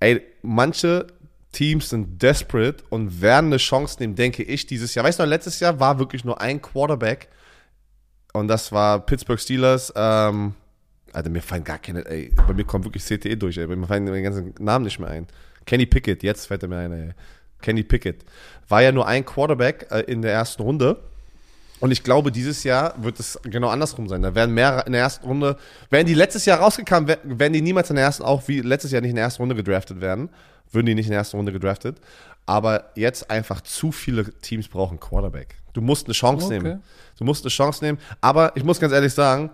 ey, 0.00 0.22
manche 0.40 1.08
Teams 1.52 1.90
sind 1.90 2.22
desperate 2.22 2.82
und 2.88 3.20
werden 3.20 3.46
eine 3.46 3.58
Chance 3.58 3.98
nehmen, 4.00 4.14
denke 4.14 4.42
ich, 4.42 4.64
dieses 4.64 4.94
Jahr. 4.94 5.04
Weißt 5.04 5.18
du, 5.18 5.24
letztes 5.24 5.60
Jahr 5.60 5.78
war 5.78 5.98
wirklich 5.98 6.24
nur 6.24 6.40
ein 6.40 6.62
Quarterback 6.62 7.28
und 8.32 8.48
das 8.48 8.72
war 8.72 9.04
Pittsburgh 9.04 9.38
Steelers. 9.38 9.92
Ähm, 9.94 10.54
Alter, 11.12 11.28
mir 11.28 11.42
fallen 11.42 11.64
gar 11.64 11.78
keine, 11.78 12.06
ey, 12.06 12.32
bei 12.46 12.54
mir 12.54 12.64
kommt 12.64 12.86
wirklich 12.86 13.04
CTE 13.04 13.36
durch, 13.36 13.58
ey, 13.58 13.66
bei 13.66 13.76
mir 13.76 13.86
fallen 13.86 14.06
die 14.06 14.22
ganzen 14.22 14.54
Namen 14.58 14.86
nicht 14.86 14.98
mehr 14.98 15.10
ein. 15.10 15.26
Kenny 15.66 15.84
Pickett, 15.84 16.22
jetzt 16.22 16.46
fällt 16.46 16.62
er 16.62 16.70
mir 16.70 16.78
ein, 16.78 16.92
ey. 16.92 17.10
Kenny 17.62 17.82
Pickett. 17.82 18.24
War 18.68 18.82
ja 18.82 18.92
nur 18.92 19.06
ein 19.06 19.24
Quarterback 19.24 19.86
äh, 19.90 20.00
in 20.00 20.22
der 20.22 20.32
ersten 20.32 20.62
Runde. 20.62 20.96
Und 21.80 21.90
ich 21.92 22.02
glaube, 22.02 22.30
dieses 22.30 22.62
Jahr 22.62 22.94
wird 23.02 23.18
es 23.18 23.38
genau 23.44 23.68
andersrum 23.68 24.06
sein. 24.08 24.20
Da 24.22 24.34
werden 24.34 24.54
mehrere 24.54 24.84
in 24.86 24.92
der 24.92 25.00
ersten 25.00 25.26
Runde, 25.26 25.56
wären 25.88 26.04
die 26.06 26.12
letztes 26.14 26.44
Jahr 26.44 26.58
rausgekommen, 26.60 27.16
wären 27.24 27.52
die 27.54 27.62
niemals 27.62 27.88
in 27.88 27.96
der 27.96 28.04
ersten, 28.04 28.22
auch 28.22 28.46
wie 28.48 28.60
letztes 28.60 28.92
Jahr 28.92 29.00
nicht 29.00 29.10
in 29.10 29.16
der 29.16 29.24
ersten 29.24 29.42
Runde 29.42 29.54
gedraftet 29.54 30.00
werden, 30.02 30.28
würden 30.72 30.86
die 30.86 30.94
nicht 30.94 31.06
in 31.06 31.12
der 31.12 31.20
ersten 31.20 31.38
Runde 31.38 31.52
gedraftet. 31.52 31.96
Aber 32.44 32.90
jetzt 32.96 33.30
einfach 33.30 33.62
zu 33.62 33.92
viele 33.92 34.30
Teams 34.40 34.68
brauchen 34.68 35.00
Quarterback. 35.00 35.54
Du 35.72 35.80
musst 35.80 36.06
eine 36.06 36.12
Chance 36.14 36.46
Okay. 36.46 36.58
nehmen. 36.58 36.82
Du 37.18 37.24
musst 37.24 37.44
eine 37.44 37.50
Chance 37.50 37.82
nehmen. 37.82 37.98
Aber 38.20 38.52
ich 38.56 38.64
muss 38.64 38.78
ganz 38.78 38.92
ehrlich 38.92 39.14
sagen, 39.14 39.50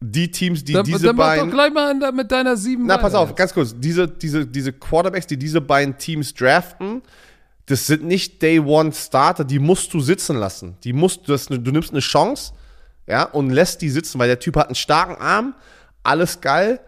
die 0.00 0.30
Teams, 0.30 0.62
die 0.62 0.74
Dann, 0.74 0.84
diese 0.84 1.06
dann 1.06 1.16
mach 1.16 1.26
beiden. 1.26 1.46
doch 1.48 1.54
gleich 1.54 1.72
mal 1.72 1.90
an- 2.02 2.14
mit 2.14 2.30
deiner 2.30 2.56
sieben. 2.56 2.86
Na, 2.86 2.98
pass 2.98 3.14
auf, 3.14 3.34
ganz 3.34 3.52
kurz. 3.54 3.74
Diese, 3.76 4.06
diese, 4.06 4.46
diese 4.46 4.72
Quarterbacks, 4.72 5.26
die 5.26 5.38
diese 5.38 5.60
beiden 5.60 5.96
Teams 5.96 6.34
draften, 6.34 7.02
das 7.66 7.86
sind 7.86 8.04
nicht 8.04 8.40
Day 8.42 8.60
One 8.60 8.92
Starter, 8.92 9.44
die 9.44 9.58
musst 9.58 9.92
du 9.94 10.00
sitzen 10.00 10.36
lassen. 10.36 10.76
Die 10.84 10.92
musst 10.92 11.26
du, 11.26 11.32
das, 11.32 11.46
du 11.46 11.56
nimmst 11.58 11.90
eine 11.90 12.00
Chance, 12.00 12.52
ja, 13.06 13.24
und 13.24 13.50
lässt 13.50 13.80
die 13.82 13.88
sitzen, 13.90 14.18
weil 14.18 14.28
der 14.28 14.38
Typ 14.38 14.56
hat 14.56 14.66
einen 14.66 14.74
starken 14.74 15.20
Arm, 15.20 15.54
alles 16.02 16.40
geil, 16.40 16.78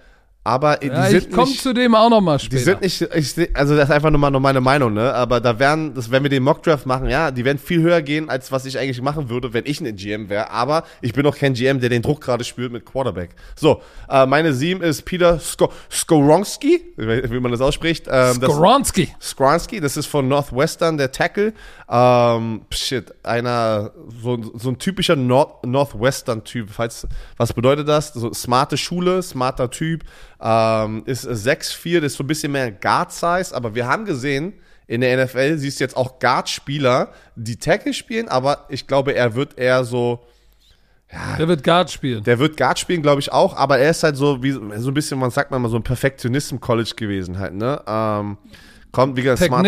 aber 0.49 0.83
Ja, 0.83 1.09
die 1.09 1.17
ich 1.17 1.23
sind 1.25 1.35
komme 1.35 1.51
nicht, 1.51 1.63
zu 1.63 1.75
dem 1.75 1.95
auch 1.95 2.09
noch 2.09 2.23
mal 2.23 2.39
die 2.39 2.45
später. 2.47 2.65
sind 2.65 2.81
nicht, 2.81 3.03
ich, 3.03 3.57
also 3.57 3.77
das 3.77 3.91
ist 3.91 3.95
einfach 3.95 4.09
nur 4.11 4.19
mal 4.19 4.31
nur 4.31 4.41
meine 4.41 4.63
Meinung, 4.63 4.95
ne? 4.95 5.13
Aber 5.13 5.41
da 5.41 5.59
werden, 5.59 5.93
das, 5.95 6.11
wenn 6.11 6.23
wir 6.23 6.31
den 6.31 6.43
Mockdraft 6.43 6.87
machen, 6.87 7.11
ja, 7.11 7.31
die 7.31 7.45
werden 7.45 7.59
viel 7.59 7.83
höher 7.83 8.01
gehen, 8.01 8.31
als 8.31 8.51
was 8.51 8.65
ich 8.65 8.79
eigentlich 8.79 9.03
machen 9.03 9.29
würde, 9.29 9.53
wenn 9.53 9.67
ich 9.67 9.81
ein 9.81 9.95
GM 9.95 10.31
wäre. 10.31 10.51
Aber 10.51 10.85
ich 11.03 11.13
bin 11.13 11.27
auch 11.27 11.37
kein 11.37 11.53
GM, 11.53 11.81
der 11.81 11.91
den 11.91 12.01
Druck 12.01 12.23
gerade 12.23 12.45
spürt 12.45 12.73
mit 12.73 12.87
Quarterback. 12.87 13.31
So, 13.57 13.83
äh, 14.09 14.25
meine 14.25 14.55
sieben 14.55 14.81
ist 14.83 15.05
Peter 15.05 15.39
Sko 15.39 15.71
Skoronski, 15.91 16.81
wie 16.97 17.41
man 17.41 17.53
das 17.53 17.61
ausspricht. 17.61 18.07
Ähm, 18.09 18.41
das, 18.41 18.51
Skoronski. 18.51 19.09
Skronski, 19.21 19.81
das 19.81 19.99
ist 19.99 20.07
von 20.07 20.29
Northwestern, 20.29 20.97
der 20.97 21.13
Tackle. 21.13 21.53
Ähm, 21.91 22.63
shit, 22.71 23.15
einer, 23.25 23.93
so, 24.23 24.39
so 24.59 24.69
ein 24.69 24.79
typischer 24.79 25.17
Nord 25.17 25.65
Northwestern-Typ. 25.65 26.71
Falls, 26.71 27.07
was 27.39 27.53
bedeutet 27.53 27.89
das? 27.89 28.13
So 28.13 28.33
smarte 28.33 28.77
Schule, 28.77 29.23
smarter 29.23 29.71
Typ. 29.71 30.05
Ähm, 30.41 31.03
ist 31.07 31.27
6'4, 31.27 32.01
das 32.01 32.13
ist 32.13 32.19
so 32.19 32.25
ein 32.25 32.27
bisschen 32.27 32.53
mehr 32.53 32.71
Guard-Size, 32.71 33.55
aber 33.55 33.75
wir 33.75 33.87
haben 33.87 34.05
gesehen, 34.05 34.53
in 34.87 35.01
der 35.01 35.25
NFL 35.25 35.59
siehst 35.59 35.81
du 35.81 35.85
jetzt 35.85 35.97
auch 35.97 36.19
Guard-Spieler, 36.19 37.13
die 37.37 37.57
Tackle 37.57 37.95
spielen, 37.95 38.29
aber 38.29 38.67
ich 38.69 38.87
glaube, 38.87 39.15
er 39.15 39.35
wird 39.35 39.59
eher 39.59 39.85
so, 39.85 40.27
Der 41.39 41.49
wird 41.49 41.65
Guard 41.65 41.91
spielen. 41.91 42.23
der 42.23 42.39
wird 42.39 42.57
Guard 42.59 42.79
spielen, 42.79 43.01
glaube 43.03 43.21
ich 43.21 43.33
auch, 43.33 43.57
aber 43.57 43.79
er 43.79 43.91
ist 43.91 44.03
halt 44.03 44.17
so 44.17 44.43
wie 44.43 44.53
so 44.53 44.61
ein 44.61 44.95
bisschen, 44.95 45.19
man 45.19 45.31
sagt 45.31 45.51
mal 45.51 45.67
so 45.69 45.77
ein 45.77 45.83
Perfektionist 45.83 46.53
im 46.53 46.61
College 46.61 46.93
gewesen 46.97 47.39
halt, 47.39 47.55
ne? 47.55 47.81
Ähm, 47.87 48.37
kommt 48.93 49.17
wie 49.17 49.23
gesagt 49.23 49.43
smart, 49.45 49.63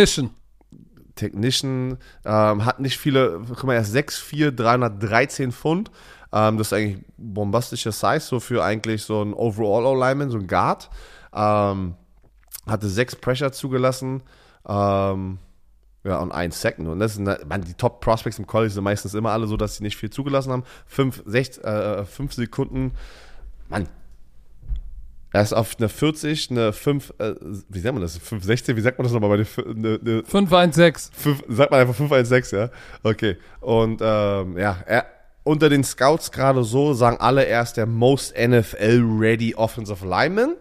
Technician. 1.20 1.98
Ähm, 2.24 2.64
hat 2.64 2.80
nicht 2.80 2.98
viele, 2.98 3.42
guck 3.48 3.64
mal, 3.64 3.74
er 3.74 3.82
ist 3.82 3.94
6'4, 3.94 4.50
313 4.50 5.52
Pfund. 5.52 5.90
Ähm, 6.32 6.58
das 6.58 6.68
ist 6.68 6.72
eigentlich 6.72 7.04
bombastischer 7.16 7.92
Size, 7.92 8.20
so 8.20 8.40
für 8.40 8.64
eigentlich 8.64 9.02
so 9.02 9.22
ein 9.22 9.34
Overall-O-Lineman, 9.34 10.30
so 10.30 10.38
ein 10.38 10.46
Guard. 10.46 10.90
Ähm, 11.32 11.94
hatte 12.66 12.88
sechs 12.88 13.16
Pressure 13.16 13.52
zugelassen. 13.52 14.22
Ähm, 14.66 15.38
ja, 16.04 16.18
und 16.18 16.32
ein 16.32 16.50
Second. 16.50 16.88
Und 16.88 16.98
das 17.00 17.14
sind, 17.14 17.24
man, 17.46 17.62
die 17.62 17.74
Top-Prospects 17.74 18.38
im 18.38 18.46
College 18.46 18.72
sind 18.72 18.84
meistens 18.84 19.14
immer 19.14 19.32
alle 19.32 19.46
so, 19.46 19.56
dass 19.56 19.76
sie 19.76 19.82
nicht 19.82 19.96
viel 19.96 20.10
zugelassen 20.10 20.52
haben. 20.52 20.64
Fünf, 20.86 21.22
sechs, 21.26 21.58
äh, 21.58 22.04
fünf 22.04 22.32
Sekunden. 22.32 22.92
Mann. 23.68 23.86
Er 25.32 25.42
ist 25.42 25.52
auf 25.52 25.76
eine 25.78 25.88
40, 25.88 26.50
eine 26.50 26.72
5, 26.72 27.14
äh, 27.18 27.34
wie 27.68 27.78
sagt 27.78 27.94
man 27.94 28.02
das? 28.02 28.18
516, 28.18 28.76
wie 28.76 28.80
sagt 28.80 28.98
man 28.98 29.04
das 29.04 29.12
nochmal 29.12 29.30
bei 29.30 29.62
eine, 29.62 30.00
eine 30.00 30.24
516. 30.24 31.12
Fünf, 31.14 31.44
sagt 31.48 31.70
man 31.70 31.80
einfach 31.80 31.94
516, 31.94 32.58
ja? 32.58 32.70
Okay. 33.04 33.36
Und 33.60 34.00
ähm, 34.02 34.58
ja, 34.58 34.78
er, 34.86 35.06
unter 35.44 35.68
den 35.68 35.84
Scouts 35.84 36.32
gerade 36.32 36.64
so 36.64 36.94
sagen 36.94 37.16
alle, 37.20 37.46
er 37.46 37.62
ist 37.62 37.74
der 37.74 37.86
most 37.86 38.34
NFL-ready 38.36 39.54
Offensive 39.54 40.06
Lineman. 40.06 40.56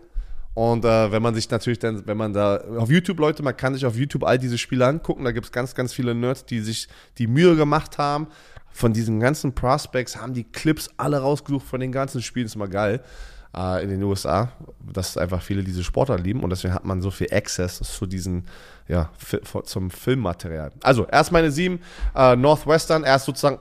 Und 0.53 0.85
äh, 0.85 1.11
wenn 1.11 1.21
man 1.21 1.33
sich 1.35 1.49
natürlich 1.49 1.79
dann, 1.79 2.05
wenn 2.05 2.17
man 2.17 2.33
da 2.33 2.57
auf 2.77 2.89
YouTube, 2.89 3.19
Leute, 3.19 3.41
man 3.43 3.55
kann 3.55 3.73
sich 3.73 3.85
auf 3.85 3.95
YouTube 3.95 4.23
all 4.23 4.37
diese 4.37 4.57
Spiele 4.57 4.85
angucken, 4.85 5.23
da 5.23 5.31
gibt 5.31 5.45
es 5.45 5.51
ganz, 5.51 5.73
ganz 5.73 5.93
viele 5.93 6.13
Nerds, 6.13 6.45
die 6.45 6.59
sich 6.59 6.87
die 7.17 7.27
Mühe 7.27 7.55
gemacht 7.55 7.97
haben. 7.97 8.27
Von 8.71 8.93
diesen 8.93 9.19
ganzen 9.19 9.55
Prospects 9.55 10.17
haben 10.17 10.33
die 10.33 10.43
Clips 10.43 10.89
alle 10.97 11.19
rausgesucht 11.19 11.65
von 11.65 11.79
den 11.79 11.91
ganzen 11.91 12.21
Spielen, 12.21 12.45
ist 12.45 12.55
mal 12.55 12.69
geil. 12.69 13.01
Äh, 13.55 13.83
in 13.83 13.89
den 13.89 14.03
USA, 14.03 14.51
dass 14.79 15.17
einfach 15.17 15.41
viele 15.41 15.63
diese 15.63 15.83
Sportler 15.83 16.17
lieben 16.17 16.43
und 16.43 16.49
deswegen 16.49 16.73
hat 16.73 16.85
man 16.85 17.01
so 17.01 17.11
viel 17.11 17.27
Access 17.31 17.77
zu 17.77 18.05
diesen, 18.05 18.45
ja, 18.87 19.09
zum 19.63 19.89
Filmmaterial. 19.89 20.71
Also, 20.83 21.05
erst 21.07 21.31
meine 21.31 21.51
sieben, 21.51 21.79
äh, 22.15 22.35
Northwestern, 22.35 23.03
er 23.03 23.15
ist 23.15 23.25
sozusagen, 23.25 23.59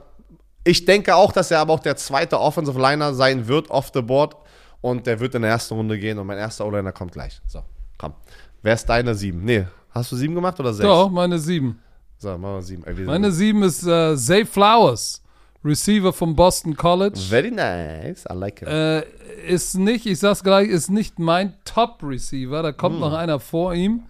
ich 0.63 0.85
denke 0.85 1.15
auch, 1.15 1.31
dass 1.31 1.51
er 1.51 1.59
aber 1.59 1.73
auch 1.73 1.79
der 1.79 1.95
zweite 1.95 2.39
Offensive 2.39 2.79
Liner 2.79 3.13
sein 3.13 3.47
wird 3.47 3.69
off 3.69 3.91
the 3.93 4.01
board 4.01 4.35
und 4.81 5.07
der 5.07 5.19
wird 5.19 5.35
in 5.35 5.41
der 5.41 5.51
ersten 5.51 5.73
Runde 5.73 5.97
gehen 5.97 6.17
und 6.19 6.27
mein 6.27 6.37
erster 6.37 6.65
O-Liner 6.65 6.91
kommt 6.91 7.13
gleich. 7.13 7.41
So, 7.47 7.63
komm. 7.97 8.13
Wer 8.61 8.73
ist 8.73 8.85
deine 8.85 9.15
sieben? 9.15 9.43
Nee, 9.43 9.65
hast 9.91 10.11
du 10.11 10.15
sieben 10.15 10.35
gemacht 10.35 10.59
oder 10.59 10.73
sechs? 10.73 10.85
Doch, 10.85 11.09
meine 11.09 11.39
sieben. 11.39 11.79
So, 12.17 12.37
machen 12.37 12.55
wir 12.55 12.61
sieben. 12.61 13.05
Meine 13.05 13.31
sieben 13.31 13.63
ist 13.63 13.87
äh, 13.87 14.15
Zay 14.17 14.45
Flowers, 14.45 15.21
Receiver 15.63 16.13
vom 16.13 16.35
Boston 16.35 16.75
College. 16.75 17.19
Very 17.19 17.51
nice, 17.51 18.25
I 18.29 18.33
like 18.33 18.61
it. 18.61 18.67
Äh, 18.67 19.03
ist 19.47 19.75
nicht, 19.75 20.05
ich 20.05 20.19
sag's 20.19 20.43
gleich, 20.43 20.69
ist 20.69 20.89
nicht 20.89 21.19
mein 21.19 21.53
Top-Receiver. 21.65 22.63
Da 22.63 22.71
kommt 22.71 22.99
noch 22.99 23.13
einer 23.13 23.39
vor 23.39 23.73
ihm. 23.73 24.03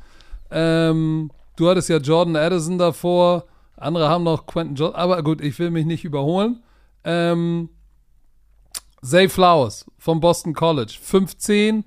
Ähm, 0.52 1.32
du 1.56 1.70
hattest 1.70 1.90
ja 1.90 1.98
Jordan 1.98 2.36
Addison 2.36 2.78
davor. 2.78 3.46
Andere 3.78 4.10
haben 4.10 4.24
noch 4.24 4.46
Quentin 4.46 4.76
Johnson. 4.76 4.96
Aber 4.96 5.24
gut, 5.24 5.42
ich 5.42 5.58
will 5.58 5.72
mich 5.72 5.86
nicht 5.86 6.04
überholen. 6.04 6.62
Ähm, 7.04 7.70
Zay 9.02 9.30
Flowers 9.30 9.86
vom 9.98 10.20
Boston 10.20 10.54
College. 10.54 10.98
15, 11.02 11.86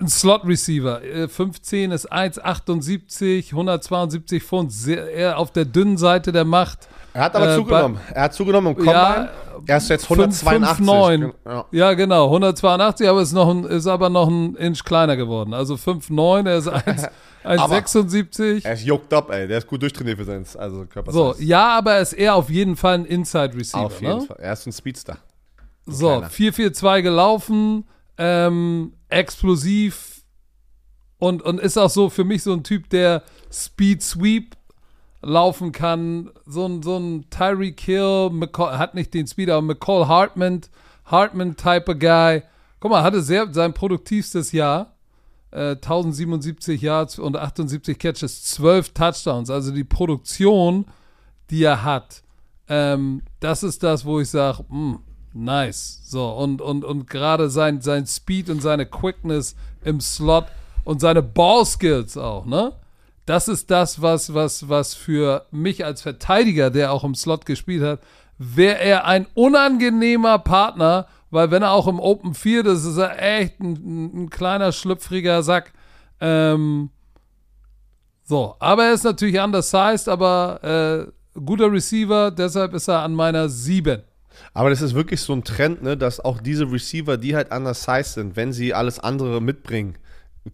ein 0.00 0.08
Slot-Receiver. 0.08 1.02
Äh, 1.04 1.28
15 1.28 1.92
ist 1.92 2.12
1,78, 2.12 3.50
172 3.50 4.42
Pfund. 4.42 4.72
Sehr, 4.72 5.10
eher 5.10 5.38
auf 5.38 5.52
der 5.52 5.64
dünnen 5.64 5.96
Seite 5.96 6.32
der 6.32 6.44
Macht. 6.44 6.88
Er 7.18 7.24
hat 7.24 7.34
aber 7.34 7.52
Äh, 7.52 7.56
zugenommen. 7.56 8.00
Er 8.14 8.22
hat 8.22 8.34
zugenommen 8.34 8.68
im 8.68 8.74
Combine. 8.76 8.94
Ja, 8.94 9.30
er 9.66 9.76
ist 9.78 9.88
jetzt 9.88 10.06
5, 10.06 10.20
182. 10.46 10.86
9. 10.86 11.32
Ja. 11.44 11.64
Ja, 11.72 11.94
genau, 11.94 12.26
182, 12.26 13.08
aber 13.08 13.22
ist 13.22 13.32
noch 13.32 13.50
ein, 13.50 13.64
ist 13.64 13.88
aber 13.88 14.08
noch 14.08 14.28
ein 14.28 14.54
Inch 14.54 14.84
kleiner 14.84 15.16
geworden. 15.16 15.52
Also 15.52 15.74
5,9, 15.74 16.48
er 16.48 16.58
ist 16.58 16.68
1 16.68 17.08
1,76. 17.44 18.64
Er 18.64 18.72
ist 18.74 18.84
juckt 18.84 19.12
up, 19.12 19.30
ey. 19.30 19.48
Der 19.48 19.58
ist 19.58 19.66
gut 19.66 19.82
durchtrainiert 19.82 20.18
für 20.18 20.24
seinen 20.24 20.46
also 20.56 20.86
Körper. 20.86 21.10
So, 21.10 21.34
ja, 21.40 21.78
aber 21.78 21.94
er 21.94 22.02
ist 22.02 22.12
eher 22.12 22.36
auf 22.36 22.50
jeden 22.50 22.76
Fall 22.76 22.94
ein 22.94 23.04
Inside 23.04 23.56
Receiver. 23.56 23.86
Auf 23.86 24.00
jeden 24.00 24.18
ne? 24.18 24.20
Fall. 24.22 24.36
Er 24.38 24.52
ist 24.52 24.66
ein 24.66 24.72
Speedster. 24.72 25.18
So, 25.86 26.08
kleiner. 26.08 26.28
4-4-2 26.28 27.02
gelaufen, 27.02 27.84
ähm, 28.16 28.92
explosiv 29.08 30.22
und, 31.18 31.42
und 31.42 31.58
ist 31.58 31.76
auch 31.78 31.90
so 31.90 32.10
für 32.10 32.24
mich 32.24 32.44
so 32.44 32.52
ein 32.52 32.62
Typ, 32.62 32.90
der 32.90 33.24
Speed 33.50 34.02
Sweep 34.02 34.57
laufen 35.22 35.72
kann. 35.72 36.30
So 36.46 36.66
ein, 36.66 36.82
so 36.82 36.96
ein 36.96 37.26
Tyreek 37.30 37.80
Hill, 37.80 38.30
McCall, 38.30 38.78
hat 38.78 38.94
nicht 38.94 39.14
den 39.14 39.26
Speed, 39.26 39.50
aber 39.50 39.62
McCall 39.62 40.08
Hartman, 40.08 40.62
Hartman-Type 41.04 41.96
Guy. 41.96 42.42
Guck 42.80 42.90
mal, 42.90 43.02
hatte 43.02 43.22
sehr, 43.22 43.52
sein 43.52 43.74
produktivstes 43.74 44.52
Jahr. 44.52 44.94
Äh, 45.50 45.76
1077 45.76 46.82
Yards 46.82 47.18
und 47.18 47.36
78 47.36 47.98
Catches, 47.98 48.44
12 48.44 48.90
Touchdowns. 48.90 49.50
Also 49.50 49.72
die 49.72 49.84
Produktion, 49.84 50.86
die 51.50 51.64
er 51.64 51.82
hat, 51.84 52.22
ähm, 52.68 53.22
das 53.40 53.62
ist 53.62 53.82
das, 53.82 54.04
wo 54.04 54.20
ich 54.20 54.28
sage, 54.28 54.64
nice. 55.32 56.00
So, 56.04 56.28
und, 56.30 56.60
und, 56.60 56.84
und 56.84 57.08
gerade 57.08 57.48
sein, 57.48 57.80
sein 57.80 58.06
Speed 58.06 58.50
und 58.50 58.60
seine 58.60 58.86
Quickness 58.86 59.56
im 59.82 60.00
Slot 60.00 60.46
und 60.84 61.00
seine 61.00 61.22
Ball-Skills 61.22 62.16
auch, 62.18 62.44
ne? 62.44 62.72
Das 63.28 63.46
ist 63.46 63.70
das, 63.70 64.00
was, 64.00 64.32
was, 64.32 64.70
was 64.70 64.94
für 64.94 65.44
mich 65.50 65.84
als 65.84 66.00
Verteidiger, 66.00 66.70
der 66.70 66.92
auch 66.92 67.04
im 67.04 67.14
Slot 67.14 67.44
gespielt 67.44 67.82
hat, 67.82 68.00
wäre 68.38 68.78
er 68.78 69.04
ein 69.04 69.26
unangenehmer 69.34 70.38
Partner, 70.38 71.08
weil 71.30 71.50
wenn 71.50 71.62
er 71.62 71.72
auch 71.72 71.88
im 71.88 72.00
Open 72.00 72.32
Field 72.32 72.64
ist, 72.64 72.86
ist 72.86 72.96
er 72.96 73.22
echt 73.22 73.60
ein, 73.60 74.22
ein 74.24 74.30
kleiner, 74.30 74.72
schlüpfriger 74.72 75.42
Sack. 75.42 75.74
Ähm, 76.20 76.88
so, 78.24 78.56
aber 78.60 78.86
er 78.86 78.92
ist 78.94 79.04
natürlich 79.04 79.38
undersized, 79.38 80.08
aber 80.08 81.10
äh, 81.36 81.38
guter 81.38 81.70
Receiver, 81.70 82.30
deshalb 82.30 82.72
ist 82.72 82.88
er 82.88 83.02
an 83.02 83.12
meiner 83.12 83.50
7. 83.50 84.04
Aber 84.54 84.70
das 84.70 84.80
ist 84.80 84.94
wirklich 84.94 85.20
so 85.20 85.34
ein 85.34 85.44
Trend, 85.44 85.82
ne, 85.82 85.98
dass 85.98 86.18
auch 86.18 86.40
diese 86.40 86.72
Receiver, 86.72 87.18
die 87.18 87.36
halt 87.36 87.52
undersized 87.52 88.14
sind, 88.14 88.36
wenn 88.36 88.54
sie 88.54 88.72
alles 88.72 88.98
andere 88.98 89.42
mitbringen, 89.42 89.98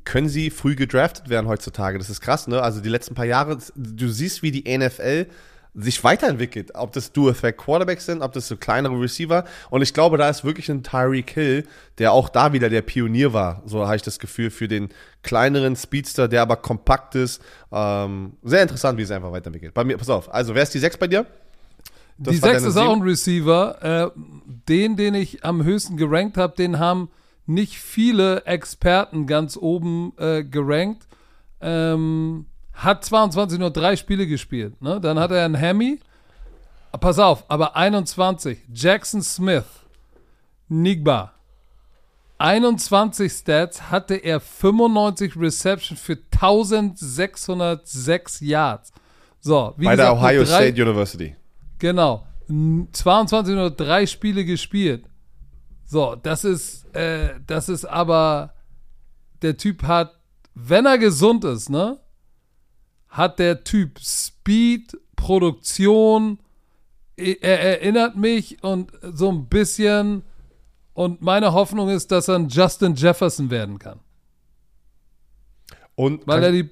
können 0.05 0.29
sie 0.29 0.51
früh 0.51 0.75
gedraftet 0.75 1.29
werden 1.29 1.47
heutzutage. 1.47 1.99
Das 1.99 2.11
ist 2.11 2.21
krass, 2.21 2.47
ne? 2.47 2.63
Also 2.63 2.81
die 2.81 2.89
letzten 2.89 3.15
paar 3.15 3.25
Jahre, 3.25 3.59
du 3.75 4.09
siehst, 4.09 4.43
wie 4.43 4.51
die 4.51 4.77
NFL 4.77 5.27
sich 5.75 6.05
weiterentwickelt. 6.05 6.71
Ob 6.75 6.93
das 6.93 7.13
Dual-Effect 7.13 7.59
Quarterbacks 7.59 8.07
sind, 8.07 8.23
ob 8.23 8.33
das 8.33 8.47
so 8.47 8.57
kleinere 8.57 8.99
Receiver. 8.99 9.45
Und 9.71 9.83
ich 9.83 9.93
glaube, 9.93 10.17
da 10.19 10.29
ist 10.29 10.45
wirklich 10.45 10.71
ein 10.71 10.85
Tyreek 10.85 11.31
Hill, 11.31 11.67
der 11.99 12.13
auch 12.13 12.29
da 12.29 12.53
wieder 12.53 12.71
der 12.71 12.83
Pionier 12.83 13.33
war. 13.33 13.63
So 13.67 13.85
habe 13.85 13.97
ich 13.97 14.03
das 14.03 14.19
Gefühl 14.19 14.51
für 14.51 14.69
den 14.69 14.91
kleineren 15.23 15.75
Speedster, 15.75 16.29
der 16.29 16.43
aber 16.43 16.57
kompakt 16.57 17.17
ist. 17.17 17.43
Ähm, 17.73 18.35
sehr 18.43 18.63
interessant, 18.63 18.99
wie 18.99 19.03
es 19.03 19.11
einfach 19.11 19.33
weiterentwickelt. 19.33 19.75
Bei 19.75 19.85
mir, 19.85 19.99
pass 19.99 20.11
auf. 20.11 20.33
Also, 20.33 20.55
wer 20.55 20.63
ist 20.63 20.75
die 20.75 20.79
6 20.79 20.97
bei 20.97 21.09
dir? 21.09 21.27
Das 22.19 22.35
Die 22.35 22.43
war 22.43 22.51
6 22.51 22.63
deine 22.63 22.71
ist 22.71 22.77
auch 22.77 22.95
ein 22.95 23.03
Receiver. 23.03 24.13
Äh, 24.15 24.21
den, 24.69 24.97
den 24.97 25.15
ich 25.15 25.45
am 25.45 25.65
höchsten 25.65 25.97
gerankt 25.97 26.37
habe, 26.37 26.55
den 26.55 26.79
haben 26.79 27.09
nicht 27.47 27.79
viele 27.79 28.45
Experten 28.47 29.27
ganz 29.27 29.57
oben 29.57 30.13
äh, 30.19 30.43
gerankt. 30.45 31.07
Ähm, 31.61 32.47
hat 32.73 33.05
22 33.05 33.59
nur 33.59 33.71
drei 33.71 33.97
Spiele 33.97 34.27
gespielt. 34.27 34.81
Ne? 34.83 35.01
Dann 35.01 35.19
hat 35.19 35.31
er 35.31 35.45
einen 35.45 35.55
Hemi. 35.55 36.01
Pass 37.01 37.19
auf, 37.19 37.45
aber 37.49 37.77
21. 37.77 38.59
Jackson 38.73 39.23
Smith. 39.23 39.65
Nigba. 40.69 41.33
21 42.39 43.31
Stats 43.33 43.91
hatte 43.91 44.15
er 44.17 44.41
95 44.41 45.37
Reception 45.37 45.97
für 45.97 46.19
1606 46.33 48.41
Yards. 48.41 48.93
So, 49.41 49.75
wie 49.77 49.85
Bei 49.85 49.97
der 49.97 50.13
Ohio 50.15 50.43
drei- 50.45 50.69
State 50.71 50.83
University. 50.83 51.37
Genau. 51.79 52.27
N- 52.49 52.89
22 52.93 53.55
nur 53.55 53.71
drei 53.71 54.07
Spiele 54.07 54.45
gespielt. 54.45 55.05
So, 55.95 56.17
das 56.21 56.43
ist, 56.43 56.93
äh, 56.97 57.39
das 57.47 57.69
ist 57.69 57.85
aber, 57.85 58.53
der 59.43 59.57
Typ 59.57 59.85
hat, 59.85 60.19
wenn 60.53 60.87
er 60.87 60.99
gesund 60.99 61.45
ist, 61.45 61.71
ne, 61.71 62.01
hat 63.09 63.39
der 63.39 63.63
Typ 63.63 64.01
Speed, 64.01 64.99
Produktion, 65.15 66.41
e- 67.17 67.37
er 67.41 67.61
erinnert 67.61 68.17
mich 68.17 68.61
und 68.65 68.91
so 69.13 69.31
ein 69.31 69.47
bisschen, 69.49 70.25
und 70.95 71.23
meine 71.23 71.53
Hoffnung 71.53 71.89
ist, 71.89 72.11
dass 72.11 72.27
er 72.27 72.41
ein 72.41 72.49
Justin 72.49 72.97
Jefferson 72.97 73.51
werden 73.51 73.79
kann. 73.79 74.01
Und 75.95 76.27
Weil 76.27 76.43
er 76.43 76.51
die, 76.51 76.71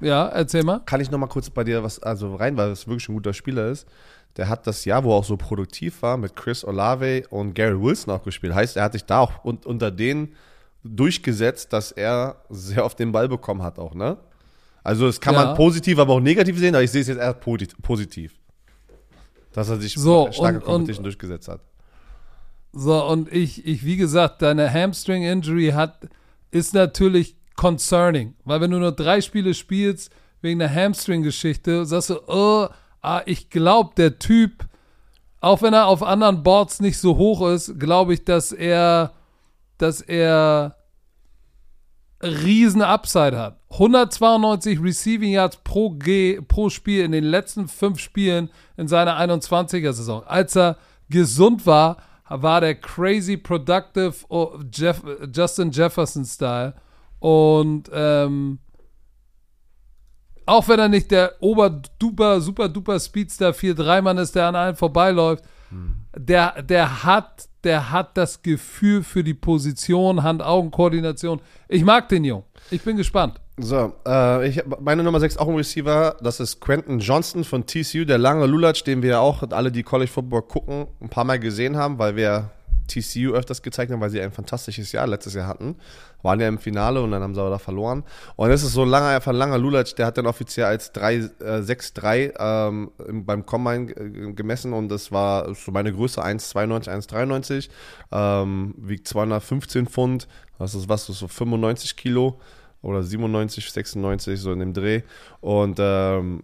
ja, 0.00 0.28
erzähl 0.28 0.64
mal. 0.64 0.80
kann 0.86 1.02
ich 1.02 1.10
noch 1.10 1.18
mal 1.18 1.26
kurz 1.26 1.50
bei 1.50 1.62
dir 1.62 1.82
was 1.82 1.98
also 2.02 2.36
rein, 2.36 2.56
weil 2.56 2.70
es 2.70 2.86
wirklich 2.86 3.06
ein 3.10 3.16
guter 3.16 3.34
Spieler 3.34 3.68
ist. 3.68 3.86
Der 4.36 4.48
hat 4.48 4.66
das 4.66 4.84
Jahr, 4.84 5.02
wo 5.04 5.10
er 5.12 5.16
auch 5.16 5.24
so 5.24 5.36
produktiv 5.36 6.02
war, 6.02 6.16
mit 6.16 6.36
Chris 6.36 6.64
Olave 6.64 7.24
und 7.30 7.54
Gary 7.54 7.80
Wilson 7.80 8.14
auch 8.14 8.22
gespielt. 8.22 8.54
Heißt, 8.54 8.76
er 8.76 8.84
hat 8.84 8.92
sich 8.92 9.04
da 9.04 9.20
auch 9.20 9.44
un 9.44 9.58
unter 9.64 9.90
denen 9.90 10.34
durchgesetzt, 10.84 11.72
dass 11.72 11.92
er 11.92 12.36
sehr 12.48 12.84
oft 12.84 12.98
den 12.98 13.12
Ball 13.12 13.28
bekommen 13.28 13.62
hat 13.62 13.78
auch, 13.78 13.94
ne? 13.94 14.16
Also 14.82 15.06
das 15.06 15.20
kann 15.20 15.34
Ja. 15.34 15.44
man 15.46 15.56
positiv, 15.56 15.98
aber 15.98 16.14
auch 16.14 16.20
negativ 16.20 16.58
sehen, 16.58 16.74
aber 16.74 16.82
ich 16.84 16.90
sehe 16.90 17.02
es 17.02 17.08
jetzt 17.08 17.18
eher 17.18 17.34
posit- 17.34 17.74
positiv. 17.82 18.34
Dass 19.52 19.68
er 19.68 19.76
sich 19.78 19.94
So, 19.94 20.28
starke 20.32 20.58
und- 20.60 20.64
Competition 20.64 21.04
durchgesetzt 21.04 21.48
hat. 21.48 21.60
So, 22.72 23.04
und 23.04 23.30
ich, 23.32 23.66
ich, 23.66 23.84
wie 23.84 23.96
gesagt, 23.96 24.42
deine 24.42 24.72
Hamstring-Injury 24.72 25.72
hat, 25.74 26.08
ist 26.52 26.72
natürlich 26.72 27.36
concerning. 27.56 28.34
Weil 28.44 28.60
wenn 28.60 28.70
du 28.70 28.78
nur 28.78 28.92
drei 28.92 29.20
Spiele 29.20 29.52
spielst, 29.54 30.10
wegen 30.40 30.60
der 30.60 30.72
Hamstring-Geschichte, 30.72 31.84
sagst 31.84 32.10
du, 32.10 32.20
oh, 32.28 32.68
ah, 33.02 33.22
ich 33.26 33.50
glaube, 33.50 33.90
der 33.96 34.18
Typ, 34.18 34.66
auch 35.40 35.62
wenn 35.62 35.74
er 35.74 35.86
auf 35.86 36.02
anderen 36.02 36.42
Boards 36.42 36.80
nicht 36.80 36.98
so 36.98 37.16
hoch 37.16 37.48
ist, 37.48 37.78
glaube 37.78 38.14
ich, 38.14 38.24
dass 38.24 38.52
er, 38.52 39.12
dass 39.78 40.00
er 40.00 40.76
riesen 42.22 42.82
Upside 42.82 43.38
hat. 43.38 43.58
192 43.70 44.82
Receiving 44.82 45.30
Yards 45.30 45.58
pro, 45.58 45.90
G, 45.90 46.40
pro 46.40 46.68
Spiel 46.68 47.04
in 47.04 47.12
den 47.12 47.24
letzten 47.24 47.68
fünf 47.68 47.98
Spielen 47.98 48.50
in 48.76 48.88
seiner 48.88 49.18
21er-Saison. 49.18 50.24
Als 50.24 50.56
er 50.56 50.76
gesund 51.08 51.66
war, 51.66 51.96
war 52.28 52.60
der 52.60 52.74
crazy 52.74 53.36
productive 53.36 54.14
oh, 54.28 54.58
Jeff, 54.72 55.02
Justin 55.32 55.70
Jefferson-Style. 55.70 56.74
Und 57.18 57.90
ähm, 57.92 58.58
auch 60.50 60.66
wenn 60.68 60.80
er 60.80 60.88
nicht 60.88 61.10
der 61.10 61.34
oberduper, 61.40 62.40
super 62.40 62.68
duper 62.68 62.98
Speedster 62.98 63.50
4-3-Mann 63.50 64.18
ist, 64.18 64.34
der 64.34 64.48
an 64.48 64.56
allen 64.56 64.76
vorbeiläuft, 64.76 65.44
der, 66.16 66.62
der 66.62 67.04
hat, 67.04 67.48
der 67.62 67.92
hat 67.92 68.16
das 68.16 68.42
Gefühl 68.42 69.04
für 69.04 69.22
die 69.22 69.34
Position, 69.34 70.24
Hand-Augen-Koordination. 70.24 71.40
Ich 71.68 71.84
mag 71.84 72.08
den 72.08 72.24
Jungen. 72.24 72.42
Ich 72.70 72.82
bin 72.82 72.96
gespannt. 72.96 73.40
So, 73.58 73.92
äh, 74.06 74.48
ich, 74.48 74.62
meine 74.80 75.04
Nummer 75.04 75.20
6 75.20 75.36
auch 75.36 75.48
ein 75.48 75.54
Receiver, 75.54 76.16
das 76.20 76.40
ist 76.40 76.60
Quentin 76.60 76.98
Johnston 76.98 77.44
von 77.44 77.66
TCU, 77.66 78.04
der 78.04 78.18
lange 78.18 78.46
Lulatsch, 78.46 78.82
den 78.84 79.02
wir 79.02 79.20
auch 79.20 79.44
alle, 79.50 79.70
die 79.70 79.82
College 79.84 80.10
Football 80.10 80.42
gucken, 80.42 80.88
ein 81.00 81.10
paar 81.10 81.24
Mal 81.24 81.38
gesehen 81.38 81.76
haben, 81.76 81.98
weil 81.98 82.16
wir 82.16 82.50
TCU 82.90 83.32
öfters 83.32 83.62
gezeigt 83.62 83.92
haben, 83.92 84.00
weil 84.00 84.10
sie 84.10 84.20
ein 84.20 84.32
fantastisches 84.32 84.92
Jahr 84.92 85.06
letztes 85.06 85.34
Jahr 85.34 85.46
hatten. 85.46 85.76
Waren 86.22 86.40
ja 86.40 86.48
im 86.48 86.58
Finale 86.58 87.00
und 87.00 87.12
dann 87.12 87.22
haben 87.22 87.34
sie 87.34 87.40
aber 87.40 87.50
da 87.50 87.58
verloren. 87.58 88.04
Und 88.36 88.50
das 88.50 88.62
ist 88.62 88.72
so 88.72 88.82
ein 88.82 88.88
langer, 88.88 89.08
einfach 89.08 89.32
ein 89.32 89.36
langer 89.36 89.58
Lulatsch, 89.58 89.94
der 89.96 90.06
hat 90.06 90.18
dann 90.18 90.26
offiziell 90.26 90.66
als 90.66 90.92
6-3 90.92 92.34
ähm, 92.38 92.90
beim 93.24 93.46
Combine 93.46 93.90
äh, 93.92 94.32
gemessen 94.32 94.72
und 94.72 94.88
das 94.88 95.12
war 95.12 95.54
so 95.54 95.70
meine 95.72 95.92
Größe 95.92 96.22
1,92, 96.22 96.88
1,93, 96.88 97.70
ähm, 98.12 98.74
wiegt 98.76 99.08
215 99.08 99.86
Pfund, 99.86 100.28
das 100.58 100.74
ist 100.74 100.88
was, 100.88 101.06
so 101.06 101.28
95 101.28 101.96
Kilo 101.96 102.40
oder 102.82 103.02
97, 103.02 103.70
96, 103.70 104.40
so 104.40 104.52
in 104.52 104.58
dem 104.58 104.72
Dreh. 104.74 105.02
Und 105.40 105.78
ähm, 105.80 106.42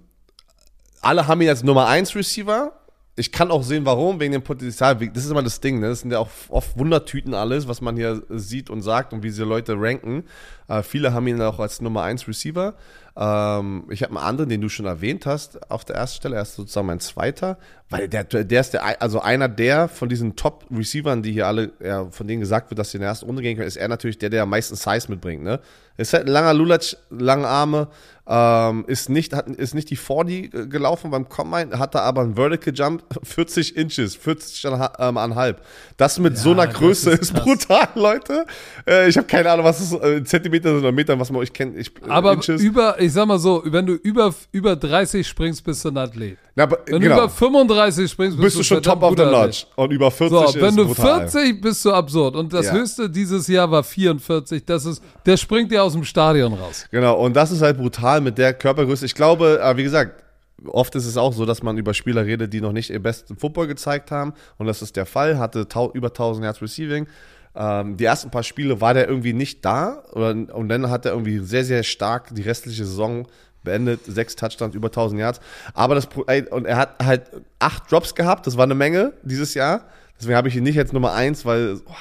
alle 1.01 1.27
haben 1.27 1.41
ihn 1.41 1.49
als 1.49 1.63
Nummer 1.63 1.87
1 1.87 2.15
Receiver 2.15 2.73
ich 3.19 3.33
kann 3.33 3.51
auch 3.51 3.63
sehen, 3.63 3.87
warum, 3.87 4.21
wegen 4.21 4.33
dem 4.33 4.43
Potenzial. 4.43 4.95
Das 4.95 5.25
ist 5.25 5.31
immer 5.31 5.43
das 5.43 5.61
Ding, 5.61 5.81
ne? 5.81 5.89
Das 5.89 6.01
sind 6.01 6.11
ja 6.11 6.19
auch 6.19 6.29
oft 6.51 6.79
Wundertüten 6.79 7.33
alles, 7.33 7.67
was 7.67 7.81
man 7.81 7.97
hier 7.97 8.23
sieht 8.29 8.69
und 8.69 8.83
sagt 8.83 9.15
und 9.15 9.23
wie 9.23 9.29
diese 9.29 9.45
Leute 9.45 9.75
ranken. 9.79 10.25
Äh, 10.69 10.83
viele 10.83 11.15
haben 11.15 11.27
ihn 11.27 11.41
auch 11.41 11.59
als 11.59 11.81
Nummer 11.81 12.03
1 12.03 12.29
Receiver. 12.29 12.75
Ähm, 13.17 13.85
ich 13.89 14.03
habe 14.03 14.15
einen 14.15 14.27
anderen, 14.27 14.51
den 14.51 14.61
du 14.61 14.69
schon 14.69 14.85
erwähnt 14.85 15.25
hast, 15.25 15.71
auf 15.71 15.87
der 15.87 15.97
ersten 15.97 16.17
Stelle. 16.17 16.37
Er 16.37 16.43
ist 16.43 16.57
sozusagen 16.57 16.87
mein 16.87 17.01
zweiter, 17.01 17.57
weil 17.89 18.07
der, 18.07 18.25
der 18.25 18.61
ist 18.61 18.75
der, 18.75 19.01
also 19.01 19.21
einer 19.21 19.49
der 19.49 19.89
von 19.89 20.11
diesen 20.11 20.37
Top-Receivern, 20.37 21.23
die 21.23 21.33
hier 21.33 21.47
alle, 21.47 21.73
ja, 21.83 22.11
von 22.11 22.29
denen 22.29 22.41
gesagt 22.41 22.71
wird, 22.71 22.79
dass 22.79 22.91
sie 22.91 22.99
in 22.99 23.01
der 23.01 23.09
ersten 23.09 23.25
Runde 23.25 23.41
gehen 23.41 23.57
können, 23.57 23.69
ist 23.69 23.79
er 23.79 23.89
natürlich 23.89 24.19
der, 24.19 24.29
der 24.29 24.43
am 24.43 24.51
meisten 24.51 24.77
Size 24.77 25.07
mitbringt, 25.09 25.43
ne? 25.43 25.61
Ist 25.97 26.13
halt 26.13 26.27
ein 26.27 26.33
langer 26.33 26.53
Lulatsch, 26.53 26.97
lange 27.09 27.47
Arme, 27.47 27.89
ähm, 28.29 28.85
ist, 28.89 29.09
nicht, 29.09 29.33
hat, 29.33 29.49
ist 29.49 29.75
nicht 29.75 29.91
die 29.91 29.97
40 29.97 30.55
äh, 30.55 30.67
gelaufen 30.67 31.11
beim 31.11 31.29
Combine, 31.29 31.79
hatte 31.79 32.03
aber 32.03 32.23
einen 32.23 32.35
Vertical 32.35 32.75
Jump 32.75 33.05
40 33.23 33.77
Inches, 33.77 34.17
40 34.17 34.65
ähm, 34.99 35.17
anhalb. 35.17 35.63
Das 35.97 36.19
mit 36.19 36.35
ja, 36.35 36.41
so 36.41 36.51
einer 36.53 36.67
Größe 36.67 37.11
ist, 37.11 37.33
ist, 37.33 37.35
brutal, 37.35 37.89
Leute. 37.95 38.47
Äh, 38.87 39.09
ich 39.09 39.17
habe 39.17 39.27
keine 39.27 39.51
Ahnung, 39.51 39.65
was 39.65 39.81
es 39.81 39.93
äh, 39.93 40.25
Zentimeter 40.25 40.71
sind 40.71 40.79
oder 40.79 40.93
Meter, 40.93 41.19
was 41.19 41.31
man 41.31 41.41
euch 41.41 41.53
kennt. 41.53 41.77
Ich, 41.77 41.89
äh, 41.89 42.09
aber 42.09 42.33
Inches. 42.33 42.61
über, 42.63 43.01
ich 43.01 43.13
sag 43.13 43.27
mal 43.27 43.39
so, 43.39 43.63
wenn 43.65 43.87
du 43.87 43.95
über, 43.95 44.35
über 44.53 44.77
30 44.77 45.27
springst, 45.27 45.65
bist 45.65 45.85
du 45.85 45.89
ein 45.89 45.97
Athlet. 45.97 46.39
Aber, 46.59 46.79
wenn 46.87 47.01
genau. 47.01 47.17
du 47.17 47.23
über 47.25 47.31
35 47.31 48.11
springst, 48.11 48.37
bist, 48.37 48.45
bist 48.47 48.59
du 48.59 48.63
schon 48.63 48.83
top 48.83 49.03
of 49.03 49.15
the 49.17 49.25
notch. 49.25 49.67
Und 49.77 49.93
über 49.93 50.11
40 50.11 50.39
so, 50.39 50.61
wenn 50.61 50.75
du 50.75 50.87
brutal. 50.87 51.29
40 51.29 51.61
bist 51.61 51.85
du 51.85 51.93
absurd. 51.93 52.35
Und 52.35 52.53
das 52.53 52.67
ja. 52.67 52.73
höchste 52.73 53.11
dieses 53.11 53.47
Jahr 53.47 53.71
war 53.71 53.85
44. 53.85 54.65
Das 54.65 54.87
ist, 54.87 55.03
der 55.27 55.37
springt 55.37 55.71
dir 55.71 55.83
aus 55.83 55.93
dem 55.93 56.05
Stadion 56.05 56.55
raus. 56.55 56.87
Genau. 56.91 57.19
Und 57.19 57.37
das 57.37 57.51
ist 57.51 57.61
halt 57.61 57.77
brutal 57.77 58.23
mit 58.23 58.39
der 58.39 58.55
Körpergröße. 58.55 59.05
Ich 59.05 59.15
glaube, 59.15 59.61
wie 59.77 59.83
gesagt, 59.83 60.25
oft 60.67 60.95
ist 60.95 61.05
es 61.05 61.19
auch 61.19 61.35
so, 61.35 61.45
dass 61.45 61.63
man 61.63 61.77
über 61.77 61.93
Spieler 61.93 62.25
redet, 62.25 62.53
die 62.55 62.63
noch 62.63 62.73
nicht 62.73 62.89
ihr 62.89 63.03
besten 63.03 63.37
Football 63.37 63.67
gezeigt 63.67 64.11
haben. 64.11 64.33
Und 64.57 64.67
das 64.67 64.81
ist 64.81 64.97
der 64.97 65.05
Fall. 65.05 65.39
Hatte 65.39 65.67
über 65.93 66.09
1000 66.09 66.45
Yards 66.45 66.63
Receiving. 66.63 67.07
Ähm, 67.55 67.97
die 67.97 68.05
ersten 68.05 68.31
paar 68.31 68.43
Spiele 68.43 68.81
war 68.81 68.95
der 68.95 69.09
irgendwie 69.09 69.33
nicht 69.33 69.65
da. 69.65 70.05
Oder, 70.13 70.31
und 70.31 70.69
dann 70.69 70.91
hat 70.91 71.05
er 71.05 71.13
irgendwie 71.13 71.39
sehr, 71.39 71.65
sehr 71.65 71.83
stark 71.83 72.35
die 72.35 72.43
restliche 72.43 72.85
Saison 72.85 73.27
beendet, 73.67 74.01
sechs 74.07 74.35
Touchdowns, 74.35 74.75
über 74.75 74.89
1000 74.89 75.21
Yards. 75.21 75.41
Aber 75.75 75.95
das, 75.95 76.09
und 76.51 76.65
er 76.65 76.77
hat 76.79 77.05
halt 77.05 77.23
acht 77.59 77.93
Drops 77.93 78.15
gehabt, 78.15 78.47
das 78.47 78.57
war 78.57 78.65
eine 78.65 78.75
Menge 78.75 79.13
dieses 79.23 79.53
Jahr. 79.53 79.85
Deswegen 80.19 80.37
habe 80.37 80.49
ich 80.49 80.57
ihn 80.57 80.63
nicht 80.63 80.77
jetzt 80.77 80.95
Nummer 80.95 81.13
eins, 81.13 81.45
weil 81.45 81.79
oh, 81.85 81.93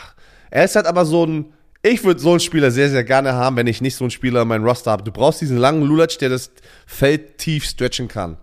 er 0.49 0.63
ist 0.63 0.77
halt 0.77 0.85
aber 0.85 1.05
so 1.05 1.25
ein, 1.25 1.53
ich 1.81 2.03
würde 2.03 2.19
so 2.19 2.31
einen 2.31 2.39
Spieler 2.39 2.71
sehr, 2.71 2.89
sehr 2.89 3.03
gerne 3.03 3.33
haben, 3.33 3.57
wenn 3.57 3.67
ich 3.67 3.81
nicht 3.81 3.95
so 3.95 4.05
einen 4.05 4.11
Spieler 4.11 4.43
in 4.43 4.47
meinem 4.47 4.63
Roster 4.63 4.91
habe. 4.91 5.03
Du 5.03 5.11
brauchst 5.11 5.41
diesen 5.41 5.57
langen 5.57 5.83
Lulatsch, 5.83 6.17
der 6.19 6.29
das 6.29 6.51
Feld 6.85 7.37
tief 7.37 7.65
stretchen 7.65 8.07
kann. 8.07 8.37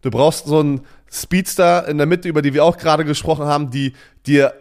Du 0.00 0.10
brauchst 0.10 0.46
so 0.46 0.58
einen 0.58 0.80
Speedster 1.10 1.86
in 1.86 1.98
der 1.98 2.06
Mitte, 2.06 2.28
über 2.28 2.42
die 2.42 2.52
wir 2.52 2.64
auch 2.64 2.76
gerade 2.76 3.04
gesprochen 3.04 3.44
haben, 3.44 3.70
die 3.70 3.92
dir 4.26 4.52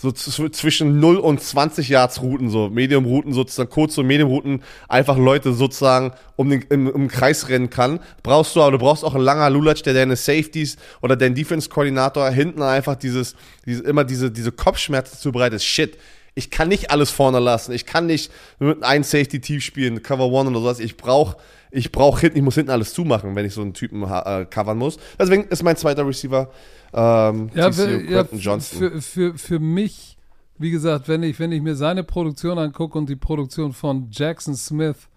so 0.00 0.12
zwischen 0.12 0.98
0 0.98 1.16
und 1.16 1.42
20 1.42 1.90
Yards 1.90 2.22
Routen, 2.22 2.48
so 2.48 2.70
Medium-Routen, 2.70 3.34
sozusagen 3.34 3.68
kurze 3.68 4.00
und 4.00 4.06
Medium-Routen, 4.06 4.62
einfach 4.88 5.18
Leute 5.18 5.52
sozusagen 5.52 6.12
um 6.36 6.48
den, 6.48 6.62
im, 6.70 6.86
im 6.86 7.08
Kreis 7.08 7.50
rennen 7.50 7.68
kann. 7.68 8.00
Brauchst 8.22 8.56
du, 8.56 8.62
aber 8.62 8.72
du 8.72 8.78
brauchst 8.78 9.04
auch 9.04 9.14
einen 9.14 9.24
langer 9.24 9.50
Lulatsch, 9.50 9.82
der 9.82 9.92
deine 9.92 10.16
Safeties 10.16 10.78
oder 11.02 11.16
dein 11.16 11.34
Defense-Koordinator 11.34 12.30
hinten 12.30 12.62
einfach 12.62 12.96
dieses, 12.96 13.36
diese, 13.66 13.82
immer 13.82 14.04
diese, 14.04 14.30
diese 14.30 14.52
Kopfschmerzen 14.52 15.18
zubereitet. 15.18 15.62
Shit, 15.62 15.98
ich 16.34 16.50
kann 16.50 16.68
nicht 16.68 16.90
alles 16.90 17.10
vorne 17.10 17.38
lassen. 17.38 17.72
Ich 17.72 17.84
kann 17.84 18.06
nicht 18.06 18.32
mit 18.58 18.82
einem 18.82 19.04
Safety 19.04 19.42
tief 19.42 19.62
spielen, 19.62 20.02
Cover 20.02 20.28
One 20.28 20.48
oder 20.48 20.60
sowas. 20.60 20.80
Ich 20.80 20.96
brauche 20.96 21.36
ich 21.72 21.92
brauch 21.92 22.18
hinten, 22.20 22.38
ich 22.38 22.42
muss 22.42 22.56
hinten 22.56 22.70
alles 22.70 22.94
zumachen, 22.94 23.36
wenn 23.36 23.46
ich 23.46 23.54
so 23.54 23.62
einen 23.62 23.74
Typen 23.74 24.02
äh, 24.02 24.46
covern 24.46 24.78
muss. 24.78 24.98
Deswegen 25.18 25.44
ist 25.44 25.62
mein 25.62 25.76
zweiter 25.76 26.06
Receiver 26.06 26.50
ähm, 26.92 27.50
ja, 27.54 27.70
für, 27.70 28.10
ja, 28.10 28.26
Johnson. 28.32 28.78
Für, 28.78 29.00
für, 29.02 29.38
für 29.38 29.58
mich, 29.58 30.16
wie 30.58 30.70
gesagt, 30.70 31.08
wenn 31.08 31.22
ich, 31.22 31.38
wenn 31.38 31.52
ich 31.52 31.62
mir 31.62 31.76
seine 31.76 32.04
Produktion 32.04 32.58
angucke 32.58 32.98
und 32.98 33.08
die 33.08 33.16
Produktion 33.16 33.72
von 33.72 34.08
Jackson 34.10 34.56
Smith, 34.56 35.08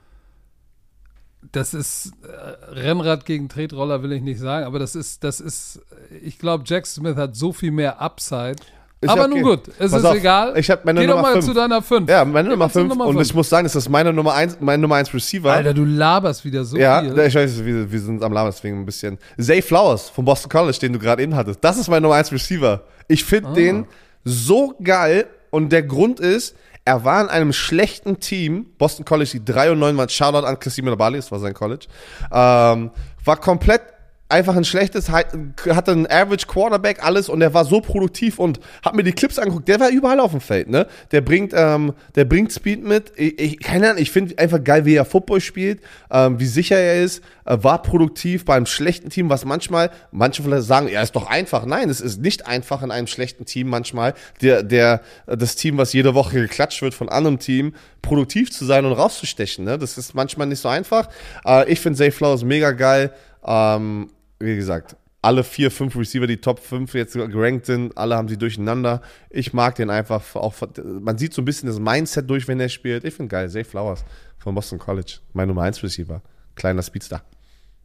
das 1.52 1.74
ist 1.74 2.14
äh, 2.24 2.72
Rennrad 2.72 3.26
gegen 3.26 3.50
Tretroller, 3.50 4.04
will 4.04 4.14
ich 4.14 4.22
nicht 4.22 4.40
sagen, 4.40 4.66
aber 4.66 4.80
das 4.80 4.96
ist, 4.96 5.24
das 5.24 5.40
ist, 5.40 5.82
ich 6.24 6.40
glaube, 6.40 6.64
Jackson 6.66 7.04
Smith 7.04 7.18
hat 7.18 7.36
so 7.36 7.52
viel 7.52 7.72
mehr 7.72 8.02
Upside 8.02 8.62
ich 9.04 9.10
aber 9.10 9.28
nun 9.28 9.42
gut, 9.42 9.68
es 9.80 9.92
Pass 9.92 10.02
ist 10.02 10.06
auf, 10.06 10.16
egal. 10.16 10.58
Ich 10.58 10.70
habe 10.70 10.82
meine 10.86 11.02
Geh 11.02 11.08
Nummer 11.08 11.22
doch 11.22 11.28
mal 11.28 11.34
5. 11.34 11.46
zu 11.46 11.54
deiner 11.54 11.82
5. 11.82 12.10
Ja, 12.10 12.26
meine 12.26 12.50
Nummer 12.50 12.70
5. 12.70 12.96
Und 12.96 13.22
ich 13.22 13.34
muss 13.34 13.50
sagen, 13.50 13.66
das 13.66 13.76
ist 13.76 13.90
meine 13.90 14.14
Nummer 14.14 14.34
1, 14.34 14.58
mein 14.60 14.82
Nummer 14.82 14.96
1 14.96 15.14
Receiver. 15.14 15.52
Alter, 15.52 15.74
du 15.74 15.86
laberst 15.86 16.44
wieder 16.46 16.64
so 16.64 16.78
ja, 16.78 17.02
viel. 17.02 17.16
Ja, 17.16 17.26
ich 17.26 17.36
weiß, 17.36 17.64
wir, 17.64 17.92
wir 17.92 18.00
sind 18.00 18.24
am 18.24 18.34
Labern, 18.34 18.52
deswegen 18.52 18.80
ein 18.80 18.86
bisschen. 18.86 19.18
Zay 19.38 19.62
Flowers 19.62 20.10
von 20.10 20.26
Boston 20.26 20.50
College, 20.50 20.78
den 20.82 20.94
du 20.94 21.00
gerade 21.00 21.22
eben 21.22 21.36
hattest. 21.36 21.64
Das 21.64 21.78
ist 21.78 21.90
mein 21.90 22.02
Nummer 22.02 22.16
1 22.16 22.32
Receiver. 22.32 22.84
Ich 23.08 23.24
finde 23.24 23.50
ah. 23.50 23.54
den 23.54 23.86
so 24.24 24.76
geil 24.82 25.28
und 25.52 25.72
der 25.72 25.84
Grund 25.84 26.20
ist, 26.20 26.56
er 26.86 27.06
war 27.06 27.22
in 27.22 27.30
einem 27.30 27.54
schlechten 27.54 28.20
Team, 28.20 28.66
Boston 28.78 29.06
College, 29.06 29.30
die 29.34 29.46
3 29.46 29.72
und 29.72 29.80
9 29.80 29.98
waren, 29.98 30.10
Shoutout 30.10 30.46
an 30.46 30.60
Kassim 30.60 30.86
Bali, 30.98 31.18
das 31.18 31.32
war 31.32 31.40
sein 31.40 31.54
College, 31.54 31.86
ähm, 32.32 32.92
war 33.24 33.38
komplett 33.38 33.82
einfach 34.30 34.56
ein 34.56 34.64
schlechtes, 34.64 35.10
hatte 35.10 35.92
einen 35.92 36.08
Average 36.08 36.48
Quarterback, 36.48 37.04
alles 37.04 37.30
und 37.30 37.40
der 37.40 37.54
war 37.54 37.66
so 37.66 37.82
produktiv 37.82 38.40
und 38.40 38.60
hat 38.84 38.96
mir 38.96 39.04
die 39.04 39.12
Clips 39.12 39.38
angeguckt. 39.38 39.68
Der 39.68 39.80
war 39.80 39.90
überall 39.90 40.20
auf 40.20 40.32
dem 40.32 40.42
Feld, 40.42 40.70
ne? 40.70 40.88
Der 41.12 41.22
bringt, 41.22 41.54
ähm, 41.56 41.94
der 42.16 42.26
bringt 42.26 42.52
Speed 42.52 42.84
mit. 42.84 43.12
Ich, 43.16 43.40
ich 43.40 43.60
keine 43.60 43.90
Ahnung, 43.90 44.02
ich 44.02 44.12
finde 44.12 44.38
einfach 44.40 44.64
geil, 44.64 44.86
wie 44.86 44.96
er 44.96 45.06
Football 45.06 45.40
spielt, 45.40 45.82
ähm, 46.10 46.40
wie 46.40 46.48
sicher 46.48 46.78
er 46.78 47.04
ist, 47.04 47.24
äh, 47.46 47.58
war 47.62 47.84
produktiv 47.84 48.46
beim 48.46 48.66
schlechten 48.66 49.10
Team, 49.10 49.30
was 49.30 49.46
manchmal, 49.46 49.92
manche 50.12 50.42
vielleicht 50.42 50.64
sagen, 50.64 50.88
ja, 50.88 51.02
ist 51.02 51.16
doch 51.16 51.28
einfach. 51.28 51.66
Nein, 51.66 51.90
es 51.90 52.02
ist 52.02 52.20
nicht 52.20 52.48
einfach 52.48 52.82
in 52.82 52.90
einem 52.90 53.08
schlechten 53.08 53.46
Team 53.46 53.68
manchmal, 53.68 54.16
der, 54.42 54.64
der, 54.64 55.02
das 55.28 55.56
Team, 55.56 55.78
was 55.78 55.94
jede 55.94 56.16
Woche 56.16 56.40
geklatscht 56.40 56.82
wird 56.82 56.96
von 56.96 57.10
anderem 57.10 57.38
Team, 57.38 57.76
produktiv 58.02 58.52
zu 58.52 58.66
sein 58.66 58.86
und 58.86 58.94
rauszustechen, 58.94 59.64
ne? 59.64 59.78
Das 59.78 59.98
ist 59.98 60.16
manchmal 60.16 60.48
nicht 60.48 60.60
so 60.60 60.70
einfach. 60.70 61.08
Äh, 61.46 61.72
ich 61.72 61.80
finde 61.80 61.98
Zay 61.98 62.10
Flowers 62.10 62.44
mega 62.44 62.72
geil. 62.72 63.14
Ähm, 63.44 64.10
wie 64.40 64.56
gesagt, 64.56 64.96
alle 65.22 65.44
vier, 65.44 65.72
fünf 65.72 65.96
Receiver, 65.96 66.28
die 66.28 66.38
Top 66.38 66.60
5 66.60 66.94
jetzt 66.96 67.14
gerankt 67.14 67.66
sind, 67.66 67.98
alle 67.98 68.18
haben 68.18 68.28
sie 68.28 68.38
durcheinander. 68.38 69.02
Ich 69.30 69.54
mag 69.54 69.76
den 69.76 69.90
einfach 69.90 70.36
auch. 70.36 70.54
Man 70.84 71.18
sieht 71.18 71.34
so 71.34 71.42
ein 71.42 71.46
bisschen 71.46 71.68
das 71.68 71.80
Mindset 71.80 72.30
durch, 72.30 72.48
wenn 72.48 72.60
er 72.60 72.68
spielt. 72.70 73.06
Ich 73.06 73.14
finde 73.14 73.30
geil. 73.30 73.50
Zay 73.50 73.64
Flowers 73.64 74.04
von 74.38 74.54
Boston 74.54 74.80
College. 74.80 75.20
Mein 75.32 75.48
Nummer 75.48 75.62
1 75.64 75.82
Receiver. 75.82 76.22
Kleiner 76.56 76.84
Speedstar. 76.84 77.24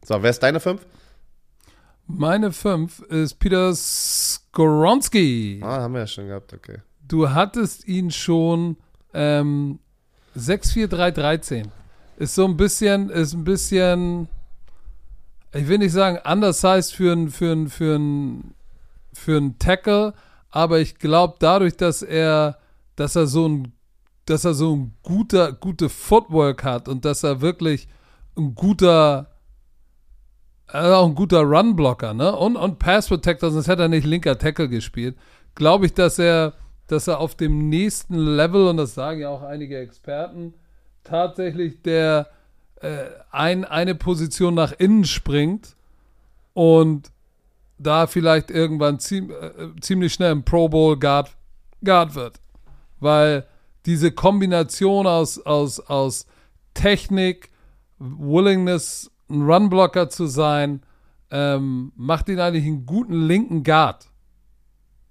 So, 0.03 0.21
wer 0.21 0.29
ist 0.29 0.43
deine 0.43 0.59
5? 0.59 0.85
Meine 2.07 2.51
5 2.51 2.99
ist 3.03 3.39
Peter 3.39 3.73
Skoronski. 3.73 5.61
Ah, 5.63 5.81
haben 5.81 5.93
wir 5.93 6.01
ja 6.01 6.07
schon 6.07 6.27
gehabt, 6.27 6.53
okay. 6.53 6.79
Du 7.07 7.29
hattest 7.29 7.87
ihn 7.87 8.11
schon 8.11 8.75
ähm, 9.13 9.79
64313. 10.35 11.69
Ist 12.17 12.35
so 12.35 12.45
ein 12.45 12.57
bisschen, 12.57 13.09
ist 13.09 13.33
ein 13.33 13.43
bisschen 13.45 14.27
ich 15.53 15.67
will 15.67 15.79
nicht 15.79 15.93
sagen 15.93 16.19
undersized 16.29 16.93
für 16.93 17.13
ein, 17.13 17.29
für 17.29 17.51
ein, 17.51 17.69
für 17.69 17.95
ein, 17.95 18.53
für 19.13 19.37
ein 19.37 19.57
Tackle, 19.59 20.13
aber 20.51 20.79
ich 20.79 20.95
glaube 20.99 21.35
dadurch, 21.39 21.75
dass 21.77 22.01
er, 22.01 22.57
dass 22.95 23.15
er 23.15 23.27
so 23.27 23.47
ein, 23.47 23.73
dass 24.25 24.45
er 24.45 24.53
so 24.53 24.75
ein 24.75 24.93
guter, 25.01 25.53
gute 25.53 25.89
Footwork 25.89 26.63
hat 26.63 26.87
und 26.87 27.05
dass 27.05 27.23
er 27.23 27.41
wirklich 27.41 27.87
ein 28.37 28.53
guter, 28.53 29.27
er 30.67 30.97
auch 30.97 31.07
ein 31.07 31.15
guter 31.15 31.41
Runblocker, 31.41 32.13
ne? 32.13 32.35
Und, 32.35 32.55
und 32.55 32.77
Pass 32.77 33.07
Protector, 33.07 33.51
sonst 33.51 33.67
hätte 33.67 33.83
er 33.83 33.87
nicht 33.87 34.05
linker 34.05 34.37
Tackle 34.37 34.69
gespielt. 34.69 35.17
Glaube 35.55 35.87
ich, 35.87 35.93
dass 35.93 36.19
er, 36.19 36.53
dass 36.87 37.07
er 37.07 37.19
auf 37.19 37.35
dem 37.35 37.69
nächsten 37.69 38.15
Level, 38.15 38.67
und 38.67 38.77
das 38.77 38.93
sagen 38.93 39.21
ja 39.21 39.29
auch 39.29 39.41
einige 39.41 39.79
Experten, 39.79 40.53
tatsächlich 41.03 41.81
der, 41.81 42.27
äh, 42.81 43.05
ein, 43.31 43.65
eine 43.65 43.95
Position 43.95 44.53
nach 44.53 44.71
innen 44.77 45.05
springt 45.05 45.75
und 46.53 47.11
da 47.77 48.07
vielleicht 48.07 48.51
irgendwann 48.51 48.99
ziem, 48.99 49.31
äh, 49.31 49.79
ziemlich 49.81 50.13
schnell 50.13 50.31
ein 50.31 50.43
Pro 50.43 50.69
Bowl 50.69 50.97
Guard, 50.97 51.35
Guard 51.83 52.15
wird. 52.15 52.39
Weil 52.99 53.45
diese 53.85 54.11
Kombination 54.11 55.07
aus, 55.07 55.39
aus, 55.39 55.79
aus 55.79 56.27
Technik, 56.73 57.49
Willingness, 57.97 59.11
ein 59.29 59.43
Runblocker 59.43 60.09
zu 60.09 60.25
sein, 60.27 60.81
ähm, 61.31 61.91
macht 61.95 62.29
ihn 62.29 62.39
eigentlich 62.39 62.65
einen 62.65 62.85
guten 62.85 63.27
linken 63.27 63.63
Guard. 63.63 64.07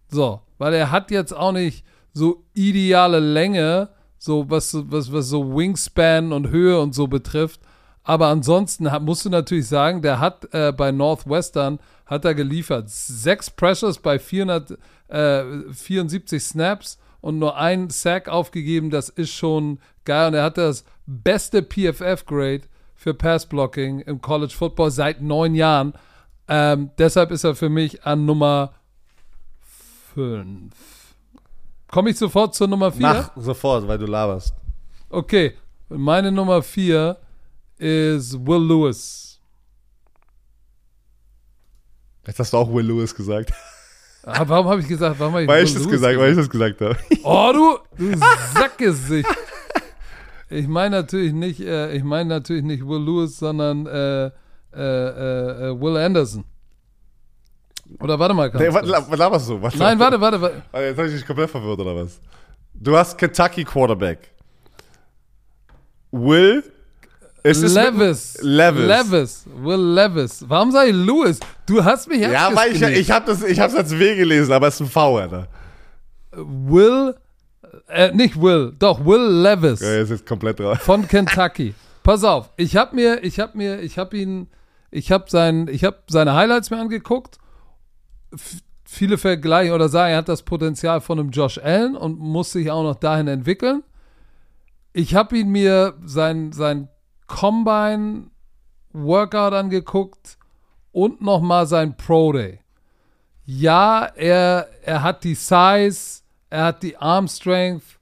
So, 0.08 0.40
weil 0.58 0.74
er 0.74 0.90
hat 0.90 1.10
jetzt 1.10 1.32
auch 1.32 1.52
nicht 1.52 1.84
so 2.12 2.44
ideale 2.54 3.20
Länge, 3.20 3.90
so 4.18 4.50
was, 4.50 4.74
was, 4.90 5.12
was 5.12 5.28
so 5.28 5.56
Wingspan 5.56 6.32
und 6.32 6.48
Höhe 6.48 6.80
und 6.80 6.92
so 6.94 7.06
betrifft. 7.06 7.60
Aber 8.02 8.26
ansonsten 8.28 8.88
musst 9.02 9.24
du 9.24 9.30
natürlich 9.30 9.68
sagen, 9.68 10.02
der 10.02 10.18
hat 10.18 10.52
äh, 10.54 10.72
bei 10.72 10.90
Northwestern 10.92 11.78
hat 12.06 12.24
er 12.24 12.34
geliefert. 12.34 12.88
Sechs 12.88 13.50
Pressures 13.50 13.98
bei 13.98 14.18
474 14.18 16.42
Snaps 16.42 16.98
und 17.20 17.38
nur 17.38 17.56
ein 17.56 17.90
Sack 17.90 18.28
aufgegeben. 18.28 18.90
Das 18.90 19.10
ist 19.10 19.32
schon 19.32 19.78
geil. 20.04 20.28
Und 20.28 20.34
er 20.34 20.44
hat 20.44 20.56
das 20.56 20.84
beste 21.06 21.62
PFF-Grade 21.62 22.62
für 22.94 23.12
Passblocking 23.14 23.98
im 24.00 24.22
College 24.22 24.54
Football 24.56 24.90
seit 24.90 25.20
neun 25.20 25.54
Jahren. 25.54 25.92
Ähm, 26.48 26.90
deshalb 26.96 27.30
ist 27.30 27.44
er 27.44 27.54
für 27.54 27.68
mich 27.68 28.04
an 28.04 28.24
Nummer 28.24 28.72
fünf. 30.14 30.97
Komme 31.90 32.10
ich 32.10 32.18
sofort 32.18 32.54
zur 32.54 32.68
Nummer 32.68 32.92
vier? 32.92 33.00
Mach 33.00 33.30
sofort, 33.36 33.88
weil 33.88 33.98
du 33.98 34.06
laberst. 34.06 34.54
Okay, 35.08 35.54
meine 35.88 36.30
Nummer 36.30 36.62
vier 36.62 37.16
ist 37.78 38.34
Will 38.46 38.62
Lewis. 38.66 39.40
Jetzt 42.26 42.38
hast 42.40 42.52
du 42.52 42.58
auch 42.58 42.72
Will 42.72 42.86
Lewis 42.86 43.14
gesagt. 43.14 43.52
Ah, 44.24 44.44
warum 44.46 44.68
habe 44.68 44.82
ich 44.82 44.88
gesagt, 44.88 45.18
warum 45.18 45.32
habe 45.32 45.44
ich 45.44 45.48
Weil 45.48 45.60
Will 45.62 45.66
ich 45.66 45.72
das 45.72 45.82
Lewis 45.84 45.92
gesagt, 45.92 46.18
weil 46.18 46.30
ich 46.32 46.36
das 46.36 46.50
gesagt 46.50 46.80
habe. 46.82 46.96
Oh, 47.22 47.50
du, 47.54 47.78
du 47.96 48.18
Sackgesicht. 48.54 49.28
Ich 50.50 50.68
meine 50.68 50.96
natürlich 50.96 51.32
nicht, 51.32 51.60
äh, 51.60 51.92
ich 51.92 52.04
meine 52.04 52.28
natürlich 52.28 52.64
nicht 52.64 52.86
Will 52.86 53.02
Lewis, 53.02 53.38
sondern 53.38 53.86
äh, 53.86 54.26
äh, 54.26 54.30
äh, 54.76 55.68
äh, 55.70 55.80
Will 55.80 55.96
Anderson. 55.96 56.44
Oder 58.00 58.18
warte 58.18 58.34
mal, 58.34 58.50
Nee, 58.54 58.68
was 58.72 58.86
laberst 59.18 59.48
du? 59.48 59.62
Was 59.62 59.74
Nein, 59.76 59.98
warte, 59.98 60.20
warte, 60.20 60.40
warte. 60.40 60.62
Jetzt 60.74 60.98
habe 60.98 61.08
ich 61.08 61.14
dich 61.14 61.26
komplett 61.26 61.50
verwirrt, 61.50 61.80
oder 61.80 61.96
was? 61.96 62.20
Du 62.74 62.96
hast 62.96 63.16
Kentucky 63.16 63.64
Quarterback. 63.64 64.30
Will. 66.10 66.62
Ist 67.42 67.62
es 67.62 67.74
mit- 67.74 67.84
Levis. 67.84 68.38
Levis. 68.42 68.86
Levis. 68.86 69.44
Will 69.62 69.80
Levis. 69.94 70.44
Warum 70.48 70.70
sag 70.72 70.88
ich 70.88 70.94
Lewis? 70.94 71.38
Du 71.66 71.82
hast 71.84 72.08
mich 72.08 72.20
Ja, 72.20 72.50
weil 72.54 72.74
ich, 72.74 72.82
ich 72.82 73.10
habe 73.10 73.26
das, 73.26 73.42
ich 73.42 73.58
hab's 73.60 73.74
als 73.74 73.96
W 73.98 74.16
gelesen, 74.16 74.52
aber 74.52 74.68
es 74.68 74.74
ist 74.74 74.80
ein 74.80 74.86
V, 74.88 75.18
Alter. 75.18 75.48
Will, 76.32 77.14
äh, 77.88 78.12
nicht 78.12 78.40
Will, 78.40 78.74
doch 78.78 79.04
Will 79.04 79.40
Levis. 79.42 79.80
Ja, 79.80 79.94
jetzt 79.96 80.10
ist 80.10 80.26
komplett 80.26 80.58
drauf. 80.60 80.78
von 80.80 81.06
Kentucky. 81.08 81.74
Pass 82.02 82.24
auf, 82.24 82.50
ich 82.56 82.76
habe 82.76 82.94
mir, 82.96 83.22
ich 83.22 83.38
habe 83.38 83.56
mir, 83.56 83.80
ich 83.80 83.98
habe 83.98 84.16
ihn, 84.16 84.48
ich 84.90 85.12
habe 85.12 85.24
sein, 85.28 85.68
ich 85.70 85.84
habe 85.84 85.98
seine 86.08 86.34
Highlights 86.34 86.70
mir 86.70 86.78
angeguckt. 86.80 87.38
Viele 88.84 89.18
vergleichen 89.18 89.74
oder 89.74 89.88
sagen, 89.88 90.12
er 90.12 90.18
hat 90.18 90.28
das 90.28 90.42
Potenzial 90.42 91.00
von 91.00 91.18
einem 91.18 91.30
Josh 91.30 91.58
Allen 91.58 91.96
und 91.96 92.18
muss 92.18 92.52
sich 92.52 92.70
auch 92.70 92.82
noch 92.82 92.96
dahin 92.96 93.28
entwickeln. 93.28 93.82
Ich 94.92 95.14
habe 95.14 95.36
ihn 95.36 95.50
mir 95.50 95.94
sein 96.04 96.52
sein 96.52 96.88
Combine 97.26 98.30
Workout 98.92 99.52
angeguckt 99.52 100.38
und 100.92 101.20
noch 101.20 101.40
mal 101.40 101.66
sein 101.66 101.96
Pro 101.96 102.32
Day. 102.32 102.60
Ja, 103.44 104.04
er 104.16 104.68
er 104.82 105.02
hat 105.02 105.24
die 105.24 105.34
Size, 105.34 106.22
er 106.50 106.64
hat 106.64 106.82
die 106.82 106.96
Arm 106.96 107.28
Strength, 107.28 107.98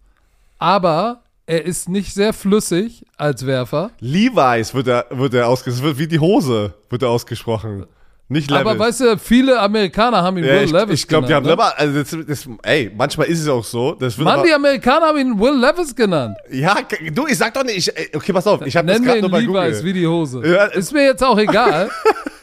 aber 0.59 1.23
er 1.47 1.65
ist 1.65 1.89
nicht 1.89 2.13
sehr 2.13 2.33
flüssig 2.33 3.05
als 3.17 3.47
Werfer. 3.47 3.91
Levi's 4.01 4.75
wird 4.75 4.89
er, 4.89 5.07
wird 5.11 5.35
er 5.35 5.49
ausgesprochen. 5.49 5.79
Es 5.79 5.85
wird 5.85 5.99
wie 5.99 6.09
die 6.09 6.19
Hose, 6.19 6.75
wird 6.91 7.03
er 7.03 7.11
ausgesprochen. 7.11 7.87
Nicht 8.29 8.51
Levis. 8.51 8.67
Aber 8.67 8.79
weißt 8.79 9.01
du, 9.03 9.19
viele 9.19 9.61
Amerikaner 9.61 10.21
haben 10.21 10.39
ihn 10.39 10.45
ja, 10.45 10.55
Will 10.55 10.65
ich, 10.65 10.73
Levis 10.73 11.01
ich 11.01 11.09
glaube, 11.09 11.29
die 11.29 11.35
haben 11.35 11.47
ne? 11.47 11.53
immer, 11.53 11.79
also 11.79 12.03
das, 12.03 12.27
das, 12.27 12.49
ey, 12.65 12.91
manchmal 12.97 13.29
ist 13.29 13.41
es 13.41 13.49
auch 13.49 13.65
so. 13.65 13.95
Das 13.95 14.19
Mann, 14.19 14.27
aber, 14.27 14.43
die 14.45 14.53
Amerikaner 14.53 15.07
haben 15.07 15.19
ihn 15.19 15.39
Will 15.39 15.55
Levis 15.55 15.95
genannt. 15.95 16.37
ja, 16.51 16.77
du, 17.13 17.29
ich 17.29 17.39
sag 17.39 17.55
doch 17.55 17.63
nicht, 17.63 17.77
ich, 17.77 18.17
okay, 18.17 18.33
pass 18.33 18.47
auf, 18.49 18.63
ich 18.67 18.77
habe 18.77 18.89
das 18.89 19.01
gerade 19.01 19.21
nur 19.21 19.31
bei 19.31 19.41
Levi's 19.41 19.79
Google. 19.79 19.85
wie 19.85 19.93
die 19.93 20.07
Hose. 20.07 20.43
Ja, 20.45 20.65
ist 20.65 20.93
mir 20.93 21.05
jetzt 21.05 21.23
auch 21.23 21.39
egal. 21.39 21.89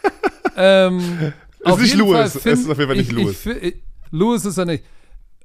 ähm, 0.58 1.34
auf 1.66 1.80
nicht. 1.82 1.98
Fall 1.98 2.24
Es 2.24 2.36
ist 2.36 2.70
auf 2.70 2.78
jeden 2.78 2.90
Fall 2.90 2.98
nicht 2.98 3.12
ich, 3.12 3.18
Lewis. 3.18 3.46
Ich, 3.46 3.76
Lewis 4.12 4.46
ist 4.46 4.58
er 4.58 4.66
nicht. 4.66 4.86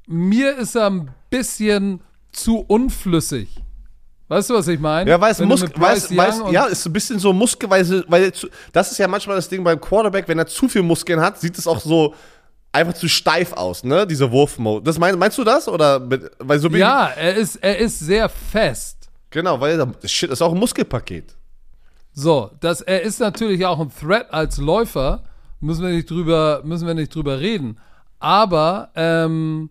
Mir 0.07 0.57
ist 0.57 0.77
er 0.77 0.87
ein 0.87 1.11
bisschen 1.31 2.01
zu 2.31 2.59
unflüssig. 2.59 3.49
Weißt 4.29 4.51
du, 4.51 4.55
was 4.55 4.69
ich 4.69 4.79
meine? 4.79 5.09
Ja, 5.11 5.19
weil 5.21 5.33
es 5.33 5.39
Wenn 5.39 5.49
du 5.49 5.55
Mus 5.55 5.63
mit 5.63 5.81
weiß, 5.81 6.09
Bryce 6.09 6.17
weiß, 6.19 6.39
Young 6.41 6.47
und- 6.49 6.53
ja, 6.53 6.65
ist 6.67 6.83
so 6.83 6.91
ein 6.91 6.93
bisschen 6.93 7.19
so 7.19 7.33
muskelweise, 7.33 8.05
weil 8.09 8.31
das 8.73 8.93
ist 8.93 8.99
ja 8.99 9.09
manchmal 9.09 9.37
das 9.37 9.49
Ding 9.49 9.65
beim 9.65 9.81
Quarterback, 9.81 10.29
wenn 10.29 10.39
er 10.39 10.47
zu 10.47 10.69
viel 10.69 10.83
Muskeln 10.83 11.21
hat, 11.21 11.41
sieht 11.41 11.57
es 11.57 11.67
auch 11.67 11.81
so 11.81 12.15
einfach 12.71 12.93
zu 12.93 13.09
steif 13.09 13.55
aus, 13.55 13.83
ne? 13.85 14.07
Dieser 14.07 14.31
Wurfmode. 14.31 14.85
Das 14.85 14.99
mein, 14.99 15.19
meinst 15.19 15.39
du 15.39 15.45
das 15.45 15.67
oder 15.67 16.03
weil 16.39 16.59
so 16.59 16.69
Ja, 16.69 17.07
er 17.07 17.35
ist, 17.37 17.57
er 17.57 17.79
ist 17.79 17.99
sehr 18.01 18.29
fest. 18.29 19.09
genau, 19.31 19.59
weil 19.61 19.79
das 19.79 20.11
Shit 20.13 20.31
ist 20.31 20.43
auch 20.43 20.53
ein 20.53 20.59
Muskelpaket. 20.59 21.35
So, 22.13 22.51
das, 22.61 22.81
er 22.83 23.03
ist 23.03 23.21
natürlich 23.21 23.65
auch 23.65 23.81
ein 23.81 23.91
Threat 23.99 24.33
als 24.33 24.59
Läufer, 24.59 25.23
müssen 25.61 25.83
wir 25.85 25.91
nicht 25.91 26.11
drüber, 26.11 26.61
müssen 26.65 26.87
wir 26.87 26.95
nicht 26.95 27.15
drüber 27.15 27.41
reden. 27.41 27.79
Aber, 28.19 28.91
ähm, 28.95 29.71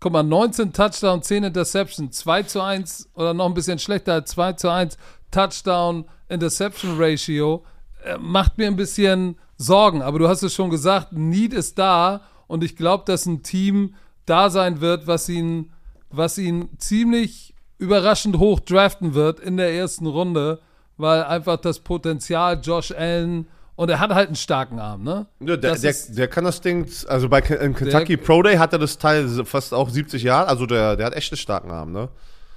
guck 0.00 0.12
mal, 0.12 0.22
19 0.22 0.72
Touchdown, 0.72 1.22
10 1.22 1.44
Interception, 1.44 2.12
2 2.12 2.42
zu 2.44 2.60
1 2.60 3.10
oder 3.14 3.34
noch 3.34 3.46
ein 3.46 3.54
bisschen 3.54 3.78
schlechter 3.78 4.14
als 4.14 4.30
2 4.30 4.52
zu 4.54 4.70
1 4.70 4.96
Touchdown 5.30 6.04
Interception 6.28 6.96
Ratio, 6.98 7.64
äh, 8.04 8.16
macht 8.18 8.58
mir 8.58 8.66
ein 8.66 8.76
bisschen 8.76 9.36
Sorgen. 9.56 10.02
Aber 10.02 10.18
du 10.18 10.28
hast 10.28 10.42
es 10.42 10.54
schon 10.54 10.70
gesagt, 10.70 11.12
Need 11.12 11.52
ist 11.52 11.78
da 11.78 12.22
und 12.46 12.62
ich 12.62 12.76
glaube, 12.76 13.04
dass 13.06 13.26
ein 13.26 13.42
Team 13.42 13.94
da 14.24 14.50
sein 14.50 14.80
wird, 14.80 15.06
was 15.06 15.28
ihn, 15.28 15.72
was 16.10 16.38
ihn 16.38 16.68
ziemlich 16.78 17.54
überraschend 17.78 18.38
hoch 18.38 18.60
draften 18.60 19.14
wird 19.14 19.40
in 19.40 19.56
der 19.56 19.72
ersten 19.72 20.06
Runde, 20.06 20.60
weil 20.96 21.24
einfach 21.24 21.56
das 21.56 21.80
Potenzial 21.80 22.60
Josh 22.62 22.92
Allen 22.92 23.48
und 23.78 23.88
er 23.90 24.00
hat 24.00 24.12
halt 24.12 24.26
einen 24.26 24.34
starken 24.34 24.80
Arm, 24.80 25.04
ne? 25.04 25.26
Ja, 25.38 25.56
der, 25.56 25.76
der, 25.76 25.94
der 26.08 26.26
kann 26.26 26.42
das 26.42 26.60
Ding, 26.60 26.90
also 27.06 27.28
bei 27.28 27.40
Kentucky 27.40 28.16
Pro 28.16 28.42
Day 28.42 28.56
hat 28.56 28.72
er 28.72 28.80
das 28.80 28.98
Teil 28.98 29.28
fast 29.44 29.72
auch 29.72 29.88
70 29.88 30.24
Jahre, 30.24 30.48
also 30.48 30.66
der, 30.66 30.96
der 30.96 31.06
hat 31.06 31.14
echt 31.14 31.32
einen 31.32 31.38
starken 31.38 31.70
Arm, 31.70 31.92
ne? 31.92 32.08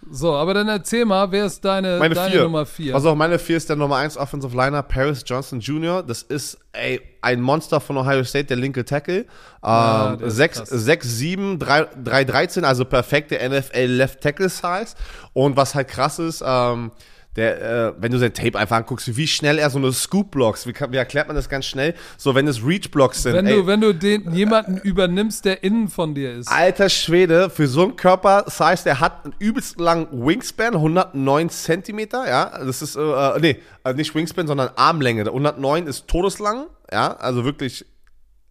So, 0.09 0.33
aber 0.33 0.55
dann 0.55 0.67
erzähl 0.67 1.05
mal, 1.05 1.31
wer 1.31 1.45
ist 1.45 1.63
deine, 1.63 1.99
Meine 1.99 2.15
deine 2.15 2.31
vier. 2.31 2.41
Nummer 2.41 2.65
4? 2.65 2.95
Also 2.95 3.11
auch 3.11 3.15
meine 3.15 3.37
vier 3.37 3.57
ist 3.57 3.69
der 3.69 3.75
Nummer 3.75 3.97
1 3.97 4.17
Offensive 4.17 4.57
Liner, 4.57 4.81
Paris 4.81 5.23
Johnson 5.27 5.59
Jr. 5.59 6.01
Das 6.01 6.23
ist 6.23 6.57
ey, 6.73 6.99
ein 7.21 7.39
Monster 7.39 7.79
von 7.79 7.97
Ohio 7.97 8.23
State, 8.23 8.45
der 8.45 8.57
linke 8.57 8.83
Tackle. 8.83 9.25
Ja, 9.63 10.13
Ähm, 10.13 10.17
der 10.17 10.27
ist 10.29 10.37
6, 10.37 10.57
krass. 10.57 10.69
6, 10.69 11.07
7, 11.07 11.59
3, 11.59 11.87
3, 12.03 12.23
13, 12.23 12.65
also 12.65 12.83
perfekte 12.83 13.37
NFL 13.47 13.85
Left 13.85 14.21
Tackle 14.21 14.49
Size. 14.49 14.95
Und 15.33 15.55
was 15.55 15.75
halt 15.75 15.87
krass 15.87 16.17
ist, 16.17 16.43
ähm, 16.43 16.91
der, 17.35 17.61
äh, 17.61 17.93
wenn 17.97 18.11
du 18.11 18.17
sein 18.17 18.33
Tape 18.33 18.59
einfach 18.59 18.77
anguckst, 18.77 19.15
wie 19.15 19.27
schnell 19.27 19.57
er 19.57 19.69
so 19.69 19.77
eine 19.77 19.93
Scoop 19.93 20.31
blocks, 20.31 20.67
wie, 20.67 20.73
wie 20.73 20.97
erklärt 20.97 21.27
man 21.27 21.35
das 21.35 21.47
ganz 21.47 21.65
schnell? 21.65 21.93
So, 22.17 22.35
wenn 22.35 22.47
es 22.47 22.65
Reach 22.65 22.91
Blocks 22.91 23.23
sind. 23.23 23.33
wenn 23.33 23.47
ey, 23.47 23.55
du, 23.55 23.67
wenn 23.67 23.79
du 23.79 23.93
den 23.93 24.33
jemanden 24.33 24.77
übernimmst, 24.77 25.45
der 25.45 25.63
innen 25.63 25.87
von 25.87 26.13
dir 26.13 26.33
ist. 26.33 26.49
Alter 26.49 26.89
Schwede, 26.89 27.49
für 27.49 27.67
so 27.67 27.83
einen 27.83 27.95
Körper, 27.95 28.43
das 28.43 28.59
heißt, 28.59 28.85
der 28.85 28.99
hat 28.99 29.23
einen 29.23 29.33
übelst 29.39 29.79
langen 29.79 30.07
Wingspan, 30.11 30.75
109 30.75 31.49
Zentimeter, 31.49 32.27
ja, 32.27 32.59
das 32.65 32.81
ist, 32.81 32.97
äh, 32.97 33.01
äh, 33.01 33.39
nee, 33.39 33.59
äh, 33.85 33.93
nicht 33.93 34.13
Wingspan, 34.13 34.45
sondern 34.45 34.69
Armlänge. 34.75 35.23
Der 35.23 35.31
109 35.31 35.87
ist 35.87 36.07
todeslang, 36.07 36.65
ja, 36.91 37.13
also 37.13 37.45
wirklich 37.45 37.85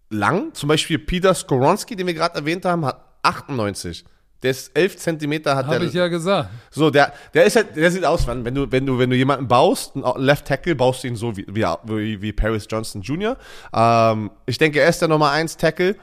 lang. 0.08 0.54
Zum 0.54 0.68
Beispiel 0.68 0.98
Peter 0.98 1.34
Skoronski, 1.34 1.96
den 1.96 2.06
wir 2.06 2.14
gerade 2.14 2.36
erwähnt 2.36 2.64
haben, 2.64 2.86
hat 2.86 3.04
98. 3.22 4.04
Der 4.42 4.52
ist 4.52 4.76
11 4.76 4.96
Zentimeter, 4.96 5.54
hat 5.54 5.66
Habe 5.66 5.80
der. 5.80 5.88
ich 5.88 5.94
ja 5.94 6.08
gesagt. 6.08 6.48
So, 6.70 6.90
der, 6.90 7.12
der 7.34 7.44
ist 7.44 7.56
halt, 7.56 7.76
der 7.76 7.90
sieht 7.90 8.04
aus, 8.04 8.26
wenn 8.26 8.54
du, 8.54 8.70
wenn 8.72 8.86
du, 8.86 8.98
wenn 8.98 9.10
du 9.10 9.16
jemanden 9.16 9.46
baust, 9.46 9.94
einen 9.94 10.04
Left 10.16 10.46
Tackle, 10.46 10.74
baust 10.74 11.04
du 11.04 11.08
ihn 11.08 11.16
so 11.16 11.36
wie, 11.36 11.46
wie, 11.48 12.22
wie, 12.22 12.32
Paris 12.32 12.66
Johnson 12.68 13.02
Jr. 13.02 13.36
Ähm, 13.72 14.30
ich 14.46 14.56
denke, 14.56 14.80
er 14.80 14.88
ist 14.88 15.00
der 15.00 15.08
Nummer 15.08 15.30
1 15.30 15.58
Tackle. 15.58 15.96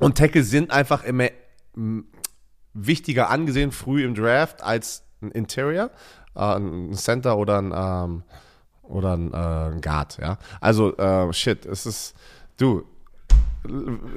Und 0.00 0.18
Tackle 0.18 0.42
sind 0.42 0.70
einfach 0.70 1.04
immer 1.04 1.28
wichtiger 2.74 3.30
angesehen 3.30 3.72
früh 3.72 4.04
im 4.04 4.14
Draft 4.14 4.62
als 4.62 5.04
ein 5.20 5.30
Interior, 5.30 5.90
äh, 6.34 6.40
ein 6.40 6.94
Center 6.94 7.38
oder 7.38 7.58
ein, 7.58 7.72
ähm, 7.74 8.22
oder 8.82 9.16
ein, 9.16 9.32
äh, 9.32 9.74
ein 9.74 9.80
Guard, 9.80 10.18
ja. 10.18 10.38
Also, 10.60 10.96
äh, 10.96 11.32
shit, 11.32 11.66
es 11.66 11.86
ist, 11.86 12.14
du, 12.56 12.84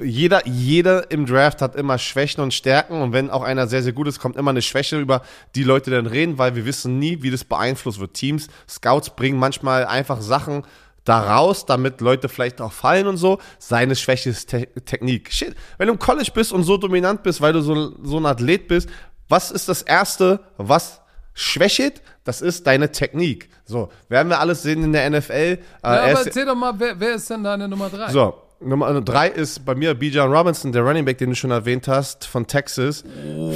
jeder, 0.02 0.46
jeder 0.46 1.10
im 1.10 1.26
Draft 1.26 1.60
hat 1.60 1.76
immer 1.76 1.98
Schwächen 1.98 2.42
und 2.42 2.54
Stärken 2.54 3.02
und 3.02 3.12
wenn 3.12 3.30
auch 3.30 3.42
einer 3.42 3.66
sehr, 3.66 3.82
sehr 3.82 3.92
gut 3.92 4.06
ist, 4.08 4.18
kommt 4.18 4.36
immer 4.36 4.50
eine 4.50 4.62
Schwäche 4.62 4.98
über 4.98 5.22
die 5.54 5.64
Leute 5.64 5.90
dann 5.90 6.06
reden, 6.06 6.38
weil 6.38 6.54
wir 6.54 6.64
wissen 6.64 6.98
nie, 6.98 7.22
wie 7.22 7.30
das 7.30 7.44
beeinflusst 7.44 8.00
wird. 8.00 8.14
Teams, 8.14 8.48
Scouts 8.68 9.10
bringen 9.10 9.38
manchmal 9.38 9.84
einfach 9.84 10.20
Sachen 10.20 10.64
da 11.04 11.34
raus, 11.34 11.66
damit 11.66 12.00
Leute 12.00 12.28
vielleicht 12.28 12.60
auch 12.60 12.72
fallen 12.72 13.06
und 13.06 13.16
so. 13.16 13.38
Seine 13.58 13.96
Schwäche 13.96 14.30
ist 14.30 14.50
Te 14.50 14.68
Technik. 14.84 15.32
Shit, 15.32 15.54
wenn 15.76 15.88
du 15.88 15.94
im 15.94 15.98
College 15.98 16.30
bist 16.32 16.52
und 16.52 16.62
so 16.62 16.76
dominant 16.76 17.22
bist, 17.22 17.40
weil 17.40 17.52
du 17.52 17.60
so, 17.60 17.92
so 18.02 18.18
ein 18.18 18.26
Athlet 18.26 18.68
bist, 18.68 18.88
was 19.28 19.50
ist 19.50 19.68
das 19.68 19.82
Erste, 19.82 20.40
was 20.56 21.00
schwächt? 21.34 22.02
Das 22.24 22.40
ist 22.40 22.66
deine 22.66 22.92
Technik. 22.92 23.48
So, 23.64 23.90
werden 24.08 24.28
wir 24.28 24.38
alles 24.38 24.62
sehen 24.62 24.84
in 24.84 24.92
der 24.92 25.08
NFL. 25.10 25.32
Äh, 25.32 25.58
Ja, 25.82 25.94
er 25.94 26.16
aber 26.16 26.26
erzähl 26.26 26.44
doch 26.46 26.54
mal, 26.54 26.74
wer, 26.78 26.98
wer 27.00 27.14
ist 27.14 27.28
denn 27.30 27.42
deine 27.42 27.68
Nummer 27.68 27.88
3? 27.88 28.10
so, 28.10 28.34
Nummer 28.64 29.00
drei 29.00 29.28
ist 29.28 29.64
bei 29.64 29.74
mir 29.74 29.94
Bijan 29.94 30.32
Robinson, 30.32 30.72
der 30.72 30.82
Running 30.82 31.04
Back, 31.04 31.18
den 31.18 31.30
du 31.30 31.36
schon 31.36 31.50
erwähnt 31.50 31.88
hast, 31.88 32.24
von 32.26 32.46
Texas. 32.46 33.04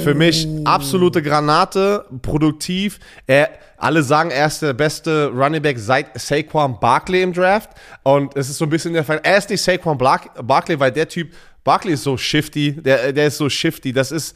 Für 0.03 0.13
mich 0.13 0.47
absolute 0.65 1.21
Granate, 1.21 2.05
produktiv. 2.21 2.99
Er, 3.25 3.49
alle 3.77 4.03
sagen, 4.03 4.31
er 4.31 4.47
ist 4.47 4.61
der 4.61 4.73
beste 4.73 5.27
Running 5.27 5.61
Back 5.61 5.79
seit 5.79 6.19
Saquon 6.19 6.79
Barkley 6.79 7.21
im 7.21 7.33
Draft. 7.33 7.69
Und 8.03 8.35
es 8.35 8.49
ist 8.49 8.57
so 8.57 8.65
ein 8.65 8.69
bisschen 8.69 8.93
der 8.93 9.03
Fall. 9.03 9.19
Er 9.23 9.37
ist 9.37 9.49
nicht 9.49 9.61
Saquon 9.61 9.97
Barkley, 9.97 10.79
weil 10.79 10.91
der 10.91 11.07
Typ, 11.07 11.33
Barkley 11.63 11.93
ist 11.93 12.03
so 12.03 12.17
shifty, 12.17 12.73
der, 12.73 13.13
der 13.13 13.27
ist 13.27 13.37
so 13.37 13.49
shifty. 13.49 13.93
Das 13.93 14.11
ist, 14.11 14.35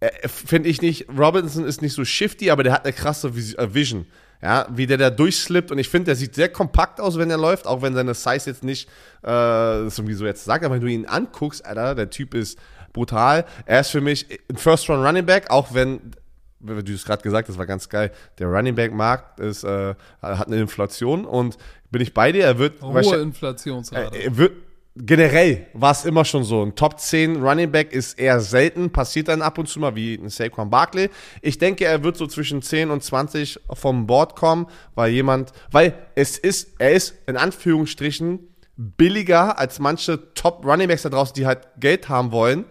äh, 0.00 0.28
finde 0.28 0.68
ich 0.68 0.82
nicht, 0.82 1.06
Robinson 1.16 1.64
ist 1.64 1.82
nicht 1.82 1.94
so 1.94 2.04
shifty, 2.04 2.50
aber 2.50 2.62
der 2.62 2.72
hat 2.72 2.84
eine 2.84 2.92
krasse 2.92 3.28
äh, 3.28 3.74
Vision. 3.74 4.06
Ja, 4.42 4.66
wie 4.70 4.86
der 4.86 4.98
da 4.98 5.10
durchslippt 5.10 5.70
und 5.70 5.78
ich 5.78 5.88
finde, 5.88 6.06
der 6.06 6.16
sieht 6.16 6.34
sehr 6.34 6.48
kompakt 6.48 7.00
aus, 7.00 7.16
wenn 7.16 7.30
er 7.30 7.38
läuft, 7.38 7.66
auch 7.66 7.80
wenn 7.80 7.94
seine 7.94 8.12
Size 8.12 8.50
jetzt 8.50 8.64
nicht 8.64 8.88
äh, 9.22 9.28
das 9.28 9.98
irgendwie 9.98 10.14
so 10.14 10.26
jetzt 10.26 10.44
sagt, 10.44 10.64
aber 10.64 10.74
wenn 10.74 10.80
du 10.80 10.88
ihn 10.88 11.06
anguckst, 11.06 11.64
Alter, 11.64 11.94
der 11.94 12.10
Typ 12.10 12.34
ist 12.34 12.58
brutal. 12.92 13.44
Er 13.66 13.80
ist 13.80 13.90
für 13.90 14.00
mich 14.00 14.26
ein 14.50 14.56
First-Round 14.56 15.06
Running 15.06 15.26
Back, 15.26 15.50
auch 15.50 15.74
wenn 15.74 16.12
du 16.58 16.92
es 16.92 17.04
gerade 17.04 17.22
gesagt 17.22 17.48
hast, 17.48 17.58
war 17.58 17.66
ganz 17.66 17.88
geil. 17.88 18.10
Der 18.38 18.48
Running 18.48 18.74
Back 18.74 18.92
Markt 18.92 19.40
ist, 19.40 19.64
äh, 19.64 19.94
hat 20.20 20.46
eine 20.46 20.56
Inflation 20.56 21.24
und 21.24 21.56
bin 21.90 22.02
ich 22.02 22.12
bei 22.12 22.32
dir, 22.32 22.44
er 22.44 22.58
wird 22.58 22.82
hohe 22.82 23.20
Inflationsrate. 23.20 24.16
Er, 24.16 24.24
er 24.24 24.36
wird 24.36 24.54
generell 24.96 25.66
war 25.72 25.92
es 25.92 26.04
immer 26.04 26.24
schon 26.24 26.44
so. 26.44 26.62
Ein 26.62 26.74
Top 26.74 26.98
10 26.98 27.42
Running 27.42 27.70
Back 27.70 27.92
ist 27.92 28.18
eher 28.18 28.40
selten, 28.40 28.90
passiert 28.90 29.28
dann 29.28 29.42
ab 29.42 29.58
und 29.58 29.68
zu 29.68 29.80
mal 29.80 29.94
wie 29.94 30.14
ein 30.14 30.28
Saquon 30.28 30.70
Barkley. 30.70 31.10
Ich 31.40 31.58
denke, 31.58 31.84
er 31.84 32.02
wird 32.04 32.16
so 32.16 32.26
zwischen 32.26 32.62
10 32.62 32.90
und 32.90 33.02
20 33.02 33.60
vom 33.72 34.06
Board 34.06 34.36
kommen, 34.36 34.66
weil 34.94 35.12
jemand, 35.12 35.52
weil 35.70 35.94
es 36.14 36.38
ist, 36.38 36.74
er 36.78 36.92
ist 36.92 37.14
in 37.26 37.36
Anführungsstrichen 37.36 38.40
billiger 38.76 39.58
als 39.58 39.78
manche 39.78 40.34
Top 40.34 40.64
Running 40.64 40.88
Backs 40.88 41.02
da 41.02 41.08
draußen, 41.08 41.34
die 41.34 41.46
halt 41.46 41.68
Geld 41.78 42.08
haben 42.08 42.32
wollen 42.32 42.64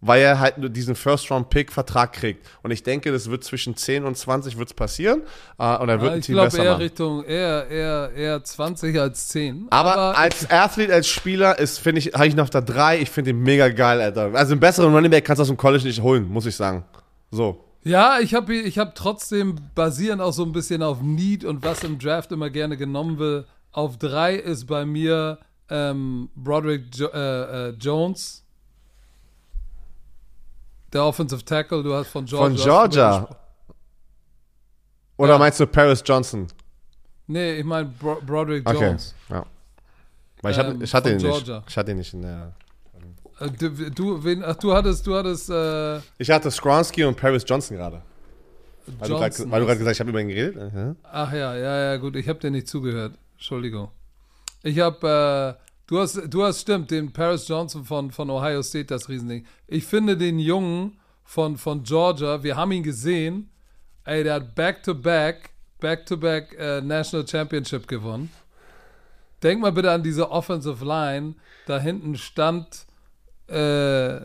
weil 0.00 0.22
er 0.22 0.38
halt 0.38 0.58
nur 0.58 0.68
diesen 0.68 0.94
First-Round-Pick-Vertrag 0.94 2.12
kriegt. 2.12 2.46
Und 2.62 2.70
ich 2.70 2.82
denke, 2.82 3.10
das 3.10 3.30
wird 3.30 3.42
zwischen 3.44 3.76
10 3.76 4.04
und 4.04 4.16
20 4.16 4.56
wird's 4.58 4.74
passieren. 4.74 5.22
Äh, 5.58 5.76
und 5.78 5.88
er 5.88 6.00
wird 6.00 6.10
Ja, 6.10 6.12
ein 6.12 6.18
ich 6.20 6.26
Team 6.26 6.34
glaube 6.34 6.50
besser 6.50 6.64
eher 6.64 6.70
machen. 6.72 6.82
Richtung 6.82 7.24
eher, 7.24 7.68
eher, 7.68 8.12
eher 8.14 8.44
20 8.44 8.98
als 8.98 9.28
10. 9.28 9.66
Aber, 9.70 10.16
als 10.16 10.48
Athlet, 10.50 10.90
als 10.90 11.08
Spieler 11.08 11.58
ist, 11.58 11.78
finde 11.78 12.00
ich, 12.00 12.12
habe 12.14 12.26
ich 12.26 12.36
noch 12.36 12.48
da 12.48 12.60
drei. 12.60 13.00
Ich 13.00 13.10
finde 13.10 13.30
ihn 13.30 13.42
mega 13.42 13.68
geil, 13.68 14.00
Alter. 14.00 14.30
Also 14.34 14.52
einen 14.52 14.60
besseren 14.60 14.94
Running 14.94 15.10
Back 15.10 15.24
kannst 15.24 15.38
du 15.38 15.42
aus 15.42 15.48
dem 15.48 15.56
College 15.56 15.84
nicht 15.84 16.00
holen, 16.02 16.28
muss 16.28 16.46
ich 16.46 16.54
sagen. 16.54 16.84
So. 17.30 17.64
Ja, 17.84 18.18
ich 18.20 18.34
habe 18.34 18.54
ich 18.54 18.78
hab 18.78 18.94
trotzdem 18.94 19.56
basierend 19.74 20.20
auch 20.20 20.32
so 20.32 20.44
ein 20.44 20.52
bisschen 20.52 20.82
auf 20.82 21.00
Need 21.00 21.44
und 21.44 21.64
was 21.64 21.82
im 21.84 21.98
Draft 21.98 22.32
immer 22.32 22.50
gerne 22.50 22.76
genommen 22.76 23.18
will. 23.18 23.46
Auf 23.72 23.98
drei 23.98 24.34
ist 24.34 24.66
bei 24.66 24.84
mir 24.84 25.38
ähm, 25.70 26.28
Broderick 26.34 26.84
jo 26.94 27.08
äh, 27.08 27.68
äh, 27.68 27.74
Jones, 27.78 28.44
der 30.92 31.04
Offensive 31.04 31.44
Tackle. 31.44 31.82
Du 31.82 31.94
hast 31.94 32.08
von 32.08 32.24
Georgia. 32.24 32.48
Von 32.48 32.56
Georgia. 32.90 33.28
Oder 35.16 35.32
Ja. 35.32 35.38
meinst 35.38 35.58
du 35.60 35.66
Paris 35.66 36.02
Johnson? 36.04 36.46
Nee, 37.26 37.56
ich 37.58 37.64
meine 37.64 37.86
Bro 37.88 38.20
Broderick 38.24 38.68
Okay. 38.68 38.86
Jones. 38.86 39.14
Ja. 39.28 39.44
Weil 40.42 40.52
ich, 40.52 40.58
hatte, 40.58 40.70
Ähm, 40.70 40.82
ich 40.82 40.94
hatte 40.94 41.10
ihn 41.12 41.20
von 41.20 41.28
nicht. 41.30 41.44
Georgia. 41.44 41.64
Ich 41.68 41.76
hatte 41.76 41.90
ihn 41.90 41.96
nicht 41.98 42.14
in 42.14 42.22
der. 42.22 42.52
Äh, 43.40 43.50
du, 43.50 43.90
du, 43.90 44.24
wen, 44.24 44.42
ach, 44.44 44.56
du 44.56 44.72
hattest, 44.72 45.06
du 45.06 45.14
hattest 45.14 45.50
äh, 45.50 45.98
Ich 46.18 46.30
hatte 46.30 46.50
Skronsky 46.50 47.04
und 47.04 47.16
Paris 47.16 47.44
Johnson 47.46 47.76
gerade. 47.76 48.02
Weil 48.98 49.08
du 49.08 49.14
grad- 49.16 49.22
Johnson. 49.32 49.50
weil 49.50 49.60
du 49.60 49.66
gerade 49.66 49.78
gesagt 49.78 49.90
hast, 49.90 49.96
ich 49.96 50.00
habe 50.00 50.10
über 50.10 50.20
ihn 50.20 50.28
geredet. 50.28 50.72
Mhm. 50.72 50.96
Ach 51.02 51.32
ja, 51.32 51.54
ja, 51.56 51.76
ja, 51.92 51.96
gut, 51.98 52.16
ich 52.16 52.28
habe 52.28 52.38
dir 52.38 52.50
nicht 52.50 52.68
zugehört. 52.68 53.14
Entschuldigung. 53.34 53.90
Ich 54.62 54.78
habe, 54.80 55.56
äh, 55.58 55.67
du 55.88 55.98
hast, 55.98 56.20
du 56.28 56.44
hast 56.44 56.60
stimmt, 56.60 56.92
den 56.92 57.12
Paris 57.12 57.48
Johnson 57.48 57.84
von, 57.84 58.12
von 58.12 58.30
Ohio 58.30 58.62
State, 58.62 58.86
das 58.86 59.08
Riesending. 59.08 59.44
Ich 59.66 59.84
finde 59.84 60.16
den 60.16 60.38
Jungen 60.38 61.00
von, 61.24 61.56
von 61.56 61.82
Georgia, 61.82 62.42
wir 62.42 62.56
haben 62.56 62.70
ihn 62.70 62.84
gesehen, 62.84 63.50
ey, 64.04 64.22
der 64.22 64.34
hat 64.34 64.54
Back-to-Back, 64.54 65.50
Back-to-Back 65.80 66.56
äh, 66.58 66.80
National 66.80 67.26
Championship 67.26 67.88
gewonnen. 67.88 68.30
Denk 69.42 69.60
mal 69.60 69.72
bitte 69.72 69.90
an 69.90 70.02
diese 70.02 70.30
Offensive 70.30 70.84
Line. 70.84 71.34
Da 71.66 71.78
hinten 71.78 72.16
stand, 72.16 72.86
äh, 73.46 74.20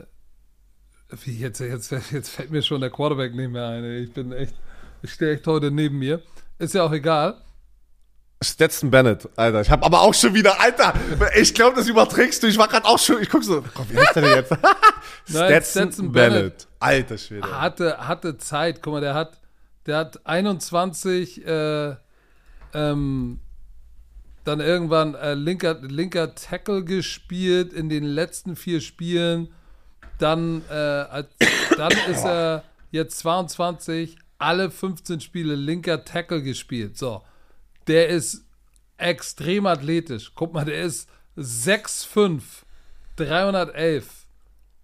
wie 1.23 1.37
jetzt, 1.37 1.59
jetzt, 1.59 1.91
jetzt 2.11 2.29
fällt 2.29 2.51
mir 2.51 2.61
schon 2.61 2.81
der 2.81 2.89
Quarterback 2.89 3.35
nicht 3.35 3.51
mehr 3.51 3.67
ein. 3.67 3.83
Ich 4.03 4.11
bin 4.11 4.31
echt, 4.31 4.55
ich 5.01 5.11
stehe 5.11 5.35
echt 5.35 5.45
heute 5.45 5.69
neben 5.69 5.99
mir. 5.99 6.21
Ist 6.57 6.73
ja 6.73 6.83
auch 6.83 6.91
egal. 6.91 7.41
Stetson 8.43 8.91
Bennett, 8.91 9.27
Alter. 9.35 9.61
Ich 9.61 9.69
habe 9.69 9.85
aber 9.85 10.01
auch 10.01 10.13
schon 10.13 10.33
wieder, 10.33 10.59
Alter, 10.59 10.93
ich 11.35 11.53
glaube, 11.53 11.77
das 11.77 11.87
überträgst 11.87 12.43
du. 12.43 12.47
Ich 12.47 12.57
war 12.57 12.67
gerade 12.67 12.85
auch 12.85 12.99
schon, 12.99 13.21
ich 13.21 13.29
guck 13.29 13.43
so, 13.43 13.61
Gott, 13.61 13.87
wie 13.89 13.97
heißt 13.97 14.15
der 14.15 14.21
denn 14.23 14.35
jetzt? 14.35 14.51
Nein, 15.29 15.63
Stetson 15.63 16.11
Bennett. 16.11 16.67
Alter 16.79 17.17
Schwede. 17.17 17.59
Hatte, 17.59 18.07
hatte 18.07 18.37
Zeit. 18.37 18.81
Guck 18.81 18.93
mal, 18.93 19.01
der 19.01 19.13
hat, 19.13 19.39
der 19.85 19.97
hat 19.97 20.25
21, 20.25 21.45
äh, 21.45 21.95
ähm, 22.73 23.39
dann 24.43 24.59
irgendwann 24.59 25.15
äh, 25.15 25.33
linker, 25.35 25.75
linker 25.81 26.35
Tackle 26.35 26.83
gespielt 26.83 27.71
in 27.71 27.89
den 27.89 28.03
letzten 28.03 28.55
vier 28.55 28.81
Spielen. 28.81 29.49
Dann, 30.19 30.63
äh, 30.69 30.73
als, 30.73 31.27
dann 31.77 31.91
ist 32.09 32.25
er 32.25 32.63
jetzt 32.91 33.19
22, 33.19 34.17
alle 34.37 34.69
15 34.69 35.21
Spiele 35.21 35.55
linker 35.55 36.03
Tackle 36.03 36.43
gespielt. 36.43 36.97
So, 36.97 37.21
der 37.87 38.09
ist 38.09 38.45
extrem 38.97 39.65
athletisch. 39.65 40.31
Guck 40.35 40.53
mal, 40.53 40.65
der 40.65 40.81
ist 40.81 41.09
6'5, 41.37 42.41
311. 43.15 44.27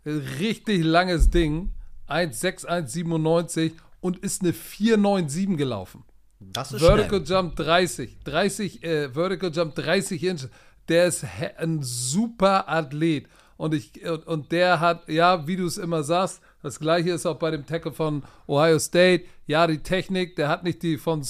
Richtig 0.05 0.83
langes 0.83 1.29
Ding. 1.29 1.71
1,6197 2.07 3.73
und 4.01 4.17
ist 4.17 4.41
eine 4.41 4.53
497 4.53 5.57
gelaufen. 5.57 6.03
Das 6.39 6.71
ist 6.71 6.81
Vertical 6.81 7.21
Jump 7.23 7.55
30. 7.55 8.17
30, 8.23 8.83
äh, 8.83 9.09
Vertical 9.13 9.51
Jump 9.51 9.75
30 9.75 10.23
Inch. 10.23 10.47
Der 10.87 11.07
ist 11.07 11.25
ein 11.57 11.83
super 11.83 12.69
Athlet. 12.69 13.27
Und, 13.57 13.73
ich, 13.73 14.03
und, 14.05 14.25
und 14.25 14.51
der 14.53 14.79
hat, 14.79 15.09
ja, 15.09 15.45
wie 15.45 15.57
du 15.57 15.65
es 15.65 15.77
immer 15.77 16.01
sagst, 16.03 16.41
das 16.63 16.79
gleiche 16.79 17.11
ist 17.11 17.25
auch 17.25 17.37
bei 17.37 17.51
dem 17.51 17.65
Tackle 17.65 17.91
von 17.91 18.23
Ohio 18.47 18.79
State. 18.79 19.25
Ja, 19.47 19.67
die 19.67 19.79
Technik, 19.79 20.37
der 20.37 20.47
hat 20.47 20.63
nicht 20.63 20.81
die 20.81 20.97
von 20.97 21.21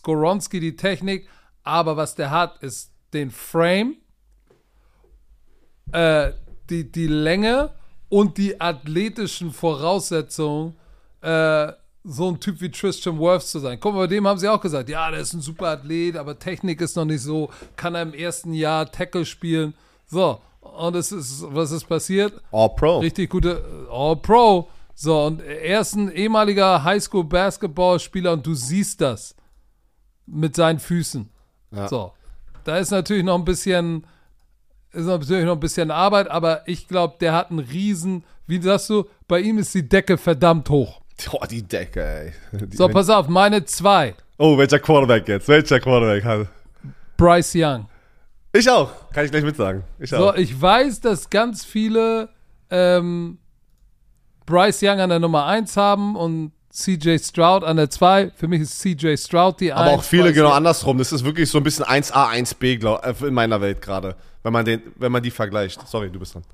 Skoronski 0.00 0.60
die 0.60 0.76
Technik, 0.76 1.28
aber 1.62 1.96
was 1.96 2.14
der 2.14 2.30
hat, 2.30 2.62
ist 2.62 2.90
den 3.12 3.30
Frame, 3.30 3.96
äh, 5.92 6.32
die, 6.70 6.90
die 6.90 7.06
Länge 7.06 7.70
und 8.08 8.38
die 8.38 8.60
athletischen 8.60 9.52
Voraussetzungen, 9.52 10.76
äh, 11.20 11.72
so 12.02 12.30
ein 12.30 12.40
Typ 12.40 12.62
wie 12.62 12.70
Tristan 12.70 13.18
Wirfs 13.18 13.50
zu 13.50 13.58
sein. 13.58 13.78
Guck 13.78 13.92
mal, 13.92 14.00
bei 14.00 14.06
dem 14.06 14.26
haben 14.26 14.38
sie 14.38 14.48
auch 14.48 14.60
gesagt, 14.60 14.88
ja, 14.88 15.10
der 15.10 15.20
ist 15.20 15.34
ein 15.34 15.42
super 15.42 15.68
Athlet, 15.68 16.16
aber 16.16 16.38
Technik 16.38 16.80
ist 16.80 16.96
noch 16.96 17.04
nicht 17.04 17.22
so, 17.22 17.50
kann 17.76 17.94
er 17.94 18.02
im 18.02 18.14
ersten 18.14 18.54
Jahr 18.54 18.90
Tackle 18.90 19.26
spielen. 19.26 19.74
So, 20.06 20.40
und 20.60 20.96
es 20.96 21.12
ist, 21.12 21.44
was 21.48 21.72
ist 21.72 21.84
passiert? 21.84 22.32
All 22.52 22.70
Pro. 22.70 23.00
Richtig 23.00 23.28
gute 23.28 23.62
All-Pro. 23.90 24.68
So, 24.94 25.24
und 25.26 25.42
er 25.42 25.80
ist 25.80 25.94
ein 25.94 26.10
ehemaliger 26.10 26.82
Highschool-Basketballspieler 26.84 28.32
und 28.32 28.46
du 28.46 28.54
siehst 28.54 29.02
das 29.02 29.34
mit 30.26 30.56
seinen 30.56 30.78
Füßen. 30.78 31.28
Ja. 31.72 31.88
So, 31.88 32.12
da 32.64 32.78
ist 32.78 32.90
natürlich 32.90 33.24
noch 33.24 33.36
ein 33.38 33.44
bisschen, 33.44 34.06
ist 34.92 35.06
natürlich 35.06 35.44
noch 35.44 35.54
ein 35.54 35.60
bisschen 35.60 35.90
Arbeit, 35.90 36.28
aber 36.30 36.62
ich 36.66 36.88
glaube, 36.88 37.16
der 37.20 37.32
hat 37.32 37.50
einen 37.50 37.60
riesen, 37.60 38.24
wie 38.46 38.60
sagst 38.60 38.90
du, 38.90 39.04
bei 39.28 39.40
ihm 39.40 39.58
ist 39.58 39.74
die 39.74 39.88
Decke 39.88 40.18
verdammt 40.18 40.68
hoch. 40.70 41.00
Oh, 41.32 41.44
die 41.48 41.62
Decke, 41.62 42.02
ey. 42.02 42.32
Die, 42.66 42.76
So, 42.76 42.88
pass 42.88 43.08
auf, 43.10 43.28
meine 43.28 43.64
zwei. 43.64 44.14
oh, 44.38 44.56
welcher 44.56 44.78
Quarterback 44.78 45.28
jetzt? 45.28 45.48
Welcher 45.48 45.78
Quarterback 45.78 46.24
hat. 46.24 46.48
Bryce 47.16 47.52
Young. 47.56 47.86
Ich 48.52 48.68
auch. 48.70 48.90
Kann 49.12 49.26
ich 49.26 49.30
gleich 49.30 49.44
mitsagen. 49.44 49.84
Ich 49.98 50.10
So, 50.10 50.30
auch. 50.30 50.34
ich 50.34 50.58
weiß, 50.60 51.00
dass 51.02 51.28
ganz 51.30 51.64
viele 51.64 52.30
ähm, 52.70 53.38
Bryce 54.46 54.82
Young 54.82 54.98
an 55.00 55.10
der 55.10 55.18
Nummer 55.20 55.44
1 55.46 55.76
haben 55.76 56.16
und 56.16 56.52
CJ 56.72 57.18
Stroud 57.18 57.64
an 57.64 57.76
der 57.76 57.90
2. 57.90 58.30
Für 58.30 58.46
mich 58.48 58.62
ist 58.62 58.80
CJ 58.80 59.16
Stroud 59.16 59.60
die 59.60 59.72
1. 59.72 59.80
Aber 59.80 59.90
auch 59.92 60.02
viele 60.04 60.32
genau 60.32 60.50
andersrum. 60.50 60.98
Das 60.98 61.12
ist 61.12 61.24
wirklich 61.24 61.50
so 61.50 61.58
ein 61.58 61.64
bisschen 61.64 61.84
1A, 61.84 62.30
1B 62.30 62.78
glaub, 62.78 63.04
äh, 63.04 63.14
in 63.26 63.34
meiner 63.34 63.60
Welt 63.60 63.82
gerade. 63.82 64.16
Wenn 64.42 64.52
man, 64.52 64.64
den, 64.64 64.82
wenn 64.96 65.12
man 65.12 65.22
die 65.22 65.30
vergleicht. 65.30 65.86
Sorry, 65.88 66.10
du 66.10 66.18
bist 66.18 66.34
dran. 66.34 66.44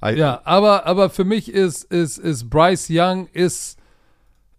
Ah, 0.00 0.10
Ja, 0.10 0.40
aber, 0.44 0.86
aber 0.86 1.10
für 1.10 1.24
mich 1.24 1.52
ist, 1.52 1.84
ist, 1.84 2.18
ist 2.18 2.48
Bryce 2.48 2.88
Young 2.90 3.26
ist, 3.32 3.78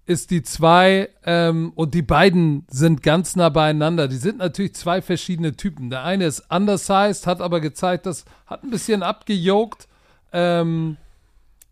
ist 0.06 0.32
die 0.32 0.42
zwei 0.44 1.10
ähm, 1.26 1.72
und 1.76 1.94
die 1.94 2.02
beiden 2.02 2.66
sind 2.70 3.02
ganz 3.02 3.36
nah 3.36 3.50
beieinander. 3.50 4.08
Die 4.08 4.18
sind 4.18 4.38
natürlich 4.40 4.76
zwei 4.76 5.02
verschiedene 5.02 5.56
Typen. 5.56 5.90
Der 5.90 6.04
eine 6.04 6.26
ist 6.26 6.44
undersized, 6.50 7.28
hat 7.28 7.42
aber 7.42 7.62
gezeigt, 7.62 8.06
das 8.06 8.26
hat 8.46 8.64
ein 8.64 8.70
bisschen 8.70 9.04
abgejogt. 9.04 9.88
Ähm, 10.34 10.98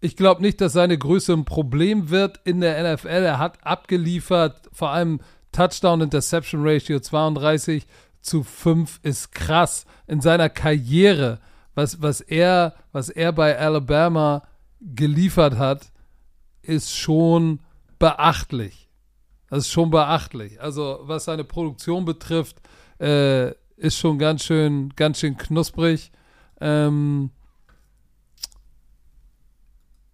ich 0.05 0.15
glaube 0.15 0.41
nicht, 0.41 0.61
dass 0.61 0.73
seine 0.73 0.97
Größe 0.97 1.33
ein 1.33 1.45
Problem 1.45 2.09
wird 2.09 2.39
in 2.45 2.61
der 2.61 2.93
NFL. 2.93 3.07
Er 3.07 3.39
hat 3.39 3.65
abgeliefert, 3.65 4.69
vor 4.71 4.91
allem 4.91 5.19
Touchdown-Interception-Ratio 5.51 6.99
32 6.99 7.85
zu 8.21 8.43
5 8.43 8.99
ist 9.03 9.31
krass. 9.31 9.85
In 10.07 10.21
seiner 10.21 10.49
Karriere 10.49 11.39
was, 11.75 12.01
was, 12.01 12.21
er, 12.21 12.73
was 12.93 13.09
er 13.09 13.33
bei 13.33 13.57
Alabama 13.59 14.43
geliefert 14.79 15.57
hat, 15.57 15.91
ist 16.61 16.95
schon 16.95 17.59
beachtlich. 17.99 18.89
Das 19.49 19.59
ist 19.59 19.71
schon 19.71 19.91
beachtlich. 19.91 20.59
Also 20.61 20.99
was 21.03 21.25
seine 21.25 21.43
Produktion 21.43 22.05
betrifft, 22.05 22.61
äh, 22.99 23.51
ist 23.75 23.97
schon 23.97 24.17
ganz 24.17 24.43
schön, 24.43 24.93
ganz 24.95 25.19
schön 25.19 25.37
knusprig. 25.37 26.11
Ähm, 26.61 27.31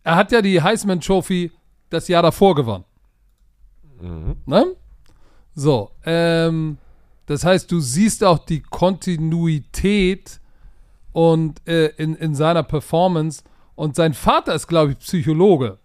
er 0.03 0.15
hat 0.15 0.31
ja 0.31 0.41
die 0.41 0.61
Heisman 0.61 1.01
Trophy 1.01 1.51
das 1.89 2.07
Jahr 2.07 2.23
davor 2.23 2.55
gewonnen. 2.55 2.85
Mhm. 4.01 4.35
Ne? 4.45 4.75
So, 5.53 5.91
ähm, 6.05 6.77
das 7.25 7.45
heißt, 7.45 7.71
du 7.71 7.79
siehst 7.79 8.23
auch 8.23 8.39
die 8.39 8.61
Kontinuität 8.61 10.39
und 11.11 11.65
äh, 11.67 11.87
in, 11.97 12.15
in 12.15 12.35
seiner 12.35 12.63
Performance. 12.63 13.43
Und 13.75 13.95
sein 13.95 14.13
Vater 14.13 14.53
ist, 14.53 14.67
glaube 14.67 14.91
ich, 14.91 14.99
Psychologe. 14.99 15.77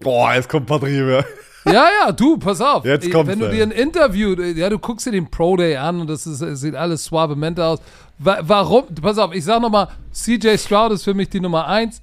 Boah, 0.00 0.34
jetzt 0.34 0.48
kommt 0.48 0.66
Patrick. 0.66 1.24
Ja, 1.64 1.86
ja, 2.00 2.12
du, 2.12 2.38
pass 2.38 2.60
auf. 2.60 2.84
Jetzt 2.84 3.10
kommt's, 3.10 3.30
Wenn 3.30 3.38
du 3.38 3.50
dir 3.50 3.62
ein 3.62 3.70
Interview, 3.70 4.34
ja, 4.34 4.68
du 4.68 4.78
guckst 4.78 5.06
dir 5.06 5.12
den 5.12 5.30
Pro 5.30 5.56
Day 5.56 5.76
an 5.76 6.00
und 6.00 6.10
das 6.10 6.26
ist, 6.26 6.40
es 6.40 6.60
sieht 6.60 6.74
alles 6.74 7.04
suavemente 7.04 7.64
aus. 7.64 7.80
Wa 8.18 8.38
warum? 8.42 8.86
Pass 9.00 9.18
auf, 9.18 9.32
ich 9.32 9.44
sag 9.44 9.62
nochmal, 9.62 9.88
CJ 10.12 10.56
Stroud 10.58 10.92
ist 10.92 11.04
für 11.04 11.14
mich 11.14 11.28
die 11.28 11.40
Nummer 11.40 11.66
eins. 11.68 12.00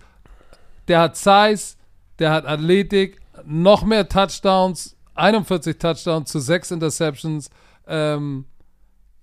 Der 0.90 0.99
hat 0.99 1.16
Size, 1.16 1.76
der 2.20 2.32
hat 2.32 2.45
Athletik, 2.45 3.20
noch 3.45 3.84
mehr 3.84 4.10
Touchdowns, 4.10 4.98
41 5.16 5.78
Touchdowns 5.78 6.32
zu 6.32 6.40
6 6.40 6.72
Interceptions. 6.72 7.49
Ähm, 7.88 8.45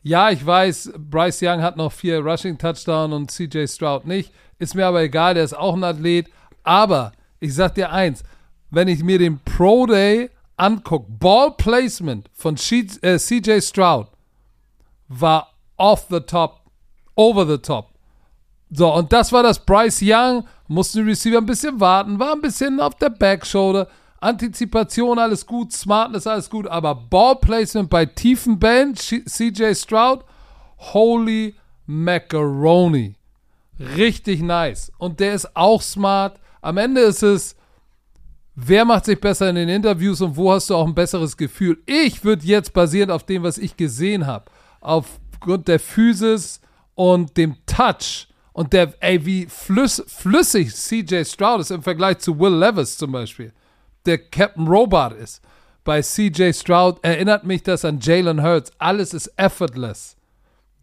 ja, 0.02 0.30
ich 0.30 0.44
weiß, 0.46 0.92
Bryce 0.96 1.42
Young 1.42 1.60
hat 1.62 1.76
noch 1.76 1.92
vier 1.92 2.20
Rushing 2.20 2.56
Touchdowns 2.56 3.12
und 3.12 3.30
CJ 3.30 3.66
Stroud 3.66 4.06
nicht. 4.06 4.32
Ist 4.58 4.74
mir 4.74 4.86
aber 4.86 5.02
egal, 5.02 5.34
der 5.34 5.44
ist 5.44 5.56
auch 5.56 5.74
ein 5.74 5.84
Athlet. 5.84 6.28
Aber 6.62 7.12
ich 7.40 7.54
sag 7.54 7.74
dir 7.74 7.90
eins, 7.90 8.22
wenn 8.70 8.88
ich 8.88 9.02
mir 9.02 9.18
den 9.18 9.40
Pro 9.40 9.86
Day 9.86 10.30
angucke, 10.56 11.06
Ball 11.10 11.50
Placement 11.56 12.30
von 12.32 12.56
She- 12.56 12.88
äh, 13.02 13.18
CJ 13.18 13.60
Stroud 13.60 14.08
war 15.08 15.52
off 15.76 16.06
the 16.08 16.20
top, 16.20 16.60
over 17.16 17.46
the 17.46 17.58
top. 17.58 17.90
So, 18.76 18.92
und 18.92 19.10
das 19.10 19.32
war 19.32 19.42
das 19.42 19.58
Bryce 19.58 20.02
Young, 20.02 20.46
mussten 20.68 20.98
die 20.98 21.08
Receiver 21.08 21.38
ein 21.38 21.46
bisschen 21.46 21.80
warten, 21.80 22.18
war 22.18 22.32
ein 22.32 22.42
bisschen 22.42 22.78
auf 22.78 22.94
der 22.96 23.08
Backshoulder. 23.08 23.88
Antizipation, 24.20 25.18
alles 25.18 25.46
gut, 25.46 25.72
Smartness, 25.72 26.26
alles 26.26 26.50
gut, 26.50 26.66
aber 26.66 26.94
Ballplacement 26.94 27.88
bei 27.88 28.04
tiefen 28.04 28.58
Bällen, 28.58 28.94
CJ 28.94 29.72
Stroud, 29.74 30.24
holy 30.76 31.54
macaroni. 31.86 33.14
Richtig 33.96 34.42
nice. 34.42 34.92
Und 34.98 35.20
der 35.20 35.32
ist 35.32 35.56
auch 35.56 35.80
smart. 35.80 36.38
Am 36.60 36.76
Ende 36.76 37.00
ist 37.00 37.22
es, 37.22 37.56
wer 38.54 38.84
macht 38.84 39.06
sich 39.06 39.18
besser 39.18 39.48
in 39.48 39.56
den 39.56 39.70
Interviews 39.70 40.20
und 40.20 40.36
wo 40.36 40.52
hast 40.52 40.68
du 40.68 40.74
auch 40.74 40.86
ein 40.86 40.94
besseres 40.94 41.38
Gefühl? 41.38 41.78
Ich 41.86 42.24
würde 42.24 42.44
jetzt 42.44 42.74
basierend 42.74 43.10
auf 43.10 43.24
dem, 43.24 43.42
was 43.42 43.56
ich 43.56 43.78
gesehen 43.78 44.26
habe, 44.26 44.50
aufgrund 44.82 45.66
der 45.66 45.80
Physis 45.80 46.60
und 46.94 47.38
dem 47.38 47.56
Touch 47.64 48.28
und 48.56 48.72
der, 48.72 48.94
ey, 49.00 49.26
wie 49.26 49.44
flüss, 49.44 50.02
flüssig 50.06 50.74
CJ 50.74 51.24
Stroud 51.24 51.60
ist 51.60 51.70
im 51.70 51.82
Vergleich 51.82 52.20
zu 52.20 52.40
Will 52.40 52.54
Levis 52.54 52.96
zum 52.96 53.12
Beispiel, 53.12 53.52
der 54.06 54.16
Captain 54.16 54.66
Robot 54.66 55.12
ist. 55.12 55.42
Bei 55.84 56.00
CJ 56.00 56.54
Stroud 56.54 56.98
erinnert 57.02 57.44
mich 57.44 57.62
das 57.62 57.84
an 57.84 58.00
Jalen 58.00 58.42
Hurts. 58.42 58.72
Alles 58.78 59.12
ist 59.12 59.30
effortless. 59.36 60.15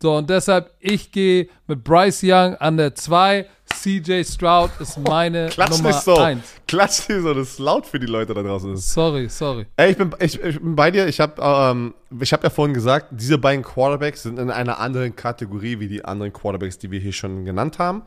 So, 0.03 0.17
und 0.17 0.30
deshalb, 0.30 0.69
ich 0.81 1.13
gehe 1.13 1.47
mit 1.65 1.81
Bryce 1.81 2.23
Young 2.23 2.55
an 2.55 2.75
der 2.75 2.93
2. 2.93 3.45
CJ 3.73 4.25
Stroud 4.25 4.69
ist 4.81 4.97
meine 5.07 5.47
Klatsch 5.47 5.77
Nummer 5.77 5.91
nicht 5.91 6.01
so. 6.01 6.17
1. 6.17 6.43
Klatsch 6.67 7.07
nicht 7.07 7.21
so, 7.21 7.34
das 7.34 7.51
ist 7.51 7.59
laut 7.59 7.85
für 7.85 7.99
die 7.99 8.07
Leute 8.07 8.34
da 8.34 8.43
draußen. 8.43 8.75
Sorry, 8.75 9.30
sorry. 9.30 9.65
Ey, 9.77 9.91
ich 9.91 9.97
bin, 9.97 10.13
ich, 10.19 10.43
ich 10.43 10.59
bin 10.59 10.75
bei 10.75 10.91
dir. 10.91 11.07
Ich 11.07 11.21
habe 11.21 11.41
ähm, 11.41 11.93
ich 12.19 12.34
hab 12.34 12.43
ja 12.43 12.49
vorhin 12.49 12.73
gesagt, 12.73 13.11
diese 13.11 13.38
beiden 13.38 13.63
Quarterbacks 13.63 14.23
sind 14.23 14.39
in 14.39 14.51
einer 14.51 14.77
anderen 14.77 15.15
Kategorie 15.15 15.80
wie 15.80 15.88
die 15.88 16.03
anderen 16.03 16.34
Quarterbacks, 16.34 16.77
die 16.77 16.91
wir 16.91 16.99
hier 16.99 17.13
schon 17.13 17.45
genannt 17.45 17.80
haben. 17.80 18.03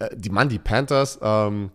Äh, 0.00 0.08
die 0.16 0.30
Mann, 0.30 0.48
die 0.48 0.58
Panthers. 0.58 1.16
Ähm, 1.22 1.70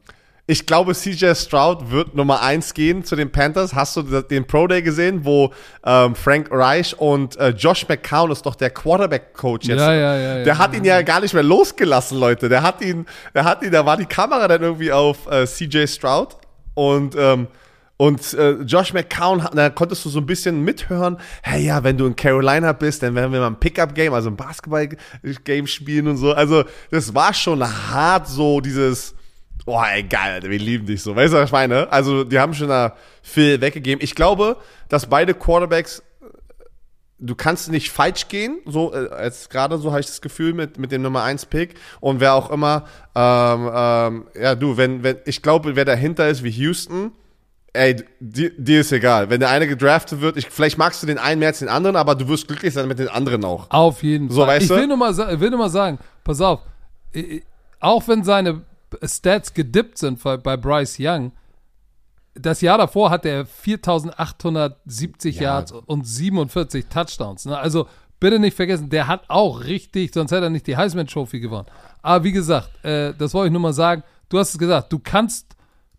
ich 0.51 0.65
glaube, 0.65 0.93
CJ 0.93 1.33
Stroud 1.33 1.91
wird 1.91 2.13
Nummer 2.13 2.41
1 2.41 2.73
gehen 2.73 3.05
zu 3.05 3.15
den 3.15 3.31
Panthers. 3.31 3.73
Hast 3.73 3.95
du 3.95 4.01
den 4.21 4.45
Pro 4.45 4.67
Day 4.67 4.81
gesehen, 4.81 5.23
wo 5.23 5.53
ähm, 5.85 6.13
Frank 6.13 6.49
Reich 6.51 6.99
und 6.99 7.37
äh, 7.37 7.51
Josh 7.51 7.87
McCown 7.87 8.31
ist 8.31 8.45
doch 8.45 8.55
der 8.55 8.69
Quarterback-Coach 8.69 9.67
jetzt. 9.67 9.79
Ja, 9.79 9.93
ja, 9.93 10.17
ja, 10.17 10.37
ja. 10.39 10.43
Der 10.43 10.57
hat 10.57 10.75
ihn 10.75 10.83
ja 10.83 11.03
gar 11.03 11.21
nicht 11.21 11.33
mehr 11.33 11.41
losgelassen, 11.41 12.19
Leute. 12.19 12.49
Der 12.49 12.63
hat 12.63 12.81
ihn, 12.81 13.05
der 13.33 13.45
hat 13.45 13.63
ihn, 13.63 13.71
da 13.71 13.85
war 13.85 13.95
die 13.95 14.05
Kamera 14.05 14.45
dann 14.49 14.61
irgendwie 14.61 14.91
auf 14.91 15.25
äh, 15.31 15.45
CJ 15.45 15.87
Stroud 15.87 16.35
und 16.73 17.15
ähm, 17.17 17.47
und 17.95 18.33
äh, 18.33 18.53
Josh 18.63 18.91
McCown, 18.91 19.47
da 19.53 19.69
konntest 19.69 20.03
du 20.03 20.09
so 20.09 20.19
ein 20.19 20.25
bisschen 20.25 20.65
mithören, 20.65 21.17
hey 21.43 21.63
ja, 21.63 21.81
wenn 21.83 21.97
du 21.97 22.07
in 22.07 22.15
Carolina 22.17 22.73
bist, 22.73 23.03
dann 23.03 23.15
werden 23.15 23.31
wir 23.31 23.39
mal 23.39 23.47
ein 23.47 23.59
Pickup-Game, 23.59 24.13
also 24.13 24.29
ein 24.29 24.35
Basketball-Game 24.35 25.67
spielen 25.67 26.09
und 26.09 26.17
so. 26.17 26.33
Also 26.33 26.65
das 26.89 27.15
war 27.15 27.33
schon 27.33 27.63
hart 27.63 28.27
so 28.27 28.59
dieses, 28.59 29.13
oh 29.65 29.81
ey, 29.83 30.03
geil, 30.03 30.33
Alter, 30.33 30.49
wir 30.49 30.59
lieben 30.59 30.85
dich 30.85 31.01
so. 31.03 31.15
Weißt 31.15 31.33
du, 31.33 31.37
was 31.37 31.45
ich 31.49 31.51
meine? 31.51 31.91
Also 31.91 32.23
die 32.23 32.39
haben 32.39 32.53
schon 32.53 32.69
da 32.69 32.95
viel 33.21 33.61
weggegeben. 33.61 34.03
Ich 34.03 34.15
glaube, 34.15 34.57
dass 34.89 35.07
beide 35.07 35.33
Quarterbacks 35.33 36.03
du 37.23 37.35
kannst 37.35 37.69
nicht 37.69 37.91
falsch 37.91 38.27
gehen, 38.29 38.59
so 38.65 38.93
äh, 38.93 39.07
als 39.09 39.49
gerade 39.49 39.77
so 39.77 39.91
habe 39.91 40.01
ich 40.01 40.07
das 40.07 40.21
Gefühl 40.21 40.53
mit, 40.53 40.79
mit 40.79 40.91
dem 40.91 41.03
Nummer 41.03 41.21
1 41.21 41.45
Pick 41.45 41.75
und 41.99 42.19
wer 42.19 42.33
auch 42.33 42.49
immer, 42.49 42.85
ähm, 43.13 43.69
ähm, 43.71 44.25
ja 44.41 44.55
du, 44.55 44.75
wenn, 44.75 45.03
wenn, 45.03 45.17
ich 45.25 45.43
glaube, 45.43 45.75
wer 45.75 45.85
dahinter 45.85 46.27
ist 46.29 46.43
wie 46.43 46.49
Houston, 46.49 47.11
ey, 47.73 47.97
dir, 48.19 48.49
dir 48.57 48.81
ist 48.81 48.91
egal. 48.91 49.29
Wenn 49.29 49.39
der 49.39 49.49
eine 49.51 49.67
gedraftet 49.67 50.21
wird, 50.21 50.35
ich, 50.35 50.49
vielleicht 50.49 50.79
magst 50.79 51.03
du 51.03 51.07
den 51.07 51.19
einen 51.19 51.37
mehr 51.39 51.49
als 51.49 51.59
den 51.59 51.69
anderen, 51.69 51.95
aber 51.95 52.15
du 52.15 52.27
wirst 52.27 52.47
glücklich 52.47 52.73
sein 52.73 52.87
mit 52.87 52.97
den 52.97 53.07
anderen 53.07 53.45
auch. 53.45 53.69
Auf 53.69 54.01
jeden 54.01 54.29
So, 54.31 54.41
Fall. 54.41 54.55
weißt 54.55 54.63
ich 54.63 54.67
du? 54.69 54.75
will 54.77 54.87
nur, 54.87 54.97
mal, 54.97 55.15
will 55.39 55.49
nur 55.51 55.59
mal 55.59 55.69
sagen, 55.69 55.99
pass 56.23 56.41
auf, 56.41 56.61
auch 57.79 58.07
wenn 58.07 58.23
seine 58.23 58.63
Stats 59.03 59.53
gedippt 59.53 59.97
sind 59.97 60.21
bei, 60.23 60.57
Bryce 60.57 60.97
Young, 60.99 61.31
das 62.33 62.61
Jahr 62.61 62.77
davor 62.77 63.09
hat 63.09 63.25
er 63.25 63.45
4870 63.45 65.35
Ja. 65.37 65.41
Yards 65.41 65.71
und 65.71 66.07
47 66.07 66.85
Touchdowns. 66.87 67.45
Ne? 67.45 67.57
Also 67.57 67.87
bitte 68.19 68.39
nicht 68.39 68.55
vergessen, 68.55 68.89
der 68.89 69.07
hat 69.07 69.23
auch 69.29 69.63
richtig, 69.63 70.13
sonst 70.13 70.31
hätte 70.31 70.45
er 70.45 70.49
nicht 70.49 70.67
die 70.67 70.77
Heisman 70.77 71.07
Trophy 71.07 71.39
gewonnen. 71.39 71.67
Aber 72.01 72.23
wie 72.23 72.31
gesagt, 72.31 72.69
äh, 72.85 73.13
das 73.17 73.33
wollte 73.33 73.47
ich 73.47 73.51
nur 73.51 73.61
mal 73.61 73.73
sagen, 73.73 74.03
du 74.29 74.39
hast 74.39 74.53
es 74.53 74.57
gesagt, 74.59 74.93
du 74.93 74.99
kannst, 74.99 75.47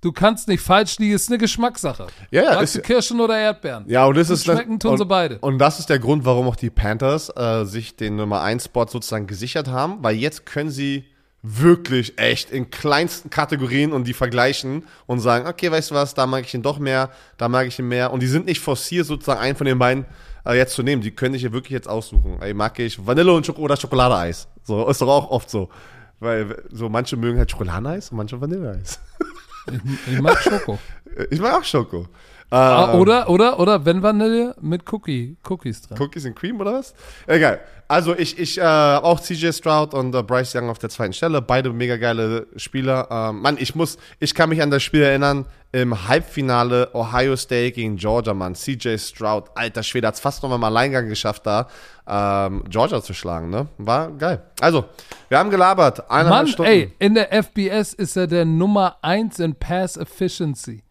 du 0.01 0.11
kannst 0.13 0.49
nicht 0.49 0.63
falsch 0.63 0.99
liegen, 0.99 1.15
ist 1.15 1.29
eine 1.29 1.39
Geschmackssache. 1.39 2.07
Ja, 2.31 2.45
ja, 2.45 2.55
Magst 2.55 2.77
ist- 2.77 2.85
Kirschen 2.85 3.21
oder 3.21 3.39
Erdbeeren? 3.39 3.85
Ja, 3.89 4.07
und 4.07 4.17
das 4.17 4.31
ist 4.31 4.45
schmecken 4.45 4.79
tun 4.81 4.93
und, 4.93 4.99
sie 4.99 5.05
beide. 5.07 5.39
Und 5.41 5.59
das 5.59 5.79
ist 5.81 5.91
der 5.91 5.99
Grund, 5.99 6.25
warum 6.25 6.49
auch 6.49 6.57
die 6.57 6.71
Panthers 6.71 7.29
äh, 7.37 7.65
sich 7.65 7.97
den 7.97 8.17
Nummer 8.17 8.41
1 8.43 8.65
Spot 8.65 8.87
sozusagen 8.89 9.27
gesichert 9.27 9.69
haben, 9.69 9.99
weil 10.03 10.17
jetzt 10.17 10.47
können 10.47 10.71
sie 10.71 11.05
wirklich 11.43 12.19
echt 12.19 12.51
in 12.51 12.71
kleinsten 12.71 13.29
Kategorien 13.29 13.93
und 13.93 14.05
die 14.05 14.13
vergleichen 14.13 14.87
und 15.07 15.19
sagen, 15.19 15.49
okay, 15.49 15.71
weißt 15.71 15.91
du 15.91 15.95
was, 15.97 16.15
da 16.15 16.27
mag 16.27 16.45
ich 16.45 16.55
ihn 16.55 16.63
doch 16.63 16.79
mehr, 16.79 17.11
da 17.37 17.49
mag 17.49 17.67
ich 17.67 17.79
ihn 17.79 17.89
mehr 17.89 18.13
und 18.13 18.21
die 18.21 18.29
sind 18.29 18.47
nicht 18.47 18.61
forciert 18.61 19.07
sozusagen 19.07 19.41
einen 19.41 19.57
von 19.57 19.67
den 19.67 19.79
beiden 19.79 20.07
äh, 20.47 20.57
jetzt 20.57 20.75
zu 20.75 20.85
nehmen, 20.85 21.03
die 21.03 21.11
können 21.11 21.35
sich 21.35 21.43
ja 21.43 21.53
wirklich 21.53 21.73
jetzt 21.73 21.89
aussuchen. 21.89 22.41
Ey, 22.41 22.55
mag 22.55 22.79
ich 22.79 23.05
Vanille 23.05 23.33
und 23.33 23.45
Schoko 23.45 23.63
oder 23.63 23.77
Schokoladeeis. 23.77 24.47
So 24.63 24.89
ist 24.89 25.01
doch 25.01 25.09
auch 25.09 25.31
oft 25.31 25.51
so. 25.51 25.69
Weil 26.21 26.63
so 26.71 26.89
manche 26.89 27.17
mögen 27.17 27.39
halt 27.39 27.51
Schokoladeneis 27.51 28.11
und 28.11 28.19
manche 28.19 28.41
Vanilleeis. 28.41 29.01
Ich 30.11 30.21
mag 30.21 30.39
Schoko. 30.41 30.79
Ich 31.31 31.39
mag 31.41 31.53
auch 31.53 31.65
Schoko. 31.65 32.09
Äh, 32.53 32.55
Ah, 32.55 32.93
oder, 32.95 33.31
oder, 33.31 33.59
oder 33.59 33.85
wenn 33.87 34.03
Vanille 34.03 34.55
mit 34.61 34.83
Cookie, 34.93 35.39
Cookies 35.49 35.81
drin. 35.81 35.97
Cookies 35.99 36.27
and 36.27 36.37
Cream 36.37 36.61
oder 36.61 36.75
was? 36.75 36.93
Egal. 37.27 37.61
Also 37.89 38.15
ich, 38.15 38.39
ich 38.39 38.59
äh, 38.59 38.63
auch 38.63 39.21
CJ 39.21 39.53
Stroud 39.53 39.95
und 39.95 40.15
äh, 40.15 40.23
Bryce 40.23 40.55
Young 40.55 40.69
auf 40.69 40.79
der 40.79 40.91
zweiten 40.91 41.15
Stelle. 41.15 41.41
Beide 41.41 41.73
mega 41.73 41.97
geile 41.97 42.47
Spieler. 42.57 43.09
Ähm, 43.11 43.41
Mann, 43.41 43.57
ich 43.59 43.75
muss, 43.75 43.97
ich 44.19 44.35
kann 44.35 44.51
mich 44.51 44.61
an 44.61 44.71
das 44.71 44.83
Spiel 44.83 45.01
erinnern, 45.03 45.47
im 45.73 46.07
Halbfinale 46.09 46.91
Ohio 46.95 47.37
State 47.37 47.73
gegen 47.73 47.97
Georgia, 47.97 48.35
Mann. 48.35 48.55
CJ 48.55 48.99
Stroud, 48.99 49.45
alter 49.55 49.83
Schwede, 49.83 50.09
hat's 50.09 50.21
fast 50.21 50.43
nochmal 50.43 50.59
mal 50.59 50.67
Alleingang 50.69 51.09
geschafft, 51.09 51.47
da 51.47 51.69
ähm, 52.07 52.65
Georgia 52.69 53.03
zu 53.03 53.15
schlagen, 53.15 53.49
ne? 53.49 53.67
War 53.79 54.11
geil. 54.11 54.43
Also, 54.61 54.85
wir 55.31 55.39
haben 55.39 55.49
gelabert. 55.49 56.11
Eineinhalb 56.11 56.45
Mann, 56.45 56.47
Stunden. 56.49 56.71
ey, 56.71 56.93
in 56.99 57.15
der 57.15 57.33
FBS 57.43 57.95
ist 57.95 58.17
er 58.17 58.27
der 58.27 58.45
Nummer 58.45 58.97
1 59.01 59.39
in 59.39 59.55
Pass 59.55 59.97
Efficiency. 59.97 60.83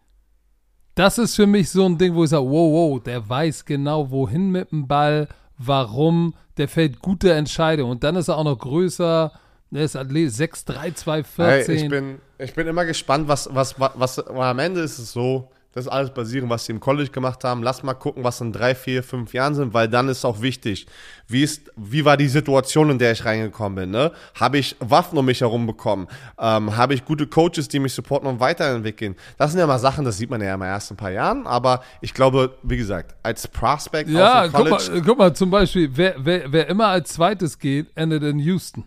Das 0.94 1.18
ist 1.18 1.36
für 1.36 1.46
mich 1.46 1.70
so 1.70 1.86
ein 1.86 1.96
Ding, 1.96 2.14
wo 2.14 2.24
ich 2.24 2.30
sage, 2.30 2.44
wow, 2.44 2.72
wow, 2.72 3.02
der 3.02 3.26
weiß 3.28 3.64
genau, 3.64 4.10
wohin 4.10 4.50
mit 4.50 4.72
dem 4.72 4.86
Ball, 4.86 5.28
warum, 5.56 6.34
der 6.58 6.68
fällt 6.68 7.00
gute 7.00 7.32
Entscheidungen. 7.32 7.92
Und 7.92 8.04
dann 8.04 8.16
ist 8.16 8.28
er 8.28 8.36
auch 8.36 8.44
noch 8.44 8.58
größer, 8.58 9.32
der 9.70 9.84
ist 9.84 9.96
Athlet 9.96 10.30
6'3", 10.30 10.94
2'14". 10.94 11.24
Hey, 11.38 11.72
ich, 11.72 11.88
bin, 11.88 12.18
ich 12.38 12.54
bin 12.54 12.66
immer 12.66 12.84
gespannt, 12.84 13.26
was, 13.26 13.48
was, 13.52 13.80
was, 13.80 13.92
was, 13.94 14.18
weil 14.28 14.50
am 14.50 14.58
Ende 14.58 14.80
ist 14.80 14.98
es 14.98 15.12
so, 15.12 15.50
Das 15.72 15.86
ist 15.86 15.90
alles 15.90 16.10
basierend, 16.10 16.50
was 16.50 16.66
sie 16.66 16.72
im 16.72 16.80
College 16.80 17.10
gemacht 17.10 17.44
haben. 17.44 17.62
Lass 17.62 17.82
mal 17.82 17.94
gucken, 17.94 18.22
was 18.24 18.40
in 18.40 18.52
drei, 18.52 18.74
vier, 18.74 19.02
fünf 19.02 19.32
Jahren 19.32 19.54
sind, 19.54 19.72
weil 19.72 19.88
dann 19.88 20.08
ist 20.08 20.24
auch 20.24 20.42
wichtig, 20.42 20.86
wie, 21.28 21.42
ist, 21.42 21.70
wie 21.76 22.04
war 22.04 22.16
die 22.18 22.28
Situation, 22.28 22.90
in 22.90 22.98
der 22.98 23.12
ich 23.12 23.24
reingekommen 23.24 23.76
bin. 23.76 23.90
Ne? 23.90 24.12
Habe 24.38 24.58
ich 24.58 24.76
Waffen 24.80 25.16
um 25.16 25.24
mich 25.24 25.40
herum 25.40 25.66
bekommen? 25.66 26.08
Ähm, 26.38 26.76
Habe 26.76 26.92
ich 26.92 27.04
gute 27.04 27.26
Coaches, 27.26 27.68
die 27.68 27.78
mich 27.78 27.94
supporten 27.94 28.28
und 28.28 28.38
weiterentwickeln? 28.38 29.16
Das 29.38 29.52
sind 29.52 29.60
ja 29.60 29.66
mal 29.66 29.78
Sachen, 29.78 30.04
das 30.04 30.18
sieht 30.18 30.28
man 30.28 30.42
ja 30.42 30.54
im 30.54 30.62
ersten 30.62 30.96
paar 30.96 31.10
Jahren. 31.10 31.46
Aber 31.46 31.82
ich 32.02 32.12
glaube, 32.12 32.58
wie 32.62 32.76
gesagt, 32.76 33.14
als 33.22 33.48
Prospect 33.48 34.10
Ja, 34.10 34.42
aus 34.42 34.48
dem 34.48 34.52
guck 34.52 34.68
College... 34.68 34.90
mal, 34.90 35.02
guck 35.02 35.18
mal, 35.18 35.34
zum 35.34 35.50
Beispiel, 35.50 35.90
wer, 35.94 36.14
wer, 36.18 36.52
wer 36.52 36.66
immer 36.68 36.88
als 36.88 37.14
zweites 37.14 37.58
geht, 37.58 37.86
endet 37.94 38.22
in 38.22 38.38
Houston. 38.38 38.84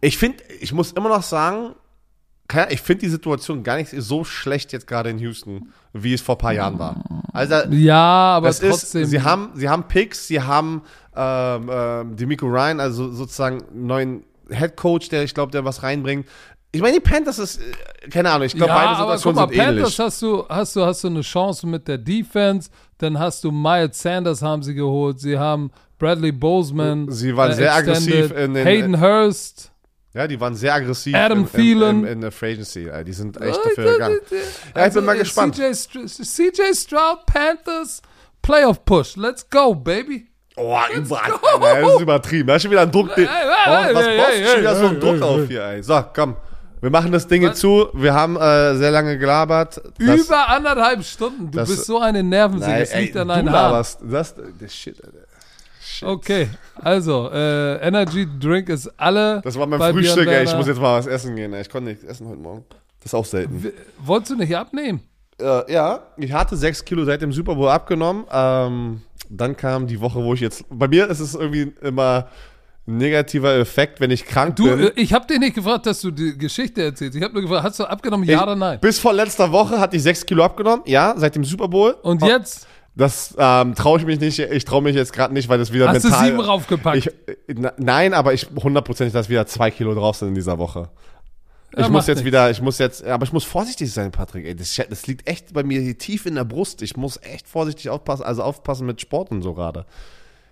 Ich 0.00 0.18
finde, 0.18 0.42
ich 0.60 0.72
muss 0.72 0.92
immer 0.92 1.08
noch 1.08 1.22
sagen, 1.22 1.74
ich 2.70 2.80
finde 2.80 3.00
die 3.02 3.08
Situation 3.08 3.62
gar 3.62 3.76
nicht 3.76 3.90
so 3.96 4.24
schlecht 4.24 4.72
jetzt 4.72 4.86
gerade 4.86 5.10
in 5.10 5.18
Houston, 5.18 5.72
wie 5.92 6.12
es 6.14 6.20
vor 6.20 6.36
ein 6.36 6.38
paar 6.38 6.52
Jahren 6.52 6.78
war. 6.78 7.02
Also 7.32 7.54
Ja, 7.70 8.34
aber 8.36 8.48
das 8.48 8.60
trotzdem. 8.60 9.02
ist, 9.02 9.10
sie 9.10 9.22
haben, 9.22 9.50
sie 9.54 9.68
haben 9.68 9.84
Picks, 9.88 10.26
sie 10.28 10.40
haben 10.40 10.82
ähm, 11.16 11.70
ähm, 11.72 12.16
Demico 12.16 12.46
Ryan, 12.46 12.80
also 12.80 13.10
sozusagen 13.12 13.62
neuen 13.74 14.24
Head 14.50 14.76
Coach, 14.76 15.08
der 15.08 15.22
ich 15.24 15.34
glaube, 15.34 15.52
der 15.52 15.64
was 15.64 15.82
reinbringt. 15.82 16.26
Ich 16.74 16.80
meine, 16.80 16.94
die 16.94 17.00
Panthers 17.00 17.38
ist, 17.38 17.60
äh, 17.60 18.08
keine 18.08 18.30
Ahnung, 18.30 18.46
ich 18.46 18.54
glaube, 18.54 18.72
ja, 18.72 18.76
beide 18.78 18.88
aber 18.96 19.12
guck 19.12 19.18
Situationen 19.18 19.36
mal, 19.36 19.48
sind 19.48 19.58
Panthers 19.58 19.76
ähnlich. 19.84 19.98
hast 19.98 20.22
du, 20.22 20.44
hast 20.48 20.76
du, 20.76 20.84
hast 20.86 21.04
du 21.04 21.08
eine 21.08 21.20
Chance 21.20 21.66
mit 21.66 21.86
der 21.86 21.98
Defense, 21.98 22.70
dann 22.98 23.18
hast 23.18 23.44
du 23.44 23.50
Miles 23.52 24.00
Sanders 24.00 24.40
haben 24.42 24.62
sie 24.62 24.74
geholt, 24.74 25.20
sie 25.20 25.38
haben 25.38 25.70
Bradley 25.98 26.32
Bozeman. 26.32 27.10
Sie 27.10 27.36
waren 27.36 27.52
sehr 27.54 27.74
aggressiv 27.74 28.30
in 28.32 28.54
den- 28.54 28.64
Hayden 28.66 29.00
Hurst. 29.00 29.71
Ja, 30.14 30.26
die 30.26 30.38
waren 30.38 30.54
sehr 30.54 30.74
aggressiv 30.74 31.14
Adam 31.14 31.38
im, 31.38 31.44
im, 31.44 31.52
Thielen. 31.52 31.98
im, 32.00 32.06
in 32.06 32.20
der 32.20 32.32
Free 32.32 32.52
Agency. 32.52 32.90
Die 33.06 33.12
sind 33.12 33.40
echt 33.40 33.58
dafür 33.64 33.92
gegangen. 33.92 34.18
Ja, 34.76 34.86
ich 34.86 34.92
bin 34.92 35.04
mal 35.06 35.16
äh, 35.16 35.20
gespannt. 35.20 35.54
CJ, 35.56 35.62
Str- 35.72 36.06
CJ 36.06 36.74
Stroud, 36.74 37.24
Panthers, 37.26 38.02
Playoff 38.42 38.84
Push. 38.84 39.16
Let's 39.16 39.48
go, 39.48 39.74
baby. 39.74 40.28
Oh, 40.56 40.78
überall. 40.94 41.32
Alter, 41.32 41.80
Das 41.82 41.94
ist 41.94 42.00
übertrieben. 42.02 42.46
Da 42.48 42.56
ist 42.56 42.62
schon 42.62 42.70
wieder 42.70 42.82
ein 42.82 42.90
Druck. 42.90 43.08
Oh, 43.16 43.20
was 43.20 44.06
hey, 44.06 44.42
du 44.42 44.48
schon 44.50 44.60
wieder 44.60 44.76
so 44.76 44.86
einen 44.86 45.00
Druck 45.00 45.22
auf 45.22 45.48
hier, 45.48 45.64
ey? 45.64 45.82
So, 45.82 46.04
komm. 46.14 46.36
Wir 46.82 46.90
machen 46.90 47.12
das 47.12 47.26
Ding 47.28 47.54
zu. 47.54 47.88
Wir 47.94 48.12
haben 48.12 48.36
äh, 48.36 48.74
sehr 48.74 48.90
lange 48.90 49.16
gelabert. 49.16 49.80
Das, 49.98 50.20
Über 50.26 50.48
anderthalb 50.48 51.04
Stunden. 51.04 51.50
Du 51.50 51.58
das- 51.58 51.68
bist 51.70 51.86
so 51.86 52.00
eine 52.00 52.22
Nervensäge. 52.22 52.82
Es 52.82 52.94
liegt 52.94 53.16
an 53.16 53.28
deinen 53.28 53.50
Haaren. 53.50 53.86
Das, 54.10 54.34
das 54.58 54.74
Shit, 54.74 55.02
Alter. 55.02 55.21
Okay, 56.02 56.48
also, 56.80 57.30
äh, 57.32 57.76
Energy 57.86 58.26
Drink 58.40 58.68
ist 58.68 58.88
alle. 58.96 59.40
Das 59.44 59.58
war 59.58 59.66
mein 59.66 59.80
Frühstück, 59.92 60.26
ey. 60.26 60.44
Ich 60.44 60.54
muss 60.56 60.66
jetzt 60.66 60.80
mal 60.80 60.98
was 60.98 61.06
essen 61.06 61.36
gehen. 61.36 61.52
Ey. 61.52 61.62
Ich 61.62 61.70
konnte 61.70 61.90
nichts 61.90 62.04
essen 62.04 62.26
heute 62.28 62.40
Morgen. 62.40 62.64
Das 63.00 63.06
ist 63.06 63.14
auch 63.14 63.24
selten. 63.24 63.62
W- 63.62 63.72
Wolltest 64.04 64.32
du 64.32 64.36
nicht 64.36 64.56
abnehmen? 64.56 65.00
Äh, 65.40 65.72
ja, 65.72 66.00
ich 66.16 66.32
hatte 66.32 66.56
sechs 66.56 66.84
Kilo 66.84 67.04
seit 67.04 67.22
dem 67.22 67.32
Super 67.32 67.54
Bowl 67.54 67.68
abgenommen. 67.68 68.24
Ähm, 68.32 69.02
dann 69.28 69.56
kam 69.56 69.86
die 69.86 70.00
Woche, 70.00 70.22
wo 70.22 70.34
ich 70.34 70.40
jetzt. 70.40 70.64
Bei 70.70 70.88
mir 70.88 71.08
ist 71.08 71.20
es 71.20 71.34
irgendwie 71.34 71.72
immer 71.82 72.28
ein 72.86 72.96
negativer 72.98 73.54
Effekt, 73.56 74.00
wenn 74.00 74.10
ich 74.10 74.24
krank 74.26 74.56
Du, 74.56 74.64
bin. 74.64 74.80
äh, 74.88 74.92
ich 74.96 75.12
habe 75.12 75.26
dir 75.26 75.38
nicht 75.38 75.54
gefragt, 75.54 75.86
dass 75.86 76.00
du 76.00 76.10
die 76.10 76.36
Geschichte 76.36 76.82
erzählst. 76.82 77.16
Ich 77.16 77.22
habe 77.22 77.32
nur 77.32 77.42
gefragt, 77.42 77.62
hast 77.64 77.78
du 77.78 77.84
abgenommen, 77.84 78.28
ja 78.28 78.36
Ich- 78.36 78.42
oder 78.42 78.56
nein? 78.56 78.78
Bis 78.80 78.98
vor 78.98 79.12
letzter 79.12 79.50
Woche 79.52 79.78
hatte 79.80 79.96
ich 79.96 80.02
sechs 80.02 80.26
Kilo 80.26 80.44
abgenommen. 80.44 80.82
Ja, 80.86 81.14
seit 81.16 81.34
dem 81.36 81.44
Super 81.44 81.68
Bowl. 81.68 81.92
Und 82.02 82.22
jetzt 82.22 82.66
Das 82.94 83.34
ähm, 83.38 83.74
traue 83.74 83.98
ich 83.98 84.04
mich 84.04 84.20
nicht. 84.20 84.38
Ich 84.38 84.64
traue 84.66 84.82
mich 84.82 84.94
jetzt 84.94 85.12
gerade 85.14 85.32
nicht, 85.32 85.48
weil 85.48 85.58
das 85.58 85.72
wieder 85.72 85.88
hast 85.88 86.02
mental. 86.02 86.20
du 86.20 86.26
sieben 86.26 86.40
raufgepackt. 86.40 86.96
Ich, 86.98 87.06
äh, 87.06 87.36
na, 87.54 87.72
nein, 87.78 88.12
aber 88.12 88.34
ich 88.34 88.48
hundertprozentig, 88.54 89.14
dass 89.14 89.28
wieder 89.30 89.46
zwei 89.46 89.70
Kilo 89.70 89.94
drauf 89.94 90.16
sind 90.16 90.28
in 90.28 90.34
dieser 90.34 90.58
Woche. 90.58 90.90
Ich 91.70 91.78
Ja, 91.78 91.84
muss 91.84 91.90
macht 91.90 92.08
jetzt 92.08 92.16
nichts. 92.18 92.26
wieder, 92.26 92.50
ich 92.50 92.60
muss 92.60 92.76
jetzt, 92.76 93.02
aber 93.02 93.24
ich 93.24 93.32
muss 93.32 93.44
vorsichtig 93.44 93.90
sein, 93.90 94.10
Patrick. 94.10 94.44
Ey, 94.44 94.54
das, 94.54 94.78
das 94.90 95.06
liegt 95.06 95.26
echt 95.26 95.54
bei 95.54 95.62
mir 95.62 95.80
hier 95.80 95.96
tief 95.96 96.26
in 96.26 96.34
der 96.34 96.44
Brust. 96.44 96.82
Ich 96.82 96.98
muss 96.98 97.18
echt 97.22 97.48
vorsichtig 97.48 97.88
aufpassen, 97.88 98.24
also 98.24 98.42
aufpassen 98.42 98.84
mit 98.86 99.00
Sport 99.00 99.30
und 99.30 99.40
so 99.40 99.54
gerade. 99.54 99.86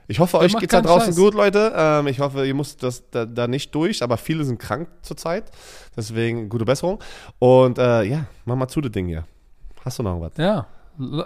Ich 0.08 0.18
hoffe, 0.18 0.38
euch 0.38 0.54
mach 0.54 0.60
geht's 0.60 0.72
da 0.72 0.80
draußen 0.80 1.08
Scheiß. 1.08 1.16
gut, 1.16 1.34
Leute. 1.34 1.72
Ähm, 1.76 2.06
ich 2.06 2.20
hoffe, 2.20 2.46
ihr 2.46 2.54
müsst 2.54 2.82
das 2.82 3.02
da, 3.10 3.26
da 3.26 3.46
nicht 3.48 3.74
durch, 3.74 4.02
aber 4.02 4.16
viele 4.16 4.44
sind 4.46 4.58
krank 4.58 4.88
zurzeit. 5.02 5.44
Deswegen 5.94 6.48
gute 6.48 6.64
Besserung. 6.64 7.00
Und 7.38 7.76
äh, 7.78 8.02
ja, 8.04 8.24
mach 8.46 8.56
mal 8.56 8.66
zu 8.66 8.80
das 8.80 8.90
Ding 8.90 9.06
hier. 9.06 9.26
Hast 9.84 9.98
du 9.98 10.02
noch 10.02 10.18
was? 10.22 10.32
Ja. 10.38 10.66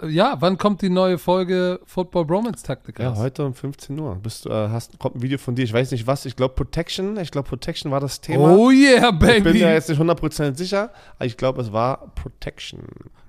Ja, 0.09 0.37
wann 0.41 0.57
kommt 0.57 0.83
die 0.83 0.89
neue 0.89 1.19
Folge 1.19 1.81
Football 1.85 2.27
Bromance 2.27 2.63
Taktik 2.65 2.99
Ja, 3.01 3.17
heute 3.17 3.45
um 3.45 3.55
15 3.55 3.99
Uhr. 3.99 4.15
Bist, 4.17 4.45
du, 4.45 4.51
äh, 4.51 4.69
hast, 4.69 4.99
kommt 4.99 5.17
ein 5.17 5.23
Video 5.23 5.39
von 5.39 5.55
dir. 5.55 5.65
Ich 5.65 5.73
weiß 5.73 5.91
nicht 5.91 6.07
was. 6.07 6.25
Ich 6.27 6.37
glaube 6.37 6.55
Protection. 6.55 7.17
Ich 7.19 7.31
glaube 7.31 7.49
Protection 7.49 7.91
war 7.91 8.01
das 8.01 8.21
Thema. 8.21 8.55
Oh 8.57 8.71
yeah, 8.71 9.09
ich 9.11 9.19
bin 9.19 9.43
baby. 9.45 9.53
mir 9.61 9.73
jetzt 9.73 9.89
nicht 9.89 10.01
100% 10.01 10.57
sicher. 10.57 10.91
Aber 11.17 11.27
ich 11.27 11.37
glaube, 11.37 11.61
es 11.63 11.73
war 11.73 12.13
Protection. 12.15 12.81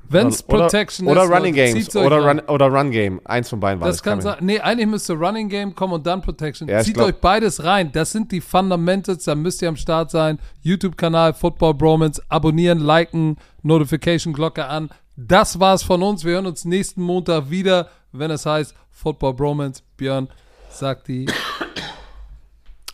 Wenn's 0.08 0.48
Oder- 0.48 0.60
Protection 0.66 1.08
oder, 1.08 1.24
ist, 1.24 1.30
Oder 1.30 1.36
Running 1.38 1.56
Games. 1.56 1.96
Oder 1.96 2.24
rein. 2.24 2.40
Run, 2.40 2.48
oder 2.50 2.68
Run 2.68 2.92
Game. 2.92 3.22
Eins 3.26 3.50
von 3.50 3.60
beiden 3.60 3.82
war 3.82 3.88
Das 3.88 4.04
kann 4.04 4.18
mir- 4.20 4.22
sein. 4.22 4.36
Nee, 4.42 4.60
eigentlich 4.60 4.86
müsste 4.88 5.14
Running 5.14 5.50
Game 5.50 5.74
kommen 5.74 5.94
und 5.94 6.06
dann 6.06 6.22
Protection. 6.22 6.68
Ja, 6.68 6.82
Zieht 6.82 6.94
glaub- 6.94 7.08
euch 7.08 7.16
beides 7.16 7.64
rein. 7.64 7.92
Das 7.92 8.12
sind 8.12 8.32
die 8.32 8.40
Fundamentals. 8.42 9.24
Da 9.24 9.34
müsst 9.34 9.64
ihr 9.64 9.70
am 9.70 9.78
Start 9.78 10.12
sein. 10.12 10.38
YouTube-Kanal 10.62 11.34
Football 11.34 11.74
Bromance. 11.74 12.22
Abonnieren, 12.30 12.80
liken, 12.82 13.38
Notification-Glocke 13.64 14.66
an. 14.68 14.90
Das 15.18 15.60
war's 15.60 15.84
von 15.84 16.04
uns. 16.04 16.26
Wir 16.26 16.34
hören 16.34 16.46
uns 16.46 16.66
nächsten 16.66 17.02
Montag 17.02 17.50
wieder, 17.50 17.90
wenn 18.12 18.32
es 18.32 18.46
heißt 18.46 18.76
Football 18.92 19.34
Bromance. 19.34 19.82
Björn 19.98 20.28
sagt 20.70 21.08
die 21.08 21.28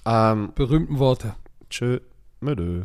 Ähm, 0.05 0.51
berühmten 0.55 0.99
Worte. 0.99 1.35
tschö, 1.69 1.99
mödö. 2.39 2.83